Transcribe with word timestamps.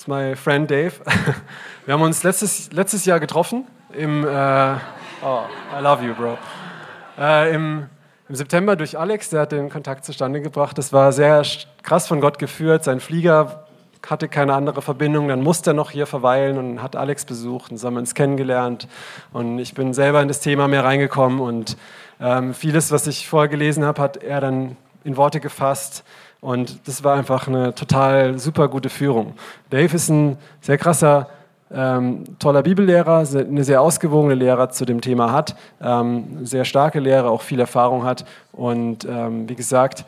ist 0.00 0.08
my 0.08 0.34
friend 0.34 0.70
Dave. 0.70 0.92
Wir 1.84 1.92
haben 1.92 2.00
uns 2.00 2.22
letztes, 2.22 2.72
letztes 2.72 3.04
Jahr 3.04 3.20
getroffen 3.20 3.66
im, 3.92 4.24
äh, 4.24 4.74
oh, 5.22 5.42
I 5.78 5.82
love 5.82 6.02
you, 6.02 6.14
bro. 6.14 6.38
Äh, 7.18 7.54
im, 7.54 7.86
Im 8.26 8.34
September 8.34 8.76
durch 8.76 8.98
Alex, 8.98 9.28
der 9.28 9.42
hat 9.42 9.52
den 9.52 9.68
Kontakt 9.68 10.06
zustande 10.06 10.40
gebracht. 10.40 10.78
Das 10.78 10.94
war 10.94 11.12
sehr 11.12 11.44
krass 11.82 12.08
von 12.08 12.22
Gott 12.22 12.38
geführt. 12.38 12.82
Sein 12.82 13.00
Flieger 13.00 13.66
hatte 14.08 14.28
keine 14.28 14.54
andere 14.54 14.80
Verbindung, 14.80 15.28
dann 15.28 15.42
musste 15.42 15.72
er 15.72 15.74
noch 15.74 15.90
hier 15.90 16.06
verweilen 16.06 16.56
und 16.56 16.82
hat 16.82 16.96
Alex 16.96 17.26
besucht 17.26 17.70
und 17.70 17.76
so 17.76 17.86
haben 17.86 17.94
wir 17.94 18.00
uns 18.00 18.14
kennengelernt. 18.14 18.88
Und 19.34 19.58
ich 19.58 19.74
bin 19.74 19.92
selber 19.92 20.22
in 20.22 20.28
das 20.28 20.40
Thema 20.40 20.66
mehr 20.66 20.82
reingekommen 20.82 21.40
und 21.40 21.76
ähm, 22.22 22.54
vieles, 22.54 22.90
was 22.90 23.06
ich 23.06 23.28
vorher 23.28 23.48
gelesen 23.50 23.84
habe, 23.84 24.00
hat 24.00 24.16
er 24.16 24.40
dann 24.40 24.78
in 25.04 25.18
Worte 25.18 25.40
gefasst. 25.40 26.04
Und 26.40 26.88
das 26.88 27.04
war 27.04 27.16
einfach 27.16 27.48
eine 27.48 27.74
total 27.74 28.38
super 28.38 28.68
gute 28.68 28.88
Führung. 28.88 29.34
Dave 29.68 29.94
ist 29.94 30.08
ein 30.08 30.38
sehr 30.60 30.78
krasser, 30.78 31.28
ähm, 31.72 32.24
toller 32.38 32.62
Bibellehrer, 32.62 33.24
eine 33.32 33.64
sehr 33.64 33.80
ausgewogene 33.80 34.34
Lehrer 34.34 34.70
zu 34.70 34.84
dem 34.84 35.00
Thema 35.00 35.32
hat, 35.32 35.54
ähm, 35.80 36.44
sehr 36.44 36.64
starke 36.64 36.98
Lehrer, 36.98 37.30
auch 37.30 37.42
viel 37.42 37.60
Erfahrung 37.60 38.04
hat. 38.04 38.24
Und 38.52 39.04
ähm, 39.04 39.48
wie 39.48 39.54
gesagt, 39.54 40.04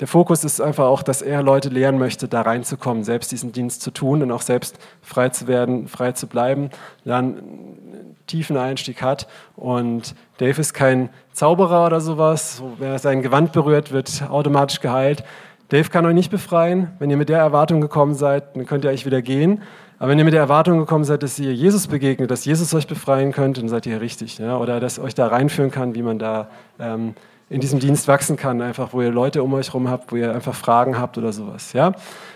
der 0.00 0.08
Fokus 0.08 0.44
ist 0.44 0.60
einfach 0.60 0.84
auch, 0.84 1.02
dass 1.02 1.22
er 1.22 1.42
Leute 1.42 1.68
lehren 1.68 1.98
möchte, 1.98 2.28
da 2.28 2.42
reinzukommen, 2.42 3.02
selbst 3.02 3.32
diesen 3.32 3.52
Dienst 3.52 3.82
zu 3.82 3.90
tun 3.90 4.22
und 4.22 4.30
auch 4.30 4.42
selbst 4.42 4.78
frei 5.02 5.30
zu 5.30 5.46
werden, 5.46 5.88
frei 5.88 6.12
zu 6.12 6.26
bleiben, 6.26 6.70
dann 7.04 7.38
einen 7.38 8.16
tiefen 8.26 8.56
Einstieg 8.56 9.02
hat. 9.02 9.26
Und 9.54 10.14
Dave 10.38 10.60
ist 10.60 10.74
kein 10.74 11.08
Zauberer 11.32 11.86
oder 11.86 12.00
sowas. 12.00 12.62
Wer 12.78 12.98
sein 12.98 13.22
Gewand 13.22 13.52
berührt, 13.52 13.92
wird 13.92 14.24
automatisch 14.28 14.80
geheilt. 14.80 15.24
Dave 15.68 15.90
kann 15.90 16.06
euch 16.06 16.14
nicht 16.14 16.30
befreien. 16.30 16.92
Wenn 16.98 17.10
ihr 17.10 17.16
mit 17.16 17.28
der 17.28 17.38
Erwartung 17.38 17.80
gekommen 17.80 18.14
seid, 18.14 18.56
dann 18.56 18.66
könnt 18.66 18.84
ihr 18.84 18.90
eigentlich 18.90 19.06
wieder 19.06 19.22
gehen. 19.22 19.62
Aber 19.98 20.10
wenn 20.10 20.18
ihr 20.18 20.24
mit 20.24 20.34
der 20.34 20.40
Erwartung 20.40 20.78
gekommen 20.78 21.04
seid, 21.04 21.22
dass 21.22 21.38
ihr 21.38 21.54
Jesus 21.54 21.86
begegnet, 21.86 22.30
dass 22.30 22.44
Jesus 22.44 22.72
euch 22.74 22.86
befreien 22.86 23.32
könnt, 23.32 23.58
dann 23.58 23.68
seid 23.68 23.86
ihr 23.86 24.00
richtig. 24.00 24.38
Ja? 24.38 24.58
Oder 24.58 24.78
dass 24.78 24.98
euch 24.98 25.14
da 25.14 25.26
reinführen 25.26 25.70
kann, 25.70 25.94
wie 25.94 26.02
man 26.02 26.18
da 26.18 26.48
ähm, 26.78 27.14
in 27.48 27.60
diesem 27.60 27.78
Dienst 27.78 28.06
wachsen 28.08 28.36
kann, 28.36 28.60
einfach 28.60 28.92
wo 28.92 29.00
ihr 29.00 29.10
Leute 29.10 29.42
um 29.42 29.54
euch 29.54 29.68
herum 29.68 29.88
habt, 29.88 30.12
wo 30.12 30.16
ihr 30.16 30.34
einfach 30.34 30.54
Fragen 30.54 30.98
habt 30.98 31.16
oder 31.16 31.32
sowas. 31.32 31.72
Ja? 31.72 31.92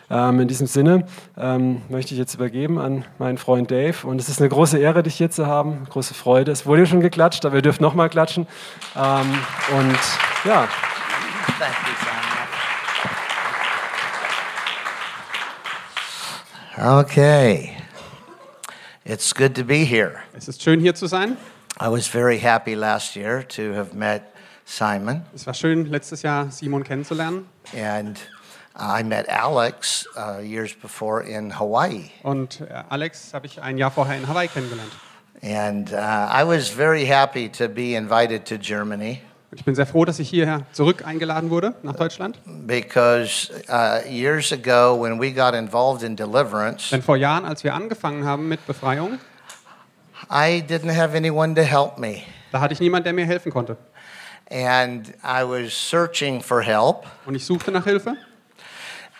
Ähm, 0.08 0.40
in 0.40 0.48
diesem 0.48 0.66
Sinne 0.66 1.04
ähm, 1.36 1.82
möchte 1.88 2.14
ich 2.14 2.18
jetzt 2.18 2.34
übergeben 2.34 2.78
an 2.78 3.04
meinen 3.18 3.36
Freund 3.36 3.70
Dave 3.70 4.06
und 4.06 4.20
es 4.20 4.28
ist 4.28 4.40
eine 4.40 4.48
große 4.48 4.78
Ehre, 4.78 5.02
dich 5.02 5.16
hier 5.16 5.30
zu 5.30 5.46
haben, 5.46 5.86
große 5.90 6.14
Freude. 6.14 6.50
Es 6.50 6.64
wurde 6.64 6.86
schon 6.86 7.00
geklatscht, 7.00 7.44
aber 7.44 7.56
ihr 7.56 7.62
dürft 7.62 7.80
nochmal 7.80 8.08
klatschen. 8.08 8.46
Ähm, 8.96 9.26
und 9.78 9.98
ja. 10.44 10.66
Okay. 16.80 17.76
It's 19.04 19.34
good 19.34 19.54
to 19.56 19.64
be 19.64 19.84
here. 19.84 20.22
Es 20.34 20.48
ist 20.48 20.62
schön 20.62 20.80
hier 20.80 20.94
zu 20.94 21.08
sein. 21.08 21.36
I 21.78 21.88
was 21.88 22.08
very 22.08 22.38
happy 22.38 22.74
last 22.74 23.16
year 23.16 23.42
to 23.48 23.74
have 23.74 23.92
met 23.92 24.34
Simon. 24.64 25.26
Es 25.34 25.46
war 25.46 25.52
schön 25.52 25.90
letztes 25.90 26.22
Jahr 26.22 26.50
Simon 26.50 26.82
kennenzulernen. 26.82 27.44
And 27.76 28.18
I 28.74 29.02
met 29.02 29.28
Alex 29.28 30.06
uh, 30.16 30.38
years 30.38 30.72
before 30.72 31.22
in 31.22 31.58
Hawaii. 31.58 32.12
Und 32.22 32.62
äh, 32.62 32.82
Alex 32.88 33.34
habe 33.34 33.46
ich 33.46 33.60
ein 33.60 33.76
Jahr 33.76 33.90
vorher 33.90 34.16
in 34.16 34.26
Hawaii 34.26 34.48
kennengelernt. 34.48 34.92
And 35.42 35.92
uh, 35.92 36.30
I 36.30 36.44
was 36.44 36.70
very 36.70 37.04
happy 37.04 37.50
to 37.50 37.68
be 37.68 37.94
invited 37.94 38.46
to 38.46 38.56
Germany. 38.56 39.20
Und 39.50 39.58
ich 39.58 39.64
bin 39.64 39.74
sehr 39.74 39.86
froh, 39.86 40.04
dass 40.04 40.20
ich 40.20 40.28
hierher 40.28 40.62
zurück 40.70 41.04
eingeladen 41.04 41.50
wurde 41.50 41.74
nach 41.82 41.96
Deutschland. 41.96 42.38
Because 42.44 43.50
uh, 43.68 44.08
years 44.08 44.52
ago, 44.52 44.96
when 44.96 45.20
we 45.20 45.32
got 45.32 45.54
involved 45.54 46.04
in 46.04 46.14
deliverance, 46.14 46.90
Denn 46.90 47.02
vor 47.02 47.16
Jahren, 47.16 47.44
als 47.44 47.64
wir 47.64 47.74
angefangen 47.74 48.24
haben 48.24 48.48
mit 48.48 48.64
Befreiung, 48.64 49.18
I 50.30 50.62
didn't 50.62 50.94
have 50.94 51.16
anyone 51.16 51.54
to 51.56 51.62
help 51.62 51.98
me. 51.98 52.22
da 52.52 52.60
hatte 52.60 52.74
ich 52.74 52.80
niemanden, 52.80 53.04
der 53.04 53.12
mir 53.12 53.26
helfen 53.26 53.50
konnte. 53.50 53.76
And 54.48 55.08
I 55.24 55.42
was 55.42 55.72
searching 55.72 56.40
for 56.40 56.62
help. 56.62 57.06
Und 57.26 57.34
ich 57.34 57.44
suchte 57.44 57.72
nach 57.72 57.84
Hilfe. 57.84 58.16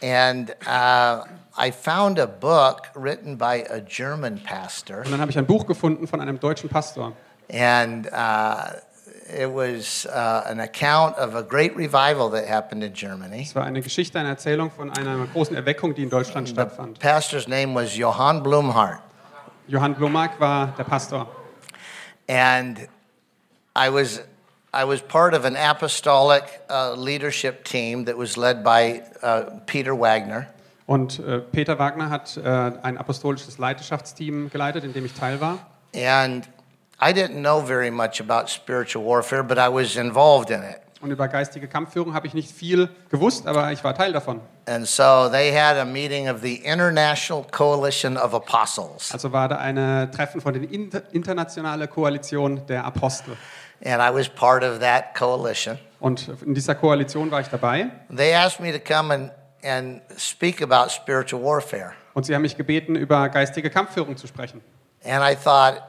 And 0.01 0.51
uh, 0.65 1.25
I 1.59 1.73
found 1.73 2.21
a 2.21 2.27
book 2.27 2.83
written 2.95 3.37
by 3.37 3.65
a 3.69 3.81
German 3.81 4.41
pastor. 4.45 4.99
Und 4.99 5.11
dann 5.11 5.21
habe 5.21 5.33
ich 5.33 5.39
ein 5.39 5.47
Buch 5.47 5.67
gefunden 5.67 6.07
von 6.07 6.21
einem 6.21 6.39
deutschen 6.39 6.71
Pastor. 6.71 7.15
And 7.53 8.07
uh, 8.07 8.79
it 9.33 9.51
was 9.51 10.07
uh, 10.07 10.45
an 10.47 10.61
account 10.61 11.17
of 11.17 11.35
a 11.35 11.43
great 11.43 11.77
revival 11.77 12.31
that 12.31 12.47
happened 12.47 12.83
in 12.83 12.93
Germany. 12.93 13.43
Es 13.43 13.55
war 13.55 13.65
eine 13.65 13.81
Geschichte, 13.81 14.19
eine 14.19 14.31
Erzählung 14.31 14.71
von 14.71 14.91
einer 14.91 15.27
großen 15.27 15.55
Erweckung, 15.57 15.95
die 15.95 16.03
in 16.03 16.11
Deutschland 16.11 16.49
The 16.49 16.55
stattfand. 16.55 16.99
pastor's 16.99 17.47
name 17.49 17.75
was 17.75 17.97
Johann 17.97 18.43
Blumhardt. 18.43 19.01
Johann 19.69 19.95
Blomark 19.95 20.41
war 20.41 20.75
der 20.77 20.85
Pastor. 20.85 21.29
And 22.29 22.89
I 23.77 23.89
was, 23.89 24.21
I 24.75 24.85
was 24.85 25.01
part 25.01 25.33
of 25.33 25.45
an 25.45 25.57
apostolic 25.57 26.45
uh, 26.69 26.95
leadership 26.97 27.65
team 27.65 28.05
that 28.07 28.19
was 28.19 28.37
led 28.37 28.65
by 28.65 29.03
uh, 29.23 29.61
Peter 29.67 29.95
Wagner. 29.95 30.49
Und 30.87 31.21
äh, 31.21 31.39
Peter 31.39 31.79
Wagner 31.79 32.11
hat 32.11 32.37
äh, 32.37 32.41
ein 32.83 32.99
apostolisches 32.99 33.59
Leiterschaftsteam 33.59 34.51
geleitet, 34.51 34.83
in 34.83 34.93
dem 34.93 35.05
ich 35.05 35.15
Teil 35.15 35.41
war. 35.41 35.59
And 35.95 36.49
I 37.03 37.13
didn't 37.13 37.41
know 37.41 37.61
very 37.61 37.91
much 37.91 38.21
about 38.21 38.51
spiritual 38.51 39.05
warfare, 39.05 39.43
but 39.43 39.59
I 39.59 39.69
was 39.69 39.97
involved 39.97 40.51
in 40.51 40.63
it. 40.63 40.81
Und 41.01 41.11
über 41.11 41.29
geistige 41.29 41.67
Kampfführung 41.67 42.13
habe 42.13 42.27
ich 42.27 42.35
nicht 42.35 42.53
viel 42.53 42.91
gewusst, 43.09 43.47
aber 43.47 43.73
ich 43.73 43.83
war 43.83 43.95
Teil 43.95 44.13
davon. 44.13 44.41
And 44.67 44.87
so 44.87 45.31
they 45.31 45.51
had 45.51 45.79
a 45.79 45.87
meeting 45.87 46.29
of 46.29 46.43
the 46.43 46.57
International 46.57 47.47
Coalition 47.51 48.19
of 48.19 48.35
Apostles. 48.35 49.11
Also 49.13 49.33
war 49.33 49.49
da 49.49 49.57
ein 49.57 49.77
Treffen 50.13 50.43
von 50.43 50.53
der 50.53 50.71
Inter 50.71 51.03
internationale 51.13 51.89
Koalition 51.89 52.67
der 52.67 52.85
Apostel. 52.85 53.37
And 53.83 54.03
I 54.03 54.15
was 54.15 54.29
part 54.29 54.63
of 54.63 54.81
that 54.81 55.15
coalition. 55.19 55.79
Und 56.01 56.29
in 56.45 56.53
dieser 56.53 56.75
Koalition 56.75 57.31
war 57.31 57.41
ich 57.41 57.49
dabei. 57.49 57.91
They 58.15 58.35
asked 58.35 58.61
me 58.61 58.71
to 58.71 58.79
come 58.79 59.15
and, 59.15 59.33
and 59.65 60.03
speak 60.19 60.61
about 60.61 60.91
spiritual 60.91 61.43
warfare. 61.43 61.93
Und 62.13 62.27
sie 62.27 62.35
haben 62.35 62.43
mich 62.43 62.59
gebeten, 62.59 62.95
über 62.95 63.31
geistige 63.31 63.71
Kampfführung 63.71 64.19
zu 64.19 64.27
sprechen. 64.27 64.61
And 65.03 65.25
I 65.25 65.35
thought, 65.35 65.81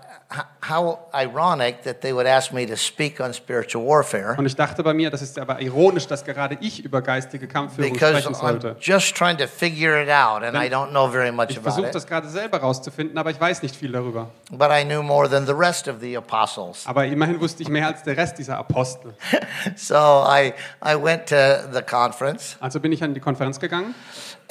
how 0.70 1.00
ironic 1.14 1.84
that 1.84 2.02
they 2.02 2.14
would 2.14 2.26
ask 2.28 2.52
me 2.54 2.66
to 2.66 2.76
speak 2.76 3.20
on 3.20 3.34
spiritual 3.34 3.86
warfare 3.86 4.36
Und 4.38 4.46
ich 4.46 4.56
dachte 4.56 4.84
bei 4.84 4.94
mir, 4.94 5.10
das 5.10 5.22
ist 5.22 5.38
aber 5.40 5.62
ironisch, 5.62 6.08
dass 6.08 6.24
gerade 6.24 6.58
ich 6.62 6.84
über 6.86 7.02
geistige 7.02 7.48
Kampfführung 7.48 7.92
because 7.94 8.22
sprechen 8.22 8.36
I'm 8.36 8.40
sollte. 8.40 8.76
just 8.80 9.16
trying 9.16 9.38
to 9.38 9.48
figure 9.48 10.02
it 10.02 10.10
out 10.10 10.44
and 10.44 10.56
I 10.56 10.70
don't 10.70 10.90
know 10.92 11.08
very 11.10 11.32
much 11.32 11.50
Ich 11.50 11.58
about 11.58 11.70
versuche 11.72 11.88
it. 11.88 11.96
das 11.96 12.08
gerade 12.08 12.30
selber 12.30 12.60
rauszufinden, 12.60 13.18
aber 13.18 13.32
ich 13.32 13.40
weiß 13.42 13.62
nicht 13.64 13.76
viel 13.76 13.92
darüber. 13.92 14.30
But 14.52 14.70
I 14.72 14.84
knew 14.86 15.02
more 15.02 15.30
than 15.30 15.46
the 15.46 15.54
rest 15.54 15.88
of 15.88 15.96
the 16.02 16.16
apostles. 16.18 16.84
Aber 16.88 17.06
immerhin 17.06 17.40
wusste 17.42 17.64
ich 17.64 17.70
mehr 17.70 17.88
als 17.88 18.04
der 18.04 18.16
Rest 18.18 18.38
dieser 18.38 18.58
Apostel. 18.58 19.14
So 19.76 19.96
I, 19.96 20.54
I 20.86 20.96
went 21.02 21.28
to 21.28 21.36
the 21.74 21.82
conference, 21.82 22.58
Also 22.60 22.80
bin 22.80 22.92
ich 22.92 23.04
an 23.04 23.14
die 23.14 23.20
Konferenz 23.20 23.60
gegangen 23.60 23.94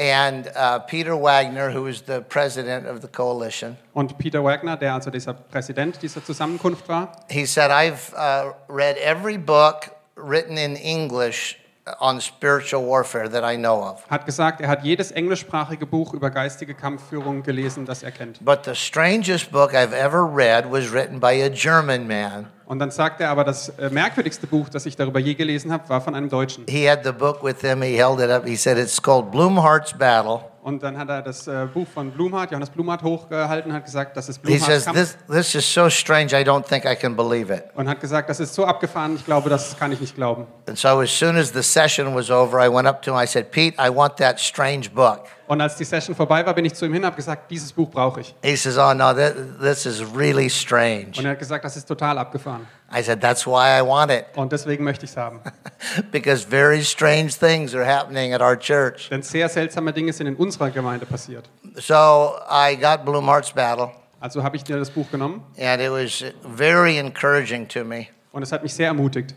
and 0.00 0.50
uh, 0.56 0.78
Peter 0.78 1.14
Wagner, 1.14 1.70
who 1.70 1.86
is 1.86 2.00
the 2.02 2.22
president 2.22 2.86
of 2.86 3.02
the 3.02 3.08
coalition, 3.08 3.76
und 3.92 4.16
Peter 4.16 4.42
Wagner, 4.42 4.78
der 4.78 4.94
also 4.94 5.10
dieser 5.10 5.34
Präsident 5.34 6.00
dieser 6.00 6.24
Zusammenkunft 6.24 6.88
war, 6.88 7.12
he 7.28 7.44
said, 7.44 7.70
I've 7.70 8.14
uh, 8.16 8.54
read 8.68 8.96
every 8.96 9.36
book 9.36 9.90
written 10.16 10.56
in 10.56 10.76
English 10.76 11.58
on 12.00 12.20
spiritual 12.20 12.82
warfare 12.82 13.28
that 13.28 13.44
I 13.44 13.56
know 13.56 13.82
of. 13.82 14.02
hat 14.08 14.24
gesagt, 14.24 14.62
er 14.62 14.68
hat 14.68 14.84
jedes 14.84 15.10
englischsprachige 15.10 15.84
Buch 15.84 16.14
über 16.14 16.30
geistige 16.30 16.74
Kampfführung 16.74 17.42
gelesen, 17.42 17.84
das 17.84 18.02
er 18.02 18.10
kennt. 18.10 18.42
But 18.42 18.64
the 18.64 18.74
strangest 18.74 19.50
book 19.50 19.74
I've 19.74 19.92
ever 19.92 20.24
read 20.24 20.70
was 20.70 20.90
written 20.90 21.20
by 21.20 21.42
a 21.42 21.50
German 21.50 22.06
man. 22.06 22.46
Und 22.70 22.78
dann 22.78 22.92
sagt 22.92 23.20
er 23.20 23.30
aber, 23.30 23.42
das 23.42 23.68
äh, 23.80 23.90
merkwürdigste 23.90 24.46
Buch, 24.46 24.68
das 24.68 24.86
ich 24.86 24.94
darüber 24.94 25.18
je 25.18 25.34
gelesen 25.34 25.72
habe, 25.72 25.88
war 25.88 26.00
von 26.00 26.14
einem 26.14 26.28
Deutschen. 26.28 26.66
He 26.68 26.88
had 26.88 27.00
the 27.02 27.10
book 27.10 27.42
with 27.42 27.60
him, 27.62 27.82
he 27.82 27.96
held 27.96 28.20
it 28.20 28.30
up, 28.30 28.46
he 28.46 28.54
said, 28.54 28.78
It's 28.78 29.02
called 29.02 29.32
Blumhardt's 29.32 29.92
Battle. 29.92 30.38
Und 30.62 30.80
dann 30.80 30.96
hat 30.96 31.08
er 31.08 31.20
das 31.20 31.48
äh, 31.48 31.66
Buch 31.74 31.88
von 31.92 32.12
Blumhardt, 32.12 32.52
Johannes 32.52 32.70
Blumhardt, 32.70 33.02
hochgehalten 33.02 33.72
und 33.72 33.76
hat 33.76 33.86
gesagt, 33.86 34.16
das 34.16 34.28
ist 34.28 34.40
He 34.46 34.56
says, 34.56 34.84
Blumhardts 34.84 34.84
Kampf. 34.84 34.98
this, 34.98 35.52
this 35.52 35.54
is 35.56 35.74
so 35.74 35.90
strange, 35.90 36.26
I 36.26 36.44
don't 36.44 36.62
think 36.62 36.84
I 36.84 36.94
can 36.94 37.16
believe 37.16 37.52
it. 37.52 37.64
Und 37.74 37.88
hat 37.88 38.00
gesagt, 38.00 38.30
das 38.30 38.38
ist 38.38 38.54
so 38.54 38.64
abgefahren, 38.64 39.16
ich 39.16 39.24
glaube, 39.26 39.50
das 39.50 39.76
kann 39.76 39.90
ich 39.90 40.00
nicht 40.00 40.14
glauben. 40.14 40.46
And 40.68 40.78
so 40.78 41.00
as 41.00 41.10
soon 41.10 41.36
as 41.38 41.52
the 41.52 41.64
session 41.64 42.14
was 42.14 42.30
over, 42.30 42.64
I 42.64 42.72
went 42.72 42.86
up 42.86 43.02
to 43.02 43.10
him, 43.10 43.20
I 43.20 43.26
said, 43.26 43.50
Pete, 43.50 43.74
I 43.84 43.92
want 43.92 44.16
that 44.18 44.38
strange 44.38 44.92
book. 44.94 45.24
Und 45.50 45.60
als 45.60 45.74
die 45.74 45.84
Session 45.84 46.14
vorbei 46.14 46.46
war, 46.46 46.54
bin 46.54 46.64
ich 46.64 46.74
zu 46.74 46.84
ihm 46.86 46.92
hin 46.92 47.02
und 47.02 47.06
habe 47.06 47.16
gesagt, 47.16 47.50
dieses 47.50 47.72
Buch 47.72 47.90
brauche 47.90 48.20
ich. 48.20 48.36
He 48.40 48.54
says, 48.54 48.78
Oh, 48.78 48.94
no, 48.94 49.12
this, 49.12 49.32
this 49.60 49.84
is 49.84 50.00
really 50.14 50.48
strange. 50.48 51.08
Und 51.18 51.24
er 51.24 51.32
hat 51.32 51.40
gesagt, 51.40 51.64
das 51.64 51.76
ist 51.76 51.86
total 51.86 52.18
abgefahren. 52.18 52.68
I 52.96 53.02
said, 53.02 53.20
That's 53.20 53.44
why 53.48 53.76
I 53.76 53.82
want 53.84 54.12
it, 54.12 54.26
Und 54.36 54.52
deswegen 54.52 54.84
möchte 54.84 55.06
ich 55.06 55.10
es 55.10 55.16
haben. 55.16 55.40
because 56.12 56.46
very 56.48 56.84
strange 56.84 57.30
things 57.36 57.74
are 57.74 57.84
happening 57.84 58.32
at 58.32 58.40
our 58.40 58.56
church. 58.56 59.08
Denn 59.10 59.22
sehr 59.22 59.48
seltsame 59.48 59.92
Dinge 59.92 60.12
sind 60.12 60.28
in 60.28 60.36
unserer 60.36 60.70
Gemeinde 60.70 61.04
passiert. 61.04 61.50
So 61.74 62.36
I 62.48 62.76
got 62.76 63.04
Blumhardt's 63.04 63.50
Battle, 63.52 63.90
Also 64.20 64.44
habe 64.44 64.54
ich 64.54 64.62
dir 64.62 64.76
das 64.78 64.90
Buch 64.90 65.10
genommen 65.10 65.42
and 65.58 65.82
it 65.82 65.90
was 65.90 66.24
very 66.56 66.96
encouraging 66.96 67.66
to 67.66 67.82
me 67.82 68.06
und 68.30 68.44
es 68.44 68.52
hat 68.52 68.62
mich 68.62 68.72
sehr 68.72 68.86
ermutigt, 68.86 69.34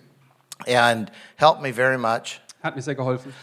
and 0.68 1.12
helped 1.38 1.62
me 1.64 1.74
very 1.74 1.98
much. 1.98 2.40
hat 2.62 2.76
mir 2.76 2.84
sehr 2.84 2.94
geholfen. 2.94 3.34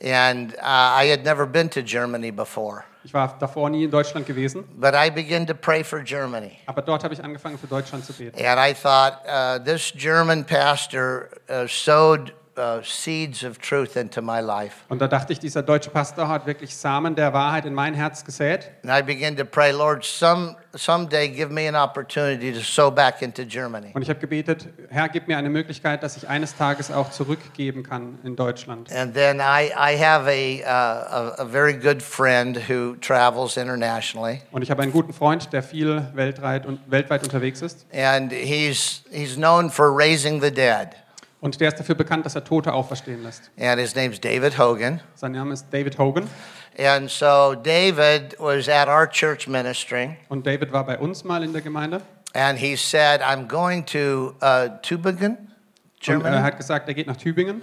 And 0.00 0.54
uh, 0.54 0.58
I 0.62 1.06
had 1.10 1.24
never 1.24 1.46
been 1.46 1.70
to 1.70 1.82
Germany 1.82 2.30
before. 2.30 2.84
Ich 3.04 3.14
war 3.14 3.34
davor 3.38 3.70
nie 3.70 3.84
in 3.84 3.90
Deutschland 3.90 4.26
gewesen, 4.26 4.64
But 4.78 4.94
I 4.94 5.10
began 5.10 5.46
to 5.46 5.54
pray 5.54 5.82
for 5.84 6.02
Germany. 6.02 6.58
aber 6.66 6.82
dort 6.82 7.04
habe 7.04 7.14
ich 7.14 7.22
angefangen 7.22 7.56
für 7.56 7.66
Deutschland 7.68 8.04
zu 8.04 8.12
beten. 8.12 8.36
And 8.38 8.58
I 8.58 8.74
thought, 8.74 9.22
uh, 9.26 9.58
this 9.64 9.92
German 9.92 10.44
pastor 10.44 11.30
uh, 11.48 11.66
sowed 11.68 12.32
uh, 12.56 12.82
seeds 12.82 13.44
of 13.44 13.58
truth 13.58 13.96
into 13.96 14.22
my 14.22 14.40
life. 14.40 14.84
Und 14.88 15.00
da 15.00 15.08
dachte 15.08 15.32
ich, 15.32 15.38
dieser 15.38 15.62
deutsche 15.62 15.90
Pastor 15.90 16.28
hat 16.28 16.46
wirklich 16.46 16.76
Samen 16.76 17.14
der 17.14 17.32
Wahrheit 17.32 17.64
in 17.66 17.74
mein 17.74 17.94
Herz 17.94 18.24
gesät. 18.24 18.70
And 18.82 18.92
I 18.92 19.02
began 19.02 19.36
to 19.36 19.44
pray, 19.44 19.72
Lord, 19.72 20.04
some, 20.04 20.56
someday 20.74 21.28
give 21.28 21.50
me 21.50 21.68
an 21.68 21.74
opportunity 21.74 22.52
to 22.52 22.60
sow 22.60 22.90
back 22.90 23.22
into 23.22 23.44
Germany. 23.44 23.92
Und 23.94 24.02
ich 24.02 24.08
habe 24.08 24.20
gebetet, 24.20 24.68
Herr, 24.88 25.08
gib 25.08 25.28
mir 25.28 25.36
eine 25.36 25.50
Möglichkeit, 25.50 26.02
dass 26.02 26.16
ich 26.16 26.28
eines 26.28 26.56
Tages 26.56 26.90
auch 26.90 27.10
zurückgeben 27.10 27.82
kann 27.82 28.18
in 28.24 28.36
Deutschland. 28.36 28.92
And 28.92 29.14
then 29.14 29.40
I, 29.40 29.70
I 29.76 29.96
have 29.98 30.28
a, 30.28 30.62
uh, 30.62 31.38
a, 31.38 31.42
a 31.42 31.44
very 31.44 31.74
good 31.74 32.02
friend 32.02 32.68
who 32.68 32.96
travels 33.00 33.56
internationally. 33.56 34.42
Und 34.50 34.62
ich 34.62 34.70
habe 34.70 34.82
einen 34.82 34.92
guten 34.92 35.12
Freund, 35.12 35.52
der 35.52 35.62
viel 35.62 36.06
weltweit, 36.14 36.66
und, 36.66 36.80
weltweit 36.90 37.22
unterwegs 37.22 37.62
ist. 37.62 37.86
And 37.92 38.32
he's, 38.32 39.02
he's 39.10 39.36
known 39.36 39.70
for 39.70 39.96
raising 39.96 40.40
the 40.40 40.50
dead. 40.50 40.96
Und 41.46 41.60
der 41.60 41.68
ist 41.68 41.78
dafür 41.78 41.94
bekannt, 41.94 42.26
dass 42.26 42.34
er 42.34 42.42
Tote 42.42 42.72
auferstehen 42.72 43.22
lässt. 43.22 43.52
And 43.56 43.78
his 43.78 43.94
name's 43.94 44.20
David 44.20 44.58
Hogan. 44.58 45.00
Sein 45.14 45.30
Name 45.30 45.54
ist 45.54 45.66
David 45.70 45.96
Hogan. 45.96 46.28
And 46.76 47.08
so 47.08 47.54
David 47.54 48.34
was 48.40 48.68
at 48.68 48.88
our 48.88 49.08
church 49.08 49.46
ministry. 49.46 50.16
Und 50.28 50.44
David 50.44 50.72
war 50.72 50.84
bei 50.84 50.98
uns 50.98 51.22
mal 51.22 51.44
in 51.44 51.52
der 51.52 51.62
Gemeinde. 51.62 52.00
And 52.34 52.58
he 52.58 52.74
said, 52.74 53.22
I'm 53.22 53.46
going 53.46 53.86
to 53.86 54.34
uh, 54.42 54.70
Tübingen, 54.82 55.36
Und 55.36 56.00
Germany, 56.00 56.34
er 56.34 56.42
hat 56.42 56.56
gesagt, 56.56 56.88
er 56.88 56.94
geht 56.94 57.06
nach 57.06 57.16
Tübingen, 57.16 57.62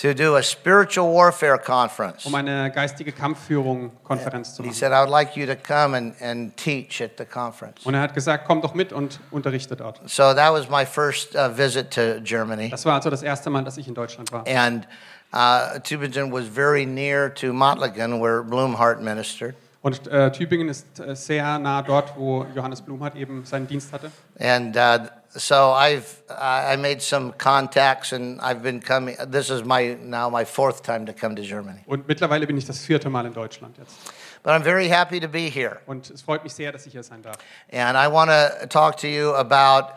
to 0.00 0.14
do 0.14 0.36
a 0.36 0.42
spiritual 0.42 1.12
warfare 1.12 1.58
conference. 1.58 2.24
um 2.24 2.34
eine 2.34 2.70
geistige 2.70 3.12
Kampfführung-Konferenz 3.12 4.54
zu 4.54 4.62
machen. 4.62 4.72
He 4.72 4.78
said, 4.78 4.92
I 4.92 5.00
would 5.00 5.10
like 5.10 5.36
you 5.36 5.46
to 5.46 5.56
come 5.56 5.94
and, 5.96 6.14
and 6.22 6.56
teach 6.56 7.02
at 7.02 7.18
the 7.18 7.24
conference. 7.24 7.84
Und 7.84 7.94
er 7.94 8.00
hat 8.00 8.14
gesagt, 8.14 8.46
komm 8.46 8.62
doch 8.62 8.74
mit 8.74 8.92
und 8.92 9.20
unterrichte 9.30 9.76
dort. 9.76 10.00
So 10.06 10.34
that 10.34 10.52
was 10.52 10.70
my 10.70 10.86
first 10.86 11.34
uh, 11.34 11.48
visit 11.54 11.90
to 11.90 12.20
Germany. 12.22 12.70
Das 12.70 12.84
war 12.86 12.94
also 12.94 13.10
das 13.10 13.22
erste 13.22 13.50
Mal, 13.50 13.64
dass 13.64 13.76
ich 13.76 13.88
in 13.88 13.94
Deutschland 13.94 14.32
war. 14.32 14.44
And 14.46 14.86
uh, 15.34 15.78
Tübingen 15.80 16.32
was 16.32 16.46
very 16.46 16.86
near 16.86 17.32
to 17.34 17.52
Mottligen, 17.52 18.22
where 18.22 18.42
Blumhardt 18.42 19.02
ministered. 19.02 19.54
Und 19.82 20.06
äh, 20.08 20.30
Tübingen 20.30 20.68
ist 20.68 21.00
äh, 21.00 21.16
sehr 21.16 21.58
nah 21.58 21.80
dort, 21.80 22.14
wo 22.16 22.44
Johannes 22.54 22.82
Blumhardt 22.82 23.16
eben 23.16 23.44
seinen 23.46 23.66
Dienst 23.66 23.92
hatte. 23.92 24.10
And 24.38 24.76
uh, 24.76 25.08
so 25.34 25.72
I've 25.72 26.22
I 26.28 26.76
made 26.76 27.00
some 27.00 27.32
contacts, 27.38 28.12
and 28.12 28.40
I've 28.40 28.62
been 28.62 28.80
coming. 28.80 29.16
This 29.28 29.50
is 29.50 29.64
my 29.64 29.96
now 30.00 30.28
my 30.30 30.44
fourth 30.44 30.82
time 30.82 31.06
to 31.06 31.12
come 31.12 31.36
to 31.36 31.42
Germany, 31.42 31.80
Und 31.86 32.08
mittlerweile 32.08 32.46
bin 32.46 32.56
ich 32.56 32.64
das 32.66 32.84
vierte 32.84 33.08
Mal 33.10 33.26
in 33.26 33.32
Deutschland 33.32 33.76
jetzt. 33.78 33.96
but 34.42 34.52
I'm 34.52 34.62
very 34.62 34.88
happy 34.88 35.20
to 35.20 35.28
be 35.28 35.48
here. 35.50 35.80
Und 35.86 36.10
es 36.10 36.22
freut 36.22 36.42
mich 36.44 36.54
sehr, 36.54 36.72
dass 36.72 36.86
ich 36.86 36.92
hier 36.92 37.02
sein 37.02 37.22
darf. 37.22 37.36
And 37.72 37.96
I 37.96 38.08
want 38.10 38.30
to 38.30 38.66
talk 38.66 38.96
to 38.98 39.06
you 39.06 39.34
about 39.34 39.92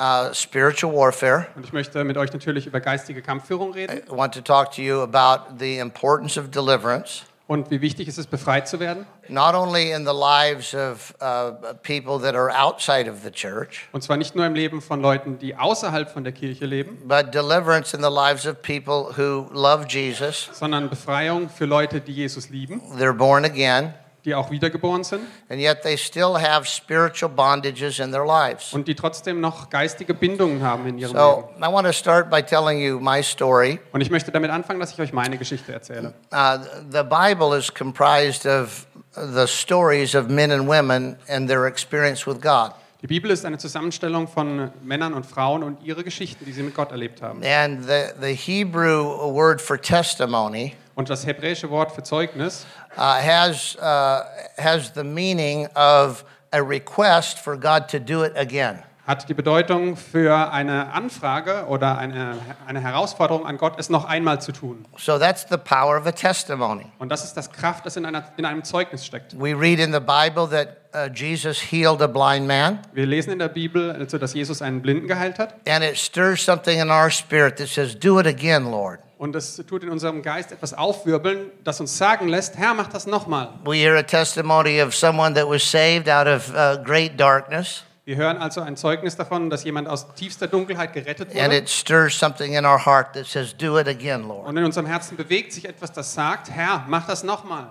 uh, 0.00 0.32
spiritual 0.34 0.92
warfare. 0.92 1.46
Und 1.54 1.64
ich 1.64 1.72
möchte 1.72 2.02
mit 2.04 2.16
euch 2.16 2.32
natürlich 2.32 2.66
über 2.66 2.80
geistige 2.80 3.22
Kampfführung 3.22 3.72
reden 3.72 3.98
I 4.06 4.10
want 4.10 4.34
to 4.34 4.40
talk 4.40 4.72
to 4.72 4.82
you 4.82 5.00
about 5.02 5.58
the 5.58 5.78
importance 5.78 6.36
of 6.38 6.50
deliverance, 6.50 7.22
und 7.46 7.70
wie 7.70 7.80
wichtig 7.82 8.08
es 8.08 8.16
ist, 8.16 8.30
befreit 8.30 8.66
zu 8.66 8.80
werden. 8.80 9.06
not 9.28 9.54
only 9.54 9.90
in 9.92 10.06
the 10.06 10.12
lives 10.12 10.74
of 10.74 11.14
uh, 11.20 11.74
people 11.82 12.18
that 12.18 12.34
are 12.34 12.50
outside 12.50 13.10
of 13.10 13.18
the 13.22 13.30
church, 13.30 13.88
Und 13.92 14.02
zwar 14.02 14.16
nicht 14.16 14.34
nur 14.34 14.46
im 14.46 14.54
Leben 14.54 14.80
von 14.80 15.00
Leuten, 15.02 15.38
die 15.38 15.54
außerhalb 15.56 16.10
von 16.10 16.24
der 16.24 16.32
Kirche 16.32 16.66
leben, 16.66 16.98
but 17.06 17.34
deliverance 17.34 17.94
in 17.94 18.02
the 18.02 18.10
lives 18.10 18.46
of 18.46 18.62
people 18.62 19.12
who 19.16 19.46
love 19.52 19.86
Jesus, 19.88 20.48
sondern 20.52 20.88
Befreiung 20.88 21.48
für 21.50 21.66
Leute, 21.66 22.00
die 22.00 22.12
Jesus 22.12 22.48
lieben, 22.50 22.80
they're 22.98 23.12
born 23.12 23.44
again, 23.44 23.92
die 24.24 24.34
auch 24.34 24.50
wiedergeboren 24.50 25.04
sind 25.04 25.22
and 25.48 25.60
yet 25.60 25.82
they 25.82 25.96
still 25.96 26.34
have 26.40 26.66
spiritual 26.66 27.30
bondages 27.30 27.98
in 27.98 28.10
their 28.10 28.24
lives. 28.24 28.72
und 28.72 28.88
die 28.88 28.94
trotzdem 28.94 29.40
noch 29.40 29.70
geistige 29.70 30.14
Bindungen 30.14 30.62
haben 30.62 30.86
in 30.86 30.98
ihrem 30.98 31.12
So 31.12 31.48
Leben. 31.52 31.62
I 31.62 31.72
want 31.72 31.86
to 31.86 31.92
start 31.92 32.30
by 32.30 32.42
telling 32.42 32.80
you 32.80 32.98
my 33.00 33.22
story. 33.22 33.80
Und 33.92 34.00
ich 34.00 34.10
möchte 34.10 34.30
damit 34.32 34.50
anfangen, 34.50 34.80
dass 34.80 34.92
ich 34.92 35.00
euch 35.00 35.12
meine 35.12 35.38
Geschichte 35.38 35.72
erzähle. 35.72 36.14
Uh, 36.32 36.58
the 36.90 37.02
Bible 37.02 37.56
is 37.56 37.72
comprised 37.72 38.46
of 38.46 38.86
the 39.14 39.46
stories 39.46 40.14
of 40.14 40.28
men 40.28 40.50
and 40.50 40.66
women 40.66 41.16
and 41.28 41.48
their 41.48 41.66
experience 41.66 42.26
with 42.26 42.40
God. 42.40 42.72
Die 43.02 43.06
Bibel 43.06 43.30
ist 43.30 43.44
eine 43.44 43.58
Zusammenstellung 43.58 44.28
von 44.28 44.70
Männern 44.82 45.12
und 45.12 45.26
Frauen 45.26 45.62
und 45.62 45.82
ihre 45.84 46.04
Geschichten, 46.04 46.46
die 46.46 46.52
sie 46.52 46.62
mit 46.62 46.74
Gott 46.74 46.90
erlebt 46.90 47.20
haben. 47.20 47.42
And 47.44 47.84
the, 47.84 48.14
the 48.18 48.34
Hebrew 48.34 49.04
word 49.30 49.60
for 49.60 49.78
testimony 49.78 50.74
Und 50.94 51.10
das 51.10 51.26
hebräische 51.26 51.70
Wort 51.70 51.92
für 51.92 52.02
Zeugnis 52.02 52.66
uh, 52.96 53.00
has, 53.00 53.76
uh, 53.76 54.20
has 54.62 54.92
the 54.94 55.02
meaning 55.04 55.66
of 55.74 56.24
a 56.52 56.58
request 56.60 57.38
for 57.40 57.56
God 57.56 57.88
to 57.88 57.98
do 57.98 58.24
it 58.24 58.36
again. 58.36 58.78
hat 59.06 59.28
die 59.28 59.34
Bedeutung 59.34 59.96
für 59.98 60.50
eine 60.50 60.90
Anfrage 60.94 61.66
oder 61.68 61.98
eine, 61.98 62.38
eine 62.66 62.80
Herausforderung 62.80 63.44
an 63.44 63.58
Gott, 63.58 63.74
es 63.76 63.90
noch 63.90 64.06
einmal 64.06 64.40
zu 64.40 64.50
tun. 64.52 64.86
So 64.96 65.18
that's 65.18 65.44
the 65.50 65.58
power 65.58 65.98
of 65.98 66.06
a 66.06 66.12
testimony. 66.12 66.86
Und 66.98 67.10
das 67.10 67.22
ist 67.22 67.34
das 67.34 67.50
Kraft, 67.52 67.84
das 67.84 67.96
in, 67.98 68.06
einer, 68.06 68.24
in 68.38 68.46
einem 68.46 68.64
Zeugnis 68.64 69.04
steckt. 69.04 69.38
We 69.38 69.52
read 69.52 69.78
in 69.78 69.92
the 69.92 70.00
Bible 70.00 70.48
that 70.48 70.78
uh, 70.94 71.12
Jesus 71.12 71.58
healed 71.60 72.00
a 72.00 72.06
blind 72.06 72.46
man, 72.46 72.78
Wir 72.94 73.04
lesen 73.04 73.30
in 73.32 73.40
der 73.40 73.48
Bibel, 73.48 73.90
also, 73.92 74.16
dass 74.16 74.32
Jesus 74.32 74.62
einen 74.62 74.80
Blinden 74.80 75.06
geheilt 75.06 75.38
hat. 75.38 75.54
and 75.68 75.84
it 75.84 75.98
stirs 75.98 76.42
something 76.42 76.80
in 76.80 76.88
our 76.90 77.10
spirit 77.10 77.56
that 77.58 77.68
says, 77.68 77.94
Do 77.98 78.18
it 78.20 78.26
again, 78.26 78.70
Lord. 78.70 79.00
Und 79.16 79.32
das 79.32 79.56
tut 79.68 79.82
in 79.84 79.90
unserem 79.90 80.22
Geist 80.22 80.50
etwas 80.52 80.74
aufwirbeln, 80.74 81.50
das 81.62 81.80
uns 81.80 81.96
sagen 81.96 82.28
lässt, 82.28 82.56
Herr, 82.56 82.74
mach 82.74 82.88
das 82.88 83.06
nochmal. 83.06 83.50
We 83.64 83.76
hear 83.76 83.96
a 83.96 84.02
testimony 84.02 84.82
of 84.82 84.94
someone 84.94 85.34
that 85.34 85.48
was 85.48 85.62
saved 85.62 86.08
out 86.08 86.26
of 86.26 86.50
uh, 86.54 86.82
great 86.82 87.18
darkness, 87.18 87.84
Wir 88.06 88.16
hören 88.16 88.36
also 88.36 88.60
ein 88.60 88.76
Zeugnis 88.76 89.16
davon, 89.16 89.48
dass 89.48 89.64
jemand 89.64 89.88
aus 89.88 90.06
tiefster 90.14 90.46
Dunkelheit 90.46 90.92
gerettet 90.92 91.28
and 91.30 91.36
wurde. 91.52 91.56
it 91.58 91.70
stirs 91.70 92.18
something 92.18 92.52
in 92.54 92.66
our 92.66 92.84
heart 92.84 93.14
that 93.14 93.24
says, 93.26 93.56
Do 93.56 93.78
it 93.78 93.88
again, 93.88 94.28
Lord. 94.28 94.46
Und 94.46 94.56
in 94.58 94.64
unserem 94.64 94.84
Herzen 94.86 95.16
bewegt 95.16 95.52
sich 95.54 95.66
etwas, 95.66 95.90
das 95.92 96.12
sagt, 96.12 96.50
Herr, 96.50 96.84
mach 96.88 97.06
das 97.06 97.22
nochmal. 97.22 97.70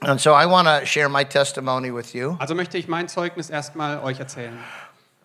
And 0.00 0.20
so 0.20 0.30
I 0.30 0.46
want 0.46 0.66
to 0.68 0.86
share 0.86 1.08
my 1.08 1.24
testimony 1.24 1.92
with 1.94 2.12
you 2.14 2.36
Also 2.38 2.54
möchte 2.54 2.78
ich 2.78 2.86
mein 2.88 3.08
Zeugnis 3.08 3.50
erstmal 3.50 3.98
euch 4.02 4.18
erzählen. 4.20 4.56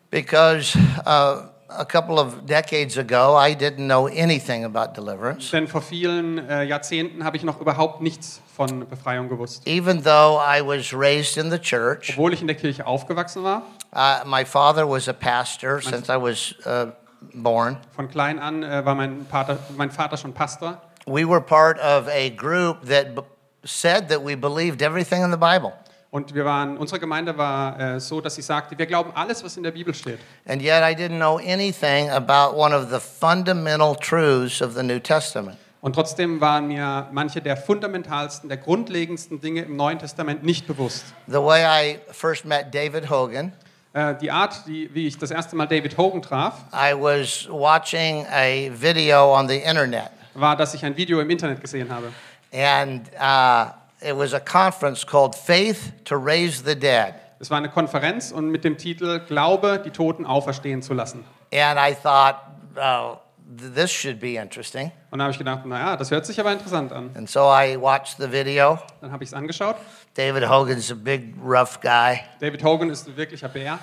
because 0.10 0.76
uh, 1.06 1.44
a 1.78 1.86
couple 1.86 2.20
of 2.20 2.46
decades 2.46 2.98
ago, 2.98 3.36
I 3.36 3.54
didn't 3.54 3.88
know 3.88 4.08
anything 4.08 4.64
about 4.66 4.94
deliverance. 4.94 5.52
Denn 5.52 5.68
vor 5.68 5.82
vielen 5.82 6.38
äh, 6.50 6.64
Jahrzehnten 6.64 7.24
habe 7.24 7.38
ich 7.38 7.44
noch 7.44 7.60
überhaupt 7.62 8.02
nichts 8.02 8.42
von 8.56 8.88
Befreiung 8.88 9.30
gewusst. 9.30 9.66
Even 9.68 10.04
though 10.04 10.38
I 10.40 10.62
was 10.62 10.94
raised 10.94 11.38
in 11.38 11.50
the 11.52 11.60
church, 11.60 12.12
Obwohl 12.12 12.34
ich 12.34 12.42
in 12.42 12.48
der 12.48 12.56
Kirche 12.56 12.86
aufgewachsen 12.86 13.44
war, 13.44 13.64
uh, 13.94 14.26
my 14.26 14.44
father 14.46 14.88
was 14.88 15.08
a 15.08 15.14
pastor 15.14 15.82
since 15.82 16.10
I 16.10 16.18
was 16.22 16.56
uh, 16.66 16.92
born. 17.34 17.78
von 17.96 18.10
klein 18.10 18.40
an 18.40 18.64
äh, 18.64 18.86
war 18.86 18.96
mein 18.96 19.26
Vater, 19.28 19.58
mein 19.78 19.92
Vater 19.92 20.18
schon 20.18 20.34
Pastor. 20.34 20.82
We 21.06 21.26
were 21.28 21.42
part 21.42 21.80
of 21.80 22.08
a 22.08 22.30
group 22.30 22.86
that 22.88 23.16
b- 23.16 23.22
said 23.64 24.10
that 24.10 24.24
we 24.24 24.36
believed 24.36 24.82
everything 24.82 25.24
in 25.24 25.32
the 25.32 25.38
Bible. 25.38 25.74
Und 26.12 26.36
wir 26.36 26.44
waren, 26.44 26.78
unsere 26.78 27.00
Gemeinde 27.00 27.38
war 27.38 27.80
äh, 27.80 28.00
so, 28.02 28.20
dass 28.20 28.36
sie 28.36 28.42
sagte, 28.42 28.78
wir 28.78 28.86
glauben 28.86 29.12
alles, 29.16 29.46
was 29.46 29.56
in 29.56 29.64
der 29.64 29.72
Bibel 29.72 29.94
steht. 29.94 30.20
And 30.46 30.62
yet 30.62 30.82
I 30.84 30.94
didn't 30.94 31.18
know 31.18 31.38
anything 31.38 32.10
about 32.10 32.54
one 32.58 32.76
of 32.76 32.90
the 32.92 33.00
fundamental 33.00 33.96
truths 33.96 34.62
of 34.62 34.74
the 34.74 34.84
New 34.84 35.00
Testament. 35.00 35.58
Und 35.80 35.94
trotzdem 35.96 36.42
waren 36.42 36.68
mir 36.68 37.08
manche 37.14 37.42
der 37.42 37.56
fundamentalsten, 37.56 38.50
der 38.50 38.58
grundlegendsten 38.58 39.40
Dinge 39.40 39.62
im 39.62 39.78
Neuen 39.78 40.00
Testament 40.00 40.44
nicht 40.44 40.68
bewusst. 40.68 41.06
The 41.28 41.42
way 41.42 41.64
I 41.64 42.00
first 42.12 42.44
met 42.46 42.74
David 42.76 43.10
Hogan, 43.10 43.54
Äh, 43.94 44.16
die 44.22 44.32
Art, 44.32 44.66
die, 44.68 44.90
wie 44.94 45.08
ich 45.08 45.18
das 45.18 45.32
erste 45.32 45.56
Mal 45.56 45.66
David 45.66 45.98
Hogan 45.98 46.22
traf, 46.22 46.60
I 46.74 46.94
was 46.94 47.48
watching 47.50 48.26
a 48.32 48.70
video 48.72 49.34
on 49.38 49.48
the 49.50 49.58
internet. 49.58 50.12
war, 50.34 50.56
dass 50.56 50.74
ich 50.74 50.84
ein 50.86 50.96
Video 50.96 51.20
im 51.20 51.30
Internet 51.30 51.60
gesehen 51.60 51.90
habe. 51.90 52.12
And 52.54 53.08
uh, 53.20 53.72
it 54.02 54.16
was 54.16 54.34
a 54.34 54.40
conference 54.40 55.06
called 55.06 55.36
Faith 55.36 55.92
to 56.06 56.18
Raise 56.18 56.64
the 56.64 56.76
Dead. 56.76 57.16
Es 57.40 57.50
war 57.50 57.58
eine 57.58 57.70
Konferenz 57.70 58.32
und 58.32 58.50
mit 58.50 58.64
dem 58.64 58.78
Titel 58.78 59.20
Glaube, 59.20 59.82
die 59.84 59.90
Toten 59.90 60.26
auferstehen 60.26 60.82
zu 60.82 60.94
lassen. 60.94 61.24
And 61.54 61.80
I 61.80 61.96
thought, 61.96 62.36
oh, 62.76 63.20
th- 63.58 63.74
this 63.74 63.92
should 63.92 64.20
be 64.20 64.36
interesting. 64.36 64.92
Und 65.10 65.20
da 65.20 65.24
habe 65.26 65.32
ich 65.32 65.38
gedacht, 65.38 65.66
naja, 65.66 65.98
das 65.98 66.12
hört 66.12 66.26
sich 66.26 66.40
aber 66.40 66.52
interessant 66.52 66.92
an. 66.94 67.10
And 67.16 67.30
so 67.30 67.52
I 67.52 67.78
watched 67.80 68.18
the 68.18 68.32
video. 68.32 68.80
Dann 69.02 69.12
habe 69.12 69.24
ich 69.24 69.32
es 69.32 69.34
angeschaut. 69.34 69.76
David 70.14 70.48
Hogan's 70.48 70.92
a 70.92 70.96
big, 70.96 71.34
rough 71.44 71.80
guy. 71.82 72.22
David 72.40 72.64
Hogan 72.64 72.90
ist 72.90 73.08
ein 73.08 73.18
wirklicher 73.18 73.50
Bär. 73.50 73.80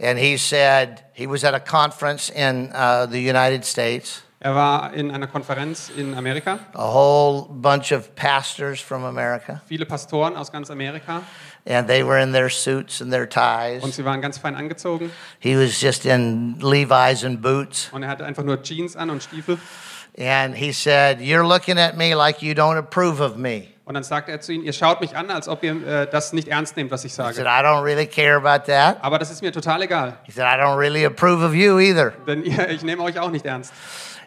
And 0.00 0.18
he 0.18 0.36
said 0.36 1.04
he 1.14 1.26
was 1.26 1.44
at 1.44 1.54
a 1.54 1.60
conference 1.60 2.28
in 2.28 2.70
uh, 2.74 3.06
the 3.06 3.18
United 3.18 3.64
States. 3.64 4.22
Er 4.38 4.54
war 4.54 4.92
in 4.92 5.10
einer 5.10 5.26
Konferenz 5.26 5.90
in 5.96 6.14
Amerika. 6.14 6.58
a 6.74 6.92
whole 6.92 7.46
bunch 7.50 7.90
of 7.92 8.14
pastors 8.14 8.80
from 8.80 9.04
America, 9.04 9.62
Viele 9.66 9.86
Pastoren 9.86 10.36
aus 10.36 10.52
ganz 10.52 10.70
Amerika. 10.70 11.22
and 11.66 11.88
they 11.88 12.04
were 12.06 12.20
in 12.20 12.32
their 12.32 12.50
suits 12.50 13.00
and 13.00 13.10
their 13.10 13.22
Und 13.22 13.30
ties. 13.82 13.96
sie 13.96 14.04
waren 14.04 14.20
ganz 14.20 14.36
fein 14.36 14.54
angezogen. 14.54 15.10
He 15.38 15.56
was 15.56 15.80
just 15.80 16.04
in 16.04 16.58
Levi's 16.60 17.24
and 17.24 17.40
boots, 17.40 17.88
Und 17.92 18.02
er 18.02 18.10
hatte 18.10 18.26
einfach 18.26 18.42
nur 18.44 18.62
Jeans 18.62 18.94
an 18.94 19.08
und 19.08 19.22
Stiefel. 19.22 19.56
And 20.18 20.54
he 20.54 20.70
said, 20.72 21.18
You're 21.20 21.46
looking 21.46 21.78
at 21.78 21.96
me 21.96 22.14
like 22.14 22.42
you 22.42 22.52
don't 22.54 22.76
approve 22.76 23.20
of 23.22 23.36
me. 23.36 23.68
Und 23.86 23.94
dann 23.94 24.02
sagte 24.04 24.32
er 24.32 24.40
zu 24.40 24.52
ihnen, 24.52 24.64
ihr 24.64 24.72
schaut 24.72 25.00
mich 25.00 25.16
an, 25.16 25.30
als 25.30 25.46
ob 25.48 25.62
ihr 25.62 25.76
äh, 25.86 26.06
das 26.10 26.32
nicht 26.32 26.48
ernst 26.48 26.76
nehmt, 26.76 26.90
was 26.90 27.04
ich 27.04 27.12
He 27.12 27.16
said, 27.22 27.36
sage. 27.36 27.48
I 27.48 27.62
don't 27.64 27.82
really 27.84 28.06
care 28.06 28.36
about 28.36 28.66
that. 28.70 28.98
Aber 29.00 29.18
das 29.18 29.30
ist 29.30 29.40
mir 29.42 29.52
total 29.52 29.80
egal, 29.82 30.18
He 30.24 30.32
said, 30.32 30.44
I 30.44 30.60
don't 30.60 30.76
really 30.76 31.06
approve 31.06 31.42
of 31.42 31.54
you 31.54 31.78
either. 31.78 32.12
denn 32.26 32.42
ich 32.70 32.82
nehme 32.82 33.02
euch 33.02 33.18
auch 33.18 33.30
nicht 33.30 33.46
ernst. 33.46 33.72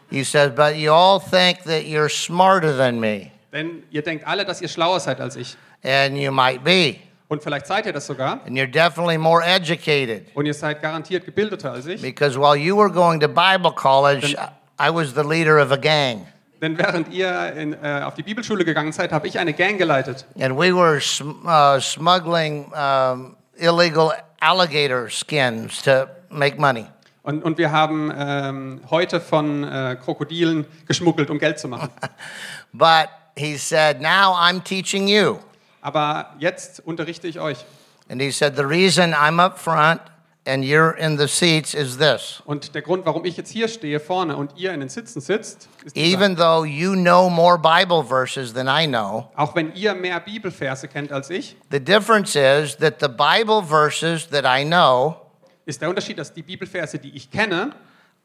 He 0.09 0.23
said, 0.23 0.55
But 0.55 0.75
you 0.77 0.91
all 0.91 1.19
think 1.19 1.63
that 1.63 1.85
you're 1.85 2.09
smarter 2.09 2.75
than 2.75 2.99
me. 2.99 3.31
Denn 3.51 3.83
ihr 3.91 4.01
denkt 4.01 4.25
alle, 4.27 4.45
dass 4.45 4.61
ihr 4.61 4.67
schlauer 4.67 4.99
seid 4.99 5.19
als 5.21 5.35
ich. 5.35 5.55
And 5.83 6.17
you 6.17 6.31
might 6.31 6.63
be. 6.63 6.97
Und 7.27 7.43
vielleicht 7.43 7.67
seid 7.67 7.85
ihr 7.85 7.93
das 7.93 8.07
sogar. 8.07 8.41
And 8.45 8.57
you're 8.57 8.65
definitely 8.71 9.17
more 9.17 9.43
educated. 9.45 10.27
Und 10.33 10.45
ihr 10.45 10.53
seid 10.53 10.81
garantiert 10.81 11.25
gebildeter 11.25 11.71
als 11.71 11.85
ich. 11.85 12.01
Because 12.01 12.39
while 12.39 12.55
you 12.55 12.75
were 12.75 12.91
going 12.91 13.19
to 13.19 13.27
Bible 13.27 13.71
college, 13.71 14.35
I 14.79 14.89
was 14.89 15.13
the 15.13 15.23
leader 15.23 15.59
of 15.59 15.71
a 15.71 15.77
gang. 15.77 16.25
Denn 16.61 16.77
während 16.77 17.07
ihr 17.13 17.53
in, 17.55 17.73
äh, 17.73 18.01
auf 18.03 18.15
die 18.15 18.23
Bibelschule 18.23 18.65
gegangen 18.65 18.91
seid, 18.91 19.11
habe 19.11 19.27
ich 19.27 19.39
eine 19.39 19.53
Gang 19.53 19.77
geleitet. 19.77 20.25
And 20.39 20.57
we 20.57 20.75
were 20.75 20.99
sm- 20.99 21.45
uh, 21.45 21.79
smuggling 21.79 22.65
um, 22.73 23.37
illegal 23.57 24.11
alligator 24.41 25.09
skins 25.09 25.81
to 25.83 26.07
make 26.29 26.57
money. 26.59 26.85
Und, 27.29 27.43
und 27.43 27.59
wir 27.59 27.71
haben 27.71 28.11
ähm, 28.17 28.81
heute 28.89 29.21
von 29.21 29.63
äh, 29.63 29.95
Krokodilen 30.03 30.65
geschmuggelt, 30.87 31.29
um 31.29 31.37
Geld 31.37 31.59
zu 31.59 31.67
machen. 31.67 31.89
But 32.73 33.09
he 33.37 33.55
said, 33.55 34.01
Now 34.01 34.33
I'm 34.33 34.63
teaching 34.63 35.07
you. 35.07 35.37
Aber 35.81 36.33
jetzt 36.39 36.79
unterrichte 36.79 37.27
ich 37.27 37.39
euch. 37.39 37.63
And 38.09 38.19
he 38.19 38.31
said, 38.31 38.55
The 38.55 38.65
reason 38.65 39.13
I'm 39.13 39.39
up 39.39 39.59
front 39.59 40.01
and 40.47 40.63
you're 40.63 40.97
in 40.97 41.19
the 41.19 41.27
seats 41.27 41.75
is 41.75 41.99
this. 41.99 42.41
Und 42.45 42.73
der 42.73 42.81
Grund, 42.81 43.05
warum 43.05 43.23
ich 43.25 43.37
jetzt 43.37 43.51
hier 43.51 43.67
stehe 43.67 43.99
vorne 43.99 44.35
und 44.35 44.57
ihr 44.57 44.73
in 44.73 44.79
den 44.79 44.89
Sitzen 44.89 45.21
sitzt, 45.21 45.69
ist. 45.85 45.95
Even 45.95 46.35
though 46.35 46.65
you 46.65 46.95
know 46.95 47.29
more 47.29 47.59
Bible 47.59 48.03
verses 48.03 48.51
than 48.53 48.67
I 48.67 48.87
know, 48.87 49.29
auch 49.35 49.53
wenn 49.53 49.75
ihr 49.75 49.93
mehr 49.93 50.19
Bibelverse 50.19 50.87
kennt 50.87 51.11
als 51.11 51.29
ich, 51.29 51.55
the 51.69 51.79
difference 51.79 52.35
is 52.35 52.75
that 52.77 52.95
the 52.99 53.07
Bible 53.07 53.61
verses 53.61 54.27
that 54.29 54.45
I 54.45 54.65
know, 54.65 55.28
ist 55.69 55.81
der 55.81 55.89
Unterschied, 55.89 56.17
dass 56.17 56.33
die 56.33 56.43
Bibelverse, 56.43 56.99
die 56.99 57.15
ich 57.15 57.29
kenne, 57.31 57.71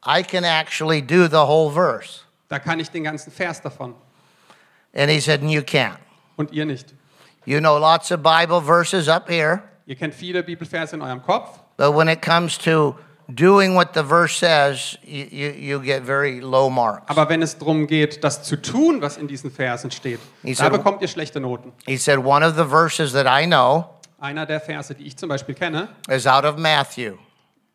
I 0.07 0.21
can 0.23 0.43
actually 0.43 1.01
do 1.01 1.27
the 1.27 1.37
whole 1.47 1.71
verse. 1.73 2.21
da 2.49 2.59
kann 2.59 2.79
ich 2.79 2.89
den 2.89 3.03
ganzen 3.03 3.31
Vers 3.31 3.61
davon 3.61 3.95
And 4.97 5.09
he 5.11 5.19
said, 5.19 5.41
and 5.41 5.51
You 5.51 5.61
can't. 5.61 5.97
und 6.37 6.51
ihr 6.53 6.65
nicht. 6.65 6.93
You 7.45 7.59
know 7.59 7.77
lots 7.77 8.11
of 8.11 8.21
Bible 8.23 8.61
verses 8.61 9.07
up 9.07 9.29
here, 9.29 9.61
Ihr 9.85 9.95
kennt 9.95 10.13
viele 10.15 10.41
Bibelverse 10.43 10.95
in 10.95 11.01
eurem 11.01 11.21
Kopf, 11.21 11.59
but 11.77 11.93
when 11.95 12.07
it 12.07 12.21
comes 12.21 12.57
to 12.59 12.95
doing 13.27 13.75
what 13.75 13.93
the 13.93 14.03
verse 14.03 14.35
says, 14.37 14.97
you, 15.03 15.25
you, 15.29 15.49
you 15.51 15.79
get 15.81 16.03
very 16.03 16.39
low 16.39 16.69
marks. 16.69 17.03
aber 17.09 17.27
wenn 17.29 17.41
es 17.41 17.57
darum 17.57 17.85
geht, 17.87 18.23
das 18.23 18.43
zu 18.43 18.55
tun, 18.61 19.01
was 19.01 19.17
in 19.17 19.27
diesen 19.27 19.51
Versen 19.51 19.91
steht, 19.91 20.19
Ich 20.43 20.57
da 20.57 20.65
sag- 20.65 20.73
bekommt 20.73 21.01
ihr 21.01 21.07
schlechte 21.07 21.39
Noten. 21.39 21.71
He 21.85 21.97
said, 21.97 22.17
One 22.19 22.43
of 22.45 22.55
the 22.55 22.65
verses 22.65 23.11
that 23.13 23.25
I 23.27 23.45
know 23.45 23.89
Einer 24.19 24.45
der 24.45 24.59
Verse, 24.61 24.95
die 24.95 25.05
ich 25.07 25.17
zum 25.17 25.29
Beispiel 25.29 25.53
kenne, 25.55 25.89
is 26.09 26.25
out 26.25 26.45
of 26.45 26.57
Matthew. 26.57 27.17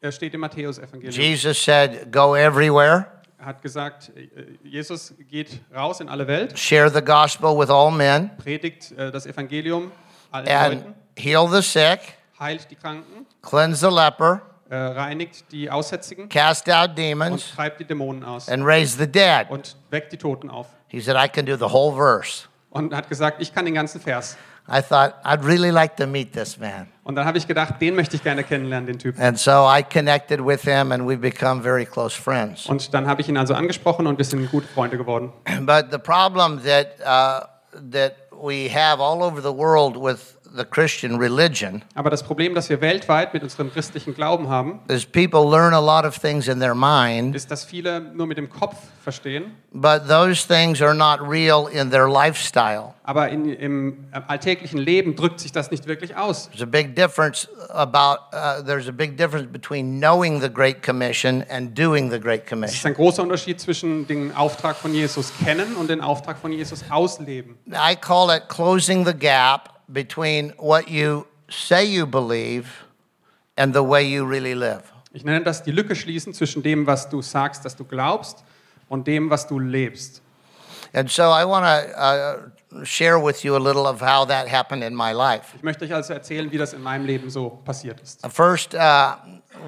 Er 0.00 0.12
steht 0.12 0.34
im 0.34 0.40
Matthäus-Evangelium. 0.40 1.12
Jesus 1.12 1.62
said, 1.62 2.10
Go 2.12 2.34
everywhere, 2.34 3.06
Er 3.40 3.46
hat 3.46 3.62
gesagt, 3.62 4.12
äh, 4.14 4.28
Jesus 4.62 5.14
geht 5.30 5.60
raus 5.74 6.00
in 6.00 6.10
alle 6.10 6.26
Welt, 6.26 6.58
share 6.58 6.90
the 6.90 7.00
gospel 7.00 7.56
with 7.58 7.70
all 7.70 7.90
men, 7.90 8.30
predigt 8.36 8.92
äh, 8.92 9.10
das 9.10 9.24
Evangelium 9.24 9.90
allen 10.30 10.46
and 10.48 10.74
Leuten, 10.74 10.94
heal 11.16 11.48
the 11.48 11.62
sick, 11.62 12.00
heilt 12.38 12.70
die 12.70 12.74
Kranken, 12.74 13.24
cleanse 13.40 13.80
the 13.80 13.94
leper, 13.94 14.42
äh, 14.68 14.76
reinigt 14.76 15.50
die 15.52 15.70
Aussätzigen 15.70 16.28
cast 16.28 16.68
out 16.70 16.90
und 16.90 16.98
demons, 16.98 17.52
treibt 17.54 17.80
die 17.80 17.86
Dämonen 17.86 18.24
aus 18.24 18.46
and 18.50 18.62
raise 18.62 18.98
the 18.98 19.10
dead. 19.10 19.48
und 19.48 19.74
weckt 19.88 20.12
die 20.12 20.18
Toten 20.18 20.50
auf. 20.50 20.66
He 20.88 21.00
said, 21.00 21.16
I 21.16 21.26
can 21.26 21.46
do 21.46 21.56
the 21.56 21.72
whole 21.72 21.96
verse. 21.96 22.46
Und 22.68 22.94
hat 22.94 23.08
gesagt, 23.08 23.40
ich 23.40 23.54
kann 23.54 23.64
den 23.64 23.74
ganzen 23.74 24.02
Vers. 24.02 24.36
I 24.70 24.80
thought, 24.80 25.16
I'd 25.24 25.44
really 25.44 25.72
like 25.72 25.96
to 25.96 26.06
meet 26.06 26.32
this 26.32 26.56
man. 26.56 26.86
Und 27.02 27.16
dann 27.16 27.26
habe 27.26 27.38
ich 27.38 27.48
gedacht, 27.48 27.80
den 27.80 27.96
möchte 27.96 28.14
ich 28.14 28.22
gerne 28.22 28.44
kennenlernen, 28.44 28.86
den 28.86 28.98
Typen. 29.00 29.20
And 29.20 29.36
so 29.36 29.66
I 29.66 29.82
connected 29.82 30.40
with 30.40 30.62
him, 30.62 30.92
and 30.92 31.02
we've 31.08 31.20
become 31.20 31.60
very 31.60 31.84
close 31.84 32.16
friends. 32.16 32.66
Und 32.66 32.94
dann 32.94 33.08
habe 33.08 33.20
ich 33.20 33.28
ihn 33.28 33.36
also 33.36 33.54
angesprochen 33.54 34.06
und 34.06 34.16
wir 34.18 34.24
sind 34.24 34.48
gute 34.50 34.68
Freunde 34.68 34.96
geworden. 34.96 35.32
But 35.62 35.90
the 35.90 35.98
problem 35.98 36.60
that, 36.64 37.00
uh, 37.00 37.46
that 37.90 38.14
we 38.32 38.68
have 38.68 39.00
all 39.00 39.24
over 39.24 39.42
the 39.42 39.52
world 39.52 39.96
with 39.96 40.36
the 40.56 40.64
Christian 40.64 41.16
religion 41.16 41.82
Aber 41.94 42.10
das 42.10 42.22
Problem, 42.22 42.54
das 42.54 42.68
wir 42.68 42.80
weltweit 42.80 43.32
mit 43.34 43.42
unserem 43.42 43.72
christlichen 43.72 44.14
Glauben 44.14 44.48
haben, 44.48 44.80
is 44.88 45.04
people 45.04 45.48
learn 45.48 45.74
a 45.74 45.80
lot 45.80 46.04
of 46.04 46.18
things 46.18 46.48
in 46.48 46.60
their 46.60 46.74
mind, 46.74 47.34
ist, 47.36 47.50
dass 47.50 47.64
viele 47.64 48.00
nur 48.00 48.26
mit 48.26 48.38
dem 48.38 48.48
Kopf 48.50 48.76
verstehen, 49.02 49.52
but 49.72 50.08
those 50.08 50.46
things 50.46 50.82
are 50.82 50.94
not 50.94 51.20
real 51.20 51.68
in 51.72 51.90
their 51.90 52.08
lifestyle. 52.08 52.94
aber 53.04 53.28
in, 53.28 53.52
im 53.54 54.04
alltäglichen 54.28 54.78
Leben 54.78 55.16
drückt 55.16 55.40
sich 55.40 55.52
das 55.52 55.70
nicht 55.70 55.86
wirklich 55.86 56.16
aus. 56.16 56.48
There's 56.50 56.62
a 56.62 56.66
big 56.66 56.94
difference 56.94 57.48
about, 57.70 58.18
uh, 58.32 58.62
there's 58.64 58.88
a 58.88 58.92
big 58.92 59.16
difference 59.16 59.50
between 59.50 59.98
knowing 60.00 60.40
the 60.40 60.48
Great 60.48 60.82
Commission 60.82 61.44
and 61.50 61.76
doing 61.76 62.10
the 62.10 62.20
Great 62.20 62.42
Es 62.42 62.44
ist 62.44 62.50
Commission. 62.50 62.90
ein 62.90 62.94
großer 62.94 63.22
Unterschied 63.22 63.60
zwischen 63.60 64.06
dem 64.06 64.34
Auftrag 64.36 64.76
von 64.76 64.94
Jesus 64.94 65.32
kennen 65.44 65.74
und 65.76 65.90
dem 65.90 66.00
Auftrag 66.00 66.38
von 66.38 66.52
Jesus 66.52 66.84
ausleben. 66.90 67.56
I 67.68 67.96
call 67.96 68.34
it 68.34 68.48
closing 68.48 69.04
the 69.04 69.14
gap 69.14 69.79
between 69.92 70.52
what 70.58 70.88
you 70.88 71.26
say 71.48 71.84
you 71.84 72.06
believe 72.06 72.84
and 73.56 73.74
the 73.74 73.82
way 73.82 74.04
you 74.06 74.24
really 74.24 74.54
live. 74.54 74.82
Ich 75.12 75.24
nenne 75.24 75.44
das 75.44 75.62
die 75.62 75.72
Lücke 75.72 75.96
schließen 75.96 76.32
zwischen 76.34 76.62
dem, 76.62 76.86
was 76.86 77.08
du 77.08 77.20
sagst, 77.20 77.64
dass 77.64 77.74
du 77.76 77.84
glaubst, 77.84 78.44
und 78.88 79.06
dem, 79.06 79.30
was 79.30 79.46
du 79.46 79.58
lebst. 79.58 80.20
And 80.92 81.10
so 81.10 81.30
I 81.30 81.44
want 81.44 81.64
to 81.64 82.00
uh, 82.00 82.84
share 82.84 83.18
with 83.18 83.44
you 83.44 83.56
a 83.56 83.58
little 83.58 83.86
of 83.86 84.00
how 84.00 84.24
that 84.26 84.48
happened 84.48 84.82
in 84.82 84.94
my 84.94 85.12
life. 85.12 85.54
Ich 85.54 85.62
möchte 85.62 85.84
euch 85.84 85.94
also 85.94 86.12
erzählen, 86.12 86.50
wie 86.50 86.58
das 86.58 86.72
in 86.72 86.82
meinem 86.82 87.06
Leben 87.06 87.30
so 87.30 87.60
passiert 87.64 88.00
ist. 88.00 88.26
First, 88.28 88.74
uh, 88.74 89.16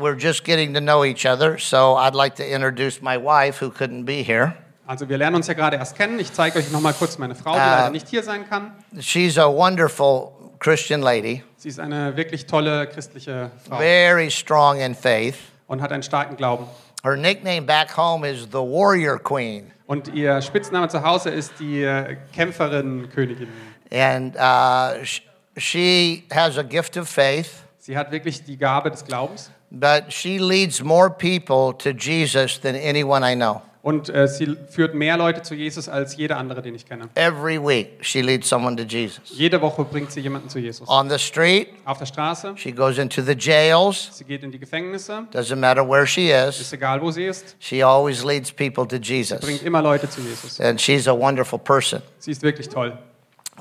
we're 0.00 0.18
just 0.18 0.44
getting 0.44 0.74
to 0.74 0.80
know 0.80 1.04
each 1.04 1.24
other, 1.24 1.58
so 1.58 1.96
I'd 1.96 2.14
like 2.14 2.34
to 2.36 2.44
introduce 2.44 3.00
my 3.00 3.16
wife 3.16 3.64
who 3.64 3.70
couldn't 3.70 4.04
be 4.04 4.22
here. 4.22 4.54
Also 4.86 5.08
wir 5.08 5.16
lernen 5.18 5.36
uns 5.36 5.46
ja 5.46 5.54
gerade 5.54 5.76
erst 5.76 5.96
kennen. 5.96 6.18
Ich 6.18 6.32
zeige 6.32 6.58
euch 6.58 6.70
noch 6.72 6.80
mal 6.80 6.92
kurz 6.92 7.16
meine 7.18 7.34
Frau, 7.34 7.52
die 7.52 7.58
Äh. 7.58 7.64
leider 7.64 7.90
nicht 7.90 8.08
hier 8.08 8.22
sein 8.22 8.48
kann. 8.48 8.72
She's 9.00 9.38
a 9.38 9.46
wonderful 9.46 10.32
Christian 10.58 11.00
lady, 11.02 11.42
Sie 11.56 11.68
ist 11.68 11.80
eine 11.80 12.16
wirklich 12.16 12.46
tolle 12.46 12.86
christliche 12.86 13.50
Frau 13.68 13.78
very 13.78 14.30
strong 14.30 14.78
in 14.80 14.94
faith. 14.94 15.36
und 15.66 15.80
hat 15.82 15.90
einen 15.92 16.02
starken 16.02 16.36
Glauben. 16.36 16.66
Her 17.04 17.16
nickname 17.16 17.62
back 17.62 17.96
home 17.96 18.28
is 18.28 18.42
the 18.52 18.58
Warrior 18.58 19.18
Queen. 19.18 19.70
Und 19.86 20.08
ihr 20.14 20.40
Spitzname 20.40 20.88
zu 20.88 21.02
Hause 21.02 21.30
ist 21.30 21.52
die 21.58 21.82
äh, 21.82 22.16
Kämpferin 22.34 23.08
Königin. 23.12 23.48
And 23.92 24.36
uh, 24.36 25.04
sh- 25.04 25.22
she 25.56 26.24
has 26.32 26.56
a 26.58 26.62
gift 26.62 26.96
of 26.96 27.08
faith, 27.08 27.50
Sie 27.78 27.96
hat 27.96 28.10
wirklich 28.12 28.44
die 28.44 28.56
Gabe 28.56 28.90
des 28.90 29.04
Glaubens 29.04 29.50
but 29.70 30.12
she 30.12 30.38
leads 30.38 30.82
more 30.82 31.08
people 31.10 31.72
to 31.78 31.90
Jesus 31.90 32.60
than 32.60 32.74
anyone 32.76 33.24
I 33.24 33.34
know. 33.34 33.62
Und 33.82 34.08
äh, 34.08 34.28
sie 34.28 34.56
führt 34.70 34.94
mehr 34.94 35.16
Leute 35.16 35.42
zu 35.42 35.54
Jesus 35.54 35.88
als 35.88 36.16
jeder 36.16 36.36
andere, 36.38 36.62
den 36.62 36.74
ich 36.74 36.86
kenne. 36.86 37.08
Every 37.14 37.58
week, 37.58 37.98
she 38.00 38.20
leads 38.22 38.48
someone 38.48 38.76
to 38.76 38.84
Jesus. 38.84 39.30
Jede 39.36 39.60
Woche 39.60 39.84
bringt 39.84 40.12
sie 40.12 40.20
jemanden 40.20 40.48
zu 40.48 40.58
Jesus. 40.60 40.88
On 40.88 41.10
the 41.10 41.18
street, 41.18 41.68
Auf 41.84 41.98
der 41.98 42.06
Straße, 42.06 42.54
she 42.56 42.70
goes 42.72 42.98
into 42.98 43.22
the 43.22 43.34
jails. 43.36 44.10
sie 44.12 44.24
geht 44.24 44.42
in 44.44 44.52
die 44.52 44.58
Gefängnisse, 44.58 45.26
Doesn't 45.32 45.56
matter 45.56 45.82
where 45.86 46.06
she 46.06 46.30
is, 46.30 46.60
ist 46.60 46.72
egal, 46.72 47.00
wo 47.02 47.10
sie 47.10 47.24
ist, 47.26 47.56
she 47.58 47.82
always 47.82 48.24
leads 48.24 48.52
people 48.52 48.86
to 48.86 48.96
Jesus. 48.96 49.40
bringt 49.40 49.62
immer 49.64 49.82
Leute 49.82 50.08
zu 50.08 50.20
Jesus. 50.20 50.60
And 50.60 50.80
she's 50.80 51.08
a 51.08 51.12
wonderful 51.18 51.58
person. 51.58 52.02
Sie 52.18 52.30
ist 52.30 52.42
wirklich 52.42 52.68
toll. 52.68 52.96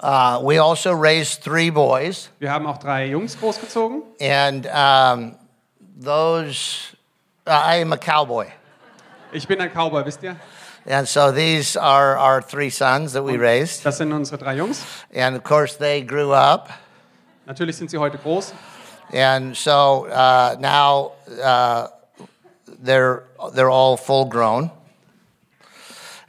Uh, 0.04 0.40
we 0.42 0.58
also 0.62 0.92
raised 0.94 1.44
three 1.44 1.70
boys, 1.70 2.30
Wir 2.40 2.52
haben 2.52 2.66
auch 2.66 2.78
drei 2.78 3.08
Jungs 3.08 3.38
großgezogen 3.40 4.02
and 4.22 4.66
um, 4.68 5.36
those, 6.00 6.96
uh, 7.46 7.52
I 7.52 7.82
am 7.82 7.92
a 7.94 7.98
cowboy. 7.98 8.48
Ich 9.34 9.48
bin 9.48 9.62
ein 9.62 9.72
Cowboy, 9.72 10.06
wisst 10.06 10.24
ihr? 10.24 10.36
And 10.86 11.08
so 11.08 11.32
these 11.32 11.78
are 11.78 12.18
our 12.18 12.42
three 12.42 12.70
sons 12.70 13.14
that 13.14 13.24
we 13.24 13.38
raised. 13.38 13.86
Das 13.86 13.98
sind 13.98 14.12
unsere 14.12 14.38
drei 14.38 14.56
Jungs. 14.56 14.84
And 15.14 15.36
of 15.36 15.44
course, 15.44 15.78
they 15.78 16.02
grew 16.02 16.34
up. 16.34 16.70
Natürlich 17.46 17.78
sind 17.78 17.90
sie 17.90 17.98
heute 17.98 18.18
groß. 18.18 18.54
And 19.14 19.56
so 19.56 20.08
uh, 20.08 20.56
now 20.60 21.14
uh, 21.42 21.88
they're, 22.84 23.24
they're 23.54 23.70
all 23.70 23.96
full 23.96 24.26
grown. 24.26 24.72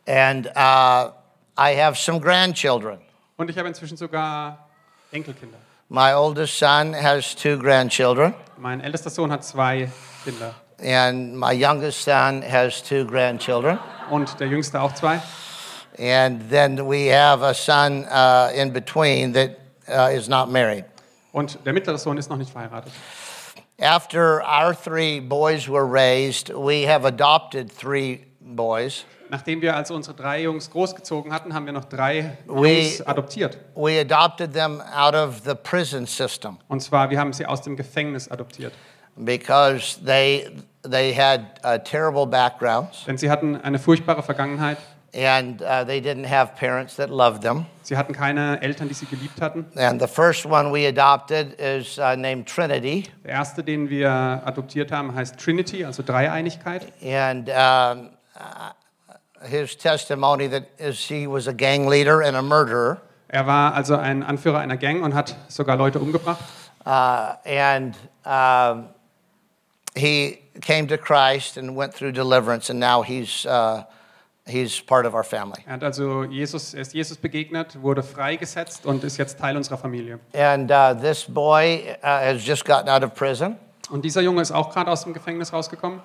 And 0.06 0.46
uh, 0.54 1.10
I 1.56 1.74
have 1.74 1.96
some 1.96 2.20
grandchildren. 2.20 2.98
Und 3.36 3.50
ich 3.50 3.56
habe 3.56 3.68
inzwischen 3.68 3.96
sogar 3.96 4.68
Enkelkinder. 5.12 5.58
My 5.88 6.14
oldest 6.14 6.56
son 6.58 6.94
has 6.94 7.34
two 7.34 7.58
grandchildren, 7.58 8.34
Mein 8.56 8.80
ältester 8.80 9.10
Sohn 9.10 9.30
hat 9.30 9.44
zwei 9.44 9.90
Kinder. 10.24 10.54
And 10.82 11.34
my 11.38 11.52
youngest 11.52 12.02
son 12.02 12.42
has 12.42 12.82
two 12.82 13.04
grandchildren. 13.04 13.78
Und 14.10 14.38
der 14.40 14.48
jüngste 14.48 14.80
auch 14.80 14.92
zwei. 14.94 15.20
And 15.98 16.48
then 16.50 16.86
we 16.88 17.08
have 17.10 17.42
a 17.42 17.52
son 17.54 18.04
uh, 18.06 18.50
in 18.54 18.72
between 18.72 19.32
that 19.34 19.58
uh, 19.88 20.10
is 20.14 20.28
not 20.28 20.50
married. 20.50 20.84
Und 21.32 21.58
der 21.64 21.72
mittlere 21.72 21.98
Sohn 21.98 22.18
ist 22.18 22.28
noch 22.30 22.36
nicht 22.38 22.50
verheiratet. 22.50 22.92
After 23.80 24.42
our 24.42 24.74
three 24.74 25.18
boys 25.20 25.68
were 25.68 25.84
raised, 25.86 26.50
we 26.54 26.84
have 26.86 27.04
adopted 27.06 27.70
three 27.70 28.24
boys. 28.40 29.04
Nachdem 29.30 29.62
wir 29.62 29.74
also 29.74 29.94
unsere 29.94 30.14
drei 30.14 30.42
Jungs 30.42 30.70
großgezogen 30.70 31.32
hatten, 31.32 31.54
haben 31.54 31.64
wir 31.64 31.72
noch 31.72 31.86
drei 31.86 32.36
We- 32.46 32.68
Jungs 32.82 33.00
adoptiert. 33.06 33.56
We 33.74 33.98
adopted 33.98 34.52
them 34.52 34.80
out 34.94 35.14
of 35.14 35.40
the 35.44 35.54
prison 35.54 36.06
system 36.06 36.58
Und 36.68 36.80
zwar, 36.82 37.08
wir 37.10 37.18
haben 37.18 37.32
sie 37.32 37.46
aus 37.46 37.62
dem 37.62 37.74
Gefängnis 37.76 38.30
adoptiert. 38.30 38.72
because 39.16 39.98
they 40.04 40.50
they 40.88 41.12
had 41.14 41.60
uh, 41.64 41.78
terrible 41.78 42.26
backgrounds 42.26 43.04
Denn 43.06 43.16
sie 43.18 43.30
hatten 43.30 43.56
eine 43.60 43.78
furchtbare 43.78 44.22
Vergangenheit. 44.22 44.78
and 45.14 45.60
uh, 45.62 45.84
they 45.84 46.00
didn't 46.00 46.24
have 46.24 46.54
parents 46.56 46.96
that 46.96 47.10
loved 47.10 47.42
them. 47.42 47.66
Sie 47.82 47.96
hatten 47.98 48.14
keine 48.14 48.62
Eltern, 48.62 48.88
die 48.88 48.94
sie 48.94 49.04
geliebt 49.06 49.42
hatten. 49.42 49.66
And 49.76 50.00
the 50.00 50.06
first 50.08 50.46
one 50.46 50.72
we 50.72 50.86
adopted 50.88 51.54
is 51.60 51.98
uh, 51.98 52.16
named 52.16 52.46
Trinity, 52.46 53.04
Der 53.24 53.32
erste, 53.32 53.62
den 53.62 53.90
wir 53.90 54.10
adoptiert 54.10 54.90
haben, 54.90 55.14
heißt 55.14 55.38
Trinity, 55.38 55.84
also 55.84 56.02
Dreieinigkeit. 56.02 56.86
and 57.02 57.50
um, 57.50 58.10
uh, 58.36 58.70
his 59.46 59.76
testimony 59.76 60.48
that 60.48 60.64
is 60.78 60.98
he 61.08 61.26
was 61.26 61.46
a 61.46 61.52
gang 61.52 61.86
leader 61.88 62.22
and 62.22 62.34
a 62.36 62.42
murderer. 62.42 63.02
Er 63.28 63.46
war 63.46 63.74
also 63.74 63.96
ein 63.96 64.22
Anführer 64.22 64.58
einer 64.60 64.76
Gang 64.78 65.02
und 65.02 65.14
hat 65.14 65.36
sogar 65.48 65.76
Leute 65.76 65.98
umgebracht. 66.00 66.40
Uh, 66.86 67.34
and 67.44 67.94
he 69.94 70.38
came 70.60 70.86
to 70.88 70.98
Christ 70.98 71.56
and 71.56 71.76
went 71.76 71.94
through 71.94 72.12
deliverance, 72.12 72.70
and 72.70 72.78
now 72.78 73.02
he's 73.02 73.46
uh, 73.46 73.84
he's 74.46 74.80
part 74.80 75.06
of 75.06 75.14
our 75.14 75.24
family. 75.24 75.62
Er 75.66 75.74
hat 75.74 75.84
also 75.84 76.24
Jesus, 76.24 76.74
ist 76.74 76.94
Jesus 76.94 77.16
begegnet, 77.16 77.80
wurde 77.80 78.02
freigesetzt 78.02 78.84
und 78.86 79.02
ist 79.04 79.16
jetzt 79.18 79.38
Teil 79.38 79.56
unserer 79.56 79.78
Familie. 79.78 80.18
And 80.34 80.70
uh, 80.70 80.94
this 80.94 81.24
boy 81.24 81.96
uh, 82.02 82.06
has 82.06 82.44
just 82.46 82.64
gotten 82.64 82.88
out 82.88 83.02
of 83.02 83.14
prison, 83.14 83.56
Und 83.90 84.04
dieser 84.04 84.20
Junge 84.22 84.42
ist 84.42 84.52
auch 84.52 84.70
gerade 84.72 84.90
aus 84.90 85.04
dem 85.04 85.12
Gefängnis 85.12 85.52
rausgekommen. 85.52 86.00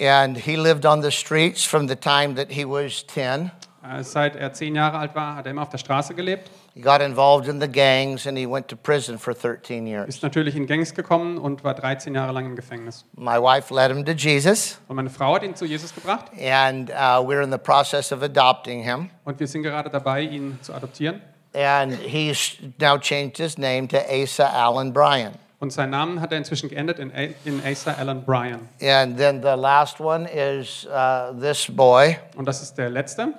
and 0.00 0.36
he 0.36 0.56
lived 0.56 0.84
on 0.84 1.00
the 1.02 1.10
streets 1.10 1.64
from 1.64 1.86
the 1.86 1.94
time 1.96 2.34
that 2.34 2.50
he 2.50 2.64
was 2.64 3.04
ten. 3.06 3.52
Äh, 3.82 4.02
Seit 4.02 4.34
er 4.34 4.52
zehn 4.52 4.74
Jahre 4.74 4.98
alt 4.98 5.14
war, 5.14 5.36
hat 5.36 5.46
er 5.46 5.52
immer 5.52 5.62
auf 5.62 5.68
der 5.68 5.78
Straße 5.78 6.14
gelebt. 6.14 6.50
He 6.74 6.80
got 6.80 7.00
involved 7.00 7.46
in 7.48 7.60
the 7.60 7.68
gangs, 7.68 8.26
and 8.26 8.36
he 8.36 8.46
went 8.46 8.66
to 8.68 8.76
prison 8.76 9.16
for 9.16 9.32
13 9.32 9.86
years. 9.86 10.08
Ist 10.08 10.24
natürlich 10.24 10.56
in 10.56 10.66
Gangs 10.66 10.92
gekommen 10.92 11.38
und 11.38 11.62
war 11.62 11.72
13 11.74 12.14
Jahre 12.16 12.32
lang 12.32 12.46
im 12.46 12.56
Gefängnis. 12.56 13.04
My 13.16 13.38
wife 13.40 13.72
led 13.72 13.92
him 13.92 14.04
to 14.04 14.10
Jesus, 14.12 14.78
Und 14.88 14.96
meine 14.96 15.08
Frau 15.10 15.36
hat 15.36 15.44
ihn 15.44 15.54
zu 15.54 15.66
Jesus 15.66 15.94
gebracht. 15.94 16.26
and 16.36 16.90
uh, 16.90 17.22
we're 17.24 17.42
in 17.44 17.52
the 17.52 17.58
process 17.58 18.10
of 18.10 18.22
adopting 18.22 18.82
him. 18.82 19.10
Und 19.24 19.38
wir 19.38 19.46
sind 19.46 19.62
gerade 19.62 19.88
dabei, 19.88 20.22
ihn 20.22 20.58
zu 20.62 20.74
adoptieren. 20.74 21.20
And 21.54 21.94
he's 21.94 22.56
now 22.80 22.98
changed 22.98 23.36
his 23.38 23.56
name 23.56 23.86
to 23.86 23.98
Asa 24.10 24.44
Allen 24.46 24.92
Bryan. 24.92 25.34
Und 25.60 25.72
seinen 25.72 25.90
Namen 25.90 26.20
hat 26.20 26.32
er 26.32 26.38
inzwischen 26.38 26.68
geändert 26.68 26.98
in, 26.98 27.12
A 27.12 27.28
in 27.44 27.62
Asa 27.64 27.92
Allen 27.92 28.24
Bryan. 28.24 28.68
And 28.82 29.16
then 29.16 29.40
the 29.40 29.54
last 29.56 30.00
one 30.00 30.26
is 30.28 30.86
uh, 30.86 31.32
this 31.40 31.68
boy, 31.70 32.16
Und 32.36 32.46
das 32.48 32.60
ist 32.60 32.74
der 32.76 32.90
letzte. 32.90 33.32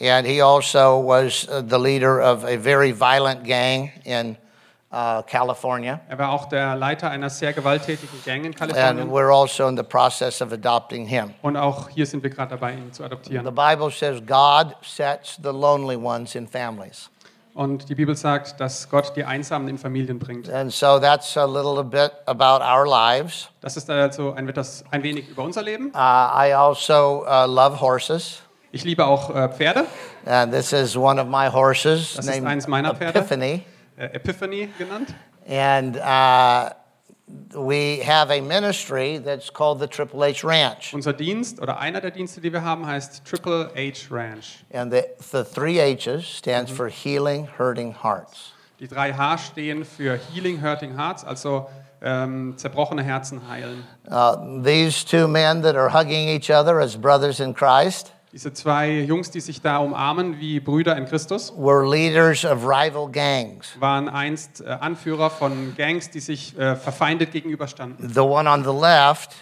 And 0.00 0.26
he 0.26 0.40
also 0.40 0.98
was 0.98 1.46
uh, 1.48 1.62
the 1.62 1.78
leader 1.78 2.20
of 2.20 2.44
a 2.44 2.56
very 2.56 2.92
violent 2.92 3.44
gang 3.44 3.92
in 4.04 4.36
uh, 4.90 5.22
California. 5.22 6.00
Er 6.08 6.18
war 6.18 6.30
auch 6.30 6.48
der 6.48 6.76
Leiter 6.76 7.10
einer 7.10 7.30
sehr 7.30 7.52
gewalttätigen 7.52 8.22
Gang 8.24 8.44
in 8.44 8.46
And 8.46 8.56
Kalifornien. 8.56 9.10
we're 9.10 9.32
also 9.32 9.68
in 9.68 9.76
the 9.76 9.82
process 9.82 10.40
of 10.40 10.52
adopting 10.52 11.06
him. 11.06 11.34
Und 11.42 11.56
auch 11.56 11.88
hier 11.88 12.06
sind 12.06 12.22
wir 12.22 12.30
gerade 12.30 12.50
dabei, 12.50 12.74
ihn 12.74 12.92
zu 12.92 13.04
adoptieren. 13.04 13.44
The 13.44 13.50
Bible 13.50 13.90
says 13.90 14.20
God 14.24 14.76
sets 14.82 15.38
the 15.42 15.50
lonely 15.50 15.96
ones 15.96 16.34
in 16.34 16.46
families. 16.46 17.08
Und 17.54 17.90
die 17.90 17.94
Bibel 17.94 18.16
sagt, 18.16 18.58
dass 18.60 18.88
Gott 18.88 19.12
die 19.14 19.24
Einsamen 19.24 19.68
in 19.68 19.76
Familien 19.76 20.18
bringt. 20.18 20.48
And 20.48 20.72
so 20.72 20.98
that's 20.98 21.36
a 21.36 21.44
little 21.44 21.84
bit 21.84 22.10
about 22.24 22.64
our 22.64 22.86
lives. 22.86 23.50
Das 23.60 23.76
ist 23.76 23.90
also 23.90 24.32
ein, 24.32 24.50
ein 24.90 25.02
wenig 25.02 25.28
über 25.28 25.42
unser 25.42 25.62
Leben. 25.62 25.88
Uh, 25.88 25.98
I 25.98 26.54
also 26.54 27.26
uh, 27.26 27.46
love 27.46 27.78
horses. 27.78 28.40
Ich 28.74 28.84
liebe 28.84 29.04
auch 29.06 29.34
äh, 29.34 29.48
Pferde, 29.50 29.84
And 30.24 30.50
this 30.50 30.72
is 30.72 30.96
one 30.96 31.20
of 31.20 31.28
my 31.28 31.46
horses 31.52 32.14
Das 32.14 32.24
ist 32.26 32.34
named 32.34 32.48
eins 32.48 32.66
meiner 32.66 32.94
Pferde. 32.94 33.18
Epiphany. 33.18 33.62
äh, 33.98 34.06
Epiphany 34.14 34.68
genannt. 34.78 35.14
And 35.46 35.96
uh, 35.98 36.70
we 37.54 38.00
have 38.02 38.30
a 38.30 38.40
ministry 38.40 39.18
that's 39.22 39.52
called 39.52 39.78
the 39.78 39.86
Triple 39.86 40.22
H 40.24 40.42
Ranch. 40.42 40.94
Unser 40.94 41.12
Dienst 41.12 41.60
oder 41.60 41.78
einer 41.80 42.00
der 42.00 42.12
Dienste, 42.12 42.40
die 42.40 42.50
wir 42.50 42.62
haben, 42.64 42.86
heißt 42.86 43.24
Triple 43.26 43.70
H 43.76 44.08
Ranch. 44.10 44.64
And 44.72 44.90
the, 44.90 45.02
the 45.18 45.44
three 45.44 45.78
H's 45.78 46.24
stands 46.24 46.70
for 46.70 46.88
healing 46.88 47.48
hurting 47.58 47.94
hearts. 48.02 48.52
Die 48.80 48.88
drei 48.88 49.12
H 49.12 49.38
stehen 49.52 49.84
für 49.84 50.18
Healing 50.32 50.60
Hurting 50.62 50.96
Hearts, 50.96 51.24
also 51.24 51.68
ähm, 52.02 52.54
zerbrochene 52.56 53.02
Herzen 53.02 53.46
heilen. 53.46 53.84
Uh, 54.10 54.60
these 54.62 55.04
two 55.04 55.28
men 55.28 55.62
that 55.62 55.76
are 55.76 55.90
hugging 55.90 56.26
each 56.28 56.50
other 56.50 56.80
as 56.80 56.96
brothers 56.96 57.38
in 57.38 57.52
Christ 57.54 58.12
Diese 58.32 58.52
zwei 58.54 59.00
Jungs, 59.00 59.30
die 59.30 59.40
sich 59.40 59.60
da 59.60 59.76
umarmen 59.78 60.40
wie 60.40 60.58
Brüder 60.58 60.96
in 60.96 61.04
Christus, 61.04 61.52
were 61.54 61.84
leaders 61.86 62.46
of 62.46 62.64
rival 62.64 63.06
gangs. 63.10 63.78
waren 63.78 64.08
einst 64.08 64.62
äh, 64.62 64.68
Anführer 64.70 65.28
von 65.28 65.74
Gangs, 65.76 66.08
die 66.10 66.20
sich 66.20 66.56
äh, 66.58 66.74
verfeindet 66.76 67.32
gegenüberstanden. 67.32 68.08
The 68.08 68.20
one 68.20 68.48
on 68.48 68.64
the 68.64 68.70
left 68.72 69.32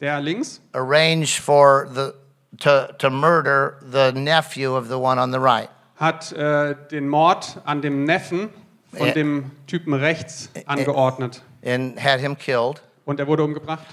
Der 0.00 0.20
links 0.20 0.60
arranged 0.72 1.40
for 1.40 1.88
the 1.94 2.12
to, 2.60 2.86
to 2.98 3.10
murder 3.10 3.74
the 3.82 4.12
nephew 4.18 4.74
of 4.74 4.86
the 4.88 4.94
one 4.94 5.20
on 5.20 5.30
the 5.32 5.38
right. 5.38 5.68
hat 5.96 6.32
äh, 6.32 6.74
den 6.90 7.06
Mord 7.08 7.60
an 7.66 7.82
dem 7.82 8.04
Neffen 8.04 8.48
von 8.96 9.08
Äh. 9.08 9.12
dem 9.12 9.50
Typen 9.66 9.92
rechts 9.92 10.48
angeordnet 10.64 11.42
and 11.62 12.02
had 12.02 12.20
him 12.20 12.34
killed. 12.38 12.80
und 13.04 13.20
er 13.20 13.26
wurde 13.26 13.42
umgebracht. 13.44 13.84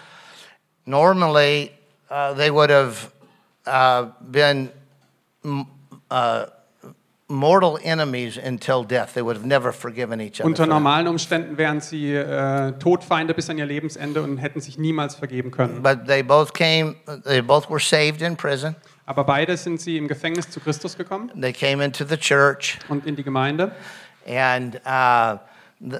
Normally, 0.85 1.71
uh, 2.09 2.33
they 2.35 2.51
would 2.51 2.69
have 2.69 3.11
uh, 3.67 4.11
been 4.21 4.69
uh, 6.09 6.45
mortal 7.27 7.79
enemies 7.83 8.37
until 8.37 8.83
death. 8.83 9.13
They 9.13 9.21
would 9.21 9.35
have 9.35 9.45
never 9.45 9.71
forgiven 9.71 10.21
each 10.21 10.39
other. 10.39 10.47
Unter 10.47 10.65
normalen 10.65 11.07
Umständen 11.07 11.57
wären 11.57 11.81
sie 11.81 12.13
äh, 12.13 12.73
Todfeinde 12.79 13.33
bis 13.33 13.49
an 13.49 13.57
ihr 13.57 13.65
Lebensende 13.65 14.21
und 14.21 14.37
hätten 14.37 14.61
sich 14.61 14.77
niemals 14.77 15.15
vergeben 15.15 15.51
können. 15.51 15.81
But 15.81 16.05
they 16.07 16.21
both 16.21 16.53
came. 16.53 16.95
They 17.23 17.41
both 17.41 17.69
were 17.69 17.79
saved 17.79 18.21
in 18.21 18.35
prison. 18.35 18.75
Aber 19.07 19.23
beide 19.23 19.55
sind 19.57 19.79
sie 19.79 19.97
im 19.97 20.07
Gefängnis 20.07 20.49
zu 20.49 20.59
Christus 20.59 20.97
gekommen 20.97 21.31
They 21.39 21.53
came 21.53 21.83
into 21.83 22.05
the 22.05 22.17
church, 22.17 22.79
und 22.89 23.05
in 23.05 23.15
die 23.15 23.23
Gemeinde. 23.23 23.71
and 24.27 24.81
uh, 24.85 25.37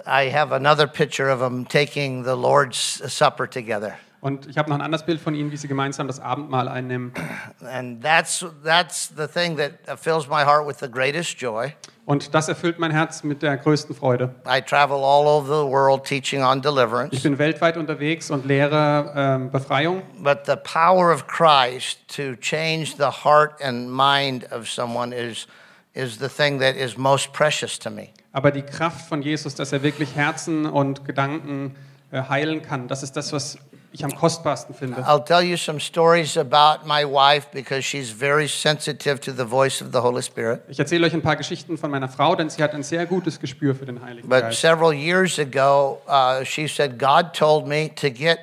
I 0.06 0.30
have 0.30 0.52
another 0.52 0.88
picture 0.88 1.30
of 1.30 1.40
them 1.40 1.66
taking 1.66 2.24
the 2.24 2.36
Lord's 2.36 2.80
Supper 3.14 3.46
together. 3.46 3.98
Und 4.26 4.48
ich 4.48 4.58
habe 4.58 4.72
noch 4.72 4.78
ein 4.78 4.82
anderes 4.82 5.06
Bild 5.06 5.22
von 5.22 5.36
ihnen, 5.36 5.52
wie 5.52 5.58
sie 5.58 5.68
gemeinsam 5.68 6.08
das 6.08 6.20
Abendmahl 6.20 6.68
einnehmen. 6.68 7.14
And 7.62 8.04
that's 8.04 8.44
that's 8.64 9.14
the 9.16 9.28
thing 9.28 9.56
that 9.58 10.00
fills 10.00 10.28
my 10.28 10.44
heart 10.44 10.66
with 10.66 10.78
the 10.80 10.90
greatest 10.90 11.40
joy. 11.40 11.74
Und 12.08 12.34
das 12.34 12.50
erfüllt 12.50 12.80
mein 12.80 12.90
Herz 12.90 13.24
mit 13.24 13.44
der 13.44 13.56
größten 13.56 13.96
Freude. 13.96 14.34
I 14.48 14.62
travel 14.62 14.98
all 14.98 15.28
over 15.28 15.46
the 15.66 15.72
world 15.72 16.06
teaching 16.06 16.42
on 16.42 16.58
Ich 16.58 16.64
deliverance. 16.64 17.22
bin 17.22 17.38
weltweit 17.38 17.78
unterwegs 17.78 18.32
und 18.32 18.48
lehre 18.48 19.14
ähm, 19.16 19.52
Befreiung. 19.52 20.02
But 20.24 20.48
the 20.48 20.56
power 20.56 21.14
of 21.14 21.28
Christ 21.28 22.00
to 22.16 22.36
change 22.42 22.96
the 22.98 23.12
heart 23.24 23.62
and 23.62 23.92
mind 23.92 24.52
of 24.52 24.68
someone 24.68 25.16
is, 25.16 25.46
is 25.94 26.18
the 26.18 26.30
thing 26.30 26.60
that 26.62 26.76
is 26.76 26.98
most 26.98 27.32
precious 27.32 27.78
to 27.78 27.92
me. 27.92 28.08
Aber 28.32 28.50
die 28.50 28.64
Kraft 28.64 29.08
von 29.08 29.22
Jesus, 29.22 29.54
dass 29.54 29.72
er 29.72 29.84
wirklich 29.84 30.16
Herzen 30.16 30.66
und 30.66 31.06
Gedanken 31.06 31.76
äh, 32.12 32.24
heilen 32.24 32.64
kann, 32.64 32.88
das 32.88 33.04
ist 33.04 33.16
das, 33.16 33.32
was 33.32 33.60
ich 33.96 34.04
am 34.04 34.14
kostbarsten 34.14 34.76
finde. 34.76 35.02
I'll 35.02 35.24
tell 35.24 35.42
you 35.42 35.56
some 35.56 35.80
stories 35.80 36.38
about 36.38 36.86
my 36.86 37.06
wife 37.06 37.48
because 37.52 37.84
she's 37.84 38.12
very 38.12 38.48
sensitive 38.48 39.20
to 39.22 39.32
the 39.32 39.46
voice 39.50 39.82
of 39.82 39.92
the 39.94 40.00
Holy 40.00 40.22
Spirit. 40.22 40.62
Ich 40.68 40.80
erzähle 40.80 41.08
euch 41.08 41.14
ein 41.14 41.22
paar 41.22 41.38
Geschichten 41.38 41.78
von 41.78 41.90
meiner 41.90 42.10
Frau, 42.10 42.36
denn 42.36 42.50
sie 42.50 42.62
hat 42.62 42.74
ein 42.74 42.84
sehr 42.84 43.06
gutes 43.06 43.40
Gespür 43.40 43.74
für 43.74 43.86
den 43.86 44.04
Heiligen 44.04 44.28
But 44.28 44.42
Geist. 44.42 44.62
several 44.62 44.94
years 44.94 45.40
ago, 45.40 46.02
uh, 46.08 46.44
she 46.44 46.68
said, 46.68 47.00
God 47.00 47.34
told 47.34 47.68
me 47.68 47.90
to 47.96 48.10
get 48.10 48.40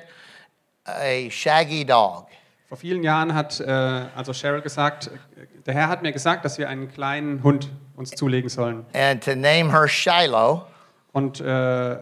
a 0.85 1.29
shaggy 1.29 1.85
dog. 1.85 2.27
Vor 2.67 2.77
vielen 2.77 3.03
Jahren 3.03 3.35
hat 3.35 3.59
äh, 3.59 3.69
also 3.69 4.33
Cheryl 4.33 4.61
gesagt, 4.61 5.11
der 5.65 5.73
Herr 5.75 5.87
hat 5.89 6.01
mir 6.01 6.11
gesagt, 6.11 6.43
dass 6.43 6.57
wir 6.57 6.67
einen 6.67 6.91
kleinen 6.91 7.43
Hund 7.43 7.69
uns 7.95 8.09
zulegen 8.09 8.49
sollen 8.49 8.85
and 8.93 9.23
to 9.23 9.35
name 9.35 9.71
her 9.71 9.87
Shiloh, 9.87 10.65
und 11.13 11.39
äh, 11.39 11.97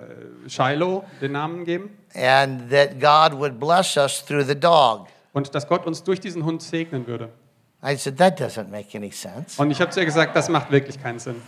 Shiloh 0.47 1.03
den 1.21 1.33
Namen 1.33 1.63
geben 1.65 1.95
and 2.15 2.69
that 2.71 2.99
God 2.99 3.37
would 3.37 3.59
bless 3.59 3.95
us 3.97 4.25
through 4.25 4.45
the 4.45 4.59
dog. 4.59 5.07
und 5.33 5.53
dass 5.53 5.67
Gott 5.67 5.85
uns 5.85 6.03
durch 6.03 6.19
diesen 6.19 6.43
Hund 6.43 6.61
segnen 6.61 7.05
würde. 7.07 7.29
I 7.83 7.95
said, 7.95 8.17
That 8.17 8.39
doesn't 8.39 8.69
make 8.69 8.95
any 8.95 9.11
sense. 9.11 9.59
Und 9.61 9.71
ich 9.71 9.81
habe 9.81 9.91
zu 9.91 9.99
ihr 9.99 10.05
gesagt, 10.05 10.35
das 10.35 10.49
macht 10.49 10.71
wirklich 10.71 11.01
keinen 11.01 11.19
Sinn. 11.19 11.41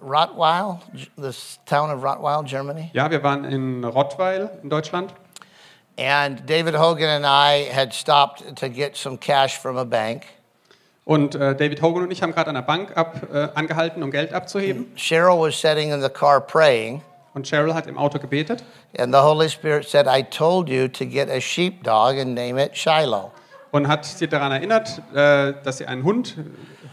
Rottweil, 0.01 0.81
this 1.16 1.59
town 1.66 1.90
of 1.90 2.03
Rottweil, 2.03 2.44
Germany. 2.44 2.90
Ja, 2.92 3.11
wir 3.11 3.22
waren 3.22 3.44
in 3.44 3.85
Rottweil 3.85 4.51
in 4.62 4.68
Deutschland. 4.68 5.12
And 5.98 6.46
David 6.46 6.75
Hogan 6.75 7.09
and 7.09 7.27
I 7.27 7.70
had 7.70 7.92
stopped 7.92 8.57
to 8.57 8.68
get 8.68 8.96
some 8.96 9.18
cash 9.18 9.59
from 9.59 9.77
a 9.77 9.85
bank. 9.85 10.25
Und 11.05 11.35
äh, 11.35 11.55
David 11.55 11.83
Hogan 11.83 12.05
und 12.05 12.11
ich 12.11 12.22
haben 12.22 12.33
gerade 12.33 12.48
an 12.48 12.55
der 12.55 12.62
Bank 12.62 12.96
ab, 12.96 13.29
äh, 13.33 13.48
angehalten, 13.55 14.03
um 14.03 14.11
Geld 14.11 14.33
abzuheben. 14.33 14.87
Cheryl 14.96 15.38
was 15.38 15.61
sitting 15.61 15.92
in 15.92 16.01
the 16.01 16.09
car 16.09 16.40
praying. 16.40 17.03
Und 17.35 17.46
Cheryl 17.46 17.75
hat 17.75 17.87
im 17.87 17.98
Auto 17.98 18.18
gebetet. 18.18 18.62
And 18.96 19.12
the 19.12 19.20
Holy 19.20 19.48
Spirit 19.48 19.88
said, 19.88 20.07
I 20.07 20.22
told 20.22 20.68
you 20.68 20.87
to 20.88 21.05
get 21.05 21.29
a 21.29 21.40
sheepdog 21.40 22.18
and 22.18 22.35
name 22.35 22.59
it 22.59 22.77
Shiloh. 22.77 23.33
Und 23.72 23.88
hat 23.88 24.05
sie 24.05 24.29
daran 24.29 24.53
erinnert, 24.53 25.03
äh, 25.14 25.55
dass 25.64 25.79
sie 25.79 25.87
einen 25.87 26.05
Hund 26.05 26.37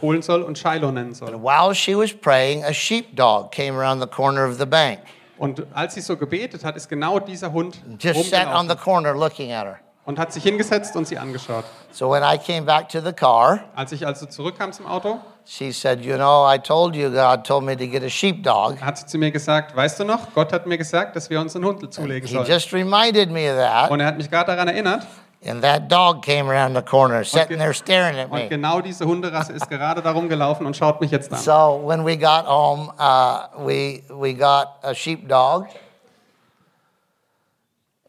holen 0.02 0.22
soll 0.22 0.42
und 0.44 0.58
Shiloh 0.58 0.92
nennen 0.92 1.14
soll. 1.14 1.34
And 1.34 1.44
while 1.44 1.74
she 1.74 1.96
was 1.96 2.14
praying, 2.14 2.64
a 2.64 2.74
sheepdog 2.74 3.52
came 3.52 3.78
around 3.78 4.02
the 4.02 4.08
corner 4.08 4.48
of 4.48 4.58
the 4.58 4.66
bank. 4.66 5.00
Und 5.38 5.66
als 5.74 5.94
sie 5.94 6.02
so 6.02 6.18
gebetet 6.18 6.64
hat, 6.66 6.76
ist 6.76 6.90
genau 6.90 7.20
dieser 7.20 7.52
Hund 7.54 7.80
Just 8.00 8.30
sat 8.30 8.48
on 8.54 8.68
the 8.70 8.76
corner 8.76 9.14
looking 9.14 9.52
at 9.54 9.66
her. 9.66 9.80
und 10.06 10.20
hat 10.20 10.34
sich 10.34 10.44
hingesetzt 10.44 10.96
und 10.96 11.08
sie 11.08 11.18
angeschaut. 11.18 11.64
So 11.92 12.12
when 12.12 12.24
I 12.24 12.38
came 12.38 12.64
back 12.64 12.90
to 12.90 13.00
the 13.00 13.14
car, 13.14 13.60
Als 13.76 13.92
ich 13.94 14.06
also 14.06 14.26
zurückkam 14.26 14.74
zum 14.74 14.86
Auto, 14.86 15.20
she 15.46 15.72
said, 15.72 16.04
You 16.04 16.16
know, 16.16 16.46
I 16.52 16.58
told 16.58 16.94
you 16.96 17.10
God 17.10 17.46
told 17.46 17.64
me 17.64 17.78
to 17.78 17.88
get 17.88 18.04
a 18.04 18.10
sheepdog. 18.10 18.82
hat 18.82 18.98
sie 18.98 19.06
zu 19.06 19.18
mir 19.18 19.32
gesagt, 19.32 19.74
weißt 19.76 20.00
du 20.02 20.04
noch, 20.04 20.34
Gott 20.34 20.52
hat 20.52 20.66
mir 20.68 20.78
gesagt, 20.78 21.16
dass 21.16 21.30
wir 21.30 21.40
uns 21.40 21.56
einen 21.56 21.64
Hund 21.66 21.94
zulegen 21.94 22.28
He 22.28 22.34
sollen. 22.36 22.48
just 22.48 22.74
reminded 22.74 23.32
me 23.32 23.50
of 23.50 23.58
that. 23.58 23.90
Und 23.92 24.00
er 24.02 24.08
hat 24.08 24.18
mich 24.18 24.30
gerade 24.30 24.48
daran 24.52 24.68
erinnert. 24.68 25.06
And 25.42 25.62
that 25.64 25.88
dog 25.88 26.22
came 26.22 26.50
around 26.50 26.74
the 26.76 26.82
corner, 26.82 27.24
sitting 27.24 27.60
there 27.60 27.74
staring 27.74 28.18
at 28.20 28.30
Und 28.30 28.42
me. 28.42 28.50
genau 28.50 28.82
diese 28.82 29.06
Hunderasse 29.06 29.54
ist 29.54 29.70
gerade 29.70 30.02
darum 30.02 30.28
gelaufen 30.28 30.66
und 30.66 30.76
schaut 30.76 31.00
mich 31.00 31.12
jetzt 31.12 31.32
an. 31.32 31.40
So 31.40 31.82
when 31.82 32.06
we 32.06 32.18
got 32.18 32.46
home, 32.46 32.92
uh, 33.00 33.48
we, 33.66 34.04
we 34.10 34.34
got 34.34 34.80
a 34.84 34.94
sheepdog 34.94 35.68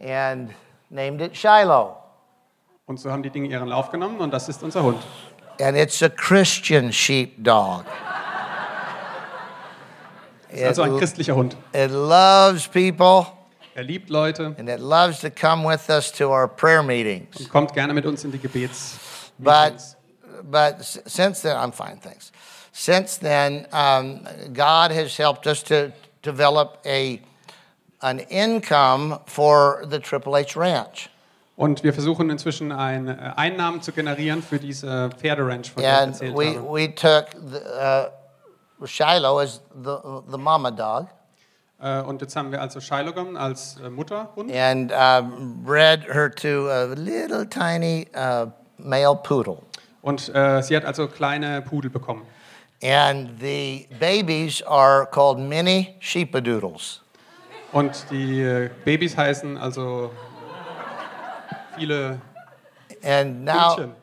and 0.00 0.50
named 0.90 1.20
it 1.20 1.36
Shiloh. 1.36 1.96
Und 2.86 2.98
so 2.98 3.12
haben 3.12 3.22
die 3.22 3.30
Dinge 3.30 3.46
ihren 3.48 3.68
Lauf 3.68 3.90
genommen 3.92 4.18
und 4.18 4.32
das 4.32 4.48
ist 4.48 4.64
unser 4.64 4.82
Hund. 4.82 4.98
And 5.60 5.76
it's 5.76 6.02
a 6.02 6.08
Christian 6.08 6.92
sheepdog. 6.92 7.84
Also 10.52 10.82
ein 10.82 10.96
christlicher 10.98 11.36
Hund. 11.36 11.56
it 11.72 11.92
loves 11.92 12.66
people 12.66 13.26
Er 13.74 13.84
liebt 13.84 14.10
Leute 14.10 14.54
and 14.58 14.68
it 14.68 14.80
loves 14.80 15.20
to 15.20 15.30
come 15.30 15.64
with 15.64 15.88
us 15.88 16.10
to 16.12 16.30
our 16.30 16.48
prayer 16.48 16.82
meetings. 16.82 17.38
und 17.38 17.48
kommt 17.48 17.72
gerne 17.72 17.94
mit 17.94 18.04
uns 18.06 18.24
in 18.24 18.32
die 18.32 18.38
Gebets. 18.38 18.98
But, 19.38 19.96
but 20.42 20.84
since 21.06 21.40
then, 21.42 21.56
I'm 21.56 21.72
fine, 21.72 21.98
thanks. 21.98 22.32
Since 22.72 23.18
then, 23.18 23.66
um, 23.72 24.26
God 24.52 24.90
has 24.92 25.16
helped 25.16 25.46
us 25.46 25.62
to 25.64 25.92
develop 26.22 26.78
a, 26.84 27.20
an 28.02 28.20
income 28.28 29.20
for 29.26 29.84
the 29.88 29.98
Triple 29.98 30.36
H 30.36 30.56
Ranch. 30.56 31.08
Und 31.56 31.84
wir 31.84 31.92
versuchen 31.92 32.30
inzwischen 32.30 32.72
ein, 32.72 33.08
äh, 33.08 33.32
Einnahmen 33.36 33.82
zu 33.82 33.92
generieren 33.92 34.42
für 34.42 34.58
diese 34.58 35.10
Pferderanch, 35.10 35.70
von 35.70 35.82
der 35.82 35.92
ich 35.92 36.06
erzählt 36.06 36.34
we, 36.34 36.56
habe. 36.56 36.72
we 36.72 36.94
took 36.94 37.26
the, 37.32 37.60
uh, 38.80 38.86
Shiloh 38.86 39.38
as 39.40 39.60
the, 39.74 40.22
the 40.26 40.38
mama 40.38 40.70
dog 40.70 41.08
Und 41.80 42.20
jetzt 42.20 42.36
haben 42.36 42.52
wir 42.52 42.60
also 42.60 42.78
Shiloh 42.78 43.14
als 43.36 43.78
äh, 43.82 43.88
Mutterhund 43.88 44.52
and 44.52 44.92
um, 44.92 45.62
bred 45.64 46.02
her 46.12 46.30
to 46.30 46.68
a 46.68 46.84
little 46.94 47.46
tiny 47.48 48.06
uh, 48.14 48.46
male 48.76 49.16
poodle. 49.16 49.62
und 50.02 50.28
äh, 50.34 50.62
sie 50.62 50.76
hat 50.76 50.84
also 50.84 51.08
kleine 51.08 51.62
Pudel 51.62 51.90
bekommen. 51.90 52.26
And 52.82 53.40
the 53.40 53.88
babies 53.98 54.62
are 54.62 55.06
called 55.06 55.38
mini 55.38 55.96
sheepadoodles. 56.00 57.00
Und 57.72 58.04
die 58.10 58.42
äh, 58.42 58.70
Babys 58.84 59.16
heißen 59.16 59.56
also 59.56 60.10
viele 61.78 62.20
And 63.02 63.44
now, 63.44 63.76
Hündchen. 63.76 63.94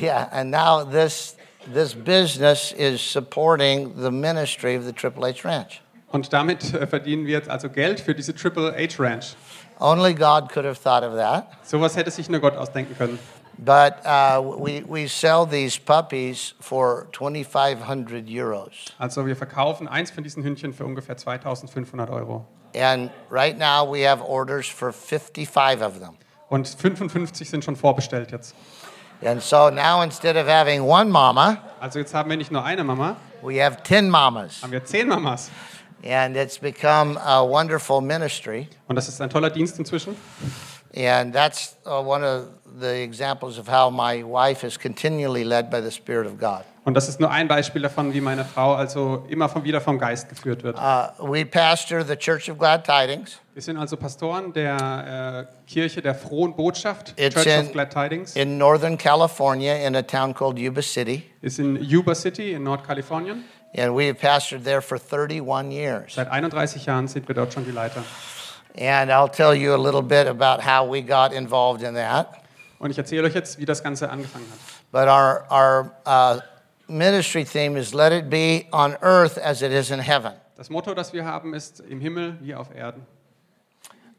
yeah, 0.00 0.28
and 0.30 0.50
now 0.52 0.84
this 0.84 1.36
this 1.72 1.94
business 1.94 2.72
is 2.72 3.00
supporting 3.00 3.94
the 3.96 4.10
ministry 4.10 4.76
of 4.76 4.84
the 4.84 4.92
Triple 4.92 5.26
H 5.26 5.44
Ranch. 5.44 5.80
Und 6.14 6.32
damit 6.32 6.72
äh, 6.72 6.86
verdienen 6.86 7.26
wir 7.26 7.32
jetzt 7.32 7.50
also 7.50 7.68
Geld 7.68 7.98
für 7.98 8.14
diese 8.14 8.32
Triple 8.32 8.72
H 8.72 9.02
Ranch. 9.02 9.34
Only 9.80 10.14
God 10.14 10.48
could 10.48 10.64
have 10.64 10.80
thought 10.80 11.02
of 11.02 11.16
that. 11.16 11.48
Sowas 11.64 11.96
hätte 11.96 12.12
sich 12.12 12.28
nur 12.28 12.38
Gott 12.38 12.56
ausdenken 12.56 12.96
können. 12.96 13.18
But 13.58 13.94
uh, 14.04 14.40
we, 14.40 14.84
we 14.86 15.08
sell 15.08 15.44
these 15.44 15.76
puppies 15.76 16.54
for 16.60 17.08
2,500 17.10 18.28
euros. 18.28 18.94
Also 18.96 19.26
wir 19.26 19.34
verkaufen 19.34 19.88
eins 19.88 20.12
von 20.12 20.22
diesen 20.22 20.44
Hündchen 20.44 20.72
für 20.72 20.84
ungefähr 20.84 21.16
2500 21.16 22.08
Euro. 22.10 22.46
And 22.76 23.10
right 23.28 23.58
now 23.58 23.84
we 23.84 24.08
have 24.08 24.22
orders 24.22 24.68
for 24.68 24.92
55 24.92 25.82
of 25.82 25.98
them. 25.98 26.16
Und 26.48 26.68
55 26.68 27.50
sind 27.50 27.64
schon 27.64 27.74
vorbestellt 27.74 28.30
jetzt. 28.30 28.54
And 29.24 29.42
so 29.42 29.68
now 29.68 30.00
instead 30.02 30.36
of 30.36 30.46
having 30.46 30.82
one 30.82 31.10
mama, 31.10 31.58
Also 31.80 31.98
jetzt 31.98 32.14
haben 32.14 32.30
wir 32.30 32.36
nicht 32.36 32.52
nur 32.52 32.64
eine 32.64 32.84
Mama, 32.84 33.16
we 33.42 33.60
have 33.60 33.82
10 33.82 34.08
mamas. 34.08 34.62
haben 34.62 34.70
wir 34.70 34.84
zehn 34.84 35.08
Mamas. 35.08 35.50
And 36.04 36.36
it's 36.36 36.58
become 36.58 37.16
a 37.18 37.42
wonderful 37.42 38.00
ministry. 38.02 38.68
Und 38.88 38.96
das 38.96 39.08
ist 39.08 39.20
ein 39.20 39.30
toller 39.30 39.48
Dienst 39.50 39.78
inzwischen. 39.78 40.14
And 40.96 41.34
that's 41.34 41.76
uh, 41.86 42.00
one 42.00 42.22
of 42.22 42.48
the 42.78 43.02
examples 43.02 43.58
of 43.58 43.66
how 43.68 43.90
my 43.90 44.22
wife 44.22 44.64
is 44.66 44.78
continually 44.78 45.42
led 45.44 45.70
by 45.70 45.80
the 45.80 45.90
Spirit 45.90 46.26
of 46.26 46.38
God. 46.38 46.62
Und 46.84 46.92
das 46.94 47.08
ist 47.08 47.18
nur 47.18 47.30
ein 47.30 47.48
Beispiel 47.48 47.80
davon, 47.80 48.12
wie 48.12 48.20
meine 48.20 48.44
Frau 48.44 48.74
also 48.74 49.24
immer 49.30 49.48
von 49.48 49.64
wieder 49.64 49.80
vom 49.80 49.98
Geist 49.98 50.28
geführt 50.28 50.62
wird. 50.62 50.76
Uh, 50.78 51.08
we 51.26 51.46
pastor 51.46 52.04
the 52.04 52.14
Church 52.14 52.50
of 52.50 52.58
Glad 52.58 52.84
Tidings. 52.84 53.40
Wir 53.54 53.62
sind 53.62 53.78
also 53.78 53.96
Pastoren 53.96 54.52
der 54.52 55.46
äh, 55.66 55.70
Kirche 55.70 56.02
der 56.02 56.14
frohen 56.14 56.54
Botschaft, 56.54 57.14
It's 57.16 57.34
Church 57.34 57.46
in- 57.46 57.66
of 57.66 57.72
Glad 57.72 57.90
Tidings. 57.90 58.36
in 58.36 58.58
Northern 58.58 58.98
California 58.98 59.76
in 59.86 59.96
a 59.96 60.02
town 60.02 60.34
called 60.34 60.58
Yuba 60.58 60.82
City. 60.82 61.22
Ist 61.40 61.58
in 61.58 61.82
Yuba 61.82 62.14
City 62.14 62.52
in 62.52 62.64
Nordkalifornien. 62.64 63.44
And 63.74 63.94
we 63.94 64.06
have 64.06 64.18
pastored 64.18 64.62
there 64.62 64.80
for 64.80 64.98
31 64.98 65.72
years. 65.72 66.14
Seit 66.14 66.30
31 66.30 66.86
Jahren 66.86 67.08
sind 67.08 67.26
wir 67.26 67.34
dort 67.34 67.52
schon 67.52 67.64
die 67.64 67.72
Leiter. 67.72 68.04
And 68.76 69.10
I'll 69.10 69.28
tell 69.28 69.54
you 69.54 69.74
a 69.74 69.78
little 69.78 70.02
bit 70.02 70.26
about 70.26 70.60
how 70.60 70.84
we 70.84 71.00
got 71.02 71.32
involved 71.32 71.82
in 71.82 71.94
that. 71.94 72.40
Und 72.78 72.90
ich 72.90 72.98
erzähle 72.98 73.24
euch 73.24 73.34
jetzt, 73.34 73.58
wie 73.58 73.64
das 73.64 73.82
Ganze 73.82 74.10
angefangen 74.10 74.46
hat. 74.50 74.58
But 74.92 75.08
our, 75.08 75.44
our 75.50 75.92
uh, 76.06 76.40
ministry 76.86 77.44
theme 77.44 77.76
is 77.76 77.94
Let 77.94 78.12
It 78.12 78.30
Be 78.30 78.66
on 78.72 78.96
Earth 79.00 79.38
as 79.38 79.62
It 79.62 79.72
Is 79.72 79.90
in 79.90 80.00
Heaven. 80.00 80.34
Das 80.56 80.70
Motto, 80.70 80.94
das 80.94 81.12
wir 81.12 81.24
haben, 81.24 81.54
ist 81.54 81.80
im 81.80 82.00
Himmel 82.00 82.36
wie 82.40 82.54
auf 82.54 82.72
Erden. 82.74 83.04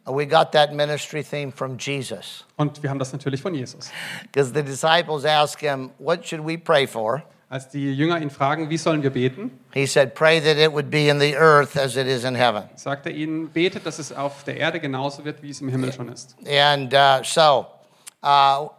We 0.06 0.28
got 0.28 0.52
that 0.52 0.74
ministry 0.74 1.24
theme 1.24 1.52
from 1.52 1.78
Jesus. 1.78 2.44
Und 2.58 2.84
wir 2.84 2.90
haben 2.90 3.00
das 3.00 3.12
natürlich 3.12 3.42
von 3.42 3.56
Jesus. 3.56 3.90
Because 4.24 4.54
the 4.54 4.62
disciples 4.62 5.26
asked 5.26 5.62
him, 5.62 5.92
What 5.98 6.26
should 6.26 6.46
we 6.46 6.58
pray 6.58 6.86
for? 6.86 7.24
Als 7.48 7.70
die 7.70 7.94
Jünger 7.94 8.20
ihn 8.20 8.32
fragen, 8.32 8.70
wie 8.70 8.78
sollen 8.78 9.04
wir 9.04 9.12
beten, 9.12 9.52
He 9.72 9.86
said, 9.86 10.16
Pray 10.16 10.40
that 10.42 10.58
it 10.58 10.72
would 10.72 10.90
be 10.90 11.10
in 11.10 11.20
the 11.20 11.36
earth 11.36 11.78
as 11.78 11.96
it 11.96 12.08
is 12.08 12.24
in 12.24 12.36
heaven. 12.36 12.64
sagt 12.76 13.06
er 13.06 13.12
ihnen, 13.12 13.50
betet, 13.52 13.86
dass 13.86 14.00
es 14.00 14.12
auf 14.12 14.44
der 14.44 14.58
Erde 14.58 14.80
genauso 14.80 15.24
wird, 15.24 15.44
wie 15.44 15.52
es 15.52 15.62
im 15.62 15.70
Himmel 15.70 15.94
schon 15.94 16.10
ist. 16.10 16.36
And 16.48 16.94
uh, 16.94 17.24
so, 17.24 17.68
uh, 18.24 18.70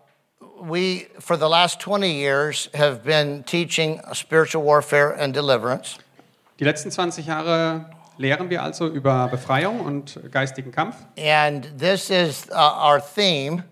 we, 0.61 1.07
for 1.21 1.37
the 1.37 1.49
last 1.49 1.81
20 1.81 2.11
years, 2.11 2.69
have 2.75 3.05
been 3.05 3.45
teaching 3.45 4.01
spiritual 4.13 4.65
warfare 4.65 5.15
and 5.17 5.35
deliverance. 5.35 5.99
Die 6.59 6.65
letzten 6.65 6.91
20 6.91 7.27
Jahre 7.27 7.87
lehren 8.19 8.51
wir 8.51 8.63
also 8.63 8.89
über 8.89 9.29
Befreiung 9.29 9.81
und 9.81 10.19
geistigen 10.33 10.73
Kampf. 10.73 10.97
And 11.17 11.79
this 11.79 12.11
is 12.11 12.49
uh, 12.51 12.55
our 12.55 13.01
theme. 13.01 13.63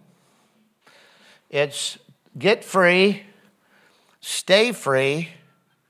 It's 1.51 1.99
get 2.39 2.65
free, 2.65 3.23
stay 4.25 4.73
free, 4.73 5.29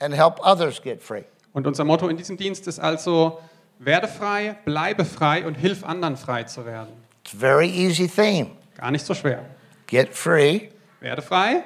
and 0.00 0.12
help 0.12 0.40
others 0.42 0.80
get 0.80 1.02
free. 1.02 1.24
Und 1.52 1.66
unser 1.66 1.84
Motto 1.84 2.08
in 2.08 2.16
diesem 2.16 2.36
Dienst 2.36 2.66
ist 2.66 2.80
also, 2.80 3.40
werde 3.78 4.08
frei, 4.08 4.56
bleibe 4.64 5.04
frei 5.04 5.46
und 5.46 5.54
hilf 5.54 5.84
anderen 5.84 6.16
frei 6.16 6.42
zu 6.44 6.66
werden. 6.66 6.92
It's 7.24 7.34
a 7.34 7.38
very 7.38 7.68
easy 7.68 8.08
theme. 8.08 8.50
Gar 8.76 8.90
nicht 8.90 9.06
so 9.06 9.14
schwer. 9.14 9.44
Get 9.86 10.14
free, 10.14 10.70
Werde 11.00 11.22
frei, 11.22 11.64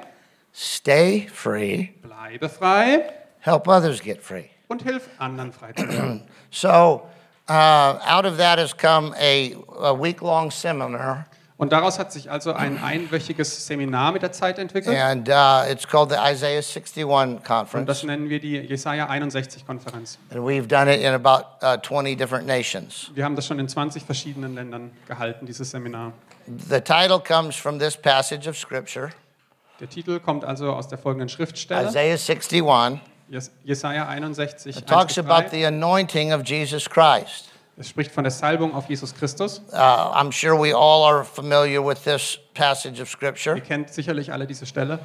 stay 0.53 1.27
free, 1.31 1.89
bleibe 2.01 2.49
frei 2.49 3.03
help 3.39 3.67
others 3.67 4.01
get 4.01 4.21
free. 4.21 4.49
und 4.67 4.81
hilf 4.83 5.09
anderen 5.17 5.51
frei 5.53 5.73
zu 5.73 5.87
werden. 5.87 6.23
So, 6.51 7.07
uh, 7.47 7.99
out 8.05 8.25
of 8.25 8.37
that 8.37 8.57
has 8.57 8.73
come 8.73 9.13
a, 9.19 9.55
a 9.79 9.93
week 9.93 10.21
long 10.21 10.49
seminar, 10.51 11.27
Und 11.59 11.73
daraus 11.73 11.99
hat 11.99 12.11
sich 12.13 12.31
also 12.31 12.53
ein 12.53 12.81
einwöchiges 12.81 13.67
Seminar 13.67 14.13
mit 14.13 14.21
der 14.21 14.31
Zeit 14.31 14.57
entwickelt. 14.59 14.97
and 14.97 15.27
uh, 15.27 15.69
it's 15.69 15.85
called 15.85 16.09
the 16.09 16.15
Isaiah 16.15 16.61
61 16.61 17.03
Und 17.05 17.35
das 17.41 17.43
Conference. 17.45 18.03
nennen 18.03 18.29
wir 18.29 18.39
die 18.39 18.55
Jesaja 18.57 19.07
61 19.09 19.67
Konferenz. 19.67 20.17
And 20.31 20.39
we've 20.39 20.67
done 20.67 20.89
it 20.91 21.01
in 21.01 21.13
about 21.13 21.43
uh, 21.61 21.75
20 21.77 22.15
different 22.15 22.47
nations. 22.47 23.11
Wir 23.13 23.25
haben 23.25 23.35
das 23.35 23.45
schon 23.45 23.59
in 23.59 23.67
20 23.67 24.03
verschiedenen 24.03 24.55
Ländern 24.55 24.91
gehalten, 25.05 25.45
dieses 25.45 25.69
Seminar. 25.69 26.13
The 26.47 26.79
title 26.79 27.19
comes 27.19 27.57
from 27.57 27.77
this 27.77 27.97
passage 27.97 28.47
of 28.49 28.57
Scripture, 28.57 29.09
Der 29.81 29.89
Titel 29.89 30.19
kommt 30.21 30.45
also 30.45 30.71
aus 30.73 30.87
der 30.87 30.97
folgenden 30.97 31.27
Schriftstelle, 31.27 31.89
Isaiah 31.89 32.17
61. 32.17 33.01
Jes- 33.29 33.51
Jesaja 33.65 34.07
61. 34.07 34.77
It 34.77 34.87
talks 34.87 35.17
1 35.17 35.25
bis 35.25 35.25
about 35.25 35.49
3. 35.49 35.57
the 35.59 35.65
anointing 35.65 36.31
of 36.33 36.41
Jesus 36.45 36.89
Christ. 36.89 37.49
Es 37.79 37.87
spricht 37.87 38.11
von 38.11 38.25
der 38.25 38.31
Salbung 38.31 38.75
auf 38.75 38.89
Jesus 38.89 39.15
Christus. 39.15 39.61
Uh, 39.71 39.77
I'm 39.77 40.33
sure 40.33 40.53
we 40.53 40.73
all 40.75 41.05
are 41.05 41.23
familiar 41.23 41.81
with 41.81 42.03
this 42.03 42.37
passage 42.53 42.99
of 42.99 43.07
Scripture. 43.09 43.55
Ihr 43.55 43.61
kennt 43.63 43.93
sicherlich 43.93 44.33
alle 44.33 44.45
diese 44.45 44.65
Stelle. 44.65 44.99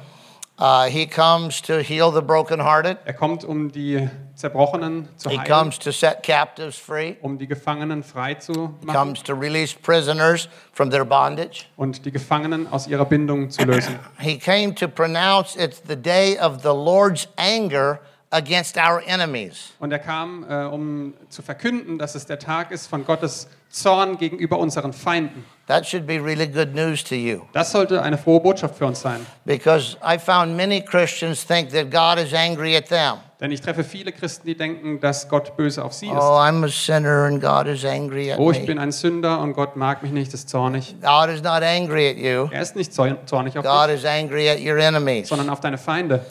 Uh, 0.59 0.83
he 0.83 1.05
comes 1.05 1.61
to 1.61 1.81
heal 1.81 2.11
the 2.11 2.21
brokenhearted, 2.21 2.97
Er 3.05 3.13
kommt, 3.13 3.45
um 3.45 3.71
die 3.71 4.09
Zerbrochenen 4.35 5.07
zu 5.15 5.29
he 5.29 5.37
heilen, 5.37 5.47
comes 5.49 5.77
to 5.79 5.91
set 5.91 6.21
captives 6.21 6.77
free, 6.77 7.15
um 7.21 7.37
die 7.37 7.47
Gefangenen 7.47 8.03
frei 8.03 8.35
zu 8.35 8.53
he 8.81 8.85
machen 8.85 8.93
comes 8.93 9.23
to 9.23 9.33
release 9.33 9.73
prisoners 9.73 10.49
from 10.73 10.89
their 10.91 11.05
bondage. 11.05 11.67
und 11.77 12.05
die 12.05 12.11
Gefangenen 12.11 12.67
aus 12.71 12.87
ihrer 12.87 13.05
Bindung 13.05 13.49
zu 13.49 13.63
lösen. 13.63 13.99
He 14.19 14.37
came 14.37 14.75
to 14.75 14.89
pronounce 14.89 15.57
it's 15.57 15.81
the 15.87 15.95
day 15.95 16.37
of 16.39 16.61
the 16.61 16.73
Lord's 16.73 17.29
anger 17.37 17.99
against 18.35 18.77
our 18.77 19.01
enemies. 19.05 19.73
Und 19.79 19.91
er 19.91 19.99
kam, 19.99 20.45
äh, 20.49 20.65
um 20.65 21.13
zu 21.29 21.41
verkünden, 21.41 21.97
dass 21.97 22.15
es 22.15 22.25
der 22.25 22.39
Tag 22.39 22.71
ist 22.71 22.87
von 22.87 23.05
Gottes 23.05 23.47
Zorn 23.69 24.17
gegenüber 24.17 24.57
unseren 24.59 24.93
Feinden. 24.93 25.43
That 25.67 25.85
should 25.87 26.05
be 26.05 26.19
really 26.23 26.47
good 26.47 26.75
news 26.75 27.03
to 27.05 27.15
you 27.15 27.41
Das 27.53 27.71
sollte 27.71 28.01
eine 28.01 28.17
frohe 28.17 28.39
Botschaft 28.39 28.75
für 28.77 28.85
uns 28.85 29.01
sein. 29.01 29.25
because 29.45 29.97
I 30.05 30.17
found 30.19 30.55
many 30.55 30.79
Christians 30.81 31.45
think 31.45 31.71
that 31.71 31.89
God 31.91 32.23
is 32.23 32.33
angry 32.33 32.75
at 32.77 32.87
them. 32.87 33.15
Denn 33.41 33.51
ich 33.51 33.59
treffe 33.61 33.83
viele 33.83 34.11
Christen, 34.13 34.47
die 34.47 34.55
denken, 34.55 34.99
dass 35.01 35.27
Gott 35.27 35.57
böse 35.57 35.83
auf 35.83 35.91
sie 35.93 36.05
ist. 36.07 36.13
Oh, 36.13 36.37
I'm 36.39 36.63
a 36.63 36.69
sinner 36.69 37.25
and 37.25 37.41
God 37.41 37.67
is 37.67 37.83
angry 37.83 38.31
at 38.31 38.39
Oh, 38.39 38.51
ich 38.51 38.65
bin 38.65 38.79
ein 38.79 38.91
Sünder 38.93 39.39
und 39.41 39.53
Gott 39.53 39.75
mag 39.75 40.03
mich 40.03 40.11
nicht, 40.13 40.33
ist 40.33 40.47
zornig. 40.49 40.95
God 41.01 41.29
is 41.29 41.41
not 41.43 41.61
angry 41.63 42.09
at 42.11 42.17
you. 42.17 42.47
Er 42.51 42.61
ist 42.61 42.75
nicht 42.77 42.93
zorn- 42.93 43.17
zornig 43.25 43.57
auf 43.57 43.65
God 43.65 43.89
dich, 43.89 43.95
is 43.97 44.05
angry 44.05 44.47
at 44.49 44.59
your 44.61 44.77
enemies. 44.77 45.27
sondern 45.27 45.49
auf 45.49 45.59
deine 45.59 45.77
Feinde. 45.77 46.23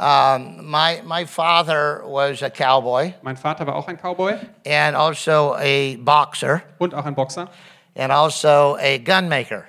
Um, 0.00 0.70
my, 0.70 1.02
my 1.04 1.24
father 1.26 2.02
was 2.04 2.40
a 2.42 2.50
cowboy 2.50 3.12
Mein 3.22 3.36
Vater 3.36 3.66
war 3.66 3.74
auch 3.74 3.88
ein 3.88 3.96
Cowboy 3.96 4.34
and 4.64 4.94
also 4.96 5.56
a 5.56 5.96
boxer 5.98 6.62
und 6.78 6.94
auch 6.94 7.04
ein 7.04 7.16
Boxer 7.16 7.48
and 7.96 8.12
also 8.12 8.76
a 8.80 8.98
gunmaker. 8.98 9.64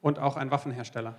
und 0.00 0.18
auch 0.18 0.36
ein 0.38 0.50
Waffenhersteller. 0.50 1.12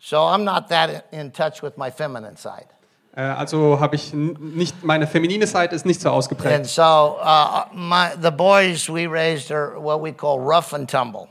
So 0.00 0.16
I'm 0.16 0.42
not 0.42 0.68
that 0.70 1.04
in 1.12 1.32
touch 1.32 1.62
with 1.62 1.76
my 1.76 1.88
feminine 1.92 2.36
side. 2.36 2.66
Äh, 3.14 3.22
Also 3.22 3.78
habe 3.78 3.94
ich 3.94 4.12
nicht, 4.12 4.82
meine 4.82 5.06
feminine 5.06 5.46
Seite 5.46 5.76
ist 5.76 5.86
nicht 5.86 6.00
so 6.00 6.08
And 6.08 6.18
ausgeprägt. 6.18 6.66
so 6.66 7.18
uh, 7.22 7.64
my, 7.72 8.08
the 8.20 8.30
boys 8.32 8.88
we 8.88 9.06
raised 9.08 9.52
are 9.52 9.78
what 9.80 10.02
we 10.02 10.12
call 10.12 10.40
rough 10.40 10.72
and 10.72 10.88
tumble. 10.90 11.28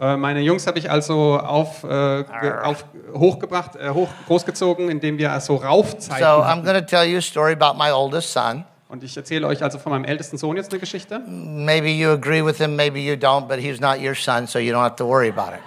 Äh, 0.00 0.16
Meine 0.16 0.40
Jungs 0.40 0.66
habe 0.66 0.78
ich 0.78 0.90
also 0.90 1.38
auf, 1.38 1.84
äh, 1.84 2.24
auf, 2.62 2.84
hochgebracht, 3.12 3.76
äh, 3.76 3.90
hoch, 3.90 4.08
großgezogen, 4.26 4.88
indem 4.88 5.18
wir 5.18 5.38
so 5.40 5.56
Raufzeiten 5.56 6.18
So 6.24 6.24
I'm 6.24 6.44
hatten. 6.46 6.64
going 6.64 6.76
to 6.78 6.86
tell 6.86 7.04
you 7.04 7.18
a 7.18 7.20
story 7.20 7.52
about 7.52 7.76
my 7.78 7.90
oldest 7.90 8.32
son. 8.32 8.64
Und 8.88 9.04
ich 9.04 9.16
erzähle 9.16 9.46
euch 9.46 9.62
also 9.62 9.78
von 9.78 9.92
meinem 9.92 10.04
ältesten 10.04 10.36
Sohn 10.38 10.56
jetzt 10.56 10.72
eine 10.72 10.80
Geschichte. 10.80 11.20
Maybe 11.28 11.88
you 11.90 12.10
agree 12.10 12.44
with 12.44 12.56
him, 12.56 12.74
maybe 12.76 12.98
you 12.98 13.14
don't, 13.14 13.46
but 13.46 13.58
he's 13.58 13.78
not 13.78 13.98
your 14.00 14.14
son, 14.14 14.46
so 14.46 14.58
you 14.58 14.74
don't 14.74 14.82
have 14.82 14.96
to 14.96 15.06
worry 15.06 15.28
about 15.28 15.52
it. 15.54 15.60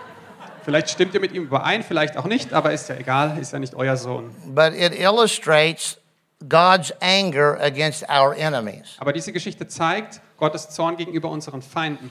Vielleicht 0.66 0.90
stimmt 0.90 1.14
ihr 1.14 1.20
mit 1.20 1.32
ihm 1.34 1.44
überein, 1.44 1.84
vielleicht 1.84 2.18
auch 2.18 2.26
nicht, 2.26 2.54
aber 2.54 2.72
ist 2.74 2.90
ja 2.90 2.96
egal, 2.96 3.38
ist 3.40 3.54
ja 3.54 3.60
nicht 3.60 3.76
euer 3.76 3.96
Sohn. 3.98 4.32
But 4.48 4.74
it 4.74 4.98
illustrates 5.00 5.98
God's 6.50 6.92
anger 7.02 7.58
against 7.62 8.04
our 8.10 8.36
enemies. 8.36 8.96
Aber 8.98 9.14
diese 9.14 9.32
Geschichte 9.32 9.68
zeigt 9.68 10.20
Gottes 10.38 10.70
Zorn 10.70 10.98
gegenüber 10.98 11.30
unseren 11.30 11.62
Feinden. 11.62 12.10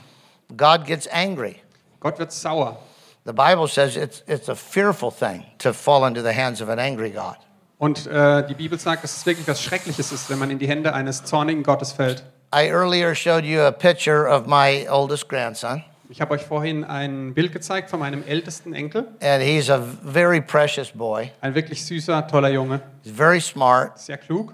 God 0.55 0.85
gets 0.85 1.07
angry. 1.07 1.57
Gott 2.03 2.19
wird 2.19 2.31
sauer. 2.31 2.77
The 3.25 3.31
Bible 3.31 3.67
says 3.69 3.95
it's, 3.95 4.21
it's 4.27 4.49
a 4.49 4.55
fearful 4.55 5.09
thing 5.09 5.45
to 5.59 5.71
fall 5.73 6.05
into 6.05 6.21
the 6.21 6.33
hands 6.33 6.61
of 6.61 6.67
an 6.69 6.77
angry 6.77 7.09
God. 7.09 7.37
Und 7.79 8.05
äh, 8.07 8.45
die 8.45 8.53
Bibel 8.53 8.77
sagt, 8.77 9.03
dass 9.03 9.15
es 9.17 9.25
wirklich 9.25 9.47
was 9.47 9.61
Schreckliches 9.61 10.11
ist, 10.11 10.29
wenn 10.29 10.37
man 10.39 10.51
in 10.51 10.59
die 10.59 10.67
Hände 10.67 10.93
eines 10.93 11.23
zornigen 11.23 11.63
Gottes 11.63 11.93
fällt. 11.93 12.23
I 12.53 12.69
earlier 12.69 13.15
showed 13.15 13.45
you 13.45 13.61
a 13.61 13.71
picture 13.71 14.27
of 14.29 14.45
my 14.45 14.87
oldest 14.89 15.27
grandson, 15.29 15.83
Ich 16.09 16.21
habe 16.21 16.33
euch 16.35 16.43
vorhin 16.43 16.83
ein 16.83 17.33
Bild 17.33 17.51
gezeigt 17.53 17.89
von 17.89 17.99
meinem 18.01 18.23
ältesten 18.27 18.73
Enkel. 18.73 19.07
and 19.21 19.41
he's 19.41 19.69
a 19.69 19.79
very 20.03 20.41
precious 20.41 20.91
boy. 20.91 21.31
Ein 21.41 21.55
wirklich 21.55 21.83
süßer, 21.85 22.27
toller 22.27 22.49
Junge. 22.49 22.81
He's 23.03 23.11
very 23.15 23.39
smart, 23.41 23.97
Sehr 23.97 24.17
klug. 24.17 24.53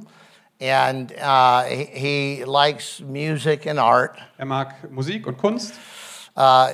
and 0.62 1.12
uh, 1.22 1.64
he, 1.64 1.86
he 2.40 2.44
likes 2.46 3.02
music 3.02 3.66
and 3.68 3.80
art. 3.80 4.16
Er 4.38 4.46
mag 4.46 4.76
Musik 4.92 5.26
und 5.28 5.38
Kunst. 5.38 5.74
Uh, 6.38 6.68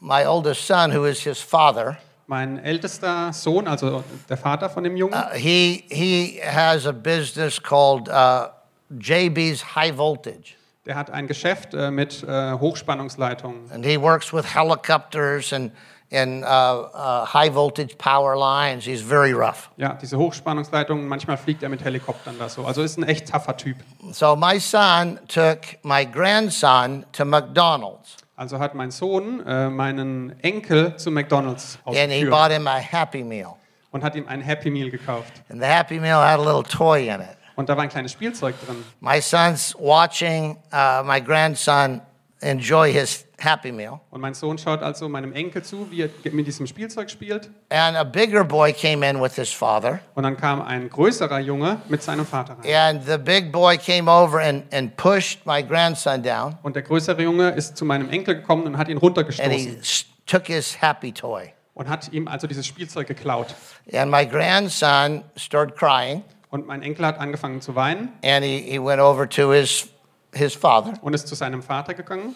my 0.00 0.24
oldest 0.24 0.66
son, 0.66 0.90
who 0.90 1.04
is 1.04 1.20
his 1.20 1.38
father, 1.38 1.98
Mein 2.26 2.58
ältester 2.58 3.32
Sohn, 3.32 3.66
also 3.66 4.04
der 4.28 4.36
Vater 4.36 4.70
von 4.70 4.84
dem 4.84 4.96
Jungen, 4.96 5.14
uh, 5.14 5.34
he, 5.34 5.84
he 5.90 6.40
has 6.40 6.86
a 6.86 6.92
business 6.92 7.60
called 7.60 8.08
uh, 8.08 8.46
JB's 8.88 9.74
High 9.74 9.96
Voltage. 9.96 10.54
der 10.86 10.96
hat 10.96 11.10
ein 11.10 11.26
Geschäft 11.26 11.74
äh, 11.74 11.90
mit 11.90 12.22
äh, 12.22 12.52
Hochspannungsleitungen. 12.52 13.70
And 13.72 13.84
he 13.84 14.00
works 14.00 14.32
with 14.32 14.54
helicopters 14.54 15.52
and, 15.52 15.72
and 16.12 16.42
uh, 16.42 16.46
uh, 16.94 17.26
high 17.26 17.52
voltage 17.52 17.96
power 17.98 18.36
lines. 18.36 18.86
He's 18.86 19.02
very 19.02 19.32
rough. 19.32 19.70
Ja, 19.76 19.94
diese 19.94 20.16
Hochspannungsleitungen, 20.16 21.06
manchmal 21.06 21.36
fliegt 21.36 21.62
er 21.62 21.68
mit 21.68 21.84
Helikoptern 21.84 22.36
da 22.38 22.48
so. 22.48 22.64
Also 22.64 22.82
ist 22.82 22.98
ein 22.98 23.04
echt 23.04 23.30
tougher 23.30 23.56
Typ. 23.56 23.76
So 24.12 24.34
my 24.34 24.58
son 24.58 25.18
took 25.28 25.58
my 25.82 26.04
grandson 26.04 27.04
to 27.12 27.24
McDonald's 27.24 28.16
Also 28.40 28.58
hat 28.58 28.74
mein 28.74 28.90
Sohn 28.90 29.46
äh, 29.46 29.68
meinen 29.68 30.34
Enkel 30.40 30.96
zu 30.96 31.10
McDonald's 31.10 31.78
and 31.84 31.94
he 31.94 32.24
ausgeführt 32.24 32.52
him 32.52 32.66
a 32.66 32.78
Happy 32.78 33.22
Meal. 33.22 33.54
und 33.90 34.02
hat 34.02 34.14
ihm 34.14 34.26
ein 34.28 34.40
Happy 34.40 34.70
Meal 34.70 34.90
gekauft. 34.90 35.42
And 35.50 35.60
the 35.60 35.66
Happy 35.66 36.00
Meal 36.00 36.18
had 36.22 36.40
a 36.40 36.42
little 36.42 36.62
toy 36.62 37.10
in 37.10 37.20
it. 37.20 37.36
Und 37.56 37.68
da 37.68 37.76
war 37.76 37.82
ein 37.82 37.90
kleines 37.90 38.12
Spielzeug 38.12 38.54
drin. 38.64 38.82
My 39.00 39.20
son's 39.20 39.76
watching 39.78 40.56
uh, 40.72 41.02
my 41.04 41.20
grandson 41.20 42.00
enjoy 42.40 42.92
his 42.92 43.26
Happy 43.38 43.72
Meal. 43.72 44.00
Und 44.10 44.20
mein 44.20 44.34
Sohn 44.34 44.58
schaut 44.58 44.82
also 44.82 45.08
meinem 45.08 45.32
Enkel 45.32 45.62
zu, 45.62 45.90
wie 45.90 46.02
er 46.02 46.10
mit 46.32 46.46
diesem 46.46 46.66
Spielzeug 46.66 47.10
spielt. 47.10 47.48
And 47.70 47.96
a 47.96 48.04
bigger 48.04 48.44
boy 48.44 48.72
came 48.72 49.02
in 49.08 49.20
with 49.20 49.34
his 49.36 49.50
father. 49.52 50.00
Und 50.14 50.24
dann 50.24 50.36
kam 50.36 50.60
ein 50.60 50.90
größerer 50.90 51.38
Junge 51.40 51.80
mit 51.88 52.02
seinem 52.02 52.26
Vater 52.26 52.56
rein. 52.62 52.74
And 52.98 53.06
the 53.06 53.16
big 53.16 53.50
boy 53.50 53.78
came 53.78 54.10
over 54.10 54.40
and, 54.40 54.64
and 54.74 54.94
pushed 54.96 55.46
my 55.46 55.62
grandson 55.62 56.22
down. 56.22 56.58
Und 56.62 56.76
der 56.76 56.82
größere 56.82 57.22
Junge 57.22 57.50
ist 57.50 57.76
zu 57.78 57.84
meinem 57.86 58.10
Enkel 58.10 58.36
gekommen 58.36 58.66
und 58.66 58.76
hat 58.76 58.88
ihn 58.88 58.94
And 58.96 59.02
runtergestoßen 59.02 59.50
he 59.52 59.76
s- 59.80 60.04
took 60.26 60.46
his 60.46 60.80
happy 60.82 61.12
toy. 61.12 61.52
und 61.74 61.88
hat 61.88 62.12
ihm 62.12 62.28
also 62.28 62.46
dieses 62.46 62.66
Spielzeug 62.66 63.06
geklaut. 63.06 63.54
And 63.92 64.10
my 64.10 64.26
grandson 64.26 65.24
started 65.36 65.76
crying. 65.76 66.22
Und 66.50 66.66
mein 66.66 66.82
Enkel 66.82 67.06
hat 67.06 67.18
angefangen 67.18 67.60
zu 67.62 67.74
weinen 67.74 68.10
And 68.24 68.44
he, 68.44 68.58
he 68.60 68.78
went 68.78 69.00
over 69.00 69.26
to 69.28 69.52
his, 69.52 69.88
his 70.34 70.54
father. 70.54 70.92
und 71.02 71.14
ist 71.14 71.28
zu 71.28 71.34
seinem 71.34 71.62
Vater 71.62 71.94
gegangen. 71.94 72.34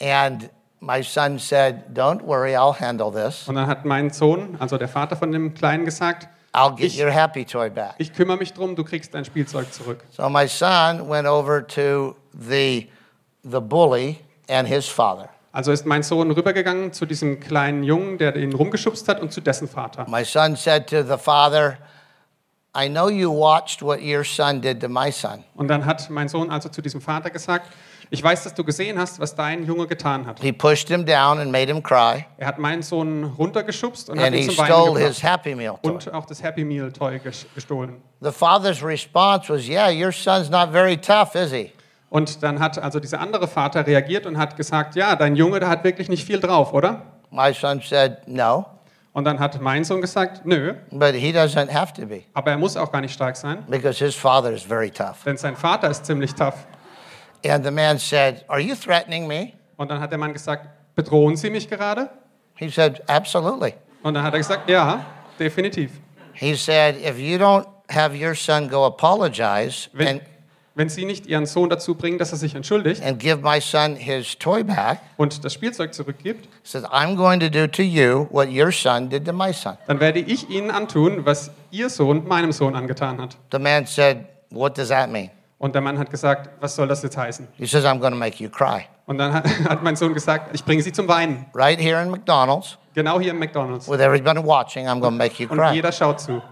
And 0.00 0.50
my 0.80 1.02
son 1.02 1.38
said, 1.38 1.84
Don't 1.96 2.22
worry, 2.22 2.54
I'll 2.56 2.78
handle 2.78 3.10
this. 3.12 3.48
Und 3.48 3.54
dann 3.56 3.66
hat 3.66 3.84
mein 3.84 4.10
Sohn, 4.10 4.56
also 4.58 4.76
der 4.78 4.88
Vater 4.88 5.16
von 5.16 5.32
dem 5.32 5.54
Kleinen, 5.54 5.84
gesagt, 5.84 6.28
I'll 6.52 6.74
get 6.76 6.86
Ich- 6.86 7.02
your 7.02 7.10
happy 7.10 7.44
toy 7.44 7.70
back. 7.70 7.94
ich 7.98 8.12
kümmere 8.12 8.36
mich 8.36 8.52
drum, 8.52 8.76
du 8.76 8.84
kriegst 8.84 9.14
dein 9.14 9.24
Spielzeug 9.24 9.72
zurück. 9.72 10.04
So 10.10 10.28
my 10.28 10.46
son 10.46 11.08
went 11.08 11.26
over 11.26 11.66
to 11.66 12.14
the, 12.32 12.88
the 13.42 13.60
bully 13.60 14.18
and 14.48 14.68
his 14.68 14.86
father. 14.88 15.28
Also 15.52 15.70
ist 15.72 15.86
mein 15.86 16.02
Sohn 16.02 16.30
rübergegangen 16.32 16.92
zu 16.92 17.06
diesem 17.06 17.38
kleinen 17.40 17.84
Jungen, 17.84 18.18
der 18.18 18.34
ihn 18.36 18.52
rumgeschubst 18.52 19.08
hat, 19.08 19.20
und 19.20 19.32
zu 19.32 19.40
dessen 19.40 19.68
Vater. 19.68 20.04
My 20.08 20.24
son 20.24 20.56
said 20.56 20.88
to 20.88 21.02
the 21.02 21.16
father, 21.16 21.78
I 22.76 22.88
know 22.88 23.08
you 23.08 23.30
watched 23.30 23.82
what 23.82 24.00
your 24.02 24.24
son 24.24 24.60
did 24.60 24.80
to 24.80 24.88
my 24.88 25.10
son. 25.12 25.44
Und 25.54 25.68
dann 25.68 25.84
hat 25.86 26.10
mein 26.10 26.28
Sohn 26.28 26.50
also 26.50 26.68
zu 26.68 26.82
diesem 26.82 27.00
Vater 27.00 27.30
gesagt, 27.30 27.70
ich 28.10 28.22
weiß, 28.22 28.44
dass 28.44 28.54
du 28.54 28.64
gesehen 28.64 28.98
hast, 28.98 29.18
was 29.18 29.34
dein 29.34 29.64
Junge 29.64 29.86
getan 29.86 30.26
hat. 30.26 30.40
He 30.40 30.52
pushed 30.52 30.88
him 30.88 31.06
down 31.06 31.38
and 31.38 31.50
made 31.50 31.66
him 31.72 31.82
cry, 31.82 32.26
Er 32.36 32.46
hat 32.48 32.58
meinen 32.58 32.82
Sohn 32.82 33.24
runtergeschubst 33.24 34.10
und 34.10 34.18
hat 34.18 34.26
and 34.26 34.36
ihn 34.36 34.42
he 34.42 34.48
zum 34.48 34.58
Weinen 34.58 34.72
stole 34.72 35.00
his 35.00 35.16
gebracht. 35.20 35.32
Happy 35.32 35.54
Meal 35.54 35.78
toy. 35.82 35.90
Und 35.92 36.12
auch 36.12 36.26
das 36.26 36.42
Happy 36.42 36.64
Meal 36.64 36.92
Toy 36.92 37.16
ges- 37.16 37.46
gestohlen. 37.54 38.02
The 38.20 38.30
father's 38.32 38.82
response 38.84 39.48
was, 39.52 39.66
Yeah, 39.68 39.88
your 39.90 40.12
son's 40.12 40.50
not 40.50 40.70
very 40.70 40.96
tough, 40.96 41.34
is 41.34 41.50
he? 41.52 41.72
Und 42.10 42.42
dann 42.42 42.60
hat 42.60 42.78
also 42.78 43.00
dieser 43.00 43.20
andere 43.20 43.48
Vater 43.48 43.86
reagiert 43.86 44.26
und 44.26 44.36
hat 44.38 44.56
gesagt, 44.56 44.94
ja, 44.96 45.16
dein 45.16 45.34
Junge, 45.34 45.58
der 45.60 45.68
hat 45.68 45.82
wirklich 45.84 46.08
nicht 46.08 46.24
viel 46.24 46.38
drauf, 46.40 46.72
oder? 46.72 47.02
My 47.30 47.52
son 47.52 47.80
said, 47.80 48.18
No. 48.28 48.66
Und 49.14 49.24
dann 49.24 49.38
hat 49.38 49.60
mein 49.60 49.84
Sohn 49.84 50.00
gesagt, 50.00 50.44
nö, 50.44 50.74
But 50.90 51.14
he 51.14 51.30
doesn't 51.32 51.72
have 51.72 51.92
to 51.94 52.04
be 52.04 52.24
aber 52.34 52.50
er 52.50 52.58
muss 52.58 52.76
auch 52.76 52.90
gar 52.92 53.00
nicht 53.00 53.14
stark 53.14 53.36
sein, 53.36 53.64
because 53.68 54.04
his 54.04 54.14
father 54.14 54.52
is 54.52 54.62
very 54.62 54.90
tough. 54.90 55.22
denn 55.24 55.36
sein 55.36 55.56
Vater 55.56 55.88
ist 55.88 56.04
ziemlich 56.04 56.34
tough. 56.34 56.66
And 57.46 57.64
the 57.64 57.70
man 57.70 57.98
said, 57.98 58.44
Are 58.48 58.60
you 58.60 58.74
threatening 58.74 59.26
me? 59.26 59.52
Und 59.76 59.90
dann 59.90 60.00
hat 60.00 60.10
der 60.10 60.18
Mann 60.18 60.32
gesagt, 60.32 60.68
bedrohen 60.94 61.36
Sie 61.36 61.48
mich 61.50 61.68
gerade? 61.70 62.10
He 62.56 62.68
said, 62.68 63.02
Absolutely. 63.08 63.74
Und 64.02 64.14
dann 64.14 64.24
hat 64.24 64.32
er 64.34 64.38
gesagt, 64.38 64.68
ja, 64.68 65.04
definitiv. 65.38 65.90
He 66.32 66.54
said, 66.56 66.96
If 66.96 67.18
you 67.18 67.38
don't 67.38 67.66
have 67.90 68.14
your 68.14 68.34
son 68.34 68.68
go 68.68 68.84
apologize 68.86 69.88
Wenn, 69.92 70.18
and, 70.18 70.22
wenn 70.76 70.88
Sie 70.88 71.04
nicht 71.04 71.26
Ihren 71.26 71.46
Sohn 71.46 71.70
dazu 71.70 71.94
bringen, 71.94 72.18
dass 72.18 72.32
er 72.32 72.38
sich 72.38 72.54
entschuldigt 72.54 73.02
and 73.02 73.18
give 73.20 73.38
my 73.42 73.60
son 73.60 73.94
his 73.96 74.36
toy 74.38 74.62
back, 74.64 74.98
und 75.16 75.44
das 75.44 75.52
Spielzeug 75.52 75.94
zurückgibt, 75.94 76.44
he 76.46 76.50
says, 76.64 76.84
I'm 76.84 77.16
going 77.16 77.38
to 77.40 77.48
do 77.48 77.66
to 77.66 77.82
you 77.82 78.26
what 78.30 78.48
your 78.48 78.72
son 78.72 79.08
did 79.08 79.24
to 79.26 79.32
my 79.32 79.52
son. 79.52 79.76
dann 79.86 80.00
werde 80.00 80.18
ich 80.20 80.48
Ihnen 80.50 80.70
antun, 80.70 81.24
was 81.24 81.50
Ihr 81.70 81.88
Sohn 81.90 82.26
meinem 82.26 82.52
Sohn 82.52 82.74
angetan 82.74 83.20
hat. 83.20 83.36
The 83.52 83.58
man 83.58 83.86
said, 83.86 84.26
What 84.50 84.76
does 84.78 84.88
that 84.88 85.10
mean? 85.10 85.30
Und 85.58 85.74
der 85.74 85.80
Mann 85.82 85.98
hat 85.98 86.10
gesagt, 86.10 86.50
was 86.60 86.76
soll 86.76 86.86
das 86.88 87.02
jetzt 87.02 87.16
heißen? 87.16 87.48
He 87.56 87.66
says, 87.66 87.84
I'm 87.84 87.98
going 87.98 88.12
to 88.12 88.18
make 88.18 88.42
you 88.42 88.48
cry. 88.50 88.86
Und 89.06 89.18
dann 89.18 89.32
hat, 89.32 89.46
hat 89.68 89.82
mein 89.82 89.96
Sohn 89.96 90.12
gesagt, 90.14 90.54
ich 90.54 90.64
bringe 90.64 90.82
Sie 90.82 90.92
zum 90.92 91.08
Weinen. 91.08 91.46
Right 91.54 91.80
here 91.80 92.00
in 92.02 92.10
McDonald's, 92.10 92.76
Genau 92.94 93.18
hier 93.20 93.30
im 93.30 93.38
McDonald's. 93.38 93.88
with 93.88 94.00
everybody 94.00 94.40
watching, 94.40 94.86
I'm 94.86 95.00
going 95.00 95.12
to 95.14 95.18
make 95.18 95.42
you 95.42 95.48
Und 95.48 95.58
cry. 95.58 95.72
jeder 95.74 95.90
schaut 95.92 96.20
zu. 96.20 96.42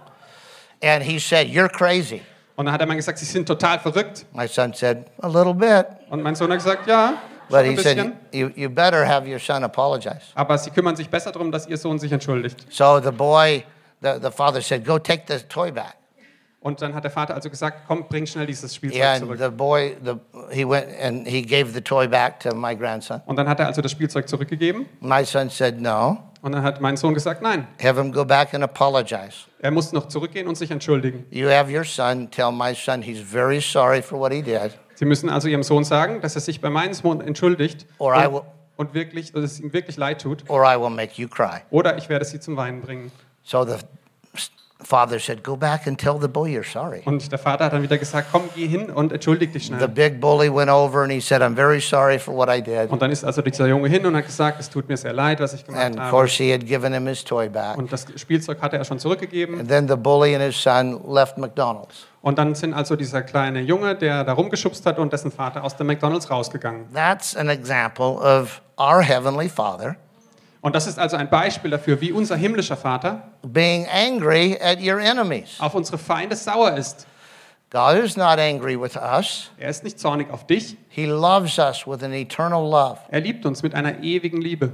And 0.83 1.03
he 1.05 1.19
said, 1.19 1.47
You're 1.49 1.69
crazy. 1.69 2.23
Und 2.57 2.67
dann 2.67 2.73
hat 2.73 2.81
der 2.81 2.87
Mann 2.87 2.97
gesagt, 2.97 3.19
Sie 3.19 3.25
sind 3.25 3.47
total 3.47 3.79
verrückt. 3.79 4.27
My 4.33 4.47
son 4.47 4.73
said, 4.75 5.07
A 5.21 5.29
little 5.29 5.55
bit. 5.55 5.87
Und 6.11 6.23
mein 6.23 6.35
Sohn 6.35 6.51
hat 6.51 6.59
gesagt, 6.59 6.87
ja, 6.87 7.15
But 7.49 7.67
he 7.67 7.77
said, 7.77 8.13
you, 8.33 8.51
you 8.55 8.71
better 8.71 9.05
have 9.07 9.27
your 9.27 9.39
son 9.39 9.63
apologize. 9.63 10.21
Aber 10.35 10.57
Sie 10.57 10.71
kümmern 10.71 10.97
sich 10.97 11.09
besser 11.11 11.33
darum, 11.33 11.53
dass 11.53 11.67
Ihr 11.67 11.77
Sohn 11.77 11.99
sich 11.99 12.11
entschuldigt. 12.13 12.67
So 12.71 13.01
the 13.01 13.11
boy, 13.11 13.65
the, 14.01 14.13
the 14.23 14.31
father 14.31 14.63
said, 14.63 14.85
Go 14.85 14.99
take 14.99 15.25
the 15.27 15.39
toy 15.49 15.71
back. 15.71 15.97
Und 16.63 16.81
dann 16.81 16.95
hat 16.95 17.03
der 17.05 17.11
Vater 17.11 17.35
also 17.35 17.51
gesagt, 17.51 17.83
komm, 17.89 18.07
bring 18.09 18.25
schnell 18.25 18.47
dieses 18.47 18.75
Spielzeug 18.75 19.19
zurück. 19.19 19.39
the 19.41 19.49
boy, 19.51 19.97
the, 20.05 20.13
he 20.51 20.65
went 20.69 20.87
and 21.03 21.27
he 21.27 21.43
gave 21.43 21.73
the 21.73 21.81
toy 21.81 22.07
back 22.07 22.39
to 22.41 22.55
my 22.55 22.77
grandson. 22.77 23.21
Und 23.27 23.37
dann 23.37 23.49
hat 23.49 23.59
er 23.61 23.67
also 23.67 23.83
das 23.83 23.91
Spielzeug 23.91 24.29
zurückgegeben. 24.29 24.87
My 25.01 25.25
son 25.25 25.51
said, 25.51 25.81
No, 25.81 26.19
Und 26.41 26.53
dann 26.53 26.63
hat 26.63 26.81
mein 26.81 26.97
Sohn 26.97 27.15
gesagt, 27.15 27.43
nein, 27.43 27.67
have 27.83 28.01
him 28.01 28.13
go 28.13 28.25
back 28.25 28.55
and 28.55 28.63
apologize. 28.63 29.47
er 29.61 29.71
muss 29.73 29.93
noch 29.93 30.07
zurückgehen 30.09 30.47
und 30.49 30.57
sich 30.57 30.71
entschuldigen. 30.71 31.25
You 31.31 31.49
have 31.49 31.69
your 31.73 31.85
son 31.85 32.31
tell 32.31 32.53
my 32.53 32.75
son 32.75 33.03
he's 33.03 33.21
very 33.21 33.61
sorry 33.61 34.01
for 34.03 34.19
what 34.21 34.33
he 34.33 34.41
did, 34.43 34.73
Sie 34.95 35.05
müssen 35.05 35.29
also 35.31 35.49
Ihrem 35.49 35.63
Sohn 35.65 35.83
sagen, 35.85 36.21
dass 36.21 36.35
er 36.37 36.41
sich 36.43 36.61
bei 36.61 36.71
meinem 36.71 36.95
Sohn 36.95 37.21
entschuldigt 37.21 37.87
Or 37.99 38.15
I 38.15 38.27
und, 38.27 38.35
will- 38.35 38.43
und 38.77 38.95
wirklich, 38.95 39.33
dass 39.33 39.43
es 39.45 39.59
ihm 39.61 39.73
wirklich 39.73 39.97
leid 39.97 40.21
tut. 40.23 40.49
or 40.49 40.63
I 40.65 40.79
will 40.81 40.91
make 40.91 41.21
you 41.21 41.27
cry. 41.29 41.61
Oder 41.71 41.97
ich 41.99 42.09
werde 42.09 42.25
Sie 42.25 42.39
zum 42.39 42.57
Weinen 42.57 42.83
bringen. 42.83 43.11
So 43.43 43.65
the 43.65 43.75
father 44.85 45.19
said, 45.19 45.43
Go 45.43 45.57
back 45.57 45.87
and 45.87 45.99
tell 45.99 46.19
the 46.21 46.29
boy 46.29 46.49
you're 46.51 46.65
sorry. 46.71 47.03
Und 47.05 47.31
der 47.31 47.39
Vater 47.39 47.65
hat 47.67 47.73
dann 47.73 47.83
wieder 47.83 47.99
gesagt, 47.99 48.29
komm, 48.33 48.43
geh 48.55 48.67
hin 48.67 48.91
und 48.91 49.13
entschuldig 49.13 49.53
dich 49.53 49.63
The 49.69 49.75
schnell. 49.75 49.89
big 49.89 50.21
bully 50.21 50.49
went 50.55 50.71
over 50.71 51.03
and 51.03 51.13
he 51.13 51.21
said, 51.21 51.41
I'm 51.43 51.55
very 51.55 51.81
sorry 51.81 52.19
for 52.19 52.35
what 52.35 52.49
I 52.49 52.61
did. 52.63 52.91
Und 52.91 53.01
dann 53.03 53.11
ist 53.11 53.25
also 53.25 53.43
dieser 53.43 53.67
Junge 53.67 53.89
hin 53.89 54.05
und 54.07 54.17
hat 54.17 54.27
gesagt, 54.27 54.61
es 54.61 54.69
tut 54.71 54.89
mir 54.89 54.97
sehr 54.97 55.13
leid, 55.13 55.41
was 55.41 55.55
ich 55.55 55.65
gemacht 55.65 55.83
And 55.85 55.97
of 55.97 56.03
habe. 56.03 56.11
course, 56.11 56.43
he 56.43 56.53
had 56.53 56.67
given 56.67 56.93
him 56.93 57.07
his 57.07 57.25
toy 57.25 57.49
back. 57.49 57.79
Und 57.79 57.93
das 57.93 58.07
Spielzeug 58.17 58.61
hatte 58.61 58.77
er 58.77 58.85
schon 58.85 58.99
zurückgegeben. 58.99 59.59
And 59.61 59.69
then 59.69 59.89
the 59.89 59.97
bully 59.97 60.35
and 60.35 60.43
his 60.45 60.61
son 60.61 61.01
left 61.13 61.39
McDonald's. 61.39 62.07
Und 62.23 62.39
dann 62.39 62.55
sind 62.55 62.73
also 62.73 62.95
dieser 62.95 63.23
kleine 63.23 63.61
Junge, 63.63 63.97
der 63.97 64.23
da 64.23 64.33
rumgeschubst 64.35 64.87
hat 64.87 64.99
und 64.99 65.13
dessen 65.13 65.33
Vater 65.33 65.65
aus 65.65 65.77
dem 65.77 65.89
McDonalds 65.89 66.31
rausgegangen. 66.31 66.85
That's 66.95 67.37
an 67.37 67.49
example 67.49 68.07
of 68.21 68.63
our 68.79 69.03
Heavenly 69.03 69.49
Father 69.49 69.97
Und 70.63 70.75
das 70.77 70.87
ist 70.87 70.99
also 70.99 71.17
ein 71.17 71.29
Beispiel 71.29 71.71
dafür, 71.73 72.01
wie 72.01 72.13
unser 72.13 72.37
himmlischer 72.37 72.77
Vater 72.77 73.23
being 73.43 73.87
angry 73.89 74.57
at 74.63 74.79
your 74.81 74.99
enemies. 75.01 75.57
auf 75.59 75.75
unsere 75.75 75.99
Feinde 75.99 76.37
sauer 76.37 76.77
ist. 76.77 77.07
God 77.71 77.97
is 77.97 78.17
not 78.17 78.39
angry 78.39 78.81
with 78.81 78.97
us, 78.97 79.51
Er 79.59 79.71
ist 79.71 79.83
nicht 79.83 79.99
zornig 79.99 80.31
auf 80.31 80.47
dich, 80.47 80.77
He 80.89 81.07
loves 81.07 81.59
us 81.59 81.87
with 81.87 82.03
an 82.05 82.13
eternal 82.13 82.63
love. 82.63 82.99
er 83.09 83.21
liebt 83.21 83.45
uns 83.45 83.63
mit 83.63 83.75
einer 83.75 84.03
ewigen 84.03 84.41
Liebe. 84.41 84.73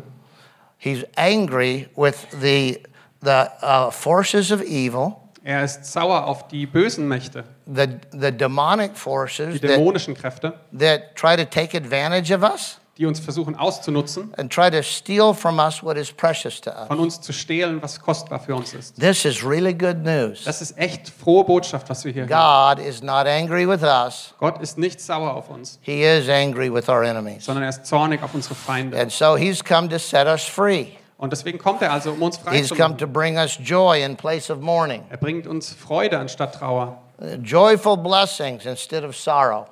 He's 0.77 1.05
angry 1.17 1.89
with 1.97 2.27
the, 2.41 2.83
the 3.23 3.47
uh, 3.63 3.91
forces 3.91 4.53
of 4.53 4.61
evil, 4.63 5.17
Er 5.45 5.65
ist 5.65 5.85
sauer 5.87 6.27
auf 6.27 6.49
die 6.49 6.67
bösen 6.67 7.09
Mächte, 7.09 7.45
the, 7.67 7.87
the 8.13 8.31
demonic 8.33 8.93
die 8.93 8.99
forces 8.99 9.61
that, 9.61 9.71
dämonischen 9.71 10.15
Kräfte, 10.15 10.53
that 10.79 11.15
try 11.17 11.37
to 11.37 11.45
take 11.45 11.75
advantage 11.77 12.31
of 12.35 12.43
us 12.43 12.78
die 12.99 13.07
uns 13.07 13.21
versuchen 13.21 13.55
auszunutzen, 13.57 14.35
and 14.37 14.53
try 14.53 14.69
to 14.71 14.83
steal 14.83 15.33
from 15.33 15.59
us 15.61 15.83
what 15.83 15.97
is 15.97 16.11
precious 16.13 16.61
to 16.61 16.71
us. 16.71 16.89
von 16.89 16.99
uns 16.99 17.21
zu 17.21 17.33
stehlen, 17.33 17.81
was 17.81 18.01
kostbar 18.01 18.41
für 18.41 18.55
uns 18.57 18.75
ist. 18.75 18.99
This 19.01 19.25
is 19.25 19.45
really 19.45 19.73
good 19.73 19.99
news. 20.05 20.45
Das 20.45 20.61
ist 20.61 20.77
echt 20.77 21.09
frohe 21.09 21.45
Botschaft, 21.45 21.89
was 21.89 22.05
wir 22.05 22.13
hier 22.13 22.27
hören. 22.29 22.77
God 22.77 22.85
is 22.85 23.01
not 23.03 23.27
angry 23.27 23.69
with 23.69 23.83
us, 23.83 24.35
Gott 24.39 24.61
ist 24.61 24.77
nicht 24.79 25.01
sauer 25.01 25.33
auf 25.35 25.49
uns, 25.49 25.79
He 25.83 26.03
is 26.03 26.29
angry 26.29 26.73
with 26.73 26.89
our 26.89 27.05
enemies. 27.05 27.45
sondern 27.45 27.63
er 27.65 27.71
ist 27.71 27.87
zornig 27.87 28.23
auf 28.23 28.35
unsere 28.35 28.55
Feinde. 28.57 29.01
And 29.01 29.13
so 29.13 29.37
He's 29.37 29.63
come 29.65 29.89
to 29.89 29.99
set 29.99 30.27
us 30.27 30.43
free. 30.43 30.89
Und 31.19 31.33
deswegen 31.33 31.59
kommt 31.59 31.83
er 31.83 31.93
also, 31.93 32.13
um 32.13 32.23
uns 32.23 32.37
frei 32.37 32.59
He's 32.59 32.69
zu 32.69 32.75
come 32.75 32.91
machen. 32.91 32.99
to 32.99 33.07
bring 33.07 33.37
us 33.39 33.59
joy 33.63 34.03
in 34.05 34.17
place 34.17 34.51
of 34.51 34.61
mourning, 34.61 35.05
Er 35.11 35.17
bringt 35.19 35.47
uns 35.47 35.73
Freude 35.73 36.19
anstatt 36.19 36.55
Trauer, 36.57 36.99
joyful 37.43 37.97
blessings 37.97 38.67
instead 38.67 39.05
of 39.05 39.17
sorrow, 39.17 39.67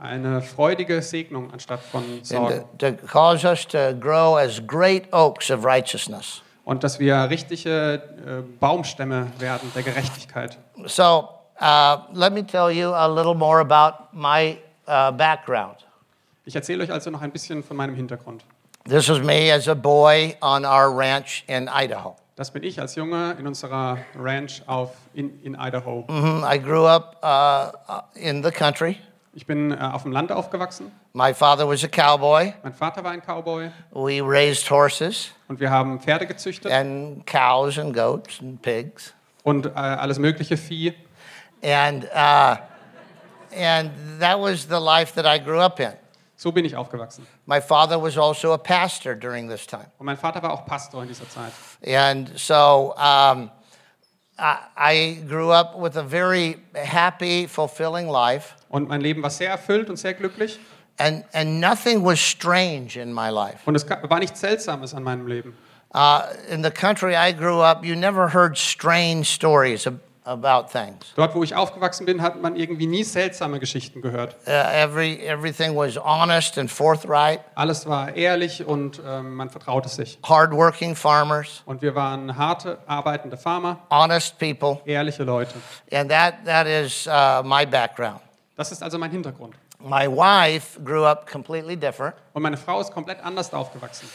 eine 0.00 0.42
freudige 0.42 1.02
Segnung 1.02 1.52
anstatt 1.52 1.80
von 1.80 2.02
Sorgen. 2.22 2.64
to, 2.78 2.92
to 2.92 3.06
cause 3.06 3.46
us 3.46 3.66
to 3.66 3.94
grow 3.94 4.36
as 4.36 4.60
great 4.64 5.12
oaks 5.12 5.50
of 5.50 5.64
righteousness. 5.64 6.42
Und 6.64 6.84
dass 6.84 6.98
wir 6.98 7.30
richtige 7.30 7.94
äh, 7.94 8.42
Baumstämme 8.60 9.28
werden 9.38 9.72
der 9.74 9.82
Gerechtigkeit. 9.82 10.58
So 10.86 11.28
uh, 11.60 11.96
let 12.12 12.32
me 12.32 12.46
tell 12.46 12.70
you 12.70 12.92
a 12.92 13.06
little 13.06 13.34
more 13.34 13.60
about 13.60 14.08
my 14.12 14.58
uh, 14.86 15.10
background. 15.10 15.86
Ich 16.44 16.54
erzähle 16.54 16.84
euch 16.84 16.92
also 16.92 17.10
noch 17.10 17.22
ein 17.22 17.30
bisschen 17.30 17.62
von 17.62 17.76
meinem 17.76 17.94
Hintergrund. 17.94 18.44
This 18.84 19.08
was 19.08 19.20
me 19.20 19.52
as 19.52 19.68
a 19.68 19.74
boy 19.74 20.34
on 20.40 20.64
our 20.64 20.94
ranch 20.94 21.44
in 21.46 21.68
Idaho. 21.68 22.16
Das 22.36 22.50
bin 22.52 22.62
ich 22.62 22.80
als 22.80 22.94
Junge 22.94 23.32
in 23.38 23.46
unserer 23.46 23.98
Ranch 24.14 24.62
auf, 24.66 24.92
in, 25.12 25.42
in 25.42 25.56
Idaho. 25.58 26.04
Mhm, 26.08 26.44
I 26.48 26.58
grew 26.58 26.86
up 26.86 27.16
uh, 27.22 28.02
in 28.14 28.42
the 28.44 28.50
country. 28.50 28.96
Ich 29.38 29.46
bin 29.46 29.70
äh, 29.70 29.76
auf 29.76 30.02
dem 30.02 30.10
Land 30.10 30.32
aufgewachsen. 30.32 30.90
My 31.12 31.32
father 31.32 31.68
was 31.68 31.84
a 31.84 31.86
cowboy. 31.86 32.52
Mein 32.64 32.74
Vater 32.74 33.04
war 33.04 33.12
ein 33.12 33.22
Cowboy 33.22 33.70
We 33.92 34.20
raised 34.20 34.68
horses 34.68 35.30
und 35.46 35.60
wir 35.60 35.70
haben 35.70 36.00
Pferde 36.00 36.26
gezüchtet 36.26 36.72
and 36.72 37.24
cows 37.24 37.78
and 37.78 37.94
goats 37.94 38.40
and 38.40 38.60
pigs. 38.60 39.14
und 39.44 39.66
äh, 39.66 39.70
alles 39.74 40.18
mögliche 40.18 40.56
Vieh. 40.56 40.92
And, 41.62 42.02
uh, 42.06 42.56
and 43.56 43.92
that 44.18 44.40
was 44.40 44.66
the 44.68 44.80
life 44.80 45.14
that 45.14 45.24
I 45.24 45.38
grew 45.38 45.60
up 45.60 45.78
in. 45.78 45.92
So 46.34 46.50
bin 46.50 46.64
ich 46.64 46.74
aufgewachsen. 46.74 47.24
My 47.46 47.60
father 47.60 48.02
was 48.02 48.18
also 48.18 48.52
a 48.54 48.58
pastor 48.58 49.14
during 49.14 49.48
this 49.48 49.68
time. 49.68 49.86
Und 49.98 50.06
mein 50.06 50.16
Vater 50.16 50.42
war 50.42 50.52
auch 50.52 50.66
Pastor 50.66 51.02
in 51.02 51.08
dieser 51.08 51.28
Zeit. 51.28 51.52
And 51.86 52.36
so 52.36 52.92
um, 52.96 53.52
I, 54.36 54.58
I 54.76 55.22
grew 55.28 55.52
up 55.52 55.78
with 55.78 55.96
a 55.96 56.02
very 56.02 56.56
happy, 56.74 57.46
fulfilling 57.46 58.08
life. 58.08 58.56
Und 58.68 58.88
mein 58.88 59.00
Leben 59.00 59.22
war 59.22 59.30
sehr 59.30 59.50
erfüllt 59.50 59.88
und 59.90 59.96
sehr 59.96 60.14
glücklich. 60.14 60.58
And, 60.98 61.24
and 61.32 61.60
nothing 61.60 62.04
was 62.04 62.18
strange 62.18 62.96
in 63.00 63.12
my 63.12 63.30
life. 63.30 63.58
Und 63.66 63.74
es 63.76 63.88
war 63.88 64.18
nichts 64.18 64.40
Seltsames 64.40 64.94
an 64.94 65.02
meinem 65.04 65.26
Leben. 65.28 65.56
Uh, 65.94 66.20
in 66.50 66.62
the 66.62 66.70
country 66.70 67.14
I 67.16 67.32
grew 67.32 67.60
up, 67.62 67.84
you 67.84 67.94
never 67.94 68.28
heard 68.34 68.58
strange 68.58 69.24
stories 69.24 69.86
ab- 69.86 69.94
about 70.26 70.70
things. 70.70 71.14
Dort, 71.16 71.34
wo 71.34 71.42
ich 71.42 71.54
aufgewachsen 71.54 72.04
bin, 72.04 72.20
hat 72.20 72.42
man 72.42 72.56
irgendwie 72.56 72.86
nie 72.86 73.04
seltsame 73.04 73.58
Geschichten 73.58 74.02
gehört. 74.02 74.36
Uh, 74.46 74.50
every, 74.50 75.18
everything 75.24 75.74
was 75.74 75.96
honest 75.96 76.58
and 76.58 76.70
forthright, 76.70 77.40
Alles 77.54 77.86
war 77.86 78.14
ehrlich 78.14 78.66
und 78.66 79.00
ähm, 79.06 79.34
man 79.36 79.48
vertraute 79.48 79.88
sich. 79.88 80.18
hardworking 80.28 80.94
farmers, 80.94 81.62
Und 81.64 81.80
wir 81.80 81.94
waren 81.94 82.36
harte, 82.36 82.76
arbeitende 82.86 83.38
Farmer, 83.38 83.78
honest 83.90 84.38
people. 84.38 84.80
ehrliche 84.84 85.24
Leute. 85.24 85.54
And 85.90 86.10
that, 86.10 86.44
that 86.44 86.66
is 86.66 87.06
uh, 87.06 87.42
my 87.42 87.64
background. 87.64 88.20
Das 88.58 88.72
ist 88.72 88.82
also 88.82 88.98
mein 88.98 89.12
Hintergrund. 89.12 89.54
My 89.78 90.08
wife 90.08 90.80
grew 90.84 91.04
up 91.04 91.30
completely 91.30 91.76
different. 91.76 92.16
Und 92.32 92.42
meine 92.42 92.56
Frau 92.56 92.80
ist 92.80 92.92
komplett 92.92 93.24
anders 93.24 93.54
aufgewachsen. 93.54 94.08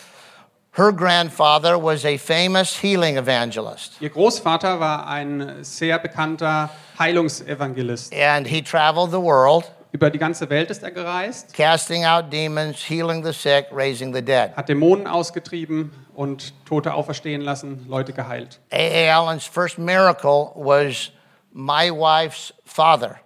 Her 0.75 0.91
grandfather 0.91 1.82
was 1.82 2.03
a 2.03 2.17
famous 2.17 2.75
healing 2.84 3.15
evangelist, 3.15 3.93
Ihr 4.01 4.10
Großvater 4.10 4.82
war 4.82 5.08
ein 5.08 5.63
sehr 5.63 5.97
bekannter 5.97 6.69
Heilungsevangelist. 6.99 8.12
and 8.13 8.45
he 8.45 8.62
traveled 8.62 9.12
the 9.12 9.21
world, 9.21 9.71
Über 9.93 10.10
die 10.10 10.18
ganze 10.18 10.49
Welt 10.49 10.70
ist 10.72 10.84
er 10.84 10.91
gereist, 10.91 11.53
casting 11.53 12.03
out 12.03 12.30
demons, 12.34 12.80
healing 12.89 13.24
the 13.24 13.32
sick, 13.32 13.68
raising 13.72 14.13
the 14.13 14.22
dead. 14.22 14.51
hat 14.57 14.68
Dämonen 14.68 15.07
ausgetrieben 15.07 15.91
und 16.15 16.53
Tote 16.65 16.93
auferstehen 16.93 17.39
lassen, 17.41 17.86
Leute 17.88 18.11
geheilt. 18.11 18.59
A.A. 18.74 19.15
Allen's 19.15 19.45
first 19.45 19.78
miracle 19.78 20.51
was 20.55 21.11
my 21.53 21.89
wife's 21.91 22.53
father. 22.65 23.20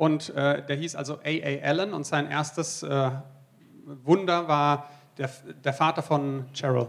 Und 0.00 0.30
äh, 0.30 0.62
der 0.62 0.76
hieß 0.76 0.96
also 0.96 1.16
A.A. 1.16 1.62
Allen 1.62 1.92
und 1.92 2.06
sein 2.06 2.30
erstes 2.30 2.82
äh, 2.82 3.10
Wunder 4.02 4.48
war 4.48 4.88
der, 5.18 5.28
der 5.62 5.74
Vater 5.74 6.02
von 6.02 6.46
Cheryl. 6.54 6.86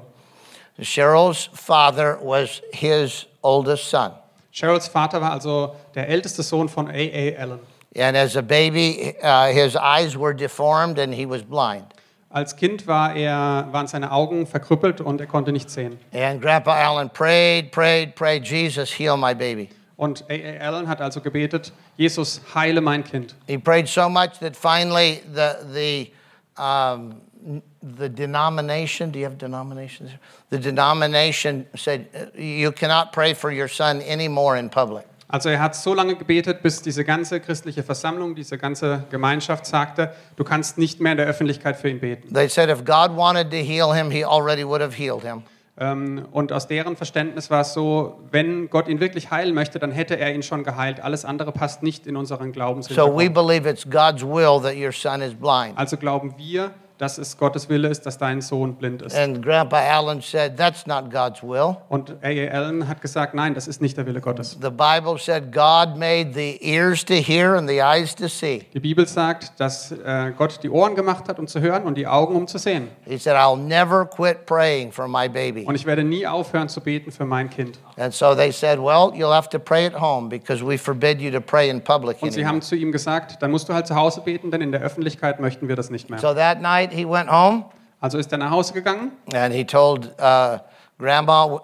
Cheryl's 0.82 1.49
father 1.53 2.18
was 2.24 2.62
his 2.72 3.28
oldest 3.41 3.89
son. 3.89 4.12
Cheryls 4.53 4.88
Vater 4.88 5.20
war 5.20 5.34
also 5.34 5.76
der 5.93 6.07
älteste 6.07 6.41
Sohn 6.41 6.70
von 6.70 6.88
A.A. 6.88 7.36
Allen. 7.38 7.59
And 7.97 8.16
as 8.16 8.38
a 8.38 8.41
baby, 8.41 9.14
uh, 9.22 9.47
his 9.47 9.76
eyes 9.76 10.18
were 10.18 10.34
deformed 10.34 10.97
and 10.97 11.14
he 11.14 11.26
was 11.26 11.43
blind. 11.43 11.93
Als 12.30 12.55
Kind 12.55 12.88
war 12.88 13.14
er, 13.14 13.68
waren 13.74 13.88
seine 13.88 14.09
Augen 14.14 14.47
verkrüppelt 14.47 15.01
und 15.01 15.20
er 15.20 15.28
konnte 15.28 15.51
nicht 15.51 15.70
sehen. 15.70 15.99
And 16.14 16.41
Grandpa 16.41 16.76
Allen 16.76 17.09
prayed, 17.09 17.74
prayed, 17.74 18.16
prayed, 18.16 18.47
Jesus, 18.47 18.89
heal 18.89 19.18
my 19.18 19.34
baby. 19.34 19.68
Und 19.98 20.24
A.A. 20.30 20.60
Allen 20.60 20.88
hat 20.88 21.02
also 21.02 21.22
gebetet, 21.22 21.72
Jesus, 21.98 22.42
heile 22.56 22.82
mein 22.82 23.04
Kind. 23.04 23.36
He 23.48 23.58
prayed 23.58 23.88
so 23.88 24.10
much 24.10 24.39
that 24.39 24.56
finally 24.56 25.22
the, 25.34 25.58
the, 25.74 26.62
um, 26.62 27.22
the 27.82 28.10
denomination, 28.10 29.12
do 29.12 29.20
you 29.20 29.26
have 29.26 29.38
denominations? 29.38 30.12
The 30.50 30.60
denomination 30.60 31.68
said, 31.76 32.08
You 32.36 32.72
cannot 32.72 33.14
pray 33.14 33.34
for 33.34 33.52
your 33.52 33.68
son 33.68 34.02
anymore 34.02 34.58
in 34.58 34.70
public. 34.70 35.06
Also 35.32 35.48
er 35.48 35.62
hat 35.62 35.76
so 35.78 35.94
lange 35.94 36.16
gebetet, 36.16 36.62
bis 36.62 36.82
diese 36.82 37.06
ganze 37.06 37.39
christliche 37.39 37.84
Versammlung, 37.84 38.36
diese 38.36 38.58
ganze 38.58 39.06
Gemeinschaft 39.10 39.66
sagte, 39.66 40.14
du 40.36 40.44
kannst 40.44 40.78
nicht 40.78 41.00
mehr 41.00 41.14
in 41.14 41.18
der 41.18 41.28
Öffentlichkeit 41.28 41.78
für 41.78 41.88
ihn 41.88 42.02
beten. 42.02 42.34
They 42.34 42.50
said 42.50 42.70
if 42.70 42.84
God 42.84 43.16
wanted 43.16 43.50
to 43.52 43.58
heal 43.58 43.94
him, 43.94 44.12
he 44.12 44.26
already 44.26 44.66
would 44.66 44.82
have 44.82 44.94
healed 44.94 45.24
him. 45.24 45.44
Ähm, 45.78 46.26
Und 46.32 46.51
aus 46.51 46.67
deren 46.67 46.95
Verständnis 46.95 47.49
war 47.49 47.61
es 47.61 47.74
so, 47.74 48.19
wenn 48.30 48.69
Gott 48.69 48.88
ihn 48.88 48.99
wirklich 48.99 49.32
heilen 49.32 49.55
möchte, 49.55 49.80
dann 49.80 49.91
hätte 49.91 50.19
er 50.19 50.34
ihn 50.36 50.43
schon 50.43 50.63
geheilt. 50.63 50.99
Alles 51.01 51.24
andere 51.26 51.51
passt 51.51 51.82
nicht 51.82 52.05
in 52.07 52.17
unseren 52.17 52.39
So 52.39 52.45
we 52.47 52.51
Glaubenshintergrund. 52.51 53.34
believe 53.34 53.69
it's 53.69 53.89
God's 53.89 54.24
will 54.24 54.59
that 54.61 54.76
your 54.76 54.91
son 54.91 55.22
is 55.22 55.34
blind. 55.34 55.78
Also 55.78 55.95
glauben 55.97 56.34
wir, 56.38 56.72
dass 57.02 57.18
es 57.18 57.36
Gottes 57.36 57.68
Wille 57.68 57.88
ist, 57.88 58.06
dass 58.06 58.20
dein 58.20 58.41
Sohn 58.41 58.76
blind 58.76 59.02
ist. 59.02 59.18
And 59.18 59.43
Grandpa 59.43 59.80
Allen 59.80 60.22
said, 60.22 60.56
That's 60.56 60.86
not 60.86 61.10
God's 61.12 61.41
will. 61.41 61.76
Und 61.89 62.12
A.A. 62.22 62.52
Allen 62.52 62.88
hat 62.88 63.02
gesagt, 63.02 63.34
nein, 63.34 63.56
das 63.56 63.68
ist 63.68 63.82
nicht 63.82 63.97
der 63.97 64.06
Wille 64.06 64.22
Gottes. 64.22 64.56
The 64.62 64.70
Bible 64.70 65.18
said 65.18 65.52
God 65.52 65.97
made 65.97 66.34
the 66.36 66.60
ears 66.62 67.04
to 67.06 67.16
hear 67.16 67.56
and 67.56 67.68
the 67.68 67.82
eyes 67.82 68.14
to 68.16 68.28
see. 68.28 68.68
Die 68.72 68.80
Bibel 68.80 69.08
sagt, 69.08 69.60
dass 69.60 69.91
äh, 69.91 70.32
Gott 70.38 70.60
die 70.62 70.70
Ohren 70.70 70.93
gemacht 70.93 71.28
hat, 71.28 71.39
um 71.39 71.47
zu 71.47 71.60
hören 71.60 71.84
und 71.84 71.97
die 71.97 72.06
Augen, 72.06 72.36
um 72.36 72.47
zu 72.47 72.60
sehen. 72.60 72.89
He 73.06 73.18
said, 73.18 73.36
I'll 73.36 73.58
never 73.58 74.06
quit 74.06 74.45
praying 74.45 74.91
for 74.91 75.08
my 75.08 75.28
baby. 75.28 75.66
Und 75.66 75.74
ich 75.74 75.88
werde 75.88 76.04
nie 76.04 76.28
aufhören 76.28 76.70
zu 76.70 76.82
beten 76.82 77.12
für 77.12 77.26
mein 77.26 77.49
Kind. 77.49 77.80
And 77.97 78.14
so 78.14 78.36
they 78.36 78.52
said, 78.52 78.78
Well, 78.78 79.12
you'll 79.16 79.34
have 79.34 79.49
to 79.49 79.60
pray 79.60 79.88
at 79.88 79.99
home 79.99 80.30
because 80.30 80.64
we 80.64 80.78
forbid 80.78 81.20
you 81.20 81.32
to 81.32 81.41
pray 81.41 81.70
in 81.70 81.82
public. 81.82 82.22
Und 82.22 82.32
sie 82.32 82.41
anymore." 82.41 82.58
haben 82.58 82.62
zu 82.62 82.76
ihm 82.76 82.91
gesagt, 82.91 83.41
dann 83.41 83.49
musst 83.49 83.68
du 83.70 83.74
halt 83.74 83.88
zu 83.88 83.95
Hause 83.95 84.22
beten, 84.22 84.52
denn 84.52 84.62
in 84.62 84.72
der 84.72 84.82
Öffentlichkeit 84.82 85.39
möchten 85.39 85.68
wir 85.68 85.76
das 85.76 85.89
nicht 85.89 86.08
mehr. 86.08 86.20
So 86.20 86.36
that 86.36 86.62
night 86.62 86.91
he 86.92 87.06
went 87.06 87.30
home 87.30 87.66
Also 88.00 88.18
ist 88.18 88.32
er 88.32 88.38
nach 88.39 88.52
Hause 88.52 88.74
gegangen 88.74 89.12
and 89.34 89.54
he 89.54 89.64
told 89.64 90.08
uh, 90.20 90.58
Grandma, 90.98 91.46
uh, 91.46 91.60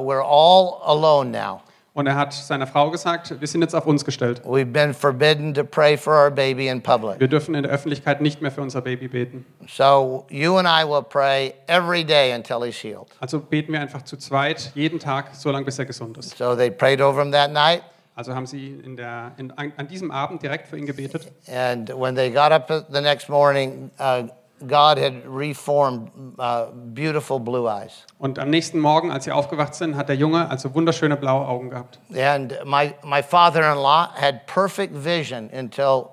We're 0.00 0.22
all 0.22 0.80
alone 0.84 1.30
now. 1.30 1.60
und 1.94 2.06
er 2.06 2.14
hat 2.14 2.32
seiner 2.32 2.66
Frau 2.68 2.90
gesagt, 2.92 3.40
wir 3.40 3.48
sind 3.48 3.60
jetzt 3.62 3.74
auf 3.74 3.84
uns 3.84 4.04
gestellt. 4.04 4.40
We've 4.44 4.72
been 4.72 4.94
forbidden 4.94 5.52
to 5.54 5.64
pray 5.64 5.96
for 5.96 6.14
our 6.14 6.30
baby 6.30 6.68
in 6.68 6.80
public. 6.80 7.18
Wir 7.18 7.26
dürfen 7.28 7.54
in 7.56 7.64
der 7.64 7.72
Öffentlichkeit 7.72 8.20
nicht 8.20 8.40
mehr 8.40 8.52
für 8.52 8.62
unser 8.62 8.82
Baby 8.82 9.08
beten. 9.08 9.44
So 9.66 10.24
you 10.30 10.56
and 10.58 10.68
I 10.68 10.88
will 10.88 11.02
pray 11.02 11.54
every 11.66 12.04
day 12.04 12.32
until 12.32 12.62
he's 12.64 12.76
healed. 12.80 13.08
Also 13.20 13.40
beten 13.40 13.72
wir 13.72 13.80
einfach 13.80 14.02
zu 14.02 14.16
zweit, 14.16 14.70
jeden 14.74 15.00
Tag, 15.00 15.34
so 15.34 15.50
lange 15.50 15.64
bis 15.64 15.78
er 15.78 15.86
gesund 15.86 16.16
ist. 16.18 16.38
So 16.38 16.54
they 16.54 16.70
prayed 16.70 17.00
over 17.00 17.20
him 17.20 17.32
that 17.32 17.50
night. 17.52 17.82
Also 18.14 18.34
haben 18.34 18.46
sie 18.46 18.80
in 18.84 18.96
der, 18.96 19.32
in, 19.36 19.50
an 19.52 19.72
an 19.76 19.86
diesem 19.88 20.10
Abend 20.10 20.42
direkt 20.42 20.68
für 20.68 20.76
ihn 20.76 20.86
gebetet. 20.86 21.32
And 21.48 21.88
when 21.90 22.14
they 22.14 22.30
got 22.30 22.52
up 22.52 22.68
the 22.68 23.00
next 23.00 23.28
morning, 23.28 23.90
uh, 23.98 24.24
God 24.66 24.98
had 24.98 25.22
reformed 25.26 26.10
uh, 26.38 26.66
beautiful 26.72 27.38
blue 27.38 27.68
eyes. 27.68 28.04
Und 28.18 28.38
am 28.38 28.50
nächsten 28.50 28.80
Morgen, 28.80 29.10
als 29.10 29.24
sie 29.24 29.32
aufgewacht 29.32 29.74
sind, 29.74 29.96
hat 29.96 30.08
der 30.08 30.16
Junge 30.16 30.50
also 30.50 30.74
wunderschöne 30.74 31.16
blaue 31.16 31.46
Augen 31.46 31.70
gehabt. 31.70 31.98
And 32.14 32.54
my, 32.64 32.94
my 33.04 33.22
father 33.22 33.72
in 33.72 33.78
law 33.78 34.08
had 34.14 34.46
perfect 34.46 34.92
vision 34.94 35.48
until 35.52 36.10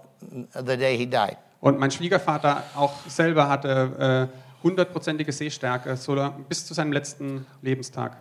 the 0.53 0.77
day 0.77 0.97
he 0.97 1.05
died. 1.05 1.37
Und 1.61 1.79
mein 1.79 1.89
Schwiegervater 1.89 2.63
auch 2.75 2.93
selber 3.07 3.49
hatte 3.49 4.29
äh, 4.31 4.63
hundertprozentige 4.63 5.31
Sehstärke, 5.31 5.97
so 5.97 6.15
bis 6.47 6.65
zu 6.65 6.73
seinem 6.73 6.91
letzten 6.91 7.45
Lebenstag. 7.61 8.17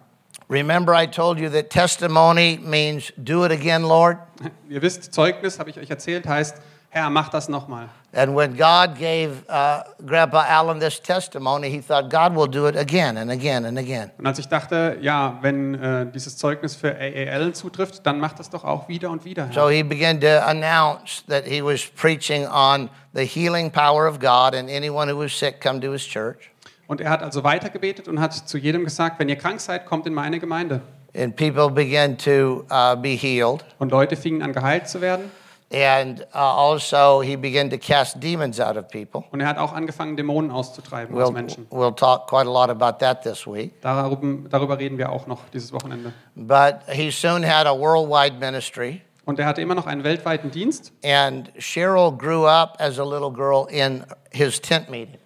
Remember, 0.48 0.94
I 0.94 1.06
told 1.06 1.38
you 1.38 1.48
that 1.50 1.70
testimony 1.70 2.58
means 2.62 3.12
do 3.16 3.44
it 3.44 3.52
again, 3.52 3.82
Lord? 3.82 4.18
Ihr 4.68 4.82
wisst, 4.82 5.12
Zeugnis, 5.14 5.58
habe 5.58 5.70
ich 5.70 5.78
euch 5.78 5.88
erzählt, 5.88 6.26
heißt, 6.26 6.60
Herr, 6.94 7.10
mach 7.10 7.28
das 7.28 7.48
nochmal. 7.48 7.88
And 8.12 8.36
when 8.36 8.56
God 8.56 8.96
gave 8.96 9.42
uh, 9.48 9.82
Grandpa 10.06 10.44
Allen 10.48 10.78
this 10.78 11.00
testimony, 11.00 11.68
he 11.68 11.80
thought 11.80 12.08
God 12.08 12.36
will 12.36 12.46
do 12.46 12.68
it 12.68 12.76
again 12.76 13.16
and 13.16 13.32
again 13.32 13.64
and 13.64 13.76
again. 13.76 14.12
Und 14.16 14.28
als 14.28 14.38
ich 14.38 14.46
dachte, 14.46 14.98
ja, 15.00 15.36
wenn 15.42 15.74
äh, 15.74 16.06
dieses 16.12 16.36
Zeugnis 16.36 16.76
für 16.76 16.94
A.A. 16.94 17.32
Allen 17.32 17.52
zutrifft, 17.52 18.06
dann 18.06 18.20
macht 18.20 18.38
das 18.38 18.48
doch 18.48 18.62
auch 18.62 18.88
wieder 18.88 19.10
und 19.10 19.24
wieder. 19.24 19.46
Herr. 19.46 19.52
So 19.52 19.68
he 19.68 19.82
began 19.82 20.20
to 20.20 20.40
announce 20.46 21.24
that 21.26 21.44
he 21.44 21.60
was 21.60 21.84
preaching 21.84 22.46
on 22.46 22.88
the 23.12 23.24
healing 23.24 23.72
power 23.72 24.06
of 24.06 24.20
God, 24.20 24.54
and 24.54 24.70
anyone 24.70 25.12
who 25.12 25.18
was 25.18 25.36
sick 25.36 25.60
come 25.60 25.80
to 25.80 25.90
his 25.90 26.06
church. 26.06 26.52
Und 26.86 27.00
er 27.00 27.10
hat 27.10 27.24
also 27.24 27.42
weitergebetet 27.42 28.06
und 28.06 28.20
hat 28.20 28.34
zu 28.34 28.56
jedem 28.56 28.84
gesagt, 28.84 29.18
wenn 29.18 29.28
ihr 29.28 29.36
krank 29.36 29.60
seid, 29.60 29.84
kommt 29.84 30.06
in 30.06 30.14
meine 30.14 30.38
Gemeinde. 30.38 30.80
And 31.16 31.34
people 31.34 31.70
began 31.70 32.16
to 32.18 32.64
uh, 32.70 32.94
be 32.94 33.16
healed. 33.16 33.64
Und 33.80 33.90
Leute 33.90 34.14
fingen 34.14 34.42
an, 34.42 34.52
geheilt 34.52 34.86
zu 34.86 35.00
werden. 35.00 35.32
And 35.74 36.24
uh, 36.32 36.38
also, 36.38 37.20
he 37.20 37.34
began 37.34 37.68
to 37.70 37.78
cast 37.78 38.20
demons 38.20 38.60
out 38.60 38.76
of 38.76 38.86
people. 38.88 39.24
Und 39.32 39.40
er 39.40 39.48
hat 39.48 39.58
auch 39.58 39.72
angefangen, 39.72 40.16
Dämonen 40.16 40.52
auszutreiben 40.52 41.16
aus 41.16 41.20
We'll, 41.20 41.32
Menschen. 41.32 41.66
we'll 41.68 41.96
talk 41.96 42.28
quite 42.28 42.46
a 42.46 42.52
lot 42.52 42.70
about 42.70 43.00
that 43.00 43.22
this 43.24 43.44
week. 43.44 43.72
Darüber, 43.80 44.48
darüber 44.48 44.78
reden 44.78 44.98
wir 44.98 45.10
auch 45.10 45.26
noch 45.26 45.40
dieses 45.52 45.72
Wochenende. 45.72 46.12
But 46.36 46.82
he 46.88 47.10
soon 47.10 47.42
had 47.42 47.66
a 47.66 47.76
worldwide 47.76 48.38
ministry. 48.38 49.02
Und 49.24 49.40
er 49.40 49.46
hatte 49.46 49.62
immer 49.62 49.74
noch 49.74 49.88
einen 49.88 50.04
weltweiten 50.04 50.52
Dienst. 50.52 50.92
And 51.04 51.50
Cheryl 51.58 52.12
grew 52.16 52.46
up 52.46 52.76
as 52.78 53.00
a 53.00 53.04
little 53.04 53.32
girl 53.32 53.66
in 53.68 54.04
his 54.30 54.60
tent 54.60 54.88
meetings. 54.90 55.18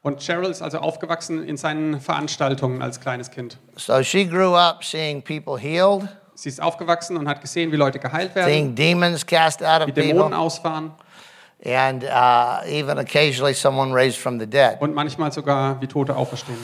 Und 0.00 0.22
Cheryl 0.22 0.48
ist 0.48 0.62
also 0.62 0.78
aufgewachsen 0.78 1.42
in 1.46 1.58
seinen 1.58 2.00
Veranstaltungen 2.00 2.80
als 2.80 2.98
kleines 2.98 3.30
Kind. 3.30 3.58
So 3.76 4.02
she 4.02 4.24
grew 4.24 4.54
up 4.54 4.82
seeing 4.82 5.20
people 5.20 5.58
healed, 5.58 6.08
Sie 6.38 6.48
ist 6.50 6.62
aufgewachsen 6.62 7.16
und 7.16 7.26
hat 7.28 7.40
gesehen, 7.40 7.72
wie 7.72 7.76
Leute 7.76 7.98
geheilt 7.98 8.32
werden, 8.36 8.48
seeing 8.48 8.72
demons 8.72 9.26
cast 9.26 9.60
out 9.60 9.80
wie 9.88 9.90
of 9.90 9.94
Dämonen 9.96 10.30
people, 10.30 10.38
ausfahren 10.38 10.92
and 11.64 12.04
uh, 12.04 12.64
even 12.68 12.96
occasionally 12.96 13.52
someone 13.52 13.92
raised 13.92 14.18
from 14.20 14.38
the 14.38 14.46
dead. 14.46 14.80
und 14.80 14.94
manchmal 14.94 15.32
sogar 15.32 15.80
wie 15.80 15.88
Tote 15.88 16.14
auferstehen. 16.14 16.56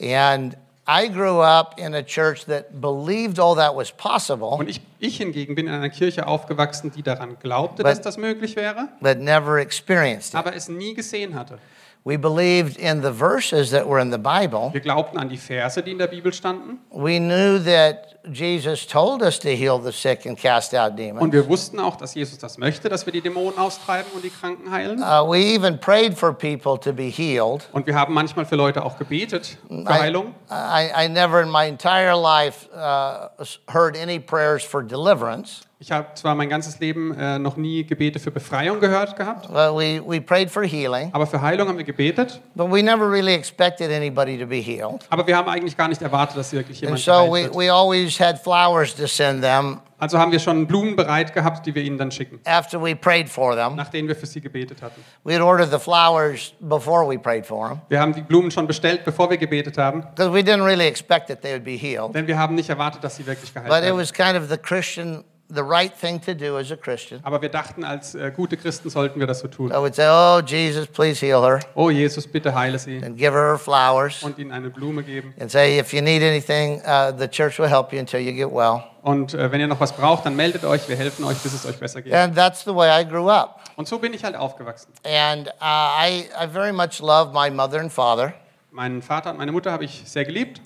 And 0.00 0.56
I 0.88 1.06
grew 1.06 1.40
up 1.40 1.78
in 1.78 1.94
a 1.94 2.02
church 2.02 2.44
that 2.46 2.80
believed 2.80 3.38
all 3.38 3.54
that 3.54 3.76
was 3.76 3.92
possible, 3.92 4.48
Und 4.48 4.68
ich, 4.68 4.80
ich 4.98 5.18
hingegen 5.18 5.54
bin 5.54 5.68
in 5.68 5.74
einer 5.74 5.90
Kirche 5.90 6.26
aufgewachsen, 6.26 6.90
die 6.90 7.04
daran 7.04 7.36
glaubte, 7.40 7.84
But- 7.84 7.92
dass 7.92 8.00
das 8.00 8.16
möglich 8.16 8.56
wäre, 8.56 8.88
but 9.00 9.18
never 9.18 9.58
experienced 9.58 10.34
it. 10.34 10.40
aber 10.40 10.56
es 10.56 10.68
nie 10.68 10.92
gesehen 10.94 11.36
hatte. 11.36 11.58
We 12.02 12.16
believed 12.16 12.78
in 12.78 13.02
the 13.02 13.12
verses 13.12 13.70
that 13.72 13.86
were 13.86 14.00
in 14.00 14.10
the 14.10 14.18
Bible. 14.18 14.70
Wir 14.72 14.80
glaubten 14.80 15.18
an 15.18 15.28
die 15.28 15.36
Verse, 15.36 15.82
die 15.82 15.90
in 15.90 15.98
der 15.98 16.06
Bibel 16.06 16.32
standen. 16.32 16.78
We 16.90 17.18
knew 17.18 17.58
that 17.58 18.18
Jesus 18.32 18.86
told 18.86 19.22
us 19.22 19.38
to 19.40 19.50
heal 19.50 19.78
the 19.78 19.92
sick 19.92 20.24
and 20.24 20.36
cast 20.38 20.74
out 20.74 20.92
Und 20.92 20.98
demons. 20.98 21.32
wir 21.32 21.46
wussten 21.46 21.78
auch, 21.78 21.96
dass 21.96 22.14
Jesus 22.14 22.38
das 22.38 22.56
möchte, 22.56 22.88
dass 22.88 23.04
wir 23.04 23.12
die 23.12 23.20
Dämonen 23.20 23.58
austreiben 23.58 24.10
und 24.14 24.24
die 24.24 24.30
Kranken 24.30 24.70
heilen. 24.70 25.02
Uh, 25.02 25.26
we 25.26 25.54
even 25.54 25.78
prayed 25.78 26.16
for 26.16 26.32
people 26.32 26.78
to 26.78 26.92
be 26.92 27.10
healed. 27.10 27.68
Und 27.72 27.86
wir 27.86 27.94
haben 27.94 28.14
manchmal 28.14 28.46
für 28.46 28.56
Leute 28.56 28.82
auch 28.82 28.98
gebetet 28.98 29.58
für 29.68 29.74
I, 29.74 29.86
Heilung. 29.86 30.34
I, 30.50 31.04
I 31.04 31.08
never 31.08 31.42
in 31.42 31.50
my 31.50 31.66
entire 31.66 32.16
life 32.16 32.68
uh, 32.74 33.28
heard 33.68 33.94
any 33.96 34.18
prayers 34.18 34.64
for 34.64 34.82
deliverance. 34.82 35.62
Ich 35.82 35.90
habe 35.90 36.08
zwar 36.14 36.34
mein 36.34 36.50
ganzes 36.50 36.78
Leben 36.78 37.16
äh, 37.18 37.38
noch 37.38 37.56
nie 37.56 37.84
Gebete 37.84 38.18
für 38.18 38.30
Befreiung 38.30 38.80
gehört 38.80 39.16
gehabt, 39.16 39.48
But 39.48 39.72
we, 39.74 40.02
we 40.06 40.20
prayed 40.20 40.50
for 40.50 40.62
healing, 40.62 41.08
aber 41.14 41.26
für 41.26 41.40
Heilung 41.40 41.68
haben 41.68 41.78
wir 41.78 41.84
gebetet. 41.86 42.38
but 42.54 42.70
we 42.70 42.82
never 42.82 43.10
really 43.10 43.32
expected 43.32 43.90
anybody 43.90 44.38
to 44.38 44.46
be 44.46 44.56
healed. 44.60 45.06
Aber 45.08 45.26
wir 45.26 45.34
haben 45.34 45.48
eigentlich 45.48 45.78
gar 45.78 45.88
nicht 45.88 46.02
erwartet, 46.02 46.36
dass 46.36 46.52
wirklich 46.52 46.86
And 46.86 46.98
jemand 46.98 47.00
so 47.00 47.12
geheilt 47.32 47.54
we, 47.54 47.58
we 47.66 47.72
always 47.72 48.20
had 48.20 48.38
flowers 48.38 48.94
to 48.94 49.06
send 49.06 49.40
them 49.40 49.80
Also 49.96 50.18
haben 50.18 50.32
wir 50.32 50.38
schon 50.38 50.66
Blumen 50.66 50.96
bereit 50.96 51.32
gehabt, 51.32 51.64
die 51.64 51.74
wir 51.74 51.82
ihnen 51.82 51.96
dann 51.96 52.10
schicken, 52.10 52.40
after 52.44 52.78
we 52.82 52.94
prayed 52.94 53.30
for 53.30 53.54
them. 53.56 53.74
nach 53.76 53.88
denen 53.88 54.06
wir 54.06 54.16
für 54.16 54.26
sie 54.26 54.42
gebetet 54.42 54.82
hatten. 54.82 55.02
We'd 55.24 55.42
ordered 55.42 55.70
the 55.70 55.78
flowers 55.78 56.52
before 56.60 57.08
we 57.08 57.18
prayed 57.18 57.46
for 57.46 57.68
them 57.70 57.80
Wir 57.88 58.00
haben 58.00 58.12
die 58.12 58.20
Blumen 58.20 58.50
schon 58.50 58.66
bestellt, 58.66 59.02
bevor 59.06 59.30
wir 59.30 59.38
gebetet 59.38 59.78
haben, 59.78 60.02
because 60.14 60.30
we 60.30 60.40
didn't 60.40 60.62
really 60.62 60.86
expect 60.86 61.28
that 61.28 61.40
they 61.40 61.54
would 61.54 61.64
be 61.64 61.78
healed. 61.78 62.14
denn 62.14 62.26
wir 62.26 62.38
haben 62.38 62.54
nicht 62.54 62.68
erwartet, 62.68 63.02
dass 63.02 63.16
sie 63.16 63.26
wirklich 63.26 63.54
geheilt 63.54 63.70
But 63.70 63.78
it 63.78 63.84
werden. 63.84 63.98
was 63.98 64.12
kind 64.12 64.36
of 64.36 64.50
the 64.50 64.58
Christian, 64.58 65.24
the 65.54 65.62
right 65.62 65.92
thing 65.94 66.20
to 66.22 66.34
do 66.34 66.56
as 66.58 66.70
a 66.70 66.76
Christian. 66.76 67.20
Aber 67.22 67.42
wir 67.42 67.48
dachten, 67.48 67.84
als 67.84 68.14
äh, 68.14 68.30
gute 68.34 68.56
Christen 68.56 68.88
sollten 68.90 69.20
wir 69.20 69.26
das 69.26 69.40
so 69.40 69.48
tun. 69.48 69.70
I 69.70 69.74
would 69.76 69.94
say, 69.94 70.06
Oh, 70.08 70.40
Jesus, 70.44 70.86
please 70.86 71.24
heal 71.24 71.42
her, 71.42 71.60
Oh 71.74 71.90
Jesus, 71.90 72.26
bitte 72.26 72.54
heile 72.54 72.78
sie 72.78 73.02
and 73.04 73.16
give 73.16 73.32
her 73.32 73.50
her 73.52 73.58
flowers, 73.58 74.22
und 74.22 74.38
ihnen 74.38 74.52
eine 74.52 74.70
Blume 74.70 75.02
geben. 75.02 75.34
and 75.40 75.50
say, 75.50 75.78
If 75.78 75.92
you 75.92 76.00
need 76.00 76.22
anything, 76.22 76.80
uh, 76.86 77.12
the 77.16 77.28
church 77.28 77.58
will 77.58 77.68
help 77.68 77.92
you 77.92 77.98
until 77.98 78.20
you 78.20 78.32
get 78.32 78.50
well. 78.50 78.84
Und 79.02 79.34
äh, 79.34 79.50
wenn 79.50 79.60
ihr 79.60 79.66
noch 79.66 79.80
was 79.80 79.92
braucht, 79.92 80.26
dann 80.26 80.36
meldet 80.36 80.64
euch, 80.64 80.88
wir 80.88 80.96
helfen 80.96 81.24
euch, 81.24 81.38
bis 81.38 81.54
es 81.54 81.64
euch 81.66 81.78
besser 81.78 82.02
geht. 82.02 82.12
And 82.12 82.34
that's 82.34 82.64
the 82.64 82.74
way 82.74 82.88
I 83.00 83.04
grew 83.06 83.28
up. 83.30 83.60
Und 83.76 83.88
so 83.88 83.98
bin 83.98 84.12
ich 84.12 84.24
halt 84.24 84.36
aufgewachsen. 84.36 84.92
And 85.04 85.48
uh, 85.48 85.52
I, 85.62 86.28
I 86.38 86.46
very 86.46 86.72
much 86.72 87.00
love 87.00 87.32
my 87.32 87.50
mother 87.50 87.80
and 87.80 87.90
father. 87.92 88.34
Meinen 88.72 89.02
Vater 89.02 89.30
und 89.30 89.38
meine 89.38 89.52
Mutter 89.52 89.72
habe 89.72 89.84
ich 89.84 90.02
sehr 90.04 90.24
geliebt. 90.24 90.60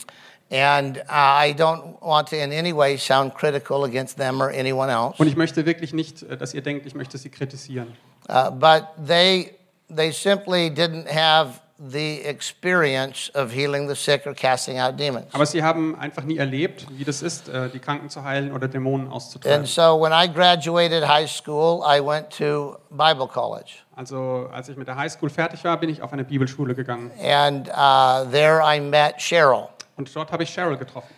And 0.55 0.99
uh, 0.99 1.03
I 1.11 1.53
don't 1.53 2.01
want 2.01 2.29
to 2.29 2.37
in 2.37 2.53
any 2.53 2.73
way 2.73 2.97
sound 2.97 3.35
critical 3.35 3.85
against 3.85 4.17
them 4.17 4.41
or 4.41 4.51
anyone 4.51 4.89
else. 4.89 5.19
Und 5.19 5.27
ich 5.27 5.35
möchte 5.35 5.67
wirklich 5.67 5.93
nicht, 5.93 6.23
äh, 6.23 6.37
dass 6.37 6.55
ihr 6.55 6.63
denkt, 6.63 6.87
ich 6.87 6.95
möchte 6.95 7.19
sie 7.19 7.29
kritisieren. 7.29 7.89
Uh, 8.29 8.51
but 8.51 8.85
they, 9.05 9.57
they 9.89 10.13
simply 10.13 10.71
didn't 10.71 11.09
have 11.09 11.61
the 11.77 12.21
experience 12.25 13.31
of 13.35 13.51
healing 13.51 13.89
the 13.89 13.97
sick 13.97 14.27
or 14.27 14.35
casting 14.35 14.79
out 14.79 14.97
demons. 14.97 15.27
Aber 15.33 15.45
sie 15.45 15.65
haben 15.65 15.99
einfach 15.99 16.23
nie 16.23 16.39
erlebt, 16.39 16.87
wie 16.91 17.05
das 17.05 17.21
ist, 17.21 17.49
äh, 17.49 17.69
die 17.69 17.81
Kranken 17.81 18.09
zu 18.09 18.23
heilen 18.23 18.53
oder 18.53 18.69
Dämonen 18.69 19.09
auszutreiben. 19.09 19.59
And 19.59 19.69
so 19.69 20.01
when 20.01 20.13
I 20.13 20.33
graduated 20.33 21.03
high 21.03 21.29
school, 21.29 21.83
I 21.85 22.01
went 22.01 22.31
to 22.39 22.77
Bible 22.91 23.27
college. 23.27 23.81
Also 23.97 24.49
als 24.53 24.69
ich 24.69 24.77
mit 24.77 24.87
der 24.87 24.97
Highschool 24.97 25.31
fertig 25.31 25.65
war, 25.65 25.79
bin 25.79 25.89
ich 25.89 26.01
auf 26.01 26.13
eine 26.13 26.25
Bibelschule 26.25 26.77
gegangen. 26.77 27.11
And 27.21 27.69
uh, 27.69 28.31
there 28.31 28.61
I 28.65 28.79
met 28.81 29.19
Cheryl. 29.19 29.69
Und 29.97 30.15
dort 30.15 30.33
habe 30.33 30.43
ich 30.43 30.51
Cheryl 30.53 30.77
getroffen. 30.77 31.09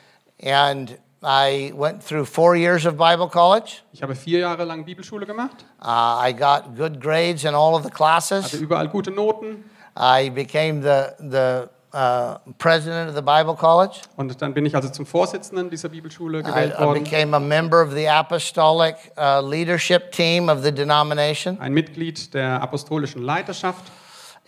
And 0.43 0.99
I 1.23 1.73
went 1.75 2.07
through 2.07 2.27
four 2.27 2.55
years 2.55 2.85
of 2.87 2.97
Bible 2.97 3.29
college. 3.29 3.83
Ich 3.93 4.03
habe 4.03 4.15
vier 4.15 4.41
Jahre 4.41 4.65
lang 4.65 4.85
Bibelschule 4.85 5.27
gemacht, 5.27 5.65
Uh, 5.81 6.29
I 6.29 6.33
got 6.33 6.77
good 6.77 7.01
grades 7.01 7.45
in 7.45 7.55
all 7.55 7.75
of 7.75 7.83
the 7.83 7.89
hatte 7.89 7.97
classes. 7.97 8.53
überall 8.55 8.89
gute 8.89 9.11
Noten. 9.11 9.65
I 9.99 10.29
became 10.29 10.83
the, 10.83 11.15
the 11.19 11.69
uh, 11.97 12.39
president 12.59 13.09
of 13.09 13.15
the 13.17 13.23
Bible 13.23 13.55
college. 13.57 14.03
Und 14.17 14.41
dann 14.43 14.53
bin 14.53 14.67
ich 14.67 14.77
also 14.77 14.91
zum 14.91 15.07
Vorsitzenden 15.07 15.71
dieser 15.71 15.89
Bibelschule 15.89 16.41
I, 16.41 16.43
gewählt 16.43 16.75
I 16.79 16.85
worden. 16.85 17.03
became 17.03 17.35
a 17.35 17.41
member 17.41 17.83
of 17.83 17.93
the 17.95 18.07
apostolic 18.09 18.97
uh, 19.17 19.41
leadership 19.41 20.13
team 20.13 20.51
of 20.51 20.63
the 20.63 20.71
denomination. 20.73 21.59
Ein 21.61 21.73
Mitglied 21.73 22.35
der 22.35 22.61
apostolischen 22.63 23.23
Leiterschaft. 23.23 23.85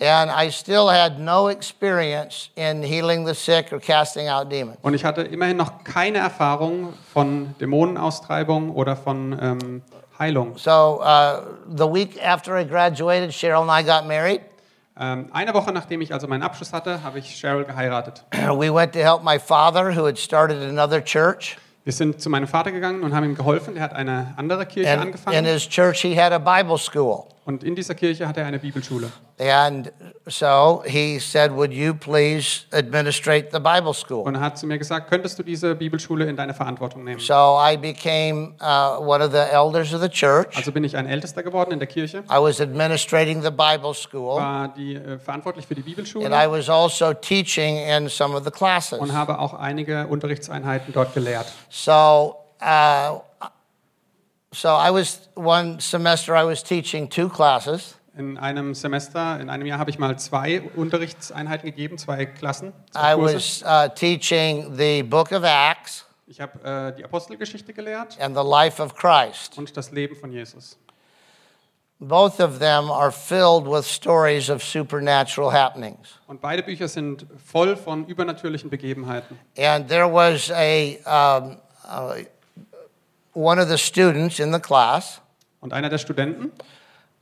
And 0.00 0.30
I 0.30 0.50
still 0.50 0.88
had 0.88 1.18
no 1.18 1.48
experience 1.48 2.50
in 2.54 2.82
healing 2.82 3.26
the 3.26 3.34
sick 3.34 3.72
or 3.72 3.80
casting 3.80 4.28
out 4.28 4.50
demons. 4.50 4.78
Und 4.82 4.94
ich 4.94 5.04
hatte 5.04 5.22
immerhin 5.22 5.56
noch 5.56 5.82
keine 5.82 6.18
Erfahrung 6.18 6.92
von 7.12 7.54
Dämonenaustreibung 7.60 8.70
oder 8.70 8.94
von 8.94 9.36
ähm, 9.40 9.82
Heilung. 10.18 10.56
So 10.56 11.00
uh, 11.02 11.40
the 11.68 11.86
week 11.86 12.22
after 12.22 12.56
I 12.56 12.64
graduated, 12.64 13.30
Cheryl 13.30 13.62
and 13.62 13.70
I 13.70 13.82
got 13.82 14.06
married. 14.06 14.42
Ähm, 15.00 15.28
eine 15.32 15.52
Woche 15.54 15.72
nachdem 15.72 16.00
ich 16.00 16.12
also 16.12 16.28
meinen 16.28 16.42
Abschluss 16.42 16.72
hatte, 16.72 17.02
habe 17.02 17.18
ich 17.18 17.36
Cheryl 17.36 17.64
geheiratet. 17.64 18.24
We 18.32 18.72
went 18.72 18.92
to 18.92 19.00
help 19.00 19.24
my 19.24 19.38
father, 19.38 19.96
who 19.96 20.06
had 20.06 20.18
started 20.18 20.62
another 20.62 21.00
church. 21.02 21.56
Wir 21.84 21.92
sind 21.92 22.20
zu 22.20 22.30
meinem 22.30 22.46
Vater 22.46 22.70
gegangen 22.70 23.02
und 23.02 23.14
haben 23.14 23.24
ihm 23.24 23.34
geholfen. 23.34 23.74
Der 23.74 23.82
hat 23.82 23.94
eine 23.94 24.34
andere 24.36 24.66
Kirche 24.66 24.90
And 24.90 25.00
in 25.00 25.06
angefangen. 25.08 25.44
his 25.44 25.68
church, 25.68 26.02
he 26.02 26.20
had 26.20 26.32
a 26.32 26.38
Bible 26.38 26.78
school. 26.78 27.24
Und 27.46 27.64
in 27.64 27.74
dieser 27.74 27.94
Kirche 27.94 28.28
hat 28.28 28.36
er 28.36 28.46
eine 28.46 28.58
Bibelschule. 28.58 29.10
And 29.40 29.92
so 30.26 30.82
he 30.84 31.20
said, 31.20 31.52
Would 31.52 31.72
you 31.72 31.94
please 31.94 32.66
administrate 32.72 33.52
the 33.52 33.60
Bible 33.60 33.94
school? 33.94 34.24
Und 34.24 34.34
er 34.34 34.40
hat 34.40 34.58
zu 34.58 34.66
mir 34.66 34.78
gesagt, 34.78 35.08
könntest 35.08 35.38
du 35.38 35.44
diese 35.44 35.76
Bibelschule 35.76 36.24
in 36.26 36.36
deine 36.36 36.54
Verantwortung 36.54 37.04
nehmen? 37.04 37.20
So 37.20 37.56
I 37.56 37.76
became 37.76 38.54
uh, 38.60 38.98
one 38.98 39.22
of 39.22 39.30
the 39.30 39.52
elders 39.52 39.94
of 39.94 40.00
the 40.00 40.08
church. 40.08 40.56
Also 40.56 40.72
bin 40.72 40.82
ich 40.82 40.96
ein 40.96 41.06
Ältester 41.06 41.44
geworden 41.44 41.70
in 41.70 41.78
der 41.78 41.86
Kirche, 41.86 42.24
I 42.28 42.40
was 42.40 42.60
administrating 42.60 43.40
the 43.40 43.50
Bible 43.50 43.94
school. 43.94 44.40
war 44.40 44.68
die, 44.76 44.96
äh, 44.96 45.18
verantwortlich 45.20 45.68
für 45.68 45.76
die 45.76 45.82
Bibelschule. 45.82 46.26
And 46.26 46.34
I 46.34 46.50
was 46.50 46.68
also 46.68 47.14
teaching 47.14 47.76
in 47.76 48.08
some 48.08 48.36
of 48.36 48.42
the 48.44 48.50
classes. 48.50 48.98
und 48.98 49.12
habe 49.12 49.38
auch 49.38 49.54
einige 49.54 50.08
Unterrichtseinheiten 50.08 50.92
dort 50.92 51.14
gelehrt. 51.14 51.46
So, 51.70 52.34
uh, 52.60 53.20
so 54.50 54.68
I 54.68 54.90
was 54.90 55.28
one 55.36 55.80
semester 55.80 56.34
I 56.34 56.44
was 56.44 56.64
teaching 56.64 57.08
two 57.08 57.28
classes, 57.28 57.97
In 58.18 58.36
einem 58.36 58.74
Semester, 58.74 59.38
in 59.38 59.48
einem 59.48 59.64
Jahr 59.64 59.78
habe 59.78 59.90
ich 59.90 59.98
mal 60.00 60.18
zwei 60.18 60.60
Unterrichtseinheiten 60.74 61.70
gegeben, 61.70 61.98
zwei 61.98 62.26
Klassen, 62.26 62.70
I 62.70 62.72
zwei 62.90 63.14
Kurse. 63.14 63.34
was 63.36 63.62
uh, 63.62 63.88
teaching 63.94 64.76
the 64.76 65.04
Book 65.04 65.30
of 65.30 65.44
Acts 65.44 66.04
Ich 66.26 66.40
habe 66.40 66.58
äh, 66.64 66.96
die 66.96 67.04
Apostelgeschichte 67.04 67.72
gelehrt 67.72 68.18
and 68.20 68.36
the 68.36 68.42
life 68.42 68.82
of 68.82 68.96
Christ. 68.96 69.56
und 69.56 69.76
das 69.76 69.92
Leben 69.92 70.16
von 70.16 70.32
Jesus. 70.32 70.76
Both 72.00 72.40
of 72.40 72.58
them 72.58 72.90
are 72.90 73.12
filled 73.12 73.66
with 73.66 73.86
stories 73.86 74.50
of 74.50 74.64
supernatural 74.64 75.52
happenings. 75.52 76.18
Und 76.26 76.40
beide 76.40 76.64
Bücher 76.64 76.88
sind 76.88 77.24
voll 77.46 77.76
von 77.76 78.04
übernatürlichen 78.06 78.68
Begebenheiten. 78.68 79.38
And 79.56 79.86
there 79.86 80.12
was 80.12 80.50
a 80.50 80.96
um, 81.06 81.58
uh, 81.88 82.24
one 83.32 83.62
of 83.62 83.68
the 83.68 83.78
students 83.78 84.40
in 84.40 84.52
the 84.52 84.58
class. 84.58 85.20
Und 85.60 85.72
einer 85.72 85.88
der 85.88 85.98
Studenten 85.98 86.50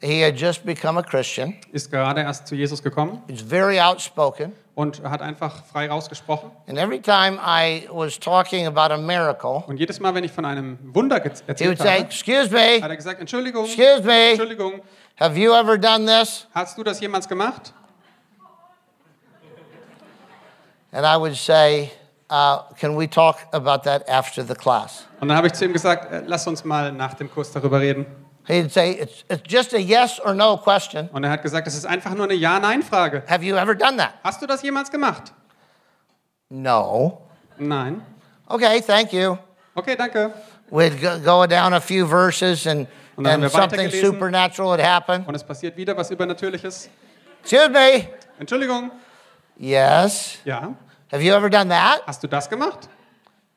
He 0.02 0.22
had 0.22 0.36
just 0.36 0.64
become 0.66 0.98
a 0.98 1.02
Christian. 1.02 1.54
ist 1.72 1.90
gerade 1.90 2.20
erst 2.20 2.46
zu 2.46 2.54
Jesus 2.54 2.82
gekommen 2.82 3.22
He's 3.28 3.40
very 3.40 3.80
outspoken. 3.80 4.52
und 4.74 5.02
hat 5.02 5.22
einfach 5.22 5.64
frei 5.64 5.88
rausgesprochen. 5.88 6.50
And 6.68 6.76
every 6.78 7.00
time 7.00 7.38
I 7.42 7.88
was 7.90 8.18
talking 8.20 8.66
about 8.66 8.92
a 8.92 8.98
miracle, 8.98 9.64
Und 9.66 9.78
jedes 9.78 9.98
Mal, 9.98 10.14
wenn 10.14 10.22
ich 10.24 10.32
von 10.32 10.44
einem 10.44 10.78
Wunder 10.94 11.18
ge- 11.20 11.32
he 11.32 11.38
would 11.40 11.48
erzählt 11.48 11.78
say, 11.78 11.98
"Excuse 12.00 12.50
me, 12.50 12.82
hat 12.82 12.90
er 12.90 12.96
gesagt, 12.96 13.20
Entschuldigung, 13.20 13.64
excuse 13.64 14.02
me, 14.02 14.30
Entschuldigung, 14.32 14.82
have 15.18 15.38
you 15.38 15.52
ever 15.54 15.78
done 15.78 16.04
this?" 16.04 16.46
hast 16.54 16.76
du 16.76 16.82
das 16.84 17.00
jemals 17.00 17.26
gemacht? 17.26 17.72
And 20.92 21.04
I 21.06 21.16
would 21.18 21.34
say, 21.36 21.90
uh, 22.30 22.58
"Can 22.78 22.96
we 22.98 23.08
talk 23.08 23.38
about 23.52 23.82
that 23.84 24.06
after 24.10 24.42
the 24.42 24.54
class?" 24.54 25.06
Und 25.20 25.28
dann 25.28 25.36
habe 25.38 25.46
ich 25.46 25.54
zu 25.54 25.64
ihm 25.64 25.72
gesagt, 25.72 26.12
äh, 26.12 26.22
lass 26.26 26.46
uns 26.46 26.64
mal 26.64 26.92
nach 26.92 27.14
dem 27.14 27.30
Kurs 27.30 27.50
darüber 27.50 27.80
reden. 27.80 28.04
He'd 28.46 28.70
say, 28.70 28.92
"It's, 28.92 29.24
it's 29.28 29.42
just 29.46 29.72
a 29.74 29.80
yes 29.80 30.20
or 30.20 30.34
no 30.34 30.56
question. 30.56 31.08
Und 31.12 31.24
er 31.24 31.30
hat 31.30 31.42
gesagt, 31.42 31.66
das 31.66 31.74
ist 31.74 31.84
einfach 31.86 32.14
nur 32.14 32.24
eine 32.24 32.34
Ja-Nein-Frage. 32.34 33.24
Have 33.28 33.44
you 33.44 33.56
ever 33.56 33.74
done 33.74 33.96
that?" 33.98 34.14
Hast 34.22 34.40
du 34.40 34.46
das 34.46 34.62
jemals 34.62 34.90
gemacht? 34.90 35.32
No. 36.48 37.22
Nein. 37.58 38.02
Okay, 38.48 38.80
thank 38.80 39.12
you. 39.12 39.36
Okay, 39.74 39.96
danke. 39.96 40.32
We'd 40.70 41.00
go, 41.00 41.18
go 41.18 41.46
down 41.46 41.74
a 41.74 41.80
few 41.80 42.06
verses 42.06 42.66
and, 42.66 42.86
Und 43.16 43.26
and 43.26 43.50
something 43.50 43.90
supernatural 43.90 44.70
would 44.70 44.80
happen. 44.80 45.24
Und 45.26 45.34
es 45.34 45.42
passiert 45.42 45.76
wieder 45.76 45.96
was 45.96 46.10
Übernatürliches. 46.10 46.88
Excuse 47.42 47.68
me. 47.70 48.08
Entschuldigung. 48.38 48.90
Yes. 49.58 50.38
Ja. 50.44 50.74
Have 51.10 51.22
you 51.22 51.32
ever 51.32 51.48
done 51.48 51.68
that? 51.68 52.02
Hast 52.06 52.22
du 52.22 52.28
das 52.28 52.48
gemacht? 52.48 52.88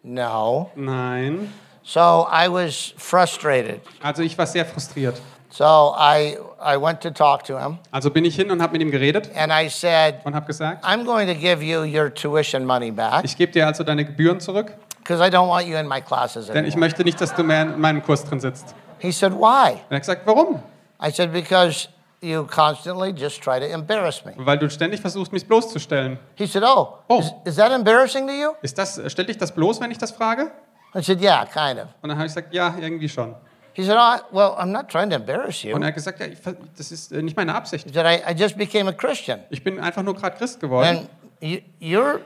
No. 0.04 0.72
Nein. 0.76 1.52
So 1.92 2.28
I 2.32 2.48
was 2.48 2.94
frustrated. 2.98 3.82
Also 4.04 4.22
ich 4.22 4.38
war 4.38 4.46
sehr 4.46 4.64
frustriert. 4.64 5.20
So 5.50 5.96
I, 5.98 6.38
I 6.62 6.80
went 6.80 7.02
to 7.02 7.10
talk 7.10 7.44
to 7.46 7.58
him 7.58 7.80
Also 7.90 8.12
bin 8.12 8.26
ich 8.26 8.36
hin 8.36 8.52
und 8.52 8.62
habe 8.62 8.74
mit 8.74 8.84
ihm 8.84 8.92
geredet 8.92 9.32
and 9.36 9.52
I 9.52 9.68
said, 9.70 10.18
und 10.24 10.36
habe 10.36 10.46
gesagt, 10.46 10.86
I'm 10.86 11.04
going 11.04 11.26
to 11.28 11.34
give 11.34 11.64
you 11.64 11.80
your 11.84 12.14
tuition 12.14 12.64
money 12.64 12.92
back 12.92 13.24
ich 13.26 13.36
gebe 13.36 13.52
dir 13.52 13.66
also 13.66 13.84
deine 13.84 14.06
Gebühren 14.06 14.40
zurück, 14.40 14.72
because 15.00 15.20
I 15.20 15.32
don't 15.32 15.48
want 15.50 15.66
you 15.66 15.78
in 15.78 15.88
my 15.88 16.00
classes 16.00 16.46
denn 16.46 16.58
ich 16.58 16.74
anymore. 16.74 16.80
möchte 16.82 17.04
nicht, 17.04 17.20
dass 17.20 17.34
du 17.34 17.42
mehr 17.42 17.64
in 17.64 17.82
meinem 17.82 18.04
Kurs 18.04 18.24
drin 18.24 18.40
sitzt. 18.40 18.76
He 19.00 19.12
said, 19.12 19.34
Why? 19.34 19.72
Und 19.72 19.80
er 19.90 19.96
hat 19.96 20.02
gesagt, 20.02 20.22
warum? 20.26 20.62
I 21.04 21.10
said, 21.12 21.34
Because 21.34 21.88
you 22.22 22.46
constantly 22.46 23.12
just 23.18 23.42
try 23.42 23.60
to 23.60 23.66
embarrass 23.66 24.24
me. 24.26 24.34
Weil 24.38 24.60
du 24.60 24.70
ständig 24.70 25.02
versuchst, 25.02 25.34
mich 25.34 25.48
bloßzustellen. 25.48 26.20
He 26.36 26.46
said, 26.46 26.62
Oh, 26.64 27.00
Oh. 27.08 27.20
Is, 27.22 27.34
is 27.46 27.56
that 27.56 27.72
embarrassing 27.72 28.28
to 28.28 28.34
you? 28.34 28.52
Ist 28.62 28.78
das, 28.78 29.02
stellt 29.08 29.30
dich 29.30 29.40
das 29.40 29.52
bloß, 29.52 29.82
wenn 29.82 29.90
ich 29.90 29.98
das 29.98 30.12
frage? 30.12 30.52
I 30.96 31.02
said, 31.02 31.22
Yeah, 31.22 31.46
kind 31.46 31.80
of. 31.80 31.88
Und 32.02 32.10
dann 32.10 32.18
habe 32.18 32.28
ich 32.28 32.34
gesagt, 32.34 32.54
ja, 32.54 32.76
irgendwie 32.80 33.10
schon. 33.10 33.36
He 33.74 33.84
said, 33.84 33.98
oh, 33.98 34.18
Well, 34.36 34.56
I'm 34.58 34.72
not 34.72 34.90
trying 34.90 35.10
to 35.10 35.16
embarrass 35.16 35.64
you. 35.64 35.76
Und 35.76 35.84
er 35.84 35.90
hat 35.90 35.96
gesagt, 35.96 36.20
ja, 36.20 36.26
ich, 36.26 36.40
das 36.78 36.92
ist 36.92 37.12
äh, 37.12 37.22
nicht 37.22 37.38
meine 37.38 37.54
Absicht. 37.54 37.86
He 37.88 37.94
said, 37.94 38.06
I, 38.06 38.32
I 38.32 38.36
just 38.36 38.58
became 38.58 38.90
a 38.90 38.94
Christian. 38.94 39.42
Ich 39.50 39.64
bin 39.64 39.80
einfach 39.80 40.04
nur 40.04 40.16
gerade 40.16 40.38
Christ 40.38 40.60
geworden. 40.60 40.88
And 40.88 41.10
you, 41.40 41.60
you're 41.80 42.22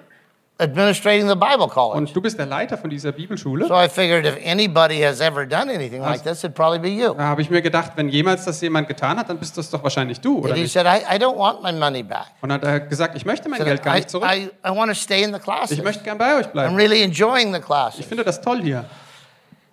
administrating 0.60 1.28
the 1.28 1.36
Bible 1.36 1.68
college. 1.68 1.98
Und 1.98 2.16
du 2.16 2.22
bist 2.22 2.38
der 2.38 2.46
Leiter 2.46 2.78
von 2.78 2.90
dieser 2.90 3.12
Bibelschule. 3.12 3.68
So 3.68 3.74
I 3.76 3.90
figured 3.90 4.26
if 4.26 4.38
anybody 4.46 5.02
has 5.02 5.20
ever 5.20 5.46
done 5.46 5.70
anything 5.74 6.02
like 6.02 6.24
this, 6.24 6.44
it'd 6.44 6.54
probably 6.54 6.80
be 6.80 6.90
you. 6.90 7.14
Da 7.14 7.24
habe 7.24 7.42
ich 7.42 7.50
mir 7.50 7.62
gedacht, 7.62 7.94
wenn 7.96 8.08
jemals 8.10 8.46
das 8.46 8.62
jemand 8.62 8.88
getan 8.88 9.18
hat, 9.18 9.30
dann 9.30 9.38
bist 9.40 9.58
das 9.58 9.70
doch 9.70 9.84
wahrscheinlich 9.84 10.22
du, 10.22 10.38
oder 10.40 10.50
And 10.50 10.56
he 10.58 10.62
nicht? 10.64 10.74
said, 10.74 10.86
I, 10.86 11.16
I 11.16 11.18
don't 11.18 11.38
want 11.38 11.64
my 11.64 11.72
money 11.72 12.04
back. 12.04 12.28
Und 12.42 12.52
hat 12.52 12.64
er 12.64 12.80
gesagt, 12.82 13.16
ich 13.18 13.26
möchte 13.26 13.50
mein 13.50 13.60
He 13.60 13.66
Geld 13.66 13.78
said, 13.80 13.86
gar 13.86 13.96
I, 13.96 13.98
nicht 14.00 14.10
zurück. 14.10 14.30
I, 14.32 14.50
I 14.66 14.70
want 14.76 14.90
to 14.92 14.96
stay 14.96 15.24
in 15.24 15.34
the 15.34 15.40
classes. 15.40 15.72
Ich 15.72 15.84
möchte 15.84 16.04
gern 16.04 16.18
bei 16.18 16.38
euch 16.38 16.46
I'm 16.48 16.52
bleiben. 16.52 16.76
really 16.76 17.02
enjoying 17.02 17.52
the 17.52 17.60
Ich 17.60 17.66
classes. 17.66 18.06
finde 18.06 18.24
das 18.24 18.40
toll 18.40 18.62
hier. 18.62 18.86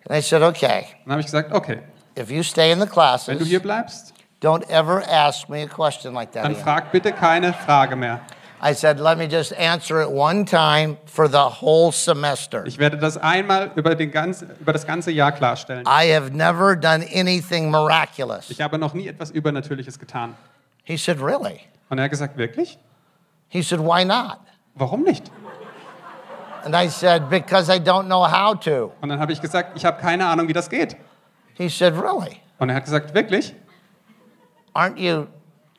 And 0.08 0.18
I 0.18 0.22
said, 0.22 0.42
okay, 0.42 0.86
Dann 1.04 1.12
habe 1.12 1.20
ich 1.20 1.26
gesagt, 1.26 1.52
okay, 1.52 1.80
if 2.18 2.30
you 2.30 2.42
stay 2.42 2.72
in 2.72 2.78
the 2.80 2.86
wenn 2.86 2.88
du 2.88 2.92
classes, 2.94 3.46
hier 3.46 3.60
bleibst, 3.60 4.14
don't 4.42 4.66
ever 4.70 5.02
ask 5.08 5.48
me 5.50 5.62
a 5.62 5.66
question 5.66 6.14
like 6.14 6.32
that 6.32 6.44
dann 6.44 6.56
frag 6.56 6.90
bitte 6.90 7.12
keine 7.12 7.52
Frage 7.52 7.94
mehr. 7.96 8.20
I 8.62 8.74
said, 8.74 9.00
let 9.00 9.16
me 9.16 9.26
just 9.26 9.54
answer 9.54 10.02
it 10.02 10.10
one 10.10 10.44
time 10.44 10.98
for 11.06 11.26
the 11.28 11.48
whole 11.48 11.92
semester. 11.92 12.66
Ich 12.66 12.78
werde 12.78 12.98
das 12.98 13.16
einmal 13.16 13.70
über, 13.74 13.94
den 13.94 14.10
ganzen, 14.10 14.50
über 14.60 14.74
das 14.74 14.86
ganze 14.86 15.10
Jahr 15.10 15.32
klarstellen. 15.32 15.86
I 15.86 16.12
have 16.12 16.30
never 16.30 16.76
done 16.76 17.02
anything 17.14 17.70
miraculous. 17.70 18.50
Ich 18.50 18.60
habe 18.60 18.76
noch 18.76 18.92
nie 18.92 19.08
etwas 19.08 19.30
Übernatürliches 19.30 19.98
getan. 19.98 20.34
He 20.84 20.98
said, 20.98 21.20
really? 21.22 21.60
Und 21.88 21.98
er 21.98 22.04
hat 22.04 22.10
gesagt, 22.10 22.36
wirklich? 22.36 22.78
He 23.48 23.62
said, 23.62 23.80
why 23.80 24.04
not? 24.04 24.38
Warum 24.74 25.04
nicht? 25.04 25.30
And 26.64 26.74
I 26.76 26.88
said, 26.88 27.30
because 27.30 27.70
I 27.70 27.78
don't 27.78 28.04
know 28.06 28.24
how 28.24 28.54
to. 28.60 28.92
Und 29.00 29.08
dann 29.08 29.18
habe 29.18 29.32
ich 29.32 29.40
gesagt, 29.40 29.74
ich 29.74 29.86
habe 29.86 29.98
keine 29.98 30.26
Ahnung, 30.26 30.48
wie 30.48 30.52
das 30.52 30.68
geht. 30.68 30.96
He 31.54 31.70
said, 31.70 31.94
really? 31.94 32.42
Und 32.58 32.68
er 32.68 32.76
hat 32.76 32.84
gesagt, 32.84 33.14
wirklich? 33.14 33.54
Aren't 34.74 34.98
you 34.98 35.26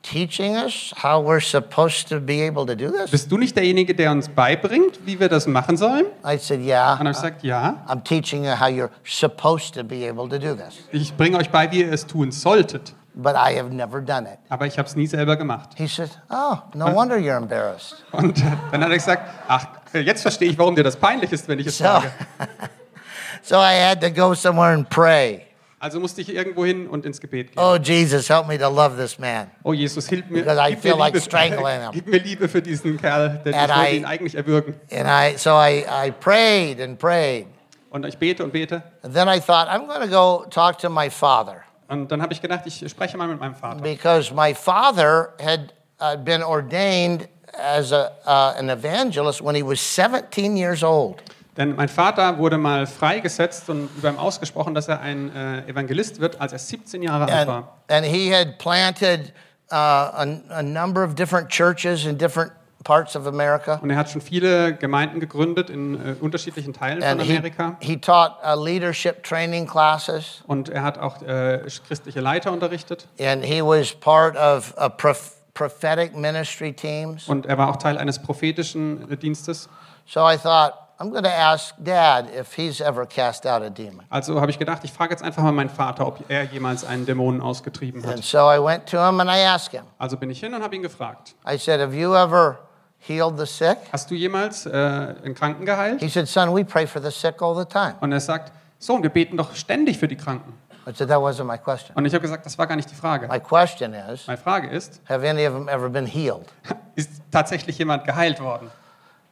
teaching 0.02 0.56
us 0.56 0.92
how 1.02 1.20
we're 1.24 1.40
supposed 1.40 2.08
to 2.08 2.20
be 2.20 2.42
able 2.42 2.66
to 2.66 2.74
do 2.74 2.90
this? 2.90 3.10
Bist 3.10 3.30
du 3.30 3.38
nicht 3.38 3.56
derjenige, 3.56 3.94
der 3.94 4.10
uns 4.10 4.28
beibringt, 4.28 4.98
wie 5.04 5.18
wir 5.20 5.28
das 5.28 5.46
machen 5.46 5.76
sollen? 5.76 6.06
I 6.24 6.36
said, 6.38 6.60
Yeah. 6.60 6.98
Und 7.00 7.06
ich 7.06 7.12
gesagt, 7.16 7.42
ja, 7.44 7.84
I'm 7.88 8.02
teaching 8.04 8.44
you 8.44 8.50
how 8.52 8.68
you're 8.68 8.90
supposed 9.04 9.74
to 9.74 9.84
be 9.84 10.08
able 10.08 10.28
to 10.28 10.38
do 10.38 10.54
this. 10.54 10.78
ich 10.92 11.14
bringe 11.16 11.38
euch 11.38 11.50
bei, 11.50 11.70
wie 11.70 11.80
ihr 11.82 11.92
es 11.92 12.06
tun 12.06 12.32
solltet. 12.32 12.94
But 13.14 13.34
I 13.34 13.54
have 13.58 13.70
never 13.70 14.00
done 14.00 14.26
it. 14.26 14.38
Aber 14.48 14.66
ich 14.66 14.78
habe 14.78 14.88
es 14.88 14.96
nie 14.96 15.06
selber 15.06 15.36
gemacht. 15.36 15.70
He 15.76 15.86
said, 15.86 16.08
Oh, 16.30 16.56
no 16.74 16.86
wonder 16.94 17.16
you're 17.16 17.36
embarrassed. 17.36 18.02
Und 18.12 18.42
dann 18.72 18.82
hat 18.82 18.90
er 18.90 18.96
gesagt, 18.96 19.22
ach, 19.48 19.66
jetzt 19.92 20.22
verstehe 20.22 20.48
ich, 20.50 20.58
warum 20.58 20.74
dir 20.74 20.82
das 20.82 20.96
peinlich 20.96 21.30
ist, 21.30 21.46
wenn 21.46 21.58
ich 21.58 21.66
es 21.66 21.76
So, 21.76 21.84
sage. 21.84 22.10
so 23.42 23.56
I 23.56 23.74
had 23.74 24.00
to 24.00 24.10
go 24.10 24.32
somewhere 24.34 24.72
and 24.72 24.88
pray. 24.88 25.42
Also 25.82 25.98
musste 25.98 26.20
ich 26.20 26.32
irgendwo 26.32 26.64
hin 26.64 26.86
und 26.86 27.04
ins 27.04 27.20
Gebet 27.20 27.50
gehen. 27.50 27.60
Oh, 27.60 27.74
Jesus, 27.74 28.28
help 28.28 28.46
me 28.46 28.56
to 28.56 28.68
love 28.68 28.96
this 28.96 29.18
man. 29.18 29.50
Oh 29.64 29.72
Jesus, 29.72 30.06
hilf 30.06 30.30
mir, 30.30 30.44
Because 30.44 30.56
I 30.56 30.76
feel 30.76 30.96
like 30.96 31.16
strangling 31.16 31.80
him. 31.80 31.90
gib 31.92 32.06
mir 32.06 32.20
Liebe 32.20 32.48
für 32.48 32.62
diesen 32.62 33.00
Kerl, 33.00 33.40
denn 33.44 33.52
And 33.52 33.68
ich 33.68 33.76
wollte 33.76 33.90
I- 33.90 33.96
ihn 33.96 34.04
eigentlich 34.04 34.34
erwürgen. 34.36 34.74
And 34.92 35.08
I, 35.08 35.36
so 35.36 35.50
I, 35.50 35.84
I 35.90 36.12
prayed 36.12 36.80
and 36.80 37.00
prayed. 37.00 37.48
Und 37.90 38.06
ich 38.06 38.16
bete 38.16 38.44
und 38.44 38.52
bete. 38.52 38.80
And 39.02 39.12
then 39.12 39.26
I 39.26 39.40
thought, 39.40 39.66
I'm 39.68 39.88
going 39.88 40.02
to 40.02 40.06
go 40.08 40.46
talk 40.50 40.78
to 40.78 40.88
my 40.88 41.10
father 41.10 41.64
Und 41.88 42.12
dann 42.12 42.22
habe 42.22 42.32
ich 42.32 42.40
gedacht, 42.40 42.62
ich 42.64 42.88
spreche 42.88 43.16
mal 43.16 43.26
mit 43.26 43.40
meinem 43.40 43.56
Vater. 43.56 43.82
because 43.82 44.32
my 44.32 44.54
father 44.54 45.30
had 45.42 45.72
uh, 46.00 46.16
been 46.16 46.44
ordained 46.44 47.26
as 47.60 47.90
a, 47.92 48.12
uh, 48.24 48.54
an 48.56 48.70
evangelist 48.70 49.42
when 49.42 49.56
he 49.56 49.64
was 49.64 49.80
17 49.80 50.56
years 50.56 50.84
old. 50.84 51.20
Denn 51.56 51.76
mein 51.76 51.88
Vater 51.88 52.38
wurde 52.38 52.56
mal 52.56 52.86
freigesetzt 52.86 53.68
und 53.68 53.90
über 53.96 54.08
ihm 54.10 54.18
ausgesprochen, 54.18 54.74
dass 54.74 54.88
er 54.88 55.00
ein 55.00 55.34
äh, 55.34 55.68
Evangelist 55.68 56.18
wird, 56.20 56.40
als 56.40 56.52
er 56.52 56.58
17 56.58 57.02
Jahre 57.02 57.30
alt 57.32 57.46
war. 57.48 57.76
and 57.88 58.06
he 58.06 58.32
had 58.32 58.58
planted 58.58 59.32
uh, 59.70 59.74
a, 59.74 60.26
a 60.50 60.62
number 60.62 61.04
of 61.04 61.14
different 61.14 61.48
churches 61.50 62.06
in 62.06 62.16
different 62.16 62.52
parts 62.84 63.14
of 63.14 63.26
America. 63.26 63.78
Und 63.82 63.90
er 63.90 63.96
hat 63.96 64.10
schon 64.10 64.20
viele 64.22 64.74
Gemeinden 64.74 65.20
gegründet 65.20 65.68
in 65.70 65.94
äh, 65.94 66.14
unterschiedlichen 66.20 66.72
Teilen 66.72 67.00
von 67.02 67.10
And 67.10 67.22
he, 67.22 67.36
Amerika. 67.36 67.76
he 67.80 67.96
taught 67.98 68.32
uh, 68.42 68.54
leadership 68.60 69.22
training 69.22 69.66
classes. 69.66 70.42
Und 70.46 70.68
er 70.70 70.82
hat 70.82 70.98
auch 70.98 71.20
äh, 71.22 71.60
christliche 71.86 72.20
Leiter 72.20 72.50
unterrichtet. 72.50 73.06
And 73.20 73.44
he 73.44 73.60
was 73.62 73.92
part 73.94 74.36
of 74.36 74.74
a 74.78 74.88
prophetic 74.88 76.16
ministry 76.16 76.72
teams. 76.72 77.28
Und 77.28 77.44
er 77.46 77.58
war 77.58 77.68
auch 77.68 77.76
Teil 77.76 77.98
eines 77.98 78.18
prophetischen 78.18 79.10
äh, 79.10 79.16
Dienstes. 79.18 79.68
So 80.06 80.20
I 80.28 80.36
thought, 80.36 80.72
I'm 81.02 81.10
going 81.10 81.24
to 81.24 81.32
ask 81.32 81.74
Dad 81.82 82.28
if 82.32 82.54
he's 82.54 82.80
ever 82.80 83.04
cast 83.04 83.44
out 83.44 83.60
a 83.60 83.70
demon. 83.70 84.06
Also 84.08 84.40
habe 84.40 84.52
ich 84.52 84.58
gedacht, 84.60 84.84
ich 84.84 84.92
frage 84.92 85.10
jetzt 85.12 85.24
einfach 85.24 85.42
mal 85.42 85.50
meinen 85.50 85.68
Vater, 85.68 86.06
ob 86.06 86.20
er 86.28 86.44
jemals 86.44 86.84
einen 86.84 87.06
Dämonen 87.06 87.40
ausgetrieben 87.40 88.04
And 88.04 88.18
hat. 88.18 88.24
so 88.24 88.38
I 88.38 88.62
went 88.64 88.86
to 88.86 88.98
him 89.04 89.18
and 89.18 89.28
I 89.28 89.40
asked 89.44 89.72
him. 89.72 89.84
Also 89.98 90.16
bin 90.16 90.30
ich 90.30 90.38
hin 90.38 90.54
und 90.54 90.62
habe 90.62 90.76
ihn 90.76 90.82
gefragt. 90.82 91.34
I 91.44 91.58
said, 91.58 91.80
Have 91.80 91.92
you 91.92 92.14
ever 92.14 92.60
healed 93.00 93.36
the 93.36 93.46
sick? 93.46 93.78
Hast 93.92 94.12
du 94.12 94.14
jemals 94.14 94.64
äh, 94.64 94.70
einen 94.70 95.34
Kranken 95.34 95.66
geheilt? 95.66 95.98
He 96.00 96.08
said, 96.08 96.28
Son, 96.28 96.54
we 96.54 96.64
pray 96.64 96.86
for 96.86 97.02
the 97.02 97.10
sick 97.10 97.42
all 97.42 97.56
the 97.56 97.64
time. 97.64 97.96
Und 98.00 98.12
er 98.12 98.20
sagt, 98.20 98.52
Sohn, 98.78 99.02
wir 99.02 99.10
beten 99.10 99.36
doch 99.36 99.56
ständig 99.56 99.98
für 99.98 100.06
die 100.06 100.16
Kranken. 100.16 100.52
I 100.86 100.92
said, 100.94 101.08
That 101.08 101.18
wasn't 101.18 101.46
my 101.46 101.58
question. 101.58 101.96
Und 101.96 102.04
ich 102.06 102.14
habe 102.14 102.22
gesagt, 102.22 102.46
das 102.46 102.56
war 102.58 102.68
gar 102.68 102.76
nicht 102.76 102.88
die 102.88 102.94
Frage. 102.94 103.26
My 103.26 103.40
question 103.40 103.92
is, 103.92 104.28
Meine 104.28 104.38
Frage 104.38 104.68
ist, 104.68 105.00
Have 105.08 105.28
any 105.28 105.48
of 105.48 105.52
them 105.52 105.66
ever 105.68 105.88
been 105.88 106.06
healed? 106.06 106.46
ist 106.94 107.10
tatsächlich 107.32 107.76
jemand 107.78 108.04
geheilt 108.04 108.40
worden? 108.40 108.70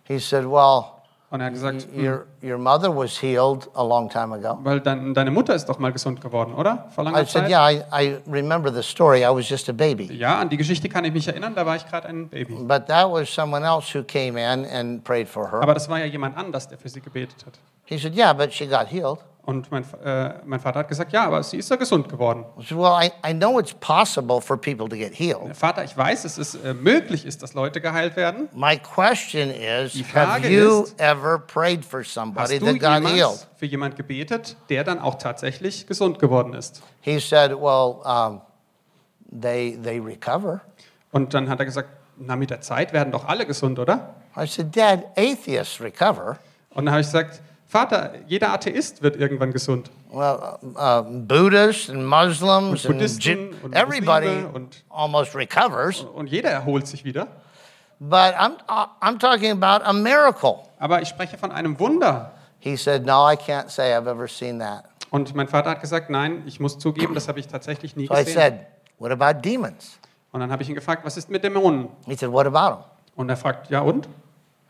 He 0.03 0.19
said, 0.19 0.45
Well, 0.45 1.00
Und 1.33 1.41
er 1.41 1.47
hat 1.47 1.53
gesagt, 1.53 1.87
your, 1.97 2.27
your 2.43 2.59
mother 2.59 2.95
was 2.95 3.17
healed 3.23 3.71
a 3.75 3.85
long 3.85 4.09
time 4.11 4.35
ago. 4.35 4.59
weil 4.65 4.81
dein, 4.81 5.15
deine 5.15 5.31
Mutter 5.31 5.55
ist 5.55 5.65
doch 5.67 5.79
mal 5.79 5.93
gesund 5.93 6.21
geworden, 6.21 6.55
oder? 6.55 6.89
Vor 6.93 7.05
langer 7.05 7.23
I 7.23 7.25
said, 7.25 7.49
Zeit? 7.49 7.51
Yeah, 7.51 7.71
I, 7.71 7.83
I 7.93 8.17
remember 8.27 8.73
the 8.73 8.83
story. 8.83 9.21
I 9.25 9.31
was 9.31 9.49
just 9.49 9.69
a 9.69 9.73
baby. 9.73 10.13
Ja, 10.13 10.41
an 10.41 10.49
die 10.49 10.57
Geschichte 10.57 10.89
kann 10.89 11.05
ich 11.05 11.13
mich 11.13 11.29
erinnern, 11.29 11.55
da 11.55 11.65
war 11.65 11.77
ich 11.77 11.87
gerade 11.87 12.09
ein 12.09 12.29
Baby. 12.29 12.55
But 12.55 12.89
that 12.89 13.09
was 13.09 13.33
someone 13.33 13.65
else 13.65 13.97
who 13.97 14.03
came 14.03 14.37
in 14.37 14.67
and 14.67 15.05
prayed 15.05 15.29
for 15.29 15.49
her. 15.53 15.63
Aber 15.63 15.75
das 15.75 15.89
war 15.89 16.01
ja 16.01 16.07
jemand 16.07 16.37
anders, 16.37 16.67
der 16.67 16.79
für 16.79 16.89
sie 16.89 17.01
gebetet 17.01 17.47
hat. 17.47 17.61
He 17.85 17.97
said, 17.97 18.13
Yeah, 18.17 18.33
but 18.33 18.53
she 18.53 18.67
got 18.67 18.89
healed. 18.89 19.19
Und 19.51 19.69
mein, 19.73 19.85
äh, 20.05 20.35
mein 20.45 20.61
Vater 20.61 20.79
hat 20.79 20.89
gesagt, 20.89 21.13
ja, 21.13 21.25
aber 21.27 21.43
sie 21.43 21.57
ist 21.57 21.69
ja 21.71 21.75
gesund 21.75 22.09
geworden. 22.09 22.45
Said, 22.59 22.79
Well, 22.79 22.93
I, 23.03 23.11
I 23.29 23.35
know 23.35 23.59
it's 23.59 23.75
possible 23.75 24.41
for 24.41 24.57
people 24.57 24.89
to 24.89 24.95
get 24.95 25.13
healed. 25.13 25.57
Vater, 25.57 25.83
ich 25.83 25.97
weiß, 25.97 26.23
dass 26.23 26.39
es 26.39 26.55
äh, 26.55 26.73
möglich 26.73 27.27
ist, 27.27 27.43
dass 27.43 27.53
Leute 27.55 27.81
geheilt 27.81 28.15
werden. 28.15 28.49
My 28.55 28.79
question 28.79 29.51
is 29.51 29.93
Die 29.93 30.05
Have 30.05 30.13
Frage 30.13 30.49
you 30.49 30.85
ist, 30.85 31.01
ever 31.01 31.41
prayed 31.41 31.85
for 31.85 31.99
Hast 31.99 32.15
somebody 32.15 32.61
du 32.61 32.67
that 32.67 32.79
got 32.79 33.03
healed? 33.03 33.17
jemals 33.17 33.47
für 33.57 33.67
jemand 33.67 33.97
gebetet, 33.97 34.57
der 34.69 34.85
dann 34.85 35.01
auch 35.01 35.17
tatsächlich 35.17 35.89
gesund 35.89 36.21
geworden 36.21 36.55
ist? 36.55 36.81
He 37.01 37.19
said, 37.19 37.51
Well, 37.51 37.97
um, 38.05 38.41
they, 39.33 39.77
they 39.83 39.99
recover. 39.99 40.61
Und 41.11 41.35
dann 41.35 41.49
hat 41.49 41.59
er 41.59 41.65
gesagt, 41.65 41.89
na, 42.19 42.37
mit 42.37 42.51
der 42.51 42.61
Zeit 42.61 42.93
werden 42.93 43.11
doch 43.11 43.27
alle 43.27 43.47
gesund, 43.47 43.81
oder? 43.81 44.15
I 44.37 44.47
said, 44.47 44.77
Dad, 44.77 45.07
atheists 45.17 45.81
recover. 45.81 46.39
Und 46.73 46.85
dann 46.85 46.93
habe 46.93 47.01
ich 47.01 47.09
gesagt, 47.09 47.41
Vater, 47.71 48.15
jeder 48.27 48.53
Atheist 48.53 49.01
wird 49.01 49.15
irgendwann 49.15 49.53
gesund. 49.53 49.93
Well, 50.11 50.59
uh, 50.75 51.03
Buddhists 51.05 51.89
and 51.89 52.05
Muslims 52.05 52.85
Und 52.85 52.91
and 52.91 52.99
Buddhisten 52.99 53.23
Ju- 53.53 53.55
und 53.63 53.75
everybody 53.77 54.45
und- 54.53 54.83
almost 54.89 55.37
recovers. 55.37 56.01
Und 56.01 56.27
jeder 56.27 56.51
erholt 56.51 56.89
sich 56.89 57.05
wieder. 57.05 57.29
But 58.01 58.35
I'm, 58.37 58.55
uh, 58.69 58.87
I'm 59.01 59.19
talking 59.21 59.53
about 59.53 59.85
a 59.85 59.93
miracle. 59.93 60.65
Aber 60.81 61.01
ich 61.01 61.09
spreche 61.09 61.39
von 61.39 61.53
einem 61.53 61.79
Wunder. 61.79 62.33
He 62.59 62.77
said, 62.77 63.07
No, 63.07 63.31
I 63.31 63.37
can't 63.37 63.69
say 63.71 63.95
I've 63.95 64.09
ever 64.11 64.27
seen 64.27 64.59
that. 64.59 64.85
Und 65.11 65.33
mein 65.37 65.47
Vater 65.47 65.71
hat 65.71 65.81
gesagt, 65.81 66.11
nein, 66.11 66.43
ich 66.47 66.59
muss 66.59 66.77
zugeben, 66.77 67.15
das 67.15 67.29
habe 67.29 67.39
ich 67.39 67.47
tatsächlich 67.47 67.95
nie 67.95 68.09
So 68.09 68.15
I 68.15 68.19
gesehen. 68.25 68.35
said, 68.35 68.55
What 68.99 69.13
about 69.13 69.43
demons? 69.43 69.99
Und 70.33 70.41
dann 70.41 70.51
habe 70.51 70.65
ich 70.65 70.69
ihn 70.69 70.75
gefragt, 70.75 71.05
was 71.05 71.17
ist 71.17 71.31
mit 71.31 71.45
Dämonen? 71.45 71.89
He 72.07 72.17
said, 72.17 72.33
What 72.33 72.47
about 72.47 72.81
them? 72.83 72.85
Und 73.15 73.29
er 73.29 73.37
fragt, 73.37 73.71
ja 73.71 73.81
und? 73.81 74.09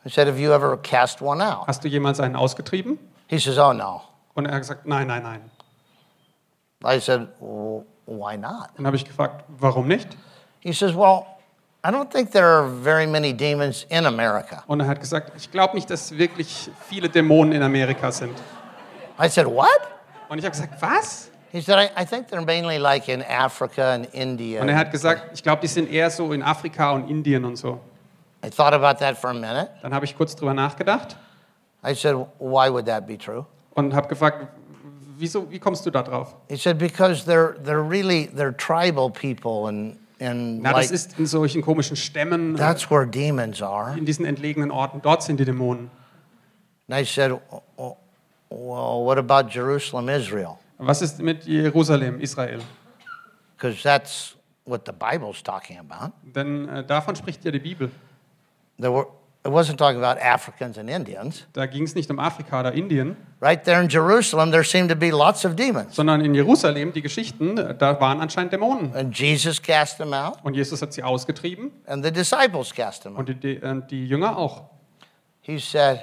I 0.05 0.09
said, 0.09 0.26
Have 0.26 0.38
you 0.40 0.53
ever 0.53 0.76
cast 0.76 1.20
one 1.20 1.42
out? 1.42 1.66
Hast 1.66 1.84
du 1.84 1.88
jemals 1.88 2.20
einen 2.20 2.36
ausgetrieben? 2.36 2.98
He 3.28 3.38
says, 3.38 3.59
Oh, 3.59 3.72
no. 3.72 4.03
Und 4.34 4.46
er 4.46 4.55
hat 4.55 4.61
gesagt, 4.62 4.86
nein, 4.86 5.07
nein, 5.07 5.22
nein. 5.22 5.51
I 6.84 6.98
said, 6.98 7.28
well, 7.40 7.84
Why 8.07 8.36
not? 8.36 8.70
Dann 8.76 8.86
habe 8.86 8.96
ich 8.96 9.05
gefragt, 9.05 9.44
warum 9.48 9.86
nicht? 9.86 10.09
He 10.61 10.72
says, 10.72 10.94
Well, 10.94 11.26
I 11.84 11.90
don't 11.90 12.11
think 12.11 12.32
there 12.32 12.46
are 12.46 12.68
very 12.68 13.07
many 13.07 13.32
demons 13.32 13.86
in 13.88 14.05
America. 14.05 14.64
Und 14.66 14.80
er 14.80 14.86
hat 14.86 15.01
gesagt, 15.01 15.32
ich 15.36 15.51
glaube 15.51 15.74
nicht, 15.74 15.88
dass 15.88 16.16
wirklich 16.16 16.70
viele 16.88 17.09
Dämonen 17.09 17.53
in 17.53 17.62
Amerika 17.62 18.11
sind. 18.11 18.36
I 19.18 19.28
said, 19.28 19.46
What? 19.46 19.68
Und 20.28 20.38
ich 20.38 20.44
habe 20.44 20.51
gesagt, 20.51 20.80
was? 20.80 21.30
He 21.53 21.61
said, 21.61 21.78
I, 21.78 22.03
I 22.03 22.05
think 22.05 22.28
they're 22.28 22.44
mainly 22.44 22.78
like 22.78 23.09
in 23.09 23.22
Africa 23.22 23.92
and 23.92 24.07
India. 24.12 24.61
Und 24.61 24.68
er 24.68 24.76
hat 24.76 24.90
gesagt, 24.90 25.30
ich 25.34 25.42
glaube, 25.42 25.62
die 25.62 25.68
sind 25.68 25.90
eher 25.90 26.11
so 26.11 26.32
in 26.32 26.42
Afrika 26.42 26.92
und 26.92 27.09
Indien 27.09 27.44
und 27.44 27.57
so. 27.57 27.80
I 28.43 28.51
thought 28.51 28.72
about 28.74 28.99
that 29.01 29.18
for 29.18 29.30
a 29.30 29.34
minute. 29.34 29.68
Dann 29.82 29.93
habe 29.93 30.05
ich 30.05 30.16
kurz 30.16 30.34
drüber 30.34 30.55
nachgedacht 30.55 31.16
I 31.84 31.95
said, 31.95 32.14
Why 32.38 32.70
would 32.70 32.86
that 32.86 33.07
be 33.07 33.16
true? 33.18 33.47
und 33.74 33.95
habe 33.95 34.09
gefragt, 34.09 34.49
wieso, 35.18 35.51
wie 35.51 35.59
kommst 35.59 35.86
du 35.86 35.91
da 35.91 36.03
drauf? 36.03 36.34
He 36.49 36.57
said, 36.57 36.78
Because 36.78 37.24
they're, 37.24 37.55
they're 37.62 37.82
really, 37.82 38.26
they're 38.26 38.53
tribal 38.57 39.11
people 39.11 39.66
and, 39.68 39.97
and 40.20 40.62
Na, 40.62 40.72
like, 40.72 40.91
das 40.91 40.93
ist 40.93 41.18
in 41.18 41.26
solchen 41.26 41.62
komischen 41.62 41.97
Stämmen, 41.97 42.57
that's 42.57 42.91
where 42.91 43.07
demons 43.07 43.62
are. 43.62 43.97
in 43.97 44.05
diesen 44.05 44.24
entlegenen 44.26 44.70
Orten. 44.70 45.01
Dort 45.03 45.22
sind 45.22 45.38
die 45.41 45.45
Dämonen. 45.45 45.91
And 46.88 46.99
I 47.01 47.05
said, 47.05 47.32
"Oh, 47.76 47.97
Well, 48.51 49.05
what 49.05 49.16
about 49.16 49.49
Jerusalem, 49.51 50.09
Israel? 50.09 50.59
Was 50.78 51.03
ist 51.03 51.20
mit 51.20 51.47
Jerusalem, 51.47 52.20
Israel? 52.20 52.61
Because 53.57 53.80
that's 53.82 54.34
what 54.64 54.84
the 54.86 54.93
Bible's 54.93 55.41
talking 55.43 55.78
about. 55.78 56.12
Denn 56.24 56.68
äh, 56.68 56.84
davon 56.84 57.14
spricht 57.14 57.45
ja 57.45 57.53
die 57.53 57.61
Bibel. 57.61 57.91
There 58.81 58.93
were, 58.93 59.07
it 59.45 59.51
wasn't 59.53 59.78
talking 59.78 60.03
about 60.03 60.20
Africans 60.20 60.78
and 60.78 60.89
Indians. 60.89 61.47
Da 61.53 61.66
ging 61.66 61.85
es 61.85 61.95
nicht 61.95 62.11
um 62.11 62.18
Afrika 62.18 62.61
oder 62.61 62.72
Indien, 62.72 63.16
Right 63.43 63.62
there 63.64 63.81
in 63.83 63.89
Jerusalem, 63.89 64.51
there 64.51 64.64
seemed 64.64 64.91
to 64.91 64.97
be 64.97 65.11
lots 65.11 65.45
of 65.47 65.55
demons. 65.57 65.95
sondern 65.97 66.20
in 66.22 66.35
Jerusalem, 66.35 66.93
die 66.93 67.01
Geschichten, 67.03 67.57
da 67.57 67.99
waren 68.01 68.20
anscheinend 68.20 68.53
Dämonen. 68.53 68.95
And 68.95 69.16
Jesus 69.18 69.61
cast 69.62 69.97
them 69.99 70.12
out, 70.12 70.37
Und 70.43 70.55
Jesus 70.55 70.83
hat 70.83 70.93
sie 70.93 71.03
ausgetrieben 71.03 71.70
and 71.87 72.05
the 72.05 72.11
disciples 72.12 72.72
cast 72.74 73.03
them 73.03 73.14
out. 73.14 73.20
und 73.20 73.28
die, 73.28 73.35
die, 73.35 73.57
äh, 73.62 73.83
die 73.91 74.07
Jünger 74.07 74.37
auch. 74.37 74.64
He 75.41 75.59
said, 75.59 76.01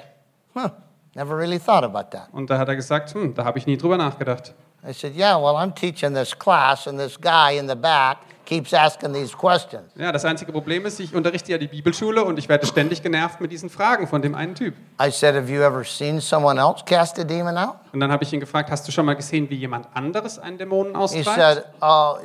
Huh, 0.54 0.70
never 1.14 1.36
really 1.36 1.58
thought 1.60 1.84
about 1.84 2.10
that. 2.10 2.28
Und 2.32 2.50
da 2.50 2.58
hat 2.58 2.68
er 2.68 2.74
gesagt, 2.76 3.14
hm, 3.14 3.34
da 3.34 3.44
habe 3.44 3.58
ich 3.58 3.66
nie 3.66 3.76
drüber 3.76 3.96
nachgedacht. 3.96 4.52
I 4.86 4.92
said, 4.92 5.14
Yeah, 5.14 5.36
well, 5.36 5.56
I'm 5.56 5.74
teaching 5.74 6.14
this 6.14 6.36
class, 6.38 6.86
and 6.86 6.98
this 6.98 7.16
guy 7.20 7.58
in 7.58 7.68
the 7.68 7.74
back 7.74 8.18
keeps 8.44 8.72
asking 8.72 9.12
these 9.12 9.36
questions. 9.36 9.82
Ja, 9.96 10.10
das 10.12 10.24
einzige 10.24 10.52
Problem 10.52 10.86
ist, 10.86 10.98
ich 11.00 11.14
unterrichte 11.14 11.52
ja 11.52 11.58
die 11.58 11.66
Bibelschule 11.66 12.24
und 12.24 12.38
ich 12.38 12.48
werde 12.48 12.66
ständig 12.66 13.02
genervt 13.02 13.40
mit 13.40 13.52
diesen 13.52 13.68
Fragen 13.68 14.06
von 14.06 14.22
dem 14.22 14.34
einen 14.34 14.54
Typ. 14.54 14.74
I 15.00 15.10
said, 15.10 15.34
Have 15.34 15.50
you 15.52 15.60
ever 15.60 15.84
seen 15.84 16.20
someone 16.20 16.58
else 16.60 16.82
cast 16.86 17.18
a 17.18 17.24
demon 17.24 17.58
out? 17.58 17.74
Und 17.92 18.00
dann 18.00 18.10
habe 18.10 18.24
ich 18.24 18.32
ihn 18.32 18.40
gefragt, 18.40 18.70
hast 18.70 18.86
du 18.88 18.92
schon 18.92 19.04
mal 19.04 19.14
gesehen, 19.16 19.50
wie 19.50 19.56
jemand 19.56 19.86
anderes 19.94 20.38
einen 20.38 20.56
Dämonen 20.58 20.92
He 20.94 20.98
austreibt? 20.98 21.26
said, 21.36 21.64
Oh, 21.82 22.16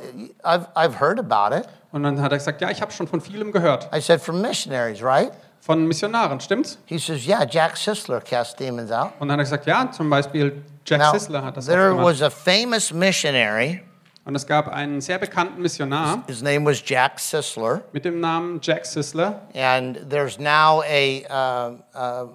I've, 0.42 0.66
I've 0.74 0.98
heard 1.00 1.18
about 1.18 1.54
it. 1.54 1.64
Und 1.92 2.02
dann 2.04 2.20
hat 2.22 2.32
er 2.32 2.38
gesagt, 2.38 2.60
ja, 2.60 2.70
ich 2.70 2.80
habe 2.80 2.90
schon 2.92 3.06
von 3.06 3.20
vielem 3.20 3.52
gehört. 3.52 3.88
I 3.94 4.00
said, 4.00 4.20
From 4.22 4.40
missionaries, 4.40 5.02
right? 5.02 5.32
Von 5.60 5.86
Missionaren, 5.86 6.40
stimmt's? 6.40 6.78
He 6.86 6.98
says, 6.98 7.26
Yeah, 7.26 7.44
Jack 7.48 7.76
Sisler 7.76 8.20
cast 8.20 8.58
demons 8.60 8.90
out. 8.90 9.12
Und 9.18 9.28
dann 9.28 9.32
hat 9.32 9.40
er 9.40 9.44
gesagt, 9.44 9.66
ja, 9.66 9.90
zum 9.90 10.08
Beispiel 10.10 10.62
Jack 10.84 11.00
Now, 11.00 11.12
Sisler 11.12 11.42
hat 11.44 11.56
das 11.56 11.66
there 11.66 11.96
was 11.96 12.22
a 12.22 12.30
famous 12.30 12.92
missionary 12.92 13.82
Und 14.26 14.34
es 14.34 14.46
gab 14.46 14.68
einen 14.68 15.00
sehr 15.02 15.18
bekannten 15.18 15.60
Missionar 15.60 16.22
His 16.26 16.42
name 16.42 16.64
was 16.64 16.82
Jack 16.84 17.20
Sisler. 17.20 17.82
mit 17.92 18.04
dem 18.04 18.20
Namen 18.20 18.58
Jack 18.62 18.86
Sisler. 18.86 19.42
And 19.54 19.98
there's 20.08 20.38
now 20.38 20.82
a 20.82 21.24
uh, 21.28 21.76
uh, 21.94 22.26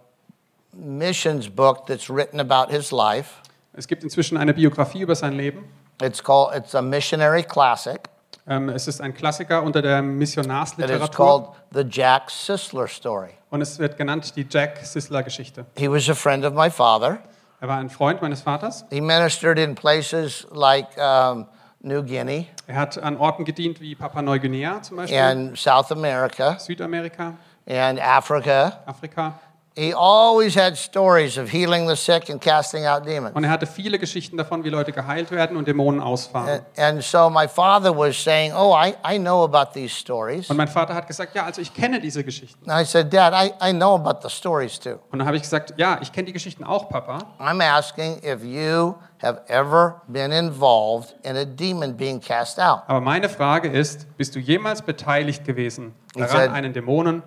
missions 0.74 1.50
book 1.50 1.88
that's 1.88 2.10
written 2.10 2.40
about 2.40 2.72
his 2.72 2.92
life. 2.92 3.42
Es 3.74 3.88
gibt 3.88 4.04
inzwischen 4.04 4.38
eine 4.38 4.54
Biografie 4.54 5.02
über 5.02 5.16
sein 5.16 5.34
Leben. 5.34 5.64
It's 6.02 6.24
called 6.24 6.56
it's 6.56 6.76
a 6.76 6.82
missionary 6.82 7.44
classic. 7.44 8.10
Ähm, 8.48 8.70
es 8.70 8.88
ist 8.88 9.02
ein 9.02 9.14
Klassiker 9.14 9.62
unter 9.64 9.82
der 9.82 9.98
And 9.98 10.10
it's 10.22 10.38
Missionarsliteratur 10.38 11.10
called 11.10 11.48
the 11.74 11.84
Jack 11.88 12.30
Sisler 12.30 12.88
story. 12.88 13.30
und 13.52 13.62
es 13.62 13.78
wird 13.80 13.98
genannt 13.98 14.36
die 14.36 14.46
Jack 14.50 14.80
Sisler 14.84 15.24
Geschichte. 15.24 15.66
He 15.76 15.88
was 15.90 16.10
a 16.10 16.16
friend 16.16 16.46
of 16.46 16.54
my 16.54 16.70
father. 16.70 17.20
Er 17.62 17.68
war 17.68 17.78
ein 17.78 17.90
Freund 17.90 18.22
meines 18.22 18.42
Vaters. 18.42 18.86
He 18.90 19.02
ministered 19.02 19.60
in 19.60 19.76
places 19.76 20.48
like 20.52 20.88
um, 20.98 21.46
New 21.82 22.04
Guinea 22.04 22.48
Er 22.68 22.76
hat 22.76 22.98
an 23.02 23.18
Orten 23.18 23.46
gedient 23.46 23.82
wie 23.82 23.96
Papua 23.96 24.22
Neuguinea 24.22 24.82
zum 24.82 24.98
Beispiel, 24.98 25.18
and 25.18 25.58
South 25.58 25.92
America 25.92 26.58
Südamerika, 26.60 27.34
and 27.68 28.00
Africa. 28.00 28.82
Afrika. 28.86 29.40
He 29.80 29.94
always 29.94 30.58
had 30.58 30.78
stories 30.78 31.38
of 31.38 31.50
healing 31.50 31.88
the 31.88 31.96
sick 31.96 32.30
and 32.30 32.42
casting 32.42 32.86
out 32.86 33.06
demons. 33.06 33.34
Und 33.34 33.46
er 33.46 33.50
hatte 33.50 33.66
viele 33.66 33.98
Geschichten 33.98 34.36
davon, 34.36 34.66
wie 34.66 34.70
Leute 34.70 34.92
geheilt 34.92 35.32
werden 35.32 35.56
und 35.56 35.70
Dämonen 35.70 36.02
ausfahren. 36.02 36.60
And, 36.76 37.02
so 37.02 37.30
my 37.30 37.48
father 37.48 37.96
was 37.96 38.22
saying, 38.22 38.52
Oh, 38.54 38.74
I, 38.74 38.96
I 39.10 39.18
know 39.18 39.46
about 39.46 39.72
these 39.74 39.96
stories. 39.96 40.50
Und 40.50 40.58
mein 40.58 40.68
Vater 40.68 40.94
hat 40.94 41.08
gesagt, 41.08 41.34
ja, 41.34 41.46
also 41.46 41.62
ich 41.62 41.74
kenne 41.74 42.02
diese 42.02 42.26
Geschichten. 42.26 42.70
And 42.70 42.82
I 42.82 42.84
said, 42.84 43.14
Dad, 43.14 43.34
I, 43.34 43.54
I 43.70 43.72
know 43.72 43.96
about 43.96 44.20
the 44.22 44.30
stories 44.30 44.78
too. 44.78 45.00
Und 45.12 45.20
dann 45.20 45.26
habe 45.26 45.38
ich 45.38 45.44
gesagt, 45.44 45.74
ja, 45.78 45.98
ich 46.02 46.12
kenne 46.12 46.26
die 46.26 46.34
Geschichten 46.34 46.66
auch, 46.66 46.90
Papa. 46.90 47.20
I'm 47.40 47.64
asking 47.64 48.18
if 48.22 48.44
you 48.44 48.96
have 49.24 49.42
ever 49.48 50.02
been 50.10 50.34
involved 50.34 51.16
in 51.24 51.38
a 51.38 51.46
demon 51.46 51.96
being 51.96 52.20
cast 52.20 52.60
out. 52.60 52.82
Aber 52.88 53.00
meine 53.00 53.30
Frage 53.30 53.70
ist, 53.70 54.18
bist 54.18 54.36
du 54.36 54.40
jemals 54.40 54.82
beteiligt 54.82 55.46
gewesen, 55.46 55.96
daran 56.16 56.30
said- 56.30 56.52
einen 56.52 56.74
Dämonen 56.74 57.24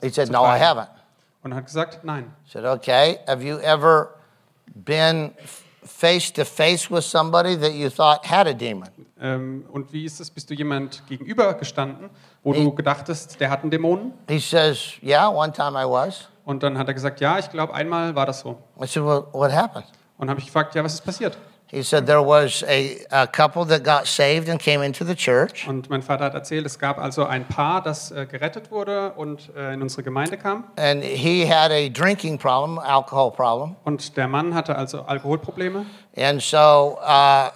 He 0.00 0.10
said, 0.10 0.30
No, 0.30 0.44
I 0.44 0.60
auszutreiben? 0.60 0.62
haven't. 0.62 0.97
Und 1.48 1.54
hat 1.54 1.64
gesagt, 1.64 2.04
nein. 2.04 2.30
I 2.46 2.50
said, 2.50 2.64
Okay. 2.66 3.20
Have 3.26 3.42
you 3.42 3.58
ever 3.60 4.10
been 4.66 5.32
face 5.82 6.30
to 6.34 6.44
face 6.44 6.90
with 6.90 7.04
somebody 7.04 7.56
that 7.56 7.72
you 7.72 7.88
thought 7.88 8.26
had 8.26 8.46
a 8.46 8.52
demon? 8.52 8.90
Ähm, 9.18 9.64
und 9.72 9.90
wie 9.94 10.04
ist 10.04 10.20
es, 10.20 10.30
bist 10.30 10.50
du 10.50 10.54
jemand 10.54 11.02
gegenüber 11.08 11.54
gestanden, 11.54 12.10
wo 12.42 12.52
du 12.52 12.72
gedachtest, 12.74 13.40
der 13.40 13.48
hat 13.48 13.62
einen 13.62 13.70
Dämonen? 13.70 14.12
He 14.28 14.38
says, 14.38 14.92
Yeah, 15.02 15.28
one 15.28 15.50
time 15.50 15.70
I 15.70 15.86
was. 15.86 16.28
Und 16.44 16.62
dann 16.62 16.76
hat 16.76 16.86
er 16.88 16.94
gesagt, 16.94 17.20
ja, 17.20 17.38
ich 17.38 17.50
glaube, 17.50 17.72
einmal 17.72 18.14
war 18.14 18.26
das 18.26 18.40
so. 18.40 18.58
I 18.78 18.86
said, 18.86 19.02
Well, 19.02 19.24
what 19.32 19.50
happened? 19.50 19.86
Und 20.18 20.28
habe 20.28 20.40
ich 20.40 20.46
gefragt, 20.46 20.74
ja, 20.74 20.84
was 20.84 20.94
ist 20.94 21.00
passiert? 21.04 21.38
He 21.70 21.82
said, 21.82 22.06
There 22.06 22.22
was 22.22 22.62
a, 22.66 23.04
a 23.10 23.26
couple 23.26 23.66
that 23.66 23.84
got 23.84 24.06
saved 24.06 24.48
and 24.48 24.58
came 24.58 24.82
into 24.82 25.04
the 25.04 25.14
church. 25.14 25.66
Und 25.68 25.90
mein 25.90 26.00
Vater 26.00 26.24
hat 26.24 26.34
erzählt, 26.34 26.64
es 26.64 26.78
gab 26.78 26.98
also 26.98 27.26
ein 27.26 27.46
Paar, 27.46 27.82
das 27.82 28.10
äh, 28.10 28.24
gerettet 28.24 28.70
wurde 28.70 29.12
und 29.12 29.50
äh, 29.54 29.74
in 29.74 29.82
unsere 29.82 30.02
Gemeinde 30.02 30.38
kam. 30.38 30.64
And 30.76 31.04
he 31.04 31.46
had 31.46 31.70
a 31.70 31.90
drinking 31.90 32.38
problem, 32.38 32.78
alcohol 32.78 33.30
problem. 33.30 33.76
Und 33.84 34.16
der 34.16 34.28
Mann 34.28 34.54
hatte 34.54 34.76
also 34.76 35.02
Alkoholprobleme. 35.02 35.84
And 36.16 36.40
so, 36.40 36.98
uh, 37.02 37.50